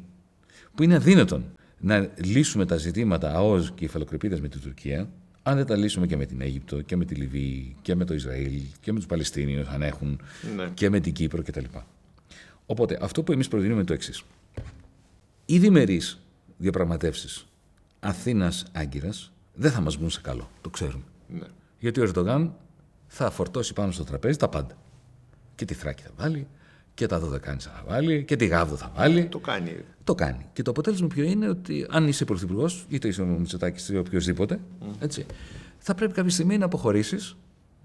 που 0.74 0.82
είναι 0.82 0.94
αδύνατον 0.94 1.44
να 1.80 2.10
λύσουμε 2.24 2.66
τα 2.66 2.76
ζητήματα 2.76 3.34
ΑΟΣ 3.34 3.72
και 3.74 3.84
υφαλοκρηπίδας 3.84 4.40
με 4.40 4.48
την 4.48 4.60
Τουρκία 4.60 5.08
Αν 5.46 5.56
δεν 5.56 5.66
τα 5.66 5.76
λύσουμε 5.76 6.06
και 6.06 6.16
με 6.16 6.26
την 6.26 6.40
Αίγυπτο 6.40 6.80
και 6.80 6.96
με 6.96 7.04
τη 7.04 7.14
Λιβύη 7.14 7.76
και 7.82 7.94
με 7.94 8.04
το 8.04 8.14
Ισραήλ 8.14 8.62
και 8.80 8.92
με 8.92 8.98
τους 8.98 9.06
Παλαιστίνιους, 9.08 9.68
αν 9.68 9.82
έχουν, 9.82 10.20
Ναι. 10.56 10.68
και 10.74 10.90
με 10.90 11.00
την 11.00 11.12
Κύπρο 11.12 11.42
κτλ. 11.42 11.64
Οπότε 12.66 12.98
αυτό 13.00 13.22
που 13.22 13.32
εμείς 13.32 13.48
προτείνουμε 13.48 13.76
είναι 13.76 13.86
το 13.86 13.92
εξής. 13.92 14.22
Οι 15.46 15.58
διμερείς 15.58 16.20
διαπραγματεύσεις 16.56 17.46
Αθήνα-Άγκυρα 18.00 19.10
δεν 19.54 19.70
θα 19.70 19.80
μας 19.80 19.96
βγουν 19.96 20.10
σε 20.10 20.20
καλό. 20.20 20.50
Το 20.60 20.70
ξέρουμε. 20.70 21.02
Ναι. 21.28 21.46
Γιατί 21.78 22.00
ο 22.00 22.02
Ερντογάν 22.02 22.54
θα 23.06 23.30
φορτώσει 23.30 23.72
πάνω 23.72 23.92
στο 23.92 24.04
τραπέζι 24.04 24.38
τα 24.38 24.48
πάντα. 24.48 24.76
Και 25.54 25.64
τη 25.64 25.74
Θράκη 25.74 26.02
θα 26.02 26.10
βάλει, 26.16 26.46
και 26.94 27.06
τα 27.06 27.18
Δωδεκάνησα 27.18 27.70
θα 27.70 27.84
βάλει, 27.86 28.24
και 28.24 28.36
τη 28.36 28.46
Γάβδο 28.46 28.76
θα 28.76 28.92
βάλει. 28.96 29.24
Το 29.24 29.38
κάνει. 29.38 29.76
Το 30.04 30.14
κάνει. 30.14 30.46
Και 30.52 30.62
το 30.62 30.70
αποτέλεσμα 30.70 31.06
ποιο 31.06 31.24
είναι 31.24 31.48
ότι 31.48 31.86
αν 31.90 32.08
είσαι 32.08 32.24
πρωθυπουργός, 32.24 32.86
είτε 32.88 33.08
είσαι 33.08 33.22
ο 33.22 33.24
Μητσοτάκης 33.24 33.88
είτε 33.88 33.98
οποιοδήποτε, 33.98 34.60
έτσι, 35.00 35.26
θα 35.78 35.94
πρέπει 35.94 36.12
κάποια 36.12 36.30
στιγμή 36.30 36.58
να 36.58 36.64
αποχωρήσεις, 36.64 37.36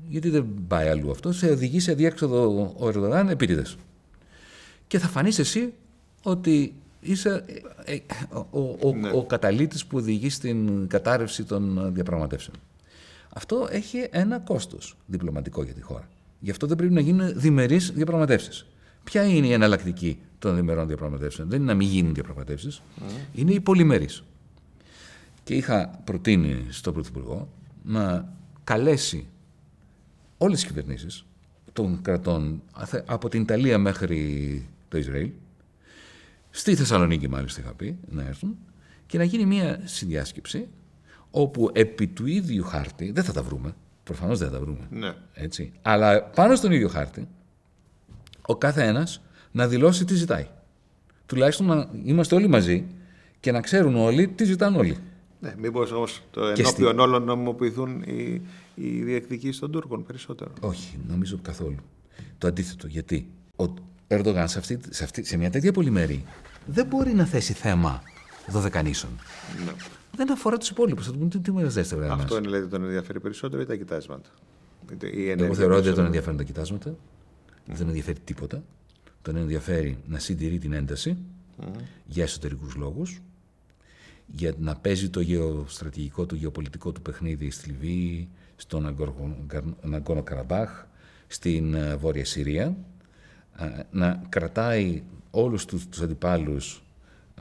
γιατί 0.08 0.30
δεν 0.30 0.46
πάει 0.68 0.88
αλλού 0.88 1.12
αυτό, 1.12 1.32
σε 1.32 1.50
οδηγεί 1.50 1.80
σε 1.80 1.94
διέξοδο 1.94 2.74
ο 2.78 2.88
Ερντογάν 2.88 3.30
επίτηδες. 3.30 3.78
Και 4.88 5.00
θα 5.00 5.08
φανείς 5.08 5.40
εσύ 5.40 5.74
ότι 6.24 6.74
είσαι 7.02 7.46
ε, 7.84 7.94
ε, 7.94 8.00
ο, 8.52 8.60
ο, 8.60 8.96
Ναι. 8.96 9.10
ο 9.12 9.26
καταλήτης 9.26 9.86
που 9.86 9.98
οδηγεί 9.98 10.30
στην 10.30 10.88
κατάρρευση 10.88 11.44
των 11.44 11.94
διαπραγματεύσεων. 11.94 12.56
Αυτό 13.30 13.68
έχει 13.72 14.08
ένα 14.12 14.40
κόστος 14.40 14.96
διπλωματικό 15.06 15.64
για 15.64 15.74
τη 15.74 15.82
χώρα. 15.82 16.08
Γι' 16.40 16.52
αυτό 16.52 16.68
δεν 16.68 16.78
πρέπει 16.78 16.94
να 16.94 17.02
γίνουν 17.02 17.40
διμερείς 17.40 17.92
διαπραγματεύσεις. 17.92 18.66
Ποια 19.10 19.24
είναι 19.24 19.48
η 19.48 19.52
εναλλακτική 19.52 20.20
των 20.40 20.56
διμερών 20.56 20.88
διαπραγματεύσεων; 20.88 21.50
Δεν 21.50 21.58
είναι 21.62 21.72
να 21.72 21.78
μην 21.78 21.88
γίνουν 21.88 22.14
διαπραγματεύσεις, 22.14 22.82
είναι 23.34 23.52
οι 23.54 23.60
πολυμερείς. 23.60 24.24
Και 25.44 25.54
είχα 25.56 26.02
προτείνει 26.04 26.66
στον 26.70 26.94
Πρωθυπουργό 26.94 27.50
να 27.84 28.34
καλέσει 28.64 29.28
όλες 30.38 30.60
τις 30.60 30.68
κυβερνήσεις 30.68 31.26
των 31.74 32.02
κρατών 32.02 32.62
αθε- 32.74 33.04
από 33.12 33.30
την 33.30 33.42
Ιταλία 33.42 33.78
μέχρι 33.78 34.68
το 34.88 34.98
Ισραήλ, 34.98 35.32
στη 36.50 36.76
Θεσσαλονίκη 36.76 37.28
μάλιστα 37.28 37.62
είχα 37.62 37.74
πει, 37.74 37.98
να 38.10 38.24
έρθουν 38.24 38.58
και 39.06 39.18
να 39.18 39.24
γίνει 39.24 39.46
μια 39.46 39.82
συνδιάσκεψη 39.84 40.68
όπου 41.32 41.70
επί 41.74 42.08
του 42.08 42.26
ίδιου 42.26 42.64
χάρτη, 42.64 43.12
δεν 43.12 43.24
θα 43.24 43.34
τα 43.34 43.44
βρούμε, 43.44 43.74
προφανώς 44.04 44.40
δεν 44.40 44.48
θα 44.48 44.54
τα 44.54 44.60
βρούμε, 44.60 44.88
Ναι. 44.92 45.14
έτσι, 45.34 45.72
αλλά 45.82 46.24
πάνω 46.24 46.56
στον 46.56 46.72
ίδιο 46.72 46.88
χάρτη 46.88 47.28
ο 48.50 48.56
κάθε 48.58 48.84
ένας 48.84 49.22
να 49.52 49.68
δηλώσει 49.68 50.06
τι 50.06 50.16
ζητάει. 50.16 50.48
Τουλάχιστον 51.26 51.66
να 51.68 51.90
είμαστε 52.04 52.36
όλοι 52.36 52.48
μαζί 52.48 52.86
και 53.40 53.52
να 53.52 53.62
ξέρουν 53.62 53.96
όλοι 53.96 54.28
τι 54.28 54.46
ζητάνε 54.46 54.78
όλοι. 54.78 54.98
Ναι, 55.40 55.54
Μήπως 55.58 55.92
όμως 55.92 56.22
το 56.32 56.54
Και 56.54 56.62
ενώπιον 56.62 57.00
όλων 57.00 57.24
νομιμοποιηθούν 57.24 58.02
οι, 58.02 58.42
οι 58.76 59.04
διεκδικήσεις 59.04 59.60
των 59.60 59.72
Τούρκων 59.72 60.04
περισσότερο. 60.06 60.52
Όχι, 60.60 61.00
νομίζω 61.08 61.40
καθόλου. 61.42 61.76
Το 62.38 62.48
αντίθετο. 62.48 62.88
Γιατί 62.88 63.28
ο 63.56 63.66
Ερντογάν 64.08 64.48
σε, 64.48 64.60
αυτή, 64.60 64.80
σε, 64.90 65.04
αυτή, 65.04 65.24
σε 65.26 65.38
μια 65.38 65.50
τέτοια 65.50 65.72
πολυμερή 65.72 66.26
δεν 66.66 66.86
μπορεί 66.86 67.14
να 67.14 67.26
θέσει 67.26 67.54
θέμα 67.54 68.02
δωδεκανήσεων. 68.48 69.12
Ναι. 69.66 69.72
Δεν 70.16 70.32
αφορά 70.32 70.58
τους 70.58 70.70
υπόλοιπους. 70.70 71.06
Θα 71.06 71.12
του 71.12 71.18
πούνε 71.18 71.30
τι, 71.30 71.40
τι 71.40 71.52
μου 71.52 71.70
δέστε, 71.70 71.96
βρε 71.96 72.06
Αυτό 72.10 72.18
μας. 72.22 72.32
είναι 72.32 72.40
δηλαδή 72.42 72.68
τον 72.68 72.84
ενδιαφέρει 72.84 73.20
περισσότερο 73.20 73.62
ή 73.62 73.66
τα 73.66 73.76
κοιτάσματα; 73.76 74.30
Είτε 74.92 75.08
η 75.08 75.22
Εγώ 75.22 75.32
ενέργεια 75.32 75.56
θεωρώ 75.56 75.76
ότι 75.76 75.84
δεν 75.84 75.94
τον 75.96 76.04
περισσότερο. 76.04 76.06
ενδιαφέρουν 76.06 76.38
τα 76.38 76.44
κοιτάσματα. 76.44 76.96
Δεν 77.66 77.78
τον 77.78 77.88
ενδιαφέρει 77.88 78.20
τίποτα. 78.24 78.64
Τον 79.22 79.36
ενδιαφέρει 79.36 79.98
να 80.08 80.20
συντηρεί 80.20 80.58
την 80.60 80.74
ένταση 80.74 81.18
για 82.06 82.24
εσωτερικούς 82.24 82.76
λόγους, 82.76 83.22
για 84.26 84.54
να 84.60 84.76
παίζει 84.76 85.10
το 85.10 85.20
γεωστρατηγικό 85.20 86.26
του, 86.26 86.36
γεωπολιτικό 86.36 86.92
του 86.92 87.02
παιχνίδι 87.02 87.50
στη 87.50 87.70
Λιβύη, 87.70 88.28
στον 88.56 88.96
Ναγκόνο 89.82 90.24
Καραμπάχ, 90.24 90.86
στην 91.28 91.74
ε, 91.74 91.96
Βόρεια 91.96 92.26
Συρία, 92.26 92.76
ε, 93.58 93.66
να 93.92 94.22
κρατάει 94.30 95.04
όλους 95.32 95.66
τους, 95.66 95.88
τους 95.88 96.02
αντιπάλους 96.02 96.84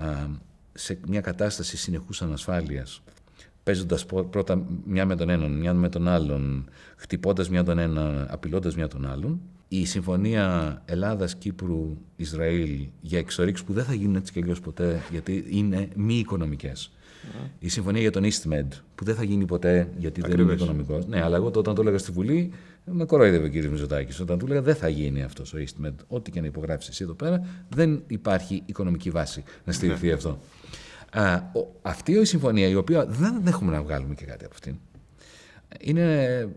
ε, 0.01 0.27
σε 0.73 0.99
μια 1.07 1.21
κατάσταση 1.21 1.77
συνεχούς 1.77 2.23
ανασφάλειας, 2.23 3.03
παίζοντας 3.63 4.07
πο- 4.07 4.25
πρώτα 4.25 4.63
μια 4.85 5.07
με 5.07 5.17
τον 5.17 5.29
έναν, 5.29 5.53
μια 5.59 5.75
με 5.75 5.89
τον 5.89 6.09
άλλον, 6.09 6.69
χτυπώντας 6.97 7.49
μια 7.49 7.65
τον 7.65 7.79
ένα, 7.79 8.27
απειλώντας 8.31 8.77
μια 8.77 8.89
τον 8.89 9.07
άλλον. 9.07 9.41
Η 9.69 9.85
συμφωνία 9.85 10.83
Ελλάδας-Κύπρου-Ισραήλ 10.85 12.87
για 13.01 13.19
εξορίξεις 13.19 13.67
που 13.67 13.73
δεν 13.73 13.85
θα 13.85 13.95
γίνουν 13.95 14.17
έτσι 14.17 14.33
και 14.33 14.41
αλλιώς 14.43 14.61
ποτέ, 14.61 15.01
γιατί 15.11 15.45
είναι 15.49 15.89
μη 15.97 16.15
οικονομικές. 16.15 16.91
Η 17.59 17.69
συμφωνία 17.69 18.01
για 18.01 18.11
τον 18.11 18.25
EastMed, 18.25 18.67
που 18.95 19.05
δεν 19.05 19.15
θα 19.15 19.25
γίνει 19.25 19.45
ποτέ 19.45 19.89
γιατί 19.97 20.21
δεν 20.21 20.31
είναι 20.31 20.43
Ακριβώς. 20.43 20.63
οικονομικός. 20.63 21.07
Ναι, 21.07 21.23
αλλά 21.23 21.37
εγώ 21.37 21.51
το- 21.51 21.59
όταν 21.59 21.75
το 21.75 21.81
έλεγα 21.81 21.99
στη 21.99 22.13
Βουλή, 22.13 22.51
με 22.85 23.05
κορόιδευε 23.05 23.47
ο 23.47 23.51
κ. 23.51 23.55
Μητσοτάκης. 23.71 24.21
Όταν 24.21 24.39
του 24.39 24.45
έλεγα 24.45 24.63
δεν 24.63 24.75
θα 24.75 24.89
γίνει 24.89 25.23
αυτός 25.23 25.55
ο 25.55 25.59
EastMed, 25.59 25.93
ό,τι 26.09 26.31
και 26.31 26.41
να 26.41 26.47
υπογράψεις 26.47 26.91
εσύ 26.91 27.03
εδώ 27.05 27.15
πέρα, 27.15 27.47
δεν 27.69 28.03
υπάρχει 28.07 28.63
οικονομική 28.67 29.11
βάση 29.11 29.43
να 29.65 29.73
στηριχθεί 29.73 30.13
αυτό. 30.13 30.39
Α, 31.13 31.35
ο, 31.35 31.67
αυτή 31.83 32.13
η 32.13 32.25
συμφωνία, 32.25 32.69
η 32.69 32.75
οποία 32.75 33.07
δεν 33.07 33.43
έχουμε 33.47 33.73
να 33.73 33.83
βγάλουμε 33.83 34.15
και 34.15 34.25
κάτι 34.25 34.45
από 34.45 34.55
αυτήν, 34.55 34.77
είναι 35.81 36.49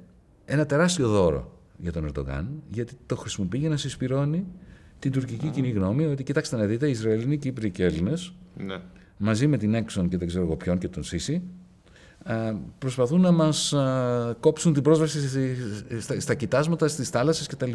ένα 0.45 0.65
τεράστιο 0.65 1.07
δώρο 1.07 1.59
για 1.81 1.91
τον 1.91 2.03
Ερντογάν, 2.05 2.49
γιατί 2.71 2.93
το 3.05 3.15
χρησιμοποιεί 3.15 3.57
για 3.57 3.69
να 3.69 3.77
συσπηρώνει 3.77 4.45
την 4.99 5.11
τουρκική 5.11 5.49
κοινή 5.49 5.69
γνώμη 5.69 6.05
ότι 6.05 6.23
κοιτάξτε 6.23 6.55
να 6.57 6.65
δείτε, 6.65 6.87
οι 6.87 6.91
Ισραηλινοί, 6.91 7.37
Κύπροι 7.37 7.69
και 7.71 7.83
Έλληνες, 7.83 8.33
Ναι. 8.57 8.77
μαζί 9.17 9.47
με 9.47 9.57
την 9.57 9.73
Έξον 9.73 10.09
και 10.09 10.17
δεν 10.17 10.27
ξέρω 10.27 10.43
εγώ 10.43 10.55
ποιον 10.55 10.77
και 10.77 10.87
τον 10.87 11.03
Σίση, 11.03 11.41
α, 12.23 12.53
προσπαθούν 12.77 13.21
να 13.21 13.31
μας 13.31 13.73
α, 13.73 14.35
κόψουν 14.39 14.73
την 14.73 14.83
πρόσβαση 14.83 15.27
στη- 15.27 15.55
στα, 16.01 16.19
στα 16.19 16.35
κοιτάσματα, 16.35 16.87
στις 16.87 17.09
θάλασσες 17.09 17.47
κτλ. 17.47 17.71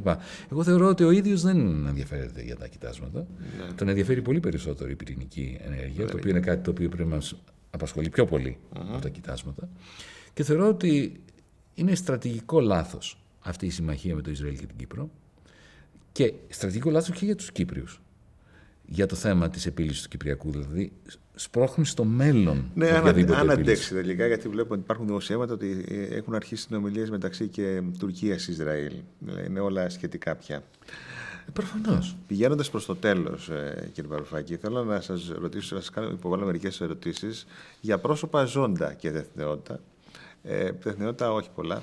Εγώ 0.53 0.63
θεωρώ 0.63 0.89
ότι 0.89 1.05
ο 1.05 1.11
ίδιος 1.11 1.43
δεν 1.43 1.87
ενδιαφέρεται 1.87 2.43
για 2.43 2.57
τα 2.57 2.67
κοιτάσματα. 2.69 3.27
Τον 3.75 3.89
ενδιαφέρει 3.89 4.23
πολύ 4.23 4.41
περισσότερο 4.41 4.91
η 4.91 4.95
πυρηνική 4.95 5.59
ενέργεια, 5.65 6.07
το 6.07 6.17
οποίο 6.17 6.31
είναι 6.31 6.41
κάτι 6.41 6.63
το 6.63 6.71
οποίο 6.71 6.89
πρέπει 6.89 7.09
να 7.09 7.15
μας 7.15 7.35
απασχολεί 7.71 8.09
πιο 8.09 8.25
πολύ 8.25 8.57
από 8.73 9.01
τα 9.01 9.09
κοιτάσματα. 9.09 9.69
Και 10.33 10.43
θεωρώ 10.45 10.69
ότι 10.69 11.21
είναι 11.75 11.95
στρατηγικό 11.95 12.61
λάθος 12.61 13.21
αυτή 13.47 13.67
η 13.67 13.71
συμμαχία 13.71 14.15
με 14.15 14.23
το 14.23 14.31
Ισραήλ 14.31 14.59
και 14.59 14.67
την 14.67 14.77
Κύπρο 14.77 15.11
και 16.13 16.33
στρατηγικό 16.49 16.91
λάθος 16.91 17.19
και 17.19 17.25
για 17.25 17.37
τους 17.37 17.53
Κύπριους 17.53 18.01
για 18.89 19.07
το 19.07 19.15
θέμα 19.17 19.51
της 19.51 19.67
επίλυσης 19.67 20.03
του 20.03 20.09
Κυπριακού, 20.09 20.51
δηλαδή 20.51 20.93
σπρώχνει 21.35 21.87
στο 21.87 22.05
μέλλον 22.05 22.71
Ναι, 22.75 22.89
αν, 22.89 23.01
οποιαδήποτε 23.01 23.39
αν 23.39 23.49
επίλυση. 23.49 23.71
αντέξει 23.71 23.95
τελικά, 23.95 24.27
γιατί 24.27 24.49
βλέπω 24.49 24.73
ότι 24.73 24.83
υπάρχουν 24.83 25.07
δημοσιεύματα 25.07 25.53
ότι 25.53 25.85
ε, 25.89 26.17
έχουν 26.17 26.35
αρχίσει 26.35 26.63
συνομιλίες 26.63 27.11
μεταξύ 27.11 27.49
και 27.49 27.83
Τουρκία-Ισραήλ. 27.99 28.93
Δηλαδή, 29.19 29.47
είναι 29.47 29.61
όλα 29.61 29.89
σχετικά 29.89 30.35
πια. 30.37 30.57
Ε, 30.57 31.51
Προφανώς. 31.53 32.17
Πηγαίνοντας 32.27 32.71
προς 32.71 32.87
το 32.87 32.97
τέλος, 32.97 33.51
κύριε 33.93 34.11
Βαρουφάκη, 34.11 34.57
θέλω 34.57 34.85
να 34.85 35.01
σας 35.01 35.33
ρωτήσω, 35.41 35.75
να 35.75 35.81
σας 35.81 35.91
κάνω 35.91 36.11
υποβάλω 36.11 36.45
μερικές 36.47 36.81
ερωτήσεις 36.81 37.47
για 37.81 37.99
πρόσωπα 37.99 38.45
ζώντα 38.45 38.95
και 38.95 39.11
δεθνεότητα. 39.11 39.81
Ε, 40.43 40.71
δεθνεότητα 40.83 41.33
όχι 41.33 41.49
πολλά. 41.55 41.83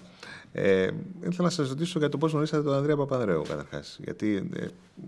Ε, 0.55 0.87
ήθελα 1.19 1.37
να 1.37 1.49
σας 1.49 1.69
ρωτήσω 1.69 1.99
για 1.99 2.09
το 2.09 2.17
πώς 2.17 2.31
γνωρίσατε 2.31 2.63
τον 2.63 2.73
Ανδρέα 2.73 2.95
Παπανδρέου, 2.95 3.41
καταρχάς. 3.41 3.99
Γιατί 4.03 4.49
ε, 4.53 4.65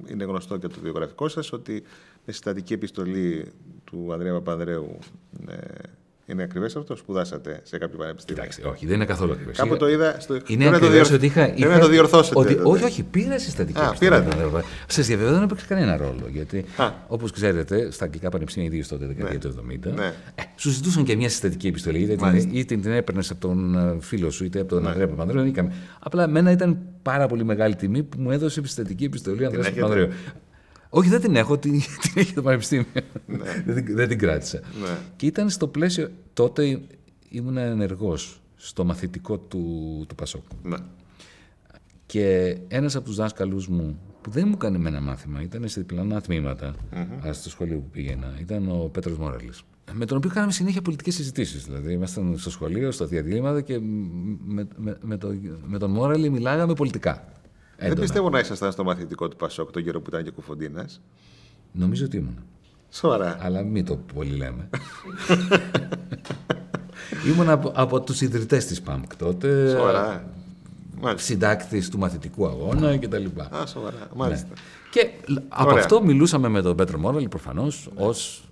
είναι 0.08 0.24
γνωστό 0.24 0.58
και 0.58 0.68
το 0.68 0.80
βιογραφικό 0.82 1.28
σας 1.28 1.52
ότι 1.52 1.84
με 2.26 2.34
συστατική 2.34 2.74
επιστολή 2.74 3.52
του 3.84 4.14
Ανδρέα 4.14 4.34
Παπανδρέου. 4.34 4.98
Ε, 5.48 5.56
είναι 6.28 6.44
ακριβές 6.44 6.76
αυτό, 6.76 6.96
σπουδάσατε 6.96 7.60
σε 7.64 7.78
κάποιο 7.78 7.98
πανεπιστήμιο; 7.98 8.42
Κοιτάξτε, 8.44 8.68
όχι, 8.68 8.86
δεν 8.86 8.96
είναι 8.96 9.06
καθόλου 9.06 9.32
ακριβές. 9.32 9.58
Κάπου 9.58 9.78
το 9.78 9.90
είδα. 9.90 10.20
Στο... 10.20 10.34
Είναι 10.34 10.44
Πρέπει 10.46 10.64
να 10.64 10.70
το 10.70 10.76
ακριβές 10.76 10.94
διορθ- 10.94 11.14
ότι 11.14 11.26
είχα. 11.26 11.42
Πρέπει 11.46 11.60
είχα- 11.62 11.74
να 11.74 11.80
το 11.80 11.88
διορθώσετε. 11.88 12.40
Ότι, 12.40 12.56
τότε. 12.56 12.70
όχι, 12.70 12.84
όχι, 12.84 13.04
πήρα 13.04 13.40
συστατική. 13.40 13.80
Α, 13.80 13.86
επιστολή. 13.88 14.10
πήρατε. 14.24 14.64
Σας 14.88 15.08
διαβεβαιώ 15.08 15.34
δεν 15.34 15.44
έπαιξε 15.44 15.66
κανένα 15.68 15.98
ρόλο. 15.98 16.28
Γιατί, 16.32 16.66
Α. 16.78 16.92
όπως 17.08 17.32
ξέρετε, 17.32 17.92
στα 17.92 18.06
αγγλικά 18.06 18.30
πανεπιστήμια, 18.30 18.68
ιδίως 18.70 18.88
τότε, 18.88 19.06
δεκαετία 19.06 19.40
του 19.40 19.48
70, 19.48 19.92
Ναι. 19.96 20.06
ε, 20.06 20.42
σου 20.56 20.70
ζητούσαν 20.70 21.04
και 21.04 21.16
μια 21.16 21.30
συστατική 21.30 21.68
επιστολή. 21.68 21.98
Είτε 22.00 22.16
την, 22.16 22.26
Μάλιστα. 22.26 22.50
είτε 22.54 22.76
την 22.76 22.92
έπαιρνες 22.92 23.30
από 23.32 23.40
τον 23.42 23.76
ε, 23.78 23.98
φίλο 24.00 24.30
σου, 24.30 24.44
είτε 24.46 24.60
από 24.60 24.70
τον 24.70 24.82
Ναι. 24.82 24.88
Ανδρέα 24.88 25.08
Παπανδρέου. 25.08 25.42
δεν 25.42 25.50
είχαμε. 25.52 25.74
Απλά 26.00 26.28
μένα 26.28 26.52
ήταν 26.52 26.78
πάρα 27.02 27.28
πολύ 27.28 27.44
μεγάλη 27.44 27.76
τιμή 27.76 28.04
που 28.04 28.20
μου 28.22 28.32
έδωσε 28.32 28.62
συστατική 28.64 29.04
επιστολή 29.04 29.44
ο 29.44 29.46
Ανδρέας 29.46 29.66
έχετε; 29.66 29.82
Παπανδρέου. 29.82 30.10
Όχι, 30.90 31.10
δεν 31.10 31.22
την 31.22 31.36
έχω, 31.36 31.58
την, 31.58 31.72
την 32.02 32.12
έχει 32.16 32.34
το 32.34 32.42
Πανεπιστήμιο. 32.42 32.86
δεν, 33.66 33.86
την- 33.86 33.96
δεν 33.96 34.08
την 34.08 34.18
κράτησα. 34.18 34.60
Ναι. 34.60 34.98
Και 35.16 35.26
ήταν 35.26 35.50
στο 35.50 35.68
πλαίσιο. 35.68 36.10
Τότε 36.34 36.82
ήμουν 37.30 37.58
ενεργός 37.58 38.42
στο 38.56 38.86
μαθητικό 38.86 39.38
του, 39.38 40.06
του 40.08 40.16
Πασόκ. 40.16 40.44
Ναι. 40.64 40.78
Και 42.06 42.58
ένας 42.68 42.96
από 42.96 43.06
τους 43.06 43.16
δάσκαλου 43.16 43.64
μου, 43.70 44.00
που 44.22 44.30
δεν 44.32 44.44
μου 44.48 44.54
έκανε 44.56 44.78
με 44.78 44.90
ένα 44.90 45.02
μάθημα, 45.02 45.42
ήταν 45.42 45.68
σε 45.68 45.80
διπλανά 45.80 46.22
τμήματα, 46.22 46.76
αλλά 47.22 47.34
στο 47.34 47.50
σχολείο 47.50 47.78
που 47.78 47.90
πήγαινα, 47.92 48.34
ήταν 48.40 48.70
ο 48.70 48.90
Πέτρος 48.92 49.18
Μόραλη. 49.18 49.50
Με 49.94 50.06
τον 50.06 50.18
οποίο 50.18 50.30
κάναμε 50.34 50.52
συνέχεια 50.52 50.82
πολιτικές 50.82 51.16
συζητήσεις. 51.16 51.64
Δηλαδή, 51.66 51.94
ήμασταν 51.94 52.38
στο 52.38 52.50
σχολείο, 52.50 52.92
στα 52.92 53.06
διαδήλματα 53.06 53.62
και 53.62 53.80
με, 54.46 54.68
με, 54.78 54.98
με, 55.02 55.18
το, 55.18 55.36
με 55.68 55.78
τον 55.78 55.92
Μόραλη 55.92 56.30
μιλάγαμε 56.30 56.74
πολιτικά. 56.74 57.28
Δεν 57.78 57.86
Έντονα. 57.86 58.02
πιστεύω 58.02 58.30
να 58.30 58.40
ήσασταν 58.40 58.72
στο 58.72 58.84
μαθητικό 58.84 59.28
του 59.28 59.36
Πασόκ 59.36 59.72
τον 59.72 59.84
καιρό 59.84 60.02
που 60.02 60.10
ήταν 60.10 60.24
και 60.24 60.32
κουφοντίνας. 60.32 61.02
Νομίζω 61.72 62.06
ότι 62.06 62.18
ήμουν. 62.18 62.38
Σοβαρά. 62.90 63.38
Αλλά 63.42 63.64
μην 63.64 63.86
το 63.86 63.96
πολύ 64.14 64.36
λέμε. 64.36 64.70
Ήμουν 67.28 67.50
από, 67.50 67.72
από 67.76 68.02
τους 68.02 68.22
ιδρυτές 68.22 68.66
της 68.66 68.82
ΠΑΜΚ 68.82 69.16
τότε. 69.16 69.70
Σοβαρά. 69.70 70.30
Μάλιστα. 71.02 71.28
Συντάκτης 71.28 71.90
του 71.90 71.98
μαθητικού 71.98 72.46
αγώνα 72.48 72.98
κτλ. 72.98 73.26
Α, 73.56 73.66
σοβαρά. 73.66 74.08
Μάλιστα. 74.16 74.48
Και 74.92 75.10
από 75.48 75.70
Ωραία. 75.70 75.84
αυτό 75.84 76.04
μιλούσαμε 76.04 76.48
με 76.48 76.62
τον 76.62 76.76
Πέτρο 76.76 76.98
Μόραλη 76.98 77.28
προφανώς 77.28 77.90
ως 77.96 78.50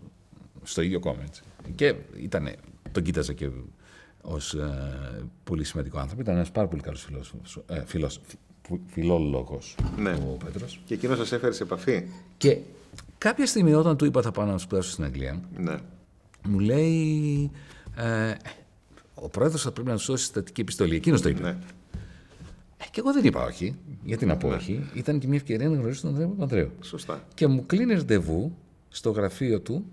στο 0.64 0.82
ίδιο 0.82 1.00
κόμμα. 1.00 1.22
έτσι. 1.24 1.42
Και 1.76 1.96
ήταν, 2.16 2.50
τον 2.92 3.04
κοίταζα 3.04 3.34
και 3.34 3.50
ως 4.22 4.56
πολύ 5.44 5.64
σημαντικό 5.64 6.00
άνθρωπο. 6.00 6.22
Ήταν 6.22 6.36
ένας 6.36 6.52
πάρα 6.52 6.68
πολύ 6.68 6.82
καλός 6.82 7.08
ε, 7.66 7.82
φιλός, 8.68 8.82
φιλόλογος 8.92 9.76
Ναι. 9.98 10.12
ο 10.12 10.38
Πέτρος. 10.46 10.82
Και 10.86 10.94
εκείνος 10.94 11.18
σας 11.18 11.32
έφερε 11.32 11.54
σε 11.54 11.64
επαφή. 11.64 12.04
Και 12.38 12.58
κάποια 13.18 13.46
στιγμή 13.46 13.74
όταν 13.74 13.98
του 13.98 14.06
είπα 14.06 14.22
θα 14.22 14.32
πάω 14.32 14.46
να 14.46 14.58
σπουδάσω 14.58 14.92
στην 14.92 15.04
Αγγλία, 15.04 15.42
Ναι. 15.58 15.76
μου 16.48 16.60
λέει. 16.60 17.52
Ε, 17.96 18.34
ο 19.16 19.30
πρόεδρος 19.30 19.62
θα 19.62 19.72
πρέπει 19.72 19.88
να 19.90 19.98
σου 19.98 20.12
δώσει 20.12 20.24
συστατική 20.24 20.62
επιστολή. 20.62 20.96
Εκείνος 20.96 21.22
το 21.22 21.30
είπε. 21.30 21.42
ναι. 21.42 21.50
Ε, 22.78 22.86
και 22.92 23.00
εγώ 23.00 23.14
δεν 23.14 23.24
είπα 23.26 23.44
όχι. 23.46 23.76
Γιατί 24.04 24.26
να 24.26 24.38
πω 24.38 24.48
όχι. 24.48 24.90
Ήταν 24.94 25.20
και 25.20 25.28
μια 25.28 25.38
ευκαιρία 25.38 25.70
να 25.70 25.76
γνωρίσω 25.76 26.02
τον 26.02 26.10
Ανδρέα 26.10 26.28
Παπανδρέου. 26.28 26.72
Σωστά. 26.82 27.24
Και 27.34 27.48
μου 27.48 27.66
κλείνει 27.66 27.94
ραντεβού 27.94 28.56
στο 28.90 29.12
γραφείο 29.12 29.60
του 29.60 29.86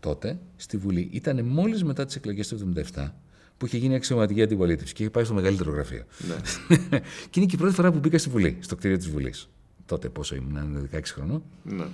τότε 0.00 0.38
στη 0.56 0.76
Βουλή. 0.76 1.08
Ήταν 1.12 1.44
μόλις 1.44 1.84
μετά 1.84 2.04
τις 2.04 2.16
εκλογές 2.16 2.48
του 2.48 2.72
1977 2.94 3.12
που 3.58 3.66
είχε 3.66 3.76
γίνει 3.76 3.94
αξιωματική 3.94 4.42
αντιπολίτευση 4.42 4.94
και 4.94 5.02
είχε 5.02 5.10
πάει 5.10 5.24
στο 5.24 5.34
μεγαλύτερο 5.34 5.70
γραφείο. 5.70 6.04
Ναι. 6.18 6.36
και 7.30 7.40
είναι 7.40 7.46
και 7.46 7.54
η 7.54 7.58
πρώτη 7.58 7.74
φορά 7.74 7.92
που 7.92 7.98
μπήκα 7.98 8.18
στη 8.18 8.28
Βουλή, 8.28 8.56
στο 8.60 8.76
κτίριο 8.76 8.96
της 8.96 9.08
Βουλής. 9.08 9.48
Τότε 9.86 10.08
πόσο 10.08 10.34
ήμουν, 10.34 10.88
16 10.92 11.00
χρονών. 11.04 11.42
Ναι. 11.62 11.84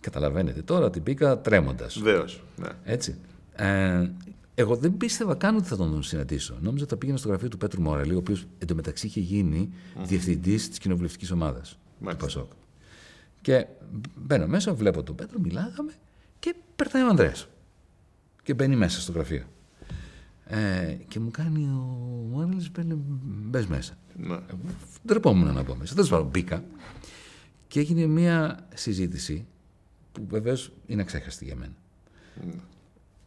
Καταλαβαίνετε 0.00 0.62
τώρα 0.62 0.86
ότι 0.86 1.00
μπήκα 1.00 1.38
τρέμοντας. 1.38 1.98
Βεβαίως. 1.98 2.42
Ναι. 2.56 2.68
Έτσι. 2.84 3.16
Ε, 3.52 4.10
εγώ 4.54 4.76
δεν 4.76 4.96
πίστευα 4.96 5.34
καν 5.34 5.56
ότι 5.56 5.66
θα 5.66 5.76
τον 5.76 6.02
συναντήσω. 6.02 6.58
Νόμιζα 6.60 6.82
ότι 6.82 6.92
θα 6.92 6.98
πήγαινα 6.98 7.18
στο 7.18 7.28
γραφείο 7.28 7.48
του 7.48 7.58
Πέτρου 7.58 7.82
Μόραλη, 7.82 8.14
ο 8.14 8.18
οποίος 8.18 8.46
εντωμεταξύ 8.58 9.06
είχε 9.06 9.20
γίνει 9.20 9.72
διευθυντής 10.02 10.68
της 10.68 10.78
κοινοβουλευτικής 10.78 11.30
ομάδας 11.30 11.70
του 11.70 12.04
Μάλιστα. 12.04 12.24
Πασόκ. 12.24 12.50
Και 13.40 13.66
μπαίνω 14.14 14.46
μέσα, 14.46 14.74
βλέπω 14.74 15.02
τον 15.02 15.14
Πέτρο, 15.14 15.38
μιλάγαμε 15.40 15.92
και 16.38 16.54
περνάει 16.76 17.02
ο 17.02 17.08
Ανδρέας. 17.08 17.48
Και 18.42 18.54
μπαίνει 18.54 18.76
μέσα 18.76 19.00
στο 19.00 19.12
γραφείο. 19.12 19.44
Ε, 20.52 20.96
και 21.08 21.20
μου 21.20 21.30
κάνει 21.30 21.64
ο 21.64 21.96
Μόραλη, 22.30 22.70
μπες 23.24 23.66
μέσα. 23.66 23.98
ναι. 24.16 24.38
Ντρεπόμουν 25.06 25.54
να 25.54 25.62
μπω 25.62 25.74
μέσα. 25.74 25.94
Τέλος 25.94 26.08
πάντων, 26.08 26.26
μπήκα 26.26 26.64
και 27.68 27.80
έγινε 27.80 28.06
μια 28.06 28.66
συζήτηση 28.74 29.46
που 30.12 30.26
βεβαίως 30.28 30.72
είναι 30.86 31.02
αξέχαστη 31.02 31.44
για 31.44 31.56
μένα. 31.56 31.72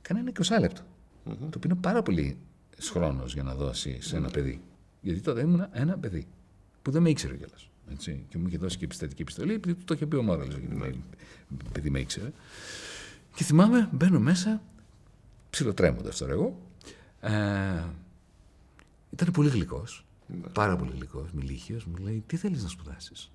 Κανένα 0.01 0.32
20 0.41 0.59
λεπτο 0.59 0.82
Το 1.24 1.32
οποίο 1.34 1.61
είναι 1.63 1.76
πάρα 1.76 2.01
πολύ 2.03 2.38
χρόνος 2.82 3.34
για 3.34 3.43
να 3.43 3.55
δώσει 3.55 4.01
σε 4.01 4.15
ένα 4.17 4.30
παιδί. 4.30 4.61
Γιατί 5.01 5.19
τότε 5.21 5.41
ήμουν 5.41 5.67
ένα 5.71 5.97
παιδί 5.97 6.28
που 6.82 6.91
δεν 6.91 7.01
με 7.01 7.09
ήξερε 7.09 7.36
κιόλας. 7.36 7.69
Και 8.28 8.38
μου 8.38 8.47
είχε 8.47 8.57
δώσει 8.57 8.78
και 8.78 8.86
επιστατική 8.86 9.21
επιστολή, 9.21 9.53
επειδή 9.53 9.74
του 9.76 9.84
το 9.84 9.93
είχε 9.93 10.05
πει 10.05 10.15
ο 10.15 10.24
Μόραλο. 10.24 10.53
Επειδή 11.67 11.89
με 11.89 11.99
ήξερε. 11.99 12.32
Και 13.36 13.43
θυμάμαι, 13.43 13.89
μπαίνω 13.91 14.19
μέσα, 14.19 14.61
ψιλοτρέμοντας 15.49 16.17
τώρα 16.17 16.32
εγώ. 16.32 16.59
Ε, 17.24 17.84
ήταν 19.09 19.32
πολύ 19.32 19.49
γλυκός. 19.49 20.05
Πάρα 20.53 20.76
πολύ 20.76 20.91
γλυκός, 20.91 21.32
μιλήχιος. 21.32 21.86
Μου 21.86 21.95
λέει: 21.97 22.24
Τι 22.28 22.38
θέλεις 22.38 22.63
να 22.63 22.69
σπουδάσεις; 22.69 23.32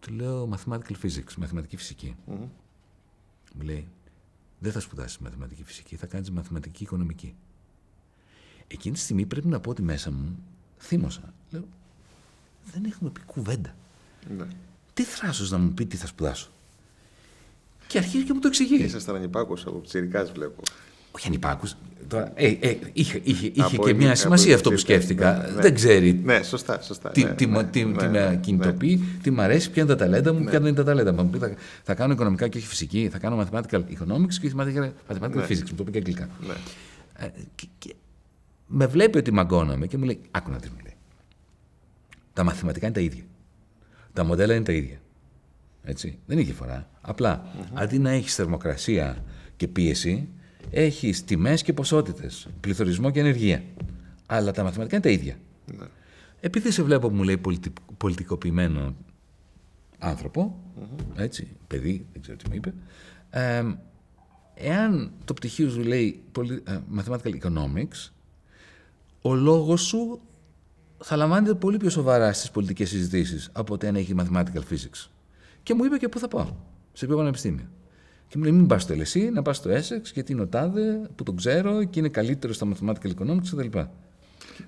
Του 0.00 0.12
λέω 0.12 0.48
mathematical 0.54 0.94
physics, 1.02 1.34
μαθηματική 1.38 1.76
φυσική. 1.76 2.16
Μου 2.26 3.62
λέει: 3.62 3.88
Δεν 4.58 4.72
θα 4.72 4.80
σπουδάσεις 4.80 5.18
μαθηματική 5.18 5.64
φυσική, 5.64 5.96
θα 5.96 6.06
κάνεις 6.06 6.30
μαθηματική 6.30 6.82
οικονομική. 6.82 7.34
Εκείνη 8.66 8.94
τη 8.94 9.00
στιγμή 9.00 9.26
πρέπει 9.26 9.46
να 9.48 9.60
πω 9.60 9.70
ότι 9.70 9.82
μέσα 9.82 10.10
μου 10.10 10.38
θύμωσα. 10.78 11.34
Λέω: 11.50 11.64
Δεν 12.72 12.84
έχουμε 12.84 13.10
πει 13.10 13.20
κουβέντα. 13.20 13.74
ναι. 14.36 14.46
Τι 14.94 15.02
θράσος 15.02 15.50
να 15.50 15.58
μου 15.58 15.72
πει 15.72 15.86
τι 15.86 15.96
θα 15.96 16.06
σπουδάσω; 16.06 16.50
Και 17.86 17.98
αρχίζει 17.98 18.24
και 18.24 18.32
μου 18.32 18.40
το 18.40 18.48
εξηγεί. 18.48 18.82
Ήσασταν 18.82 19.14
ανυπάκουο 19.16 19.56
από 19.66 19.80
ψηρικά, 19.80 20.24
βλέπω. 20.24 20.62
Όχι 21.14 21.26
ανυπάκους. 21.26 21.76
Τώρα, 22.08 22.32
ε, 22.34 22.46
ε, 22.60 22.76
είχε 22.92 23.20
είχε, 23.22 23.46
είχε 23.46 23.62
Από 23.62 23.82
και 23.84 23.90
εμεί- 23.90 24.00
μια 24.02 24.08
από 24.08 24.18
σημασία 24.18 24.44
εμείς 24.46 24.56
αυτό 24.56 24.68
που 24.68 24.74
ήρθε, 24.74 24.92
σκέφτηκα. 24.92 25.32
ναι, 25.36 25.54
ναι. 25.54 25.60
Δεν 25.62 25.74
ξέρει 25.74 26.12
Ναι, 26.24 26.42
σωστά, 26.42 26.80
σωστά. 26.82 27.10
τι, 27.10 27.22
ναι, 27.24 27.30
τι, 27.34 27.46
ναι, 27.46 27.64
τι, 27.64 27.84
ναι, 27.84 27.96
τι 27.96 28.06
ναι, 28.06 28.28
με 28.30 28.38
κινητοποιεί, 28.42 29.00
τι 29.22 29.30
μου 29.30 29.40
αρέσει, 29.40 29.70
ποια 29.70 29.82
είναι 29.82 29.90
τα 29.94 29.98
ταλέντα 29.98 30.32
μου, 30.32 30.40
ποια 30.40 30.50
δεν 30.52 30.62
είναι 30.66 30.72
τα 30.76 30.84
ταλέντα 30.84 31.12
μου. 31.12 31.22
Μου 31.22 31.30
πει, 31.30 31.38
θα, 31.38 31.54
θα 31.82 31.94
κάνω 31.94 32.12
οικονομικά 32.12 32.48
και 32.48 32.58
όχι 32.58 32.66
φυσική, 32.66 33.08
θα 33.12 33.18
κάνω 33.18 33.46
mathematical 33.46 33.78
economics 33.80 34.34
και 34.40 34.52
mathematical, 34.56 34.90
mathematical 35.12 35.34
Ναι. 35.34 35.44
physics. 35.48 35.70
Μου 35.70 35.76
το 35.76 35.84
πει 35.84 35.90
και 35.90 35.98
αγγλικά. 35.98 36.28
Ναι. 36.46 36.54
Ε, 37.26 37.30
και, 37.54 37.66
και 37.78 37.94
με 38.66 38.86
βλέπει 38.86 39.18
ότι 39.18 39.32
μαγκώνομαι 39.32 39.86
και 39.86 39.96
μου 39.98 40.04
λέει: 40.04 40.20
Άκου 40.30 40.50
να 40.50 40.56
δεις», 40.56 40.70
μου 40.70 40.76
λέει. 40.84 40.94
Τα 42.32 42.44
μαθηματικά 42.44 42.86
είναι 42.86 42.94
τα 42.94 43.00
ίδια. 43.00 43.22
Τα 44.12 44.24
μοντέλα 44.24 44.54
είναι 44.54 44.64
τα 44.64 44.72
ίδια. 44.72 44.96
Έτσι. 45.82 46.18
Δεν 46.26 46.36
έχει 46.38 46.46
διαφορά. 46.46 46.88
Απλά 47.00 47.46
αντί 47.74 47.98
να 47.98 48.10
έχεις 48.10 48.34
θερμοκρασία 48.34 49.24
και 49.56 49.68
πίεση, 49.68 50.28
έχει 50.70 51.10
τιμές 51.10 51.62
και 51.62 51.72
ποσότητες, 51.72 52.48
πληθωρισμό 52.60 53.10
και 53.10 53.20
ενεργεία. 53.20 53.62
Αλλά 54.26 54.52
τα 54.52 54.62
μαθηματικά 54.62 54.96
είναι 54.96 55.04
τα 55.04 55.10
ίδια. 55.10 55.36
Ναι. 55.78 55.84
Επειδή 56.40 56.70
σε 56.70 56.82
βλέπω, 56.82 57.10
μου 57.10 57.22
λέει, 57.22 57.38
πολιτι- 57.38 57.78
πολιτικοποιημένο 57.96 58.94
άνθρωπο, 59.98 60.58
έτσι, 61.16 61.48
παιδί, 61.66 62.06
δεν 62.12 62.22
ξέρω 62.22 62.36
τι 62.36 62.48
μου 62.48 62.54
είπε, 62.54 62.74
ε, 63.30 63.62
εάν 64.54 65.12
το 65.24 65.34
πτυχίο 65.34 65.70
σου 65.70 65.80
λέει 65.80 66.22
πολι- 66.32 66.68
ε, 66.68 66.80
Mathematical 66.98 67.38
Economics, 67.42 68.10
ο 69.22 69.34
λόγος 69.34 69.82
σου 69.82 70.20
θα 70.98 71.16
λαμβάνεται 71.16 71.54
πολύ 71.54 71.76
πιο 71.76 71.90
σοβαρά 71.90 72.32
στις 72.32 72.50
πολιτικές 72.50 72.88
συζητήσεις 72.88 73.48
από 73.52 73.74
ότι 73.74 73.86
αν 73.86 73.96
έχει 73.96 74.14
Mathematical 74.18 74.60
Physics. 74.70 75.08
Και 75.62 75.74
μου 75.74 75.84
είπε 75.84 75.96
και 75.96 76.08
πού 76.08 76.18
θα 76.18 76.28
πάω, 76.28 76.54
σε 76.92 77.06
ποιο 77.06 77.16
πανεπιστήμιο. 77.16 77.64
Και 78.28 78.36
μου 78.38 78.42
λέει: 78.42 78.52
Μην 78.52 78.66
πας 78.66 78.82
στο 78.82 78.94
LSE, 78.94 79.30
να 79.32 79.42
πας 79.42 79.56
στο 79.56 79.70
Essex, 79.70 80.02
γιατί 80.14 80.32
είναι 80.32 80.42
ο 80.42 80.46
Τάδε 80.46 81.08
που 81.16 81.22
τον 81.22 81.36
ξέρω 81.36 81.84
και 81.84 81.98
είναι 81.98 82.08
καλύτερο 82.08 82.52
στα 82.52 82.66
Mathematical 82.68 83.08
Economics 83.18 83.48
κτλ. 83.56 83.78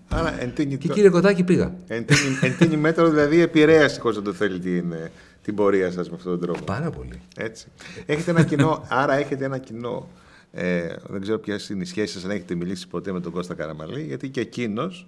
Άρα, 0.09 0.43
εν 0.43 0.55
τίνη, 0.55 0.77
Και 0.77 0.89
κύριε 0.89 1.11
Κοτάκη 1.11 1.45
πήγα. 1.45 1.75
εν 1.87 2.07
τίνη, 2.07 2.39
εν 2.41 2.57
τίνη 2.57 2.77
μέτρο, 2.77 3.09
δηλαδή, 3.11 3.41
επηρέασε 3.41 4.01
χωρίς 4.01 4.17
να 4.17 4.23
το 4.23 4.33
θέλει 4.33 4.59
την, 4.59 4.93
ε, 4.93 5.11
την 5.43 5.55
πορεία 5.55 5.91
σας 5.91 6.11
με 6.11 6.17
αυτόν 6.17 6.33
τον 6.33 6.41
τρόπο. 6.41 6.65
Πάρα 6.65 6.91
πολύ. 6.91 7.21
Έτσι. 7.37 7.67
Έχετε 8.07 8.31
ένα 8.31 8.43
κοινό, 8.45 8.85
άρα 8.89 9.15
έχετε 9.15 9.45
ένα 9.45 9.59
κοινό. 9.59 10.09
Ε, 10.53 10.87
δεν 11.09 11.21
ξέρω 11.21 11.39
ποιες 11.39 11.69
είναι 11.69 11.83
οι 11.83 11.87
σχέσεις 11.87 12.11
σας, 12.11 12.25
αν 12.25 12.31
έχετε 12.31 12.55
μιλήσει 12.55 12.89
ποτέ 12.89 13.13
με 13.13 13.21
τον 13.21 13.33
Κώστα 13.33 13.55
Καραμαλή, 13.55 14.03
γιατί 14.03 14.29
και 14.29 14.41
εκείνος, 14.41 15.07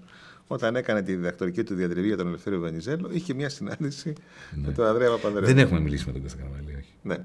όταν 0.51 0.77
έκανε 0.77 1.03
τη 1.03 1.15
διδακτορική 1.15 1.63
του 1.65 1.75
διατριβή 1.75 2.07
για 2.07 2.17
τον 2.17 2.27
Ελευθέριο 2.27 2.61
Βενιζέλο, 2.61 3.09
είχε 3.13 3.35
μια 3.35 3.49
συνάντηση 3.49 4.13
με 4.55 4.73
τον 4.73 4.87
Ανδρέα 4.87 5.11
Παπανδρέου. 5.11 5.45
Δεν 5.47 5.59
έχουμε 5.59 5.81
μιλήσει 5.81 6.05
με 6.07 6.13
τον 6.13 6.23
Κώστα 6.23 6.39
Καραμαλή, 6.39 6.75
όχι. 6.79 6.93
Ναι. 7.03 7.17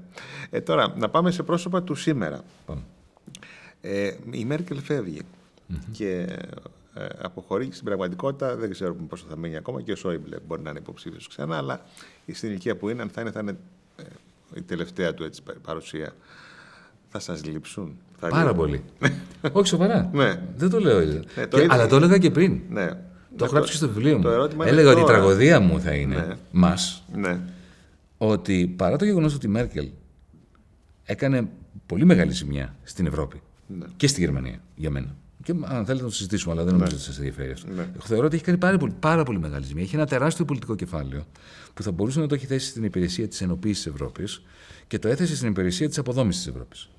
Ε, 0.50 0.60
τώρα, 0.60 0.94
να 0.96 1.08
πάμε 1.08 1.30
σε 1.30 1.42
πρόσωπα 1.42 1.82
του 1.82 1.94
σήμερα. 1.94 2.40
Πάμε. 2.66 2.80
Ε, 3.80 4.12
η 4.30 4.44
Μέρκελ 4.44 4.80
φεύγει 4.80 5.20
και 5.92 6.26
ε, 6.94 7.06
αποχωρεί. 7.22 7.68
Στην 7.72 7.84
πραγματικότητα 7.84 8.56
δεν 8.56 8.70
ξέρουμε 8.70 9.00
πόσο 9.08 9.26
θα 9.28 9.36
μείνει 9.36 9.56
ακόμα 9.56 9.82
και 9.82 9.92
ο 9.92 9.96
Σόιμπλε 9.96 10.36
μπορεί 10.46 10.62
να 10.62 10.70
είναι 10.70 10.78
υποψήφιος 10.78 11.28
ξανά, 11.28 11.56
αλλά 11.56 11.80
στην 12.32 12.48
ηλικία 12.48 12.76
που 12.76 12.88
είναι, 12.88 13.02
αν 13.02 13.08
θα 13.08 13.20
είναι, 13.20 13.30
θα 13.30 13.40
είναι 13.40 13.56
ε, 13.96 14.02
η 14.54 14.62
τελευταία 14.62 15.14
του 15.14 15.24
έτσι, 15.24 15.42
παρουσία. 15.62 16.12
Θα 17.08 17.18
σας 17.18 17.44
λείψουν. 17.44 17.96
Θα 18.18 18.28
Πάρα 18.28 18.42
λείπουν. 18.42 18.56
πολύ. 18.56 18.82
όχι, 19.52 19.68
σοβαρά. 19.68 20.10
Ναι. 20.12 20.40
Δεν 20.56 20.70
το 20.70 20.80
λέω. 20.80 21.00
Ναι, 21.00 21.46
το 21.46 21.56
Και- 21.56 21.62
είδα. 21.62 21.74
αλλά 21.74 21.86
το 21.86 21.96
έλεγα 21.96 22.18
και 22.18 22.30
πριν. 22.30 22.60
Ναι. 22.70 22.90
Το 23.36 23.44
Ναι, 23.44 23.44
έχω 23.44 23.54
γράψει 23.54 23.70
και 23.70 23.76
στο 23.76 23.88
βιβλίο 23.88 24.16
μου. 24.16 24.22
Το 24.22 24.30
ερώτημα 24.30 24.64
είναι 24.64 24.72
Έλεγα 24.72 24.90
ότι 24.90 25.00
η 25.00 25.02
τώρα. 25.02 25.14
τραγωδία 25.16 25.60
μου 25.60 25.80
θα 25.80 25.94
είναι 25.94 26.14
Ναι. 26.16 26.34
μας 26.50 27.04
Ναι. 27.14 27.40
ότι 28.18 28.74
παρά 28.76 28.96
το 28.96 29.04
γεγονός 29.04 29.34
ότι 29.34 29.46
η 29.46 29.48
Μέρκελ 29.48 29.88
έκανε 31.04 31.48
πολύ 31.86 32.04
μεγάλη 32.04 32.32
ζημιά 32.32 32.74
στην 32.82 33.06
Ευρώπη 33.06 33.40
Ναι. 33.66 33.86
και 33.96 34.06
στη 34.06 34.20
Γερμανία 34.20 34.58
για 34.74 34.90
μένα. 34.90 35.14
Και 35.42 35.52
αν 35.52 35.84
θέλετε 35.84 35.92
να 36.04 36.08
το 36.08 36.14
συζητήσουμε, 36.14 36.52
αλλά 36.54 36.64
δεν 36.64 36.72
νομίζω 36.72 36.92
ότι 36.94 37.04
σας 37.04 37.16
ενδιαφέρει 37.18 37.50
αυτό. 37.52 37.66
Ναι. 37.72 37.80
Εγώ 37.82 38.04
θεωρώ 38.04 38.26
ότι 38.26 38.34
έχει 38.34 38.44
κάνει 38.44 38.58
πάρα 38.58 38.76
πολύ, 38.76 38.92
πάρα 39.00 39.22
πολύ 39.22 39.38
μεγάλη 39.38 39.64
ζημιά. 39.64 39.82
Έχει 39.82 39.94
ένα 39.94 40.06
τεράστιο 40.06 40.44
πολιτικό 40.44 40.74
κεφάλαιο 40.74 41.24
που 41.74 41.82
θα 41.82 41.90
μπορούσε 41.92 42.20
να 42.20 42.26
το 42.26 42.34
έχει 42.34 42.46
θέσει 42.46 42.68
στην 42.68 42.84
υπηρεσία 42.84 43.28
της 43.28 43.40
ενοποίησης 43.40 43.82
της 43.84 43.92
Ευρώπης 43.92 44.42
και 44.86 44.98
το 44.98 45.08
έθεσε 45.08 45.36
στην 45.36 45.48
υπηρεσία 45.48 45.88
της 45.88 45.98
αποδόμησης 45.98 46.42
της 46.42 46.52
Ευρώπης. 46.52 46.90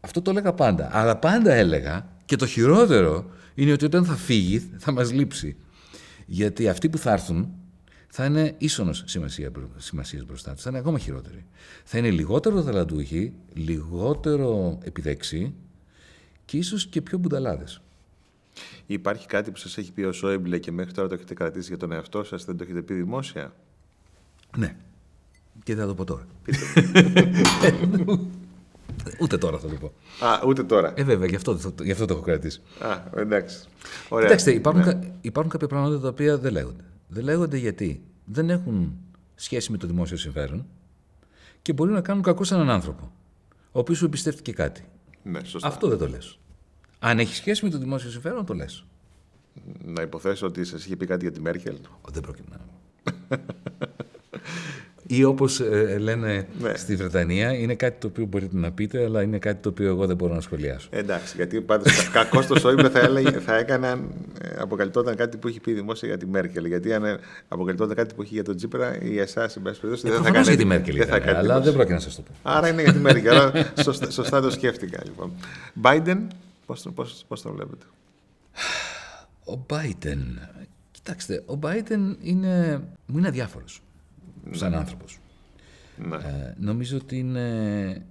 Αυτό 0.00 0.22
το 0.22 0.30
έλεγα 0.30 0.52
πάντα. 0.52 0.88
Αλλά 0.92 1.16
πάντα 1.16 1.52
έλεγα 1.52 2.06
και 2.24 2.36
το 2.36 2.46
χειρότερο 2.46 3.30
είναι 3.56 3.72
ότι 3.72 3.84
όταν 3.84 4.04
θα 4.04 4.16
φύγει 4.16 4.58
θα 4.58 4.92
μας 4.92 5.12
λείψει. 5.12 5.56
Γιατί 6.26 6.68
αυτοί 6.68 6.88
που 6.88 6.98
θα 6.98 7.12
έρθουν 7.12 7.48
θα 8.08 8.24
είναι 8.24 8.54
ίσονος 8.58 9.02
σημασία, 9.06 9.50
σημασίας 9.76 10.24
μπροστά 10.24 10.52
τους. 10.52 10.62
Θα 10.62 10.70
είναι 10.70 10.78
ακόμα 10.78 10.98
χειρότεροι. 10.98 11.44
Θα 11.84 11.98
είναι 11.98 12.10
λιγότερο 12.10 12.62
ταλαντούχοι, 12.62 13.32
λιγότερο 13.54 14.78
επιδέξοι 14.82 15.54
και 16.44 16.56
ίσως 16.56 16.86
και 16.86 17.02
πιο 17.02 17.18
μπουνταλάδες. 17.18 17.80
Υπάρχει 18.86 19.26
κάτι 19.26 19.50
που 19.50 19.56
σας 19.56 19.78
έχει 19.78 19.92
πει 19.92 20.02
ο 20.02 20.12
Σόιμπλε 20.12 20.58
και 20.58 20.72
μέχρι 20.72 20.92
τώρα 20.92 21.08
το 21.08 21.14
έχετε 21.14 21.34
κρατήσει 21.34 21.68
για 21.68 21.76
τον 21.76 21.92
εαυτό 21.92 22.24
σας, 22.24 22.44
δεν 22.44 22.56
το 22.56 22.62
έχετε 22.62 22.82
πει 22.82 22.94
δημόσια; 22.94 23.54
Ναι. 24.56 24.76
Και 25.62 25.74
θα 25.74 25.86
το 25.86 25.94
πω 25.94 26.04
τώρα. 26.04 26.26
Ούτε 29.20 29.38
τώρα 29.38 29.58
θα 29.58 29.68
το 29.68 29.74
πω. 29.74 29.92
Α, 30.26 30.40
ούτε 30.46 30.62
τώρα. 30.64 30.92
Ε, 30.96 31.02
βέβαια, 31.04 31.28
γι' 31.28 31.34
αυτό, 31.36 31.58
γι 31.82 31.90
αυτό 31.90 32.04
το 32.04 32.14
έχω 32.14 32.22
κρατήσει. 32.22 32.60
Α, 32.80 33.20
εντάξει. 33.20 33.58
Ωραία. 34.08 34.24
Κοιτάξτε, 34.26 34.50
υπάρχουν, 34.52 34.82
κα- 34.82 35.00
υπάρχουν 35.20 35.52
κάποια 35.52 35.66
πράγματα 35.66 36.00
τα 36.00 36.08
οποία 36.08 36.38
δεν 36.38 36.52
λέγονται. 36.52 36.84
Δεν 37.08 37.24
λέγονται 37.24 37.56
γιατί 37.56 38.02
δεν 38.24 38.50
έχουν 38.50 38.92
σχέση 39.34 39.70
με 39.70 39.76
το 39.78 39.86
δημόσιο 39.86 40.16
συμφέρον 40.16 40.66
και 41.62 41.72
μπορεί 41.72 41.92
να 41.92 42.00
κάνουν 42.00 42.22
κακό 42.22 42.44
σε 42.44 42.54
έναν 42.54 42.70
άνθρωπο, 42.70 43.12
ο 43.72 43.78
οποίος 43.78 43.98
σου 43.98 44.04
εμπιστεύτηκε 44.04 44.52
κάτι. 44.52 44.84
Ναι, 45.22 45.44
σωστά. 45.44 45.68
Αυτό 45.68 45.88
δεν 45.88 45.98
το 45.98 46.08
λες. 46.08 46.38
Αν 46.98 47.18
έχει 47.18 47.34
σχέση 47.34 47.64
με 47.64 47.70
το 47.70 47.78
δημόσιο 47.78 48.10
συμφέρον, 48.10 48.44
το 48.46 48.54
λες. 48.54 48.84
Να 49.84 50.02
υποθέσω 50.02 50.46
ότι 50.46 50.64
σας 50.64 50.84
είχε 50.84 50.96
πει 50.96 51.06
κάτι 51.06 51.24
για 51.24 51.32
τη 51.32 51.40
Μέρκελ. 51.40 51.76
Δεν 52.12 52.22
πρόκειται 52.22 52.48
να. 52.50 52.58
Ή 55.08 55.24
όπως 55.24 55.62
λένε 55.98 56.46
Ναι. 56.60 56.74
στη 56.76 56.96
Βρετανία, 56.96 57.52
είναι 57.52 57.74
κάτι 57.74 58.00
το 58.00 58.06
οποίο 58.06 58.24
μπορείτε 58.26 58.56
να 58.56 58.72
πείτε, 58.72 59.04
αλλά 59.04 59.22
είναι 59.22 59.38
κάτι 59.38 59.62
το 59.62 59.68
οποίο 59.68 59.86
εγώ 59.88 60.06
δεν 60.06 60.16
μπορώ 60.16 60.34
να 60.34 60.40
σχολιάσω. 60.40 60.88
Εντάξει, 60.92 61.36
γιατί 61.36 61.60
πάντως 61.60 62.08
κακό 62.10 62.44
το 62.44 62.58
Σόιμπλε 62.58 62.88
θα, 62.88 62.98
έλεγε, 63.00 63.30
θα 63.30 63.56
έκαναν, 63.56 64.10
ε, 64.42 64.48
αποκαλυπτόταν 64.58 65.16
κάτι 65.16 65.36
που 65.36 65.48
έχει 65.48 65.60
πει 65.60 65.72
δημόσια 65.72 66.08
για 66.08 66.16
τη 66.18 66.26
Μέρκελ. 66.26 66.64
Γιατί 66.66 66.92
αν 66.92 67.04
ε, 67.04 67.18
αποκαλυπτόταν 67.48 67.96
κάτι 67.96 68.14
που 68.14 68.22
έχει 68.22 68.34
για 68.34 68.44
τον 68.44 68.56
Τσίπρα 68.56 69.02
ή 69.02 69.18
εσάς, 69.18 69.56
εν 69.56 69.62
πάση 69.62 69.80
περιπτώσει, 69.80 70.06
δεν 70.08 70.16
θα 70.16 70.22
Προφανώς 70.22 70.46
κάνετε. 70.46 70.50
για 70.50 70.56
τη 70.56 70.64
Μέρκελ 70.64 70.96
δεν 70.96 71.06
θα 71.06 71.16
ήταν, 71.16 71.26
κάνετε 71.26 71.38
αλλά 71.38 71.60
δεν 71.60 71.68
εντύπωση. 71.68 71.74
πρόκειται 71.76 71.94
να 71.94 72.00
σας 72.00 72.14
το 72.16 72.22
πω. 72.22 72.50
Άρα 72.50 72.68
είναι 72.68 72.82
για 72.82 72.92
τη 72.92 72.98
Μέρκελ. 72.98 73.36
Άρα 73.38 73.72
σωστά, 73.82 74.10
σωστά 74.10 74.40
το 74.40 74.50
σκέφτηκα 74.50 74.98
λοιπόν. 75.04 75.32
Biden, 75.82 76.18
πώς 76.66 76.82
το, 76.82 76.90
πώς, 76.90 77.24
πώς 77.28 77.42
το 77.42 77.52
βλέπετε; 77.52 77.86
Ο 79.44 79.58
Biden. 79.70 80.18
Κοιτάξτε, 80.90 81.42
ο 81.46 81.58
Biden 81.62 82.14
είναι, 82.22 82.80
μου 83.06 83.18
είναι 83.18 83.28
αδιάφορος 83.28 83.80
σαν 84.50 84.74
άνθρωπος. 84.74 85.18
Ναι. 86.08 86.16
Ε, 86.16 86.54
νομίζω 86.58 86.96
ότι 86.96 87.18
είναι 87.18 88.06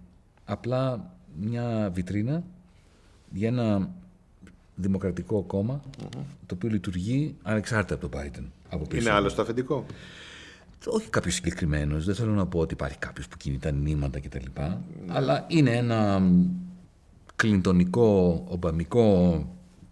απλά 0.45 1.13
μια 1.39 1.89
βιτρίνα 1.93 2.43
για 3.31 3.47
ένα 3.47 3.89
δημοκρατικό 4.75 5.41
κόμμα, 5.41 5.81
το 6.45 6.55
οποίο 6.55 6.69
λειτουργεί 6.69 7.35
ανεξάρτητα 7.43 7.95
από 7.95 8.09
τον 8.09 8.21
Biden. 8.21 8.43
Από 8.69 8.85
πίσω. 8.85 9.01
Είναι 9.01 9.11
άλλο 9.11 9.33
το 9.33 9.41
αφεντικό. 9.41 9.85
Όχι 10.85 11.09
κάποιος 11.09 11.33
συγκεκριμένος. 11.33 12.05
Δεν 12.05 12.15
θέλω 12.15 12.31
να 12.31 12.47
πω 12.47 12.59
ότι 12.59 12.73
υπάρχει 12.73 12.97
κάποιος 12.97 13.27
που 13.27 13.37
κινεί 13.37 13.57
τα 13.57 13.71
νήματα 13.71 14.19
κτλ. 14.19 14.45
Αλλά 15.07 15.45
είναι 15.47 15.75
ένα 15.75 16.31
κλιντονικό, 17.35 18.43
ομπαμικό 18.47 19.39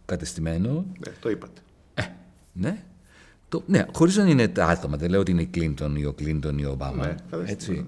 κατεστημένο. 0.05 0.71
Ναι, 0.73 1.13
το 1.19 1.29
είπατε. 1.29 1.61
Ναι. 2.53 2.83
Το, 3.53 3.63
ναι, 3.67 3.85
χωρίς 3.93 4.15
να 4.15 4.29
είναι 4.29 4.47
τα 4.47 4.67
άτομα. 4.67 4.97
Δεν 4.97 5.09
λέω 5.09 5.19
ότι 5.19 5.31
είναι 5.31 5.41
η 5.41 5.45
Κλίντον 5.45 5.95
ή 5.95 6.05
ο 6.05 6.13
Κλίντον 6.13 6.57
ή 6.57 6.65
ο 6.65 6.71
Ομπάμα. 6.71 7.07
Ναι, 7.07 7.15
φανταστείτε, 7.29 7.51
έτσι. 7.51 7.85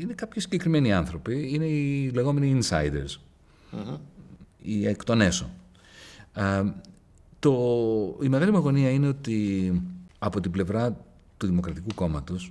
Είναι 0.00 0.12
κάποιοι 0.12 0.42
συγκεκριμένοι 0.42 0.92
άνθρωποι. 0.92 1.50
Είναι 1.52 1.64
οι 1.64 2.10
λεγόμενοι 2.14 2.58
insiders. 2.60 3.20
Οι 4.62 4.86
εκ 4.86 5.04
των 5.04 5.20
έσω. 5.20 5.50
Α, 6.32 6.62
το, 7.38 7.52
η 8.22 8.28
μεγάλη 8.28 8.50
μου 8.50 8.56
αγωνία 8.56 8.90
είναι 8.90 9.08
ότι 9.08 9.72
από 10.18 10.40
την 10.40 10.50
πλευρά 10.50 10.96
του 11.36 11.46
Δημοκρατικού 11.46 11.94
Κόμματος 11.94 12.50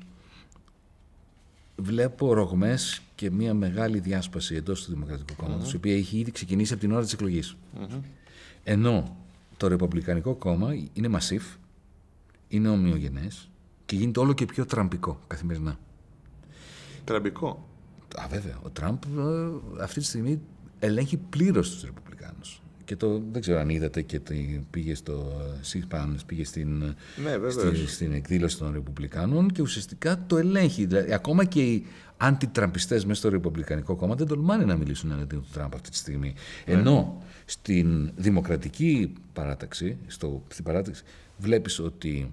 βλέπω 1.76 2.34
ρογμές 2.34 3.02
και 3.16 3.32
μια 3.32 3.54
μεγάλη 3.54 4.00
διάσπαση 4.00 4.56
εντός 4.56 4.84
του 4.84 4.92
Δημοκρατικού 4.92 5.44
Κόμματος, 5.44 5.74
η 5.74 5.76
οποία 5.76 5.96
έχει 5.96 6.18
ήδη 6.18 6.32
ξεκινήσει 6.32 6.74
από 6.74 6.82
την 6.82 6.92
ώρα 6.92 7.04
της 7.04 7.14
εκλογής. 7.14 7.56
Ενώ 8.64 9.16
το 9.58 9.68
Ρεπουμπλικανικό 9.68 10.34
Κόμμα 10.34 10.74
είναι 10.94 11.08
μασίφ, 11.08 11.44
είναι 12.52 12.69
ομοιογενές 12.69 13.49
και 13.86 13.95
γίνεται 13.95 14.19
όλο 14.19 14.34
και 14.34 14.45
πιο 14.45 14.65
τραμπικό 14.65 15.19
καθημερινά. 15.28 15.80
Τραμπικό. 17.03 17.68
Α, 18.15 18.28
βέβαια. 18.30 18.60
Ο 18.64 18.69
Τραμπ 18.69 19.03
ε, 19.78 19.84
αυτή 19.84 19.99
τη 19.99 20.06
στιγμή 20.06 20.40
ελέγχει 20.80 21.18
πλήρως 21.18 21.69
τους 21.72 21.84
Ρεπουμπλικάνους. 21.84 22.61
Και 22.86 22.95
το, 22.95 23.22
δεν 23.32 23.41
ξέρω 23.41 23.60
αν 23.60 23.69
είδατε 23.69 24.02
και 24.02 24.19
το, 24.19 24.34
πήγε 24.69 24.95
στο 24.95 25.41
ΣΥΠΑΝ, 25.61 26.19
πήγε 26.26 26.45
στην, 26.45 26.78
Ναι, 27.23 27.38
βεβαίως. 27.38 27.53
στη- 27.53 27.88
στην 27.88 28.11
εκδήλωση 28.14 28.57
των 28.57 28.72
Ρεπουμπλικάνων 28.73 29.49
και 29.49 29.61
ουσιαστικά 29.61 30.23
το 30.28 30.38
ελέγχει. 30.38 30.86
Δηλαδή, 30.86 31.14
ακόμα 31.14 31.45
και 31.45 31.61
οι 31.72 31.86
αντιτραμπιστές 32.18 33.06
μέσα 33.06 33.19
στο 33.19 33.30
Ρεπουμπλικανικό 33.30 33.95
κόμμα 33.95 34.15
δεν 34.15 34.28
τολμάνε 34.28 34.65
να 34.65 34.76
μιλήσουν 34.76 35.11
εναντίον 35.11 35.41
του 35.41 35.48
Τραμπ 35.53 35.73
αυτή 35.73 35.90
τη 35.90 35.95
στιγμή. 35.95 36.34
Ενώ 36.65 37.23
στην 37.45 38.11
δημοκρατική 38.15 39.14
παράταξη, 39.34 39.98
στο, 40.07 40.44
στην 40.48 40.64
παράταξη, 40.64 41.03
βλέπεις 41.38 41.80
ότι 41.80 42.32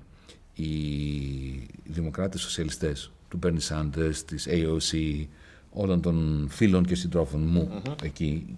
οι 0.63 1.67
δημοκράτες 1.85 2.41
σοσιαλιστές. 2.41 3.11
Του 3.29 3.37
Μπέρνι 3.37 3.61
Σάντερς, 3.61 4.25
της 4.25 4.47
AOC, 4.51 5.25
όλων 5.71 6.01
των 6.01 6.47
φίλων 6.51 6.85
και 6.85 6.95
συντρόφων 6.95 7.43
μου 7.47 7.83
εκεί, 8.03 8.55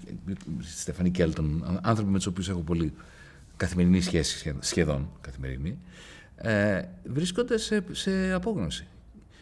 στη 0.61 0.81
Στεφανή 0.81 1.11
Κέλτον, 1.11 1.79
άνθρωποι 1.83 2.11
με 2.11 2.17
τους 2.17 2.27
οποίους 2.27 2.49
έχω 2.49 2.61
πολύ 2.61 2.93
καθημερινή 3.57 4.01
σχέση, 4.01 4.39
σχεδόν- 4.39 4.63
σχεδόν 4.63 5.09
καθημερινή, 5.21 5.79
ε, 6.37 6.83
βρίσκονται 7.05 7.59
σε, 7.59 7.85
σε 7.91 8.33
απόγνωση. 8.33 8.87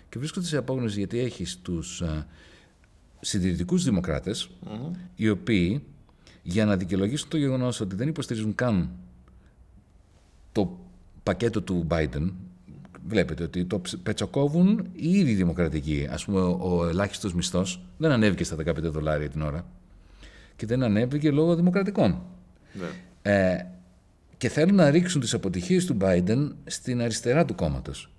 Και 0.08 0.18
βρίσκονται 0.18 0.46
σε 0.46 0.56
απόγνωση 0.56 0.98
γιατί 0.98 1.18
έχεις 1.18 1.58
τους 1.62 2.00
ε, 2.00 2.26
συντηρητικούς 3.20 3.84
δημοκράτες, 3.84 4.50
οι 5.14 5.28
οποίοι 5.28 5.82
για 6.42 6.64
να 6.64 6.76
δικαιολογήσουν 6.76 7.28
το 7.28 7.36
γεγονός 7.36 7.80
ότι 7.80 7.94
δεν 7.96 8.08
υποστηρίζουν 8.08 8.54
καν 8.54 8.90
το 10.52 10.78
πακέτο 11.22 11.62
του 11.62 11.86
Biden, 11.90 12.30
βλέπετε 13.08 13.42
ότι 13.42 13.64
το 13.64 13.80
ψ- 13.80 13.96
πετσοκόβουν 14.02 14.86
οι 14.92 15.10
ίδιοι 15.10 15.34
δημοκρατικοί. 15.34 16.08
Ας 16.10 16.24
πούμε, 16.24 16.40
ο, 16.40 16.58
ο 16.60 16.88
ελάχιστος 16.88 17.34
μισθός 17.34 17.82
δεν 17.96 18.10
ανέβηκε 18.10 18.44
στα 18.44 18.56
15 18.66 18.74
δολάρια 18.80 19.28
την 19.28 19.42
ώρα 19.42 19.66
και 20.56 20.66
δεν 20.66 20.82
ανέβηκε 20.82 21.30
λόγω 21.30 21.54
δημοκρατικών. 21.56 22.22
Ναι. 22.72 23.32
Ε, 23.32 23.66
και 24.36 24.48
θέλουν 24.48 24.74
να 24.74 24.90
ρίξουν 24.90 25.20
τις 25.20 25.34
αποτυχίες 25.34 25.84
του 25.84 25.96
Biden 26.00 26.50
στην 26.66 27.00
αριστερά 27.00 27.44
του 27.44 27.54
κόμματος. 27.54 28.10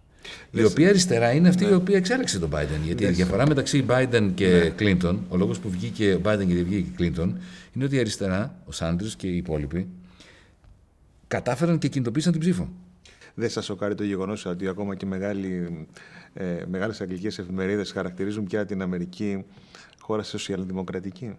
Η 0.51 0.63
οποία 0.63 0.89
αριστερά 0.89 1.31
είναι 1.31 1.47
αυτή 1.47 1.63
η 1.65 1.73
οποία 1.73 1.97
εξέλεξε 1.97 2.39
τον 2.39 2.49
Biden. 2.53 2.79
Γιατί 2.85 3.03
η 3.03 3.07
διαφορά 3.09 3.47
μεταξύ 3.47 3.85
Biden 3.89 4.31
και 4.33 4.71
Clinton, 4.79 5.17
ο 5.29 5.37
λόγος 5.37 5.59
που 5.59 5.69
βγήκε 5.69 6.13
ο 6.13 6.21
Biden 6.23 6.45
και 6.47 6.53
δεν 6.55 6.63
βγήκε 6.65 6.89
Clinton, 6.99 7.29
είναι 7.73 7.85
ότι 7.85 7.95
η 7.95 7.99
αριστερά, 7.99 8.55
ο 8.65 8.71
Σάντρες 8.71 9.15
και 9.15 9.27
οι 9.27 9.35
υπόλοιποι, 9.37 9.87
κατάφεραν 11.27 11.77
και 11.77 11.87
κινητοποίησαν 11.87 12.31
την 12.31 12.41
ψήφο. 12.41 12.69
Δεν 13.39 13.49
σας 13.49 13.65
σοκάρει 13.65 13.95
το 13.95 14.03
γεγονός 14.03 14.45
ότι 14.45 14.67
ακόμα 14.67 14.95
και 14.95 15.05
μεγάλοι, 15.05 15.85
ε, 16.33 16.63
μεγάλες 16.69 17.01
αγγλικές 17.01 17.39
εφημερίδες 17.39 17.91
χαρακτηρίζουν 17.91 18.43
πια 18.43 18.65
την 18.65 18.81
Αμερική 18.81 19.45
χώρα 19.99 20.23
σοσιαλδημοκρατική; 20.23 21.35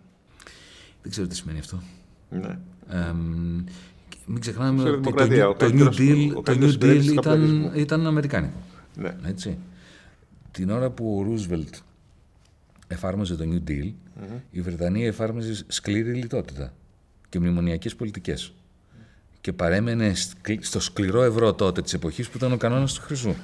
Δεν 1.03 1.11
ξέρω 1.11 1.27
τι 1.27 1.37
σημαίνει 1.37 1.59
αυτό. 1.59 1.83
Ναι. 2.31 2.59
Εμ, 2.89 3.65
και 4.09 4.17
μην 4.27 4.41
ξεχνάμε 4.41 4.79
Ξέρω 4.83 4.95
ότι 4.97 5.03
το, 5.03 5.25
δημοκρατία, 5.25 5.49
ο 5.49 5.51
New- 5.51 5.57
το 5.59 5.67
New 5.67 5.69
καλύτερος- 5.69 5.97
Deal, 5.99 6.31
ο 6.31 6.35
το 6.35 6.41
καλύτερος 6.43 6.75
New 6.75 6.77
Deal 6.77 6.83
υπηρέτης 6.83 7.07
του 7.07 7.13
ήταν, 7.13 7.25
καπιταλισμού. 7.25 7.71
ήταν 7.75 8.07
αμερικάνικο. 8.07 8.59
Ναι. 8.97 9.17
Έτσι. 9.25 9.59
Την 10.51 10.71
ώρα 10.71 10.91
που 10.91 11.17
ο 11.19 11.23
Ρούσβελτ 11.23 11.75
εφάρμοζε 12.89 13.37
το 13.37 13.45
New 13.53 13.71
Deal, 13.71 13.93
η 14.51 14.61
Βρετανία 14.61 15.07
εφάρμοζε 15.07 15.65
σκληρή 15.69 16.13
λιτότητα 16.13 16.73
και 17.29 17.39
μνημονιακές 17.39 17.95
πολιτικές. 17.97 18.53
Και 19.41 19.53
παρέμενε 19.53 20.15
σκλ- 20.15 20.65
στο 20.65 20.81
σκληρό 20.81 21.23
ευρώ 21.23 21.53
τότε 21.55 21.83
της 21.83 21.93
εποχής 21.93 22.29
που 22.29 22.37
ήταν 22.37 22.53
ο 22.53 22.57
κανόνας 22.57 22.95
του 22.95 23.01
χρυσού. 23.01 23.35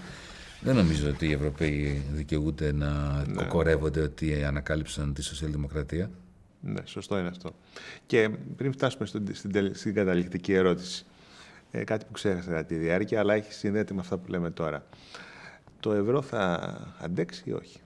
Δεν 0.60 0.74
νομίζω 0.76 1.08
ότι 1.08 1.26
οι 1.28 1.32
Ευρωπαίοι 1.32 2.04
δικαιούνται 2.12 2.72
να 2.72 2.88
Ναι. 3.26 3.34
κοκορεύονται 3.34 4.00
ότι 4.00 4.44
ανακάλυψαν 4.44 5.14
τη 5.14 5.22
σοσιαλδημοκρατία. 5.22 6.10
Ναι, 6.60 6.80
σωστό 6.84 7.18
είναι 7.18 7.28
αυτό. 7.28 7.54
Και 8.06 8.30
πριν 8.56 8.72
φτάσουμε 8.72 9.06
στον- 9.06 9.28
στην, 9.34 9.52
τελ- 9.52 9.76
στην 9.76 9.94
καταληκτική 9.94 10.52
ερώτηση, 10.52 11.04
ε, 11.70 11.84
κάτι 11.84 12.04
που 12.04 12.12
ξέχασα 12.12 12.48
κατά 12.50 12.64
τη 12.64 12.74
διάρκεια, 12.74 13.20
αλλά 13.20 13.34
έχει 13.34 13.52
συνδέεται 13.52 13.94
με 13.94 14.00
αυτά 14.00 14.16
που 14.18 14.30
λέμε 14.30 14.50
τώρα. 14.50 14.86
Το 15.80 15.92
ευρώ 15.92 16.22
θα 16.22 16.76
αντέξει 17.00 17.42
ή 17.46 17.52
όχι; 17.52 17.78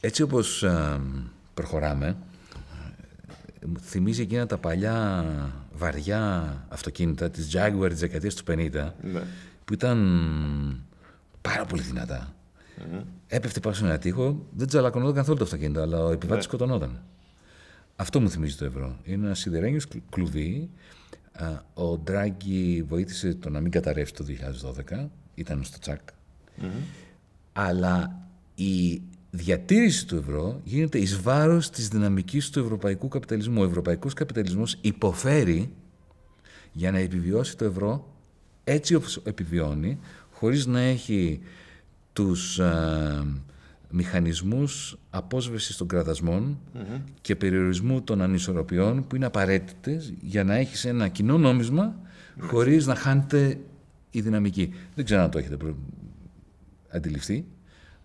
Έτσι 0.00 0.22
όπως 0.22 0.64
α, 0.64 1.00
προχωράμε, 1.54 2.06
ε, 2.06 2.12
μου 2.12 2.31
θυμίζει 3.80 4.22
εκείνα 4.22 4.46
τα 4.46 4.58
παλιά 4.58 5.24
βαριά 5.72 6.56
αυτοκίνητα 6.68 7.30
της 7.30 7.50
Jaguar 7.56 7.86
της 7.88 8.00
δεκαετίας 8.00 8.34
του 8.34 8.42
50, 8.52 8.70
Ναι. 9.02 9.22
που 9.64 9.72
ήταν 9.72 9.98
πάρα 11.40 11.64
πολύ 11.64 11.82
δυνατά. 11.82 12.34
Έπεφτε 13.26 13.60
πάνω 13.60 13.74
σε 13.74 13.84
ένα 13.84 13.98
τοίχο, 13.98 14.46
δεν 14.56 14.66
τζαλακωνόταν 14.66 15.14
καθόλου 15.14 15.38
το 15.38 15.44
αυτοκίνητο, 15.44 15.80
αλλά 15.80 16.04
ο 16.04 16.10
επιβάτης 16.10 16.44
σκοτωνόταν. 16.44 17.02
Αυτό 17.96 18.20
μου 18.20 18.30
θυμίζει 18.30 18.56
το 18.56 18.64
ευρώ. 18.64 18.96
Είναι 19.04 19.26
ένας 19.26 19.38
σιδερένιος 19.38 19.82
σκλ- 19.82 20.02
κλουβί. 20.10 20.70
Α, 21.32 21.46
Ο 21.74 21.98
Ντράγκη 21.98 22.82
βοήθησε 22.88 23.34
το 23.34 23.50
να 23.50 23.60
μην 23.60 23.70
καταρρεύσει 23.70 24.14
το 24.14 24.24
2012. 24.24 25.10
Ήταν 25.34 25.64
στο 25.64 25.78
τσακ. 25.78 26.00
Αλλά 27.52 28.20
η 28.54 29.02
διατήρηση 29.34 30.06
του 30.06 30.16
ευρώ 30.16 30.60
γίνεται 30.64 30.98
εις 30.98 31.20
βάρος 31.20 31.70
της 31.70 31.88
δυναμικής 31.88 32.50
του 32.50 32.58
ευρωπαϊκού 32.58 33.08
καπιταλισμού. 33.08 33.60
Ο 33.60 33.64
ευρωπαϊκός 33.64 34.14
καπιταλισμός 34.14 34.76
υποφέρει 34.80 35.72
για 36.72 36.90
να 36.90 36.98
επιβιώσει 36.98 37.56
το 37.56 37.64
ευρώ 37.64 38.12
έτσι 38.64 38.94
όπως 38.94 39.16
επιβιώνει, 39.16 39.98
χωρίς 40.32 40.66
να 40.66 40.80
έχει 40.80 41.40
τους 42.12 42.58
ε, 42.58 43.26
μηχανισμούς 43.90 44.98
απόσβεσης 45.10 45.76
των 45.76 45.88
κραδασμων 45.88 46.58
και 47.20 47.36
περιορισμού 47.36 48.02
των 48.02 48.22
ανισορροπιών 48.22 49.06
που 49.06 49.16
είναι 49.16 49.26
απαραίτητες 49.26 50.12
για 50.20 50.44
να 50.44 50.54
έχεις 50.54 50.84
ένα 50.84 51.08
κοινό 51.08 51.38
νόμισμα 51.38 51.94
χωρίς 52.38 52.86
να 52.86 52.94
χάνεται 52.94 53.58
η 54.10 54.20
δυναμική. 54.20 54.74
Δεν 54.94 55.04
ξέρω 55.04 55.22
αν 55.22 55.30
το 55.30 55.38
έχετε 55.38 55.56
προ... 55.56 55.76
αντιληφθεί, 56.88 57.44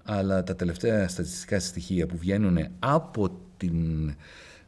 αλλά 0.10 0.44
τα 0.44 0.56
τελευταία 0.56 1.08
στατιστικά 1.08 1.60
στοιχεία 1.60 2.08
που 2.08 2.18
βγαίνουν 2.18 2.68
από, 2.80 3.40
την, 3.58 4.10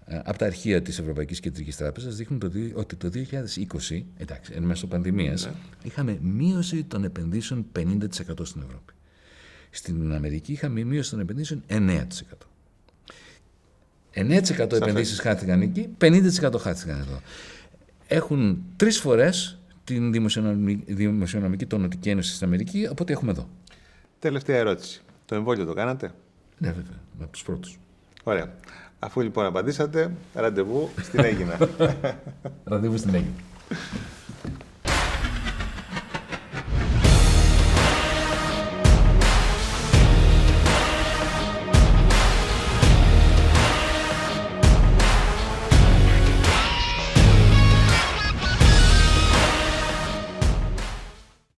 ε, 0.05 0.19
από 0.23 0.37
τα 0.37 0.45
αρχεία 0.45 0.81
της 0.81 0.99
Ευρωπαϊκής 0.99 1.39
Κεντρικής 1.39 1.77
Τράπεζας 1.77 2.15
δείχνουν 2.15 2.39
το, 2.39 2.51
ότι 2.73 2.95
το 2.95 3.09
2020, 3.09 4.03
εντάξει, 4.17 4.53
εν 4.55 4.63
μέσω 4.63 4.87
πανδημίας, 4.87 5.45
ναι. 5.45 5.51
είχαμε 5.83 6.17
μείωση 6.21 6.83
των 6.83 7.03
επενδύσεων 7.03 7.65
50% 7.79 8.05
στην 8.41 8.61
Ευρώπη. 8.61 8.93
Στην 9.69 10.13
Αμερική 10.13 10.51
είχαμε 10.51 10.83
μείωση 10.83 11.09
των 11.09 11.19
επενδύσεων 11.19 11.63
9%. 11.67 12.03
9% 14.13 14.71
επενδύσεις 14.71 15.19
χάθηκαν 15.19 15.61
εκεί, 15.61 15.89
50% 16.01 16.55
χάθηκαν 16.59 16.99
εδώ. 16.99 17.21
Έχουν 18.07 18.63
τρεις 18.75 18.99
φορές 18.99 19.59
την 19.83 20.11
δημοσιονομική, 20.11 20.93
δημοσιονομική 20.93 21.65
τονωτική 21.65 22.09
ένωση 22.09 22.33
στην 22.33 22.47
Αμερική 22.47 22.85
από 22.85 23.03
ό,τι 23.03 23.13
έχουμε 23.13 23.31
εδώ. 23.31 23.49
Τελευταία 24.19 24.57
ερώτηση. 24.57 25.01
Το 25.29 25.35
εμβόλιο 25.35 25.65
το 25.65 25.73
κάνατε; 25.73 26.11
Ναι, 26.57 26.67
βέβαια. 26.67 26.99
Από 27.21 27.31
τους 27.31 27.43
πρώτους. 27.43 27.79
Ωραία. 28.23 28.53
Αφού 28.99 29.21
λοιπόν 29.21 29.45
απαντήσατε, 29.45 30.11
ραντεβού 30.33 30.89
στην 31.01 31.23
Έγινα. 31.23 31.57
ραντεβού 32.63 32.97
στην 32.97 33.13
Έγινα. 33.13 33.33